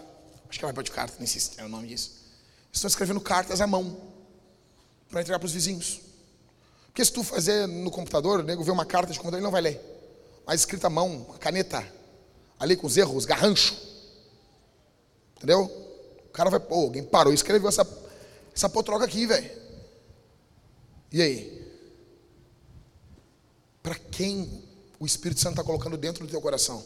Acho 0.50 0.60
que 0.60 0.66
é 0.66 0.68
papel 0.68 0.84
de 0.84 0.92
carta, 0.92 1.16
nem 1.18 1.26
sei 1.26 1.40
se 1.40 1.52
é 1.58 1.64
o 1.64 1.70
nome 1.70 1.88
disso. 1.88 2.12
Estão 2.70 2.90
escrevendo 2.90 3.22
cartas 3.22 3.62
à 3.62 3.68
mão 3.68 3.98
para 5.10 5.22
entregar 5.22 5.40
para 5.40 5.46
os 5.46 5.54
vizinhos. 5.54 6.02
Porque 6.88 7.06
se 7.06 7.14
tu 7.14 7.24
fazer 7.24 7.66
no 7.66 7.90
computador, 7.90 8.42
o 8.42 8.44
nego 8.44 8.62
vê 8.62 8.72
uma 8.72 8.86
carta 8.86 9.14
de 9.14 9.18
computador, 9.18 9.38
ele 9.38 9.46
não 9.46 9.52
vai 9.52 9.62
ler. 9.62 9.80
Mas 10.46 10.60
escrita 10.60 10.88
à 10.88 10.90
mão, 10.90 11.24
caneta, 11.40 11.82
ali 12.60 12.76
com 12.76 12.88
os 12.88 12.98
erros, 12.98 13.24
garrancho. 13.24 13.74
Entendeu? 15.38 15.64
O 16.26 16.30
cara 16.34 16.50
vai, 16.50 16.60
pô, 16.60 16.76
alguém 16.76 17.04
parou 17.04 17.32
e 17.32 17.36
escreveu 17.36 17.70
essa, 17.70 17.88
essa 18.54 18.68
potroca 18.68 19.06
aqui, 19.06 19.26
velho. 19.26 19.50
E 21.10 21.22
aí? 21.22 21.61
Para 23.82 23.96
quem 23.96 24.64
o 25.00 25.06
Espírito 25.06 25.42
Santo 25.42 25.54
está 25.54 25.64
colocando 25.64 25.98
dentro 25.98 26.26
do 26.26 26.30
teu 26.30 26.42
coração? 26.42 26.84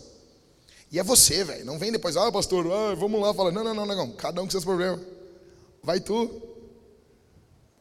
E 0.92 1.00
é 1.00 1.04
você, 1.04 1.44
velho. 1.44 1.66
Não 1.66 1.78
vem 1.78 1.92
depois, 1.92 2.16
ah, 2.16 2.32
pastor, 2.32 2.72
ah, 2.72 2.96
vamos 2.96 3.20
lá, 3.20 3.34
fala. 3.34 3.52
Não, 3.52 3.64
não, 3.64 3.74
não, 3.74 3.86
não. 3.86 4.12
Cada 4.14 4.42
um 4.42 4.46
com 4.46 4.52
seus 4.52 4.64
problemas. 4.64 5.02
Vai 5.84 6.00
tu. 6.00 6.42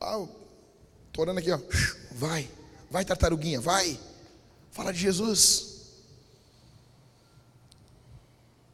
Ah, 0.01 0.27
tô 1.13 1.23
orando 1.23 1.41
aqui, 1.41 1.51
ó. 1.51 1.59
Vai. 2.13 2.51
Vai, 2.91 3.05
tartaruguinha, 3.05 3.61
vai. 3.61 3.99
Fala 4.71 4.93
de 4.93 4.99
Jesus. 4.99 5.75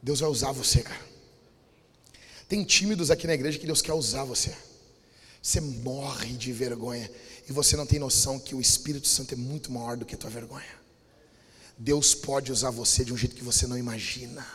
Deus 0.03 0.21
vai 0.21 0.31
usar 0.31 0.53
você, 0.53 0.83
cara. 0.83 1.11
Tem 2.49 2.65
tímidos 2.65 3.11
aqui 3.11 3.27
na 3.27 3.35
igreja 3.35 3.59
que 3.59 3.67
Deus 3.67 3.83
quer 3.83 3.93
usar 3.93 4.25
você. 4.25 4.57
Você 5.43 5.61
morre 5.61 6.33
de 6.33 6.53
vergonha 6.53 7.11
e 7.49 7.53
você 7.53 7.77
não 7.77 7.87
tem 7.87 7.99
noção 7.99 8.39
que 8.39 8.55
o 8.55 8.61
Espírito 8.61 9.09
Santo 9.09 9.35
é 9.35 9.37
muito 9.37 9.71
maior 9.73 9.97
do 9.97 10.05
que 10.05 10.15
a 10.15 10.19
tua 10.19 10.31
vergonha. 10.31 10.81
Deus 11.77 12.15
pode 12.15 12.53
usar 12.53 12.71
você 12.71 13.05
de 13.05 13.13
um 13.13 13.17
jeito 13.17 13.35
que 13.35 13.45
você 13.45 13.67
não 13.67 13.79
imagina. 13.79 14.47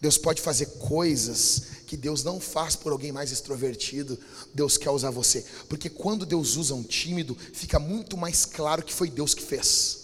Deus 0.00 0.16
pode 0.16 0.40
fazer 0.40 0.66
coisas 0.78 1.62
que 1.86 1.96
Deus 1.96 2.24
não 2.24 2.40
faz 2.40 2.74
por 2.74 2.90
alguém 2.90 3.12
mais 3.12 3.30
extrovertido. 3.30 4.18
Deus 4.54 4.78
quer 4.78 4.90
usar 4.90 5.10
você. 5.10 5.44
Porque 5.68 5.90
quando 5.90 6.24
Deus 6.24 6.56
usa 6.56 6.74
um 6.74 6.82
tímido, 6.82 7.36
fica 7.52 7.78
muito 7.78 8.16
mais 8.16 8.46
claro 8.46 8.82
que 8.82 8.94
foi 8.94 9.10
Deus 9.10 9.34
que 9.34 9.42
fez. 9.42 9.98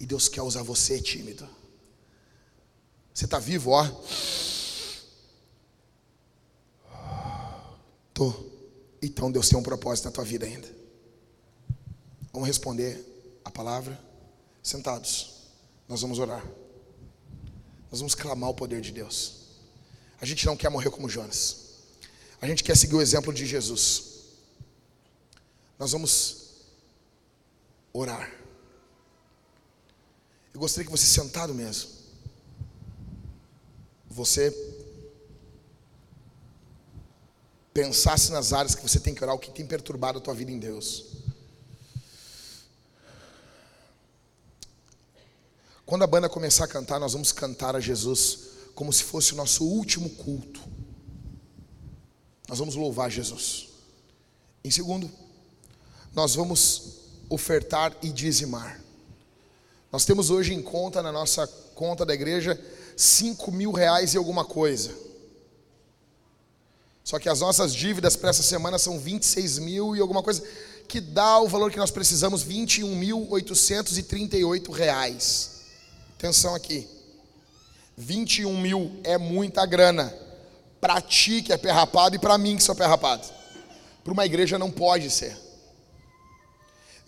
E 0.00 0.04
Deus 0.04 0.28
quer 0.28 0.42
usar 0.42 0.62
você, 0.62 1.00
tímido. 1.00 1.48
Você 3.14 3.24
está 3.24 3.38
vivo, 3.38 3.70
ó. 3.70 3.88
Tô. 8.12 8.47
Então 9.00 9.30
Deus 9.30 9.48
tem 9.48 9.58
um 9.58 9.62
propósito 9.62 10.06
na 10.06 10.10
tua 10.10 10.24
vida 10.24 10.44
ainda. 10.44 10.68
Vamos 12.32 12.46
responder 12.46 13.04
a 13.44 13.50
palavra 13.50 13.98
sentados. 14.62 15.48
Nós 15.88 16.02
vamos 16.02 16.18
orar. 16.18 16.44
Nós 17.90 18.00
vamos 18.00 18.14
clamar 18.14 18.50
o 18.50 18.54
poder 18.54 18.80
de 18.80 18.92
Deus. 18.92 19.38
A 20.20 20.26
gente 20.26 20.44
não 20.44 20.56
quer 20.56 20.68
morrer 20.68 20.90
como 20.90 21.08
Jonas. 21.08 21.68
A 22.40 22.46
gente 22.46 22.62
quer 22.62 22.76
seguir 22.76 22.94
o 22.94 23.00
exemplo 23.00 23.32
de 23.32 23.46
Jesus. 23.46 24.24
Nós 25.78 25.92
vamos 25.92 26.48
orar. 27.92 28.32
Eu 30.52 30.60
gostaria 30.60 30.84
que 30.84 30.90
você 30.90 31.06
sentado 31.06 31.54
mesmo. 31.54 31.90
Você 34.10 34.50
pensasse 37.78 38.32
nas 38.32 38.52
áreas 38.52 38.74
que 38.74 38.82
você 38.82 38.98
tem 38.98 39.14
que 39.14 39.22
orar, 39.22 39.36
o 39.36 39.38
que 39.38 39.52
tem 39.52 39.64
perturbado 39.64 40.18
a 40.18 40.20
tua 40.20 40.34
vida 40.34 40.50
em 40.50 40.58
Deus. 40.58 41.04
Quando 45.86 46.02
a 46.02 46.06
banda 46.08 46.28
começar 46.28 46.64
a 46.64 46.68
cantar, 46.68 46.98
nós 46.98 47.12
vamos 47.12 47.30
cantar 47.30 47.76
a 47.76 47.80
Jesus 47.80 48.40
como 48.74 48.92
se 48.92 49.04
fosse 49.04 49.32
o 49.32 49.36
nosso 49.36 49.64
último 49.64 50.10
culto. 50.10 50.60
Nós 52.48 52.58
vamos 52.58 52.74
louvar 52.74 53.12
Jesus. 53.12 53.68
Em 54.64 54.72
segundo, 54.72 55.08
nós 56.12 56.34
vamos 56.34 56.96
ofertar 57.28 57.96
e 58.02 58.10
dizimar. 58.10 58.80
Nós 59.92 60.04
temos 60.04 60.30
hoje 60.30 60.52
em 60.52 60.60
conta, 60.60 61.00
na 61.00 61.12
nossa 61.12 61.46
conta 61.76 62.04
da 62.04 62.12
igreja, 62.12 62.60
cinco 62.96 63.52
mil 63.52 63.70
reais 63.70 64.14
e 64.14 64.16
alguma 64.16 64.44
coisa. 64.44 65.07
Só 67.08 67.18
que 67.18 67.28
as 67.30 67.40
nossas 67.40 67.74
dívidas 67.74 68.14
para 68.16 68.28
essa 68.28 68.42
semana 68.42 68.78
são 68.78 68.98
26 68.98 69.60
mil 69.60 69.96
e 69.96 70.00
alguma 70.00 70.22
coisa, 70.22 70.42
que 70.86 71.00
dá 71.00 71.40
o 71.40 71.48
valor 71.48 71.72
que 71.72 71.78
nós 71.78 71.90
precisamos, 71.90 72.44
21.838 72.44 74.70
reais. 74.70 75.62
Atenção 76.18 76.54
aqui. 76.54 76.86
21 77.96 78.60
mil 78.60 79.00
é 79.04 79.16
muita 79.16 79.64
grana. 79.64 80.14
Para 80.82 81.00
ti 81.00 81.40
que 81.40 81.50
é 81.50 81.56
pé 81.56 81.70
rapado 81.70 82.14
e 82.14 82.18
para 82.18 82.36
mim 82.36 82.58
que 82.58 82.62
sou 82.62 82.74
pé 82.74 82.84
rapado. 82.84 83.26
Para 84.04 84.12
uma 84.12 84.26
igreja 84.26 84.58
não 84.58 84.70
pode 84.70 85.10
ser. 85.10 85.34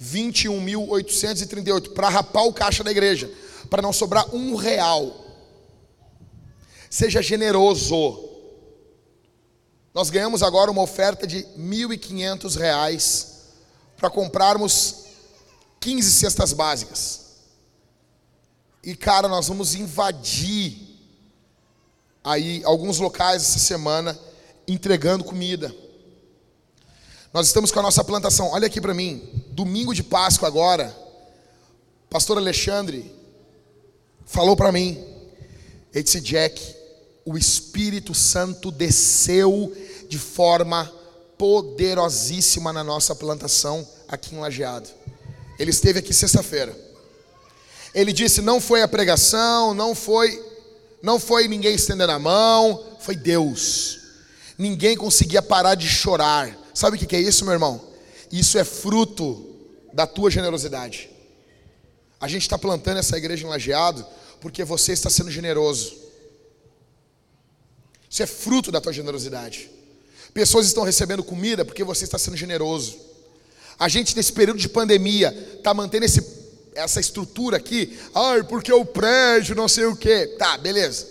21.838 0.03 1.93
para 1.93 2.09
rapar 2.09 2.47
o 2.47 2.55
caixa 2.55 2.83
da 2.83 2.91
igreja, 2.91 3.31
para 3.69 3.83
não 3.83 3.93
sobrar 3.93 4.35
um 4.35 4.55
real. 4.55 5.27
Seja 6.89 7.21
generoso. 7.21 8.30
Nós 9.93 10.11
ganhamos 10.11 10.43
agora 10.43 10.71
uma 10.71 10.83
oferta 10.83 11.27
de 11.27 11.43
1.500 11.59 12.57
reais 12.57 13.39
para 13.97 14.09
comprarmos 14.09 15.05
15 15.81 16.13
cestas 16.13 16.53
básicas. 16.53 17.21
E 18.83 18.95
cara, 18.95 19.29
nós 19.29 19.49
vamos 19.49 19.75
invadir 19.75 20.79
aí 22.23 22.63
alguns 22.65 22.99
locais 22.99 23.43
essa 23.43 23.59
semana 23.59 24.19
entregando 24.67 25.25
comida. 25.25 25.75
Nós 27.33 27.47
estamos 27.47 27.71
com 27.71 27.81
a 27.81 27.83
nossa 27.83 28.03
plantação. 28.05 28.51
Olha 28.51 28.67
aqui 28.67 28.81
para 28.81 28.95
mim, 28.95 29.29
domingo 29.49 29.95
de 29.95 30.03
Páscoa 30.03 30.49
agora, 30.49 30.97
pastor 32.09 32.39
Alexandre 32.39 33.21
falou 34.31 34.57
para 34.57 34.71
mim, 34.71 35.05
ele 35.93 36.05
disse, 36.05 36.21
Jack, 36.21 36.77
o 37.31 37.39
Espírito 37.39 38.13
Santo 38.13 38.73
desceu 38.73 39.73
de 40.09 40.19
forma 40.19 40.93
poderosíssima 41.39 42.73
na 42.73 42.83
nossa 42.83 43.15
plantação 43.15 43.87
aqui 44.09 44.35
em 44.35 44.41
Lajeado. 44.41 44.89
Ele 45.57 45.71
esteve 45.71 46.01
aqui 46.01 46.13
sexta-feira. 46.13 46.77
Ele 47.95 48.13
disse: 48.13 48.43
não 48.43 48.61
foi 48.61 48.83
a 48.83 48.89
pregação, 48.89 49.73
não 49.75 49.95
foi, 49.95 50.45
não 51.01 51.21
foi 51.21 51.47
ninguém 51.47 51.73
estendendo 51.77 52.11
a 52.11 52.19
mão, 52.19 52.97
foi 52.99 53.15
Deus. 53.15 54.01
Ninguém 54.59 54.97
conseguia 54.97 55.41
parar 55.41 55.77
de 55.77 55.87
chorar. 55.87 56.59
Sabe 56.75 56.97
o 56.97 56.99
que 56.99 57.15
é 57.15 57.21
isso, 57.21 57.45
meu 57.45 57.53
irmão? 57.53 57.81
Isso 58.33 58.59
é 58.59 58.65
fruto 58.65 59.55
da 59.93 60.05
tua 60.05 60.33
generosidade. 60.33 61.09
A 62.21 62.27
gente 62.27 62.43
está 62.43 62.59
plantando 62.59 62.99
essa 62.99 63.17
igreja 63.17 63.47
em 63.47 63.49
Lajeado 63.49 64.05
porque 64.41 64.65
você 64.65 64.93
está 64.93 65.09
sendo 65.09 65.31
generoso. 65.31 66.10
Isso 68.11 68.25
é 68.25 68.27
fruto 68.27 68.73
da 68.73 68.81
tua 68.81 68.93
generosidade. 68.93 69.71
Pessoas 70.35 70.67
estão 70.67 70.83
recebendo 70.83 71.23
comida 71.23 71.65
porque 71.65 71.85
você 71.85 72.05
está 72.05 72.19
sendo 72.19 72.37
generoso. 72.37 72.99
A 73.79 73.89
gente, 73.89 74.17
nesse 74.17 74.33
período 74.33 74.59
de 74.59 74.69
pandemia, 74.69 75.31
está 75.57 75.73
mantendo 75.73 76.05
esse, 76.05 76.23
essa 76.75 76.99
estrutura 76.99 77.57
aqui. 77.57 77.97
Ai, 78.13 78.43
porque 78.43 78.73
o 78.73 78.85
prédio, 78.85 79.55
não 79.55 79.69
sei 79.69 79.87
o 79.87 79.97
quê. 79.97 80.35
Tá, 80.39 80.59
beleza. 80.59 81.07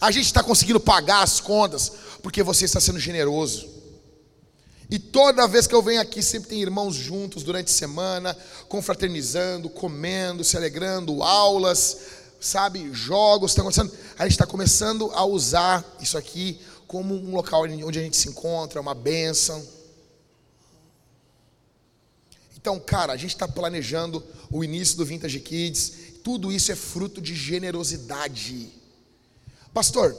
A 0.00 0.12
gente 0.12 0.26
está 0.26 0.42
conseguindo 0.42 0.80
pagar 0.80 1.22
as 1.22 1.40
contas 1.40 1.92
porque 2.22 2.42
você 2.42 2.64
está 2.64 2.80
sendo 2.80 3.00
generoso. 3.00 3.68
E 4.88 4.98
toda 4.98 5.48
vez 5.48 5.66
que 5.66 5.74
eu 5.74 5.82
venho 5.82 6.00
aqui, 6.00 6.22
sempre 6.22 6.50
tem 6.50 6.60
irmãos 6.62 6.94
juntos 6.94 7.42
durante 7.42 7.68
a 7.68 7.74
semana, 7.74 8.36
confraternizando, 8.68 9.70
comendo, 9.70 10.44
se 10.44 10.56
alegrando, 10.56 11.22
aulas, 11.22 11.98
sabe, 12.46 12.92
jogos 12.92 13.52
estão 13.52 13.68
acontecendo. 13.68 13.92
A 14.18 14.24
gente 14.24 14.32
está 14.32 14.46
começando 14.46 15.10
a 15.12 15.24
usar 15.24 15.84
isso 16.00 16.18
aqui 16.18 16.60
como 16.86 17.14
um 17.14 17.34
local 17.34 17.62
onde 17.62 17.98
a 17.98 18.02
gente 18.02 18.16
se 18.16 18.28
encontra, 18.28 18.80
uma 18.80 18.94
bênção. 18.94 19.66
Então, 22.56 22.78
cara, 22.78 23.12
a 23.12 23.16
gente 23.16 23.34
está 23.34 23.48
planejando 23.48 24.22
o 24.50 24.62
início 24.62 24.96
do 24.96 25.04
Vintage 25.04 25.40
Kids. 25.40 25.92
Tudo 26.22 26.52
isso 26.52 26.70
é 26.70 26.76
fruto 26.76 27.20
de 27.20 27.34
generosidade. 27.34 28.68
Pastor, 29.72 30.16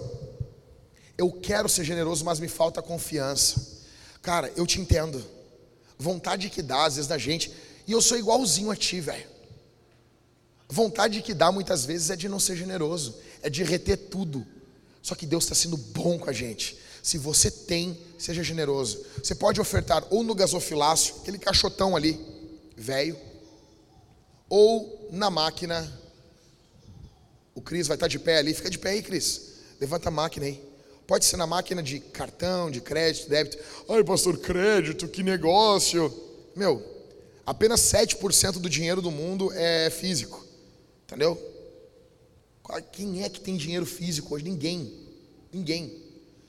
eu 1.18 1.32
quero 1.32 1.70
ser 1.70 1.84
generoso, 1.84 2.26
mas 2.26 2.40
me 2.40 2.48
falta 2.48 2.82
confiança. 2.82 3.82
Cara, 4.22 4.52
eu 4.56 4.66
te 4.66 4.82
entendo. 4.82 5.24
Vontade 5.98 6.50
que 6.50 6.62
dá, 6.62 6.86
às 6.86 6.96
vezes, 6.96 7.08
da 7.08 7.18
gente. 7.18 7.54
E 7.88 7.92
eu 7.92 8.02
sou 8.02 8.18
igualzinho 8.18 8.72
a 8.72 8.76
ti, 8.76 9.00
velho. 9.00 9.33
Vontade 10.74 11.22
que 11.22 11.36
dá, 11.36 11.52
muitas 11.52 11.86
vezes, 11.86 12.10
é 12.10 12.16
de 12.16 12.28
não 12.28 12.40
ser 12.40 12.56
generoso. 12.56 13.20
É 13.44 13.50
de 13.50 13.64
reter 13.64 13.96
tudo. 13.96 14.44
Só 15.04 15.14
que 15.14 15.24
Deus 15.24 15.44
está 15.44 15.54
sendo 15.54 15.78
bom 15.78 16.18
com 16.18 16.28
a 16.28 16.34
gente. 16.34 16.80
Se 17.04 17.16
você 17.16 17.52
tem, 17.52 17.96
seja 18.18 18.42
generoso. 18.42 19.06
Você 19.24 19.36
pode 19.36 19.62
ofertar 19.62 20.04
ou 20.10 20.24
no 20.24 20.34
gasofilácio, 20.34 21.18
aquele 21.22 21.38
caixotão 21.38 21.96
ali, 21.96 22.20
velho, 22.76 23.16
ou 24.50 25.10
na 25.12 25.30
máquina. 25.30 25.88
O 27.54 27.62
Cris 27.62 27.86
vai 27.86 27.96
estar 27.96 28.08
de 28.08 28.18
pé 28.18 28.40
ali. 28.40 28.52
Fica 28.52 28.72
de 28.72 28.80
pé 28.80 28.90
aí, 28.90 29.04
Cris. 29.04 29.50
Levanta 29.80 30.08
a 30.08 30.12
máquina 30.12 30.48
aí. 30.48 30.60
Pode 31.06 31.26
ser 31.26 31.38
na 31.38 31.46
máquina 31.46 31.84
de 31.84 32.00
cartão, 32.00 32.72
de 32.72 32.82
crédito, 32.82 33.30
débito. 33.30 33.60
Ai, 33.88 34.04
pastor, 34.04 34.40
crédito, 34.40 35.08
que 35.08 35.22
negócio. 35.22 36.12
Meu, 36.56 36.84
apenas 37.46 37.80
7% 37.82 38.54
do 38.54 38.68
dinheiro 38.68 39.04
do 39.04 39.12
mundo 39.12 39.52
é 39.54 39.92
físico. 39.92 40.44
Entendeu? 41.14 41.40
Quem 42.92 43.24
é 43.24 43.30
que 43.30 43.40
tem 43.40 43.56
dinheiro 43.56 43.86
físico 43.86 44.34
hoje? 44.34 44.44
Ninguém. 44.44 44.92
Ninguém. 45.52 46.02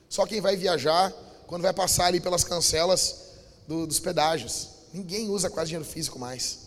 Só 0.09 0.25
quem 0.25 0.41
vai 0.41 0.55
viajar 0.55 1.11
quando 1.45 1.61
vai 1.61 1.71
passar 1.71 2.07
ali 2.07 2.19
pelas 2.19 2.43
cancelas 2.43 3.25
do, 3.67 3.85
dos 3.85 3.99
pedágios. 3.99 4.69
Ninguém 4.91 5.29
usa 5.29 5.51
quase 5.51 5.67
dinheiro 5.67 5.87
físico 5.87 6.17
mais. 6.17 6.61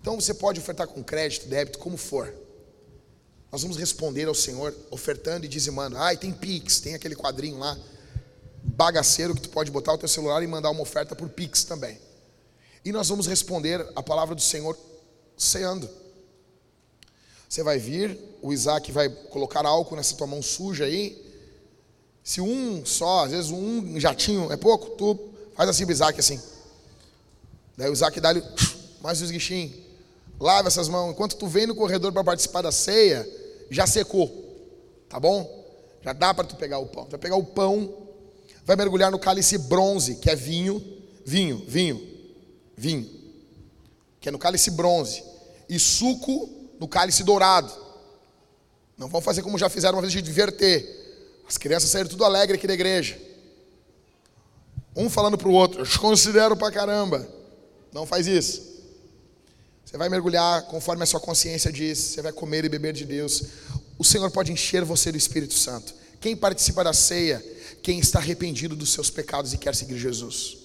Então 0.00 0.20
você 0.20 0.32
pode 0.32 0.60
ofertar 0.60 0.86
com 0.86 1.02
crédito, 1.02 1.48
débito, 1.48 1.80
como 1.80 1.96
for. 1.96 2.32
Nós 3.50 3.62
vamos 3.62 3.76
responder 3.76 4.28
ao 4.28 4.34
Senhor 4.34 4.72
ofertando 4.88 5.44
e 5.44 5.48
dizimando. 5.48 5.98
Ah, 5.98 6.14
e 6.14 6.16
tem 6.16 6.32
Pix, 6.32 6.78
tem 6.78 6.94
aquele 6.94 7.16
quadrinho 7.16 7.58
lá, 7.58 7.76
bagaceiro 8.62 9.34
que 9.34 9.40
tu 9.40 9.48
pode 9.48 9.72
botar 9.72 9.92
o 9.92 9.98
teu 9.98 10.08
celular 10.08 10.40
e 10.40 10.46
mandar 10.46 10.70
uma 10.70 10.82
oferta 10.82 11.16
por 11.16 11.28
Pix 11.30 11.64
também. 11.64 11.98
E 12.84 12.92
nós 12.92 13.08
vamos 13.08 13.26
responder 13.26 13.84
a 13.96 14.02
palavra 14.04 14.36
do 14.36 14.40
Senhor 14.40 14.78
ceando. 15.36 15.90
Você 17.48 17.62
vai 17.62 17.78
vir, 17.78 18.18
o 18.42 18.52
Isaac 18.52 18.92
vai 18.92 19.08
colocar 19.08 19.64
álcool 19.64 19.96
nessa 19.96 20.14
tua 20.14 20.26
mão 20.26 20.42
suja 20.42 20.84
aí. 20.84 21.26
Se 22.22 22.42
um 22.42 22.84
só, 22.84 23.24
às 23.24 23.30
vezes 23.30 23.50
um 23.50 23.98
jatinho 23.98 24.52
é 24.52 24.56
pouco, 24.56 24.90
tu 24.90 25.18
faz 25.54 25.70
assim 25.70 25.84
pro 25.84 25.92
Isaac 25.92 26.20
assim. 26.20 26.38
Daí 27.76 27.88
o 27.88 27.92
Isaac 27.92 28.20
dá-lhe 28.20 28.42
mais 29.00 29.22
os 29.22 29.30
guichinhos. 29.30 29.72
Lava 30.38 30.68
essas 30.68 30.88
mãos. 30.88 31.12
Enquanto 31.12 31.36
tu 31.36 31.46
vem 31.46 31.66
no 31.66 31.74
corredor 31.74 32.12
para 32.12 32.22
participar 32.22 32.60
da 32.60 32.70
ceia, 32.70 33.26
já 33.70 33.86
secou. 33.86 34.30
Tá 35.08 35.18
bom? 35.18 35.64
Já 36.02 36.12
dá 36.12 36.34
para 36.34 36.44
tu 36.44 36.56
pegar 36.56 36.78
o 36.78 36.86
pão. 36.86 37.06
Tu 37.06 37.12
vai 37.12 37.20
pegar 37.20 37.36
o 37.36 37.44
pão, 37.44 37.94
vai 38.64 38.76
mergulhar 38.76 39.10
no 39.10 39.18
cálice 39.18 39.56
bronze, 39.56 40.16
que 40.16 40.28
é 40.28 40.36
vinho, 40.36 40.84
vinho, 41.24 41.64
vinho, 41.66 42.06
vinho. 42.76 43.08
Que 44.20 44.28
é 44.28 44.32
no 44.32 44.38
cálice 44.38 44.70
bronze. 44.70 45.24
E 45.68 45.78
suco 45.78 46.57
no 46.78 46.88
cálice 46.88 47.24
dourado. 47.24 47.72
Não 48.96 49.08
vão 49.08 49.20
fazer 49.20 49.42
como 49.42 49.58
já 49.58 49.68
fizeram 49.68 49.96
uma 49.96 50.02
vez 50.02 50.12
de 50.12 50.22
diverter. 50.22 51.42
As 51.48 51.56
crianças 51.56 51.90
saíram 51.90 52.10
tudo 52.10 52.24
alegre 52.24 52.56
aqui 52.56 52.66
da 52.66 52.74
igreja. 52.74 53.18
Um 54.94 55.08
falando 55.08 55.38
para 55.38 55.48
o 55.48 55.52
outro, 55.52 55.82
eu 55.82 55.86
te 55.86 55.98
considero 55.98 56.56
para 56.56 56.72
caramba. 56.72 57.28
Não 57.92 58.04
faz 58.04 58.26
isso. 58.26 58.68
Você 59.84 59.96
vai 59.96 60.08
mergulhar 60.08 60.62
conforme 60.62 61.02
a 61.02 61.06
sua 61.06 61.20
consciência 61.20 61.72
diz, 61.72 61.98
você 61.98 62.20
vai 62.20 62.32
comer 62.32 62.64
e 62.64 62.68
beber 62.68 62.92
de 62.92 63.04
Deus. 63.04 63.42
O 63.96 64.04
Senhor 64.04 64.30
pode 64.30 64.52
encher 64.52 64.84
você 64.84 65.10
do 65.10 65.16
Espírito 65.16 65.54
Santo. 65.54 65.94
Quem 66.20 66.36
participa 66.36 66.84
da 66.84 66.92
ceia, 66.92 67.42
quem 67.82 67.98
está 67.98 68.18
arrependido 68.18 68.76
dos 68.76 68.92
seus 68.92 69.08
pecados 69.08 69.52
e 69.52 69.58
quer 69.58 69.74
seguir 69.74 69.96
Jesus. 69.96 70.58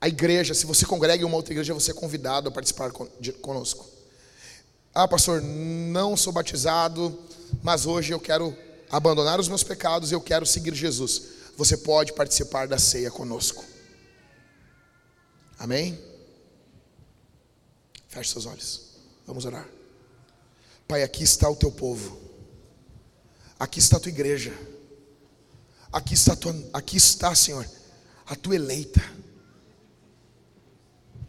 A 0.00 0.08
igreja, 0.08 0.54
se 0.54 0.64
você 0.64 0.86
congrega 0.86 1.22
em 1.22 1.26
uma 1.26 1.36
outra 1.36 1.52
igreja, 1.52 1.74
você 1.74 1.90
é 1.90 1.94
convidado 1.94 2.48
a 2.48 2.52
participar 2.52 2.90
conosco. 2.90 3.97
Ah, 4.94 5.06
pastor, 5.06 5.42
não 5.42 6.16
sou 6.16 6.32
batizado, 6.32 7.18
mas 7.62 7.86
hoje 7.86 8.12
eu 8.12 8.20
quero 8.20 8.56
abandonar 8.90 9.38
os 9.38 9.48
meus 9.48 9.62
pecados 9.62 10.10
e 10.10 10.14
eu 10.14 10.20
quero 10.20 10.46
seguir 10.46 10.74
Jesus. 10.74 11.22
Você 11.56 11.76
pode 11.76 12.12
participar 12.12 12.66
da 12.66 12.78
ceia 12.78 13.10
conosco. 13.10 13.64
Amém? 15.58 15.98
Feche 18.08 18.30
seus 18.30 18.46
olhos. 18.46 18.82
Vamos 19.26 19.44
orar. 19.44 19.68
Pai, 20.86 21.02
aqui 21.02 21.22
está 21.22 21.50
o 21.50 21.56
teu 21.56 21.70
povo. 21.70 22.18
Aqui 23.58 23.78
está 23.78 23.96
a 23.96 24.00
tua 24.00 24.10
igreja. 24.10 24.56
Aqui 25.92 26.14
está, 26.14 26.36
tua, 26.36 26.54
aqui 26.72 26.96
está, 26.96 27.34
Senhor, 27.34 27.68
a 28.26 28.36
tua 28.36 28.54
eleita. 28.54 29.02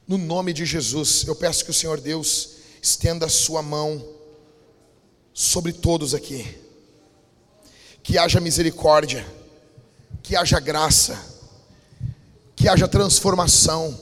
No 0.08 0.18
nome 0.18 0.54
de 0.54 0.66
Jesus, 0.66 1.26
eu 1.28 1.36
peço 1.36 1.64
que 1.64 1.72
o 1.72 1.74
Senhor 1.74 2.00
Deus 2.00 2.59
estenda 2.82 3.26
a 3.26 3.30
sua 3.30 3.62
mão 3.62 4.04
sobre 5.34 5.74
todos 5.74 6.14
aqui. 6.14 6.58
Que 8.02 8.18
haja 8.18 8.40
misericórdia, 8.40 9.26
que 10.24 10.36
haja 10.36 10.60
graça, 10.60 11.18
que 12.56 12.68
haja 12.68 12.88
transformação 12.88 13.98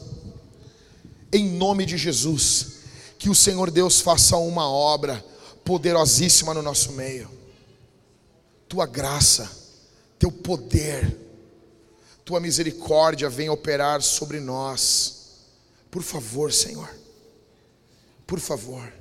em 1.32 1.50
nome 1.50 1.86
de 1.86 1.98
Jesus, 1.98 2.78
que 3.20 3.30
o 3.30 3.36
Senhor 3.36 3.70
Deus 3.70 4.00
faça 4.00 4.38
uma 4.38 4.70
obra 4.70 5.24
poderosíssima 5.64 6.54
no 6.54 6.62
nosso 6.62 6.94
meio. 6.94 7.30
Tua 8.70 8.86
graça, 8.86 9.50
teu 10.18 10.32
poder, 10.32 11.18
tua 12.24 12.40
misericórdia 12.40 13.30
venha 13.30 13.52
operar 13.52 14.02
sobre 14.02 14.40
nós. 14.40 15.18
Por 15.92 16.04
favor, 16.04 16.52
Senhor. 16.52 16.90
Por 18.28 18.40
favor. 18.40 18.94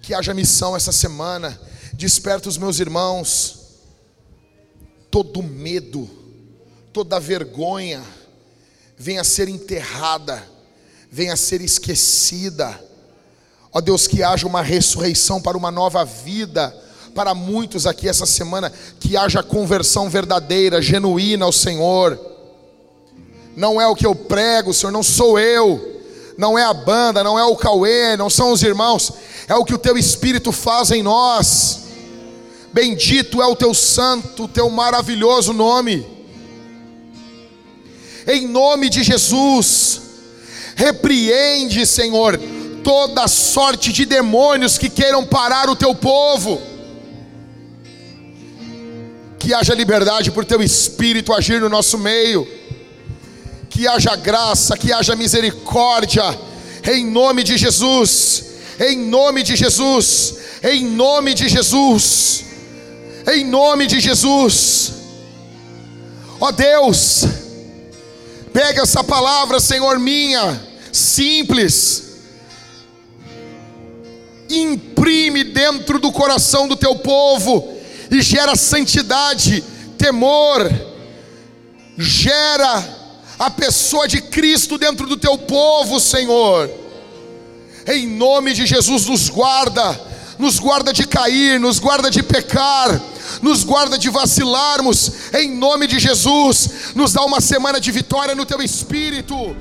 Que 0.00 0.14
haja 0.14 0.34
missão 0.34 0.74
essa 0.74 0.90
semana. 0.90 1.60
Desperta 1.92 2.48
os 2.48 2.58
meus 2.58 2.80
irmãos. 2.80 3.60
Todo 5.10 5.42
medo, 5.42 6.08
toda 6.90 7.20
vergonha 7.20 8.02
venha 8.96 9.22
ser 9.22 9.48
enterrada, 9.48 10.42
venha 11.10 11.36
ser 11.36 11.60
esquecida. 11.60 12.82
Ó 13.70 13.80
Deus, 13.80 14.06
que 14.06 14.22
haja 14.22 14.46
uma 14.46 14.62
ressurreição 14.62 15.40
para 15.40 15.56
uma 15.56 15.70
nova 15.70 16.04
vida 16.04 16.74
para 17.14 17.34
muitos 17.34 17.86
aqui 17.86 18.08
essa 18.08 18.24
semana, 18.26 18.72
que 18.98 19.16
haja 19.16 19.42
conversão 19.42 20.08
verdadeira, 20.08 20.80
genuína 20.80 21.44
ao 21.44 21.52
Senhor. 21.52 22.18
Não 23.54 23.80
é 23.80 23.86
o 23.86 23.94
que 23.94 24.06
eu 24.06 24.14
prego, 24.14 24.72
Senhor, 24.72 24.90
não 24.90 25.02
sou 25.02 25.38
eu, 25.38 25.91
não 26.36 26.58
é 26.58 26.64
a 26.64 26.72
banda, 26.72 27.22
não 27.22 27.38
é 27.38 27.44
o 27.44 27.56
Cauê, 27.56 28.16
não 28.16 28.30
são 28.30 28.52
os 28.52 28.62
irmãos, 28.62 29.12
é 29.48 29.54
o 29.54 29.64
que 29.64 29.74
o 29.74 29.78
teu 29.78 29.96
Espírito 29.96 30.52
faz 30.52 30.90
em 30.90 31.02
nós. 31.02 31.80
Bendito 32.72 33.42
é 33.42 33.46
o 33.46 33.56
teu 33.56 33.74
santo, 33.74 34.44
o 34.44 34.48
teu 34.48 34.70
maravilhoso 34.70 35.52
nome. 35.52 36.06
Em 38.26 38.48
nome 38.48 38.88
de 38.88 39.02
Jesus, 39.02 40.00
repreende, 40.74 41.84
Senhor, 41.86 42.40
toda 42.82 43.28
sorte 43.28 43.92
de 43.92 44.04
demônios 44.04 44.78
que 44.78 44.88
queiram 44.88 45.24
parar 45.24 45.68
o 45.68 45.76
teu 45.76 45.94
povo 45.94 46.72
que 49.42 49.52
haja 49.52 49.74
liberdade 49.74 50.30
por 50.30 50.44
teu 50.44 50.62
espírito 50.62 51.32
agir 51.32 51.60
no 51.60 51.68
nosso 51.68 51.98
meio, 51.98 52.46
que 53.82 53.88
haja 53.88 54.14
graça, 54.14 54.76
que 54.76 54.92
haja 54.92 55.16
misericórdia, 55.16 56.22
em 56.84 57.04
nome 57.04 57.42
de 57.42 57.58
Jesus, 57.58 58.44
em 58.78 58.96
nome 58.96 59.42
de 59.42 59.56
Jesus, 59.56 60.36
em 60.62 60.84
nome 60.84 61.34
de 61.34 61.48
Jesus, 61.48 62.44
em 63.34 63.44
nome 63.44 63.88
de 63.88 63.98
Jesus, 63.98 64.92
ó 66.40 66.46
oh 66.46 66.52
Deus, 66.52 67.24
pega 68.52 68.82
essa 68.82 69.02
palavra, 69.02 69.58
Senhor 69.58 69.98
minha, 69.98 70.62
simples, 70.92 72.04
imprime 74.48 75.42
dentro 75.42 75.98
do 75.98 76.12
coração 76.12 76.68
do 76.68 76.76
teu 76.76 76.94
povo, 76.94 77.76
e 78.08 78.22
gera 78.22 78.54
santidade, 78.54 79.64
temor, 79.98 80.70
gera 81.98 83.01
a 83.38 83.50
pessoa 83.50 84.06
de 84.06 84.20
Cristo 84.20 84.78
dentro 84.78 85.06
do 85.06 85.16
teu 85.16 85.36
povo, 85.38 85.98
Senhor. 85.98 86.70
Em 87.86 88.06
nome 88.06 88.52
de 88.54 88.66
Jesus, 88.66 89.06
nos 89.06 89.28
guarda, 89.28 90.00
nos 90.38 90.58
guarda 90.58 90.92
de 90.92 91.06
cair, 91.06 91.58
nos 91.58 91.78
guarda 91.78 92.10
de 92.10 92.22
pecar, 92.22 93.00
nos 93.40 93.64
guarda 93.64 93.98
de 93.98 94.08
vacilarmos, 94.08 95.32
em 95.34 95.50
nome 95.50 95.86
de 95.86 95.98
Jesus, 95.98 96.94
nos 96.94 97.12
dá 97.12 97.24
uma 97.24 97.40
semana 97.40 97.80
de 97.80 97.90
vitória 97.90 98.34
no 98.34 98.46
teu 98.46 98.62
espírito. 98.62 99.56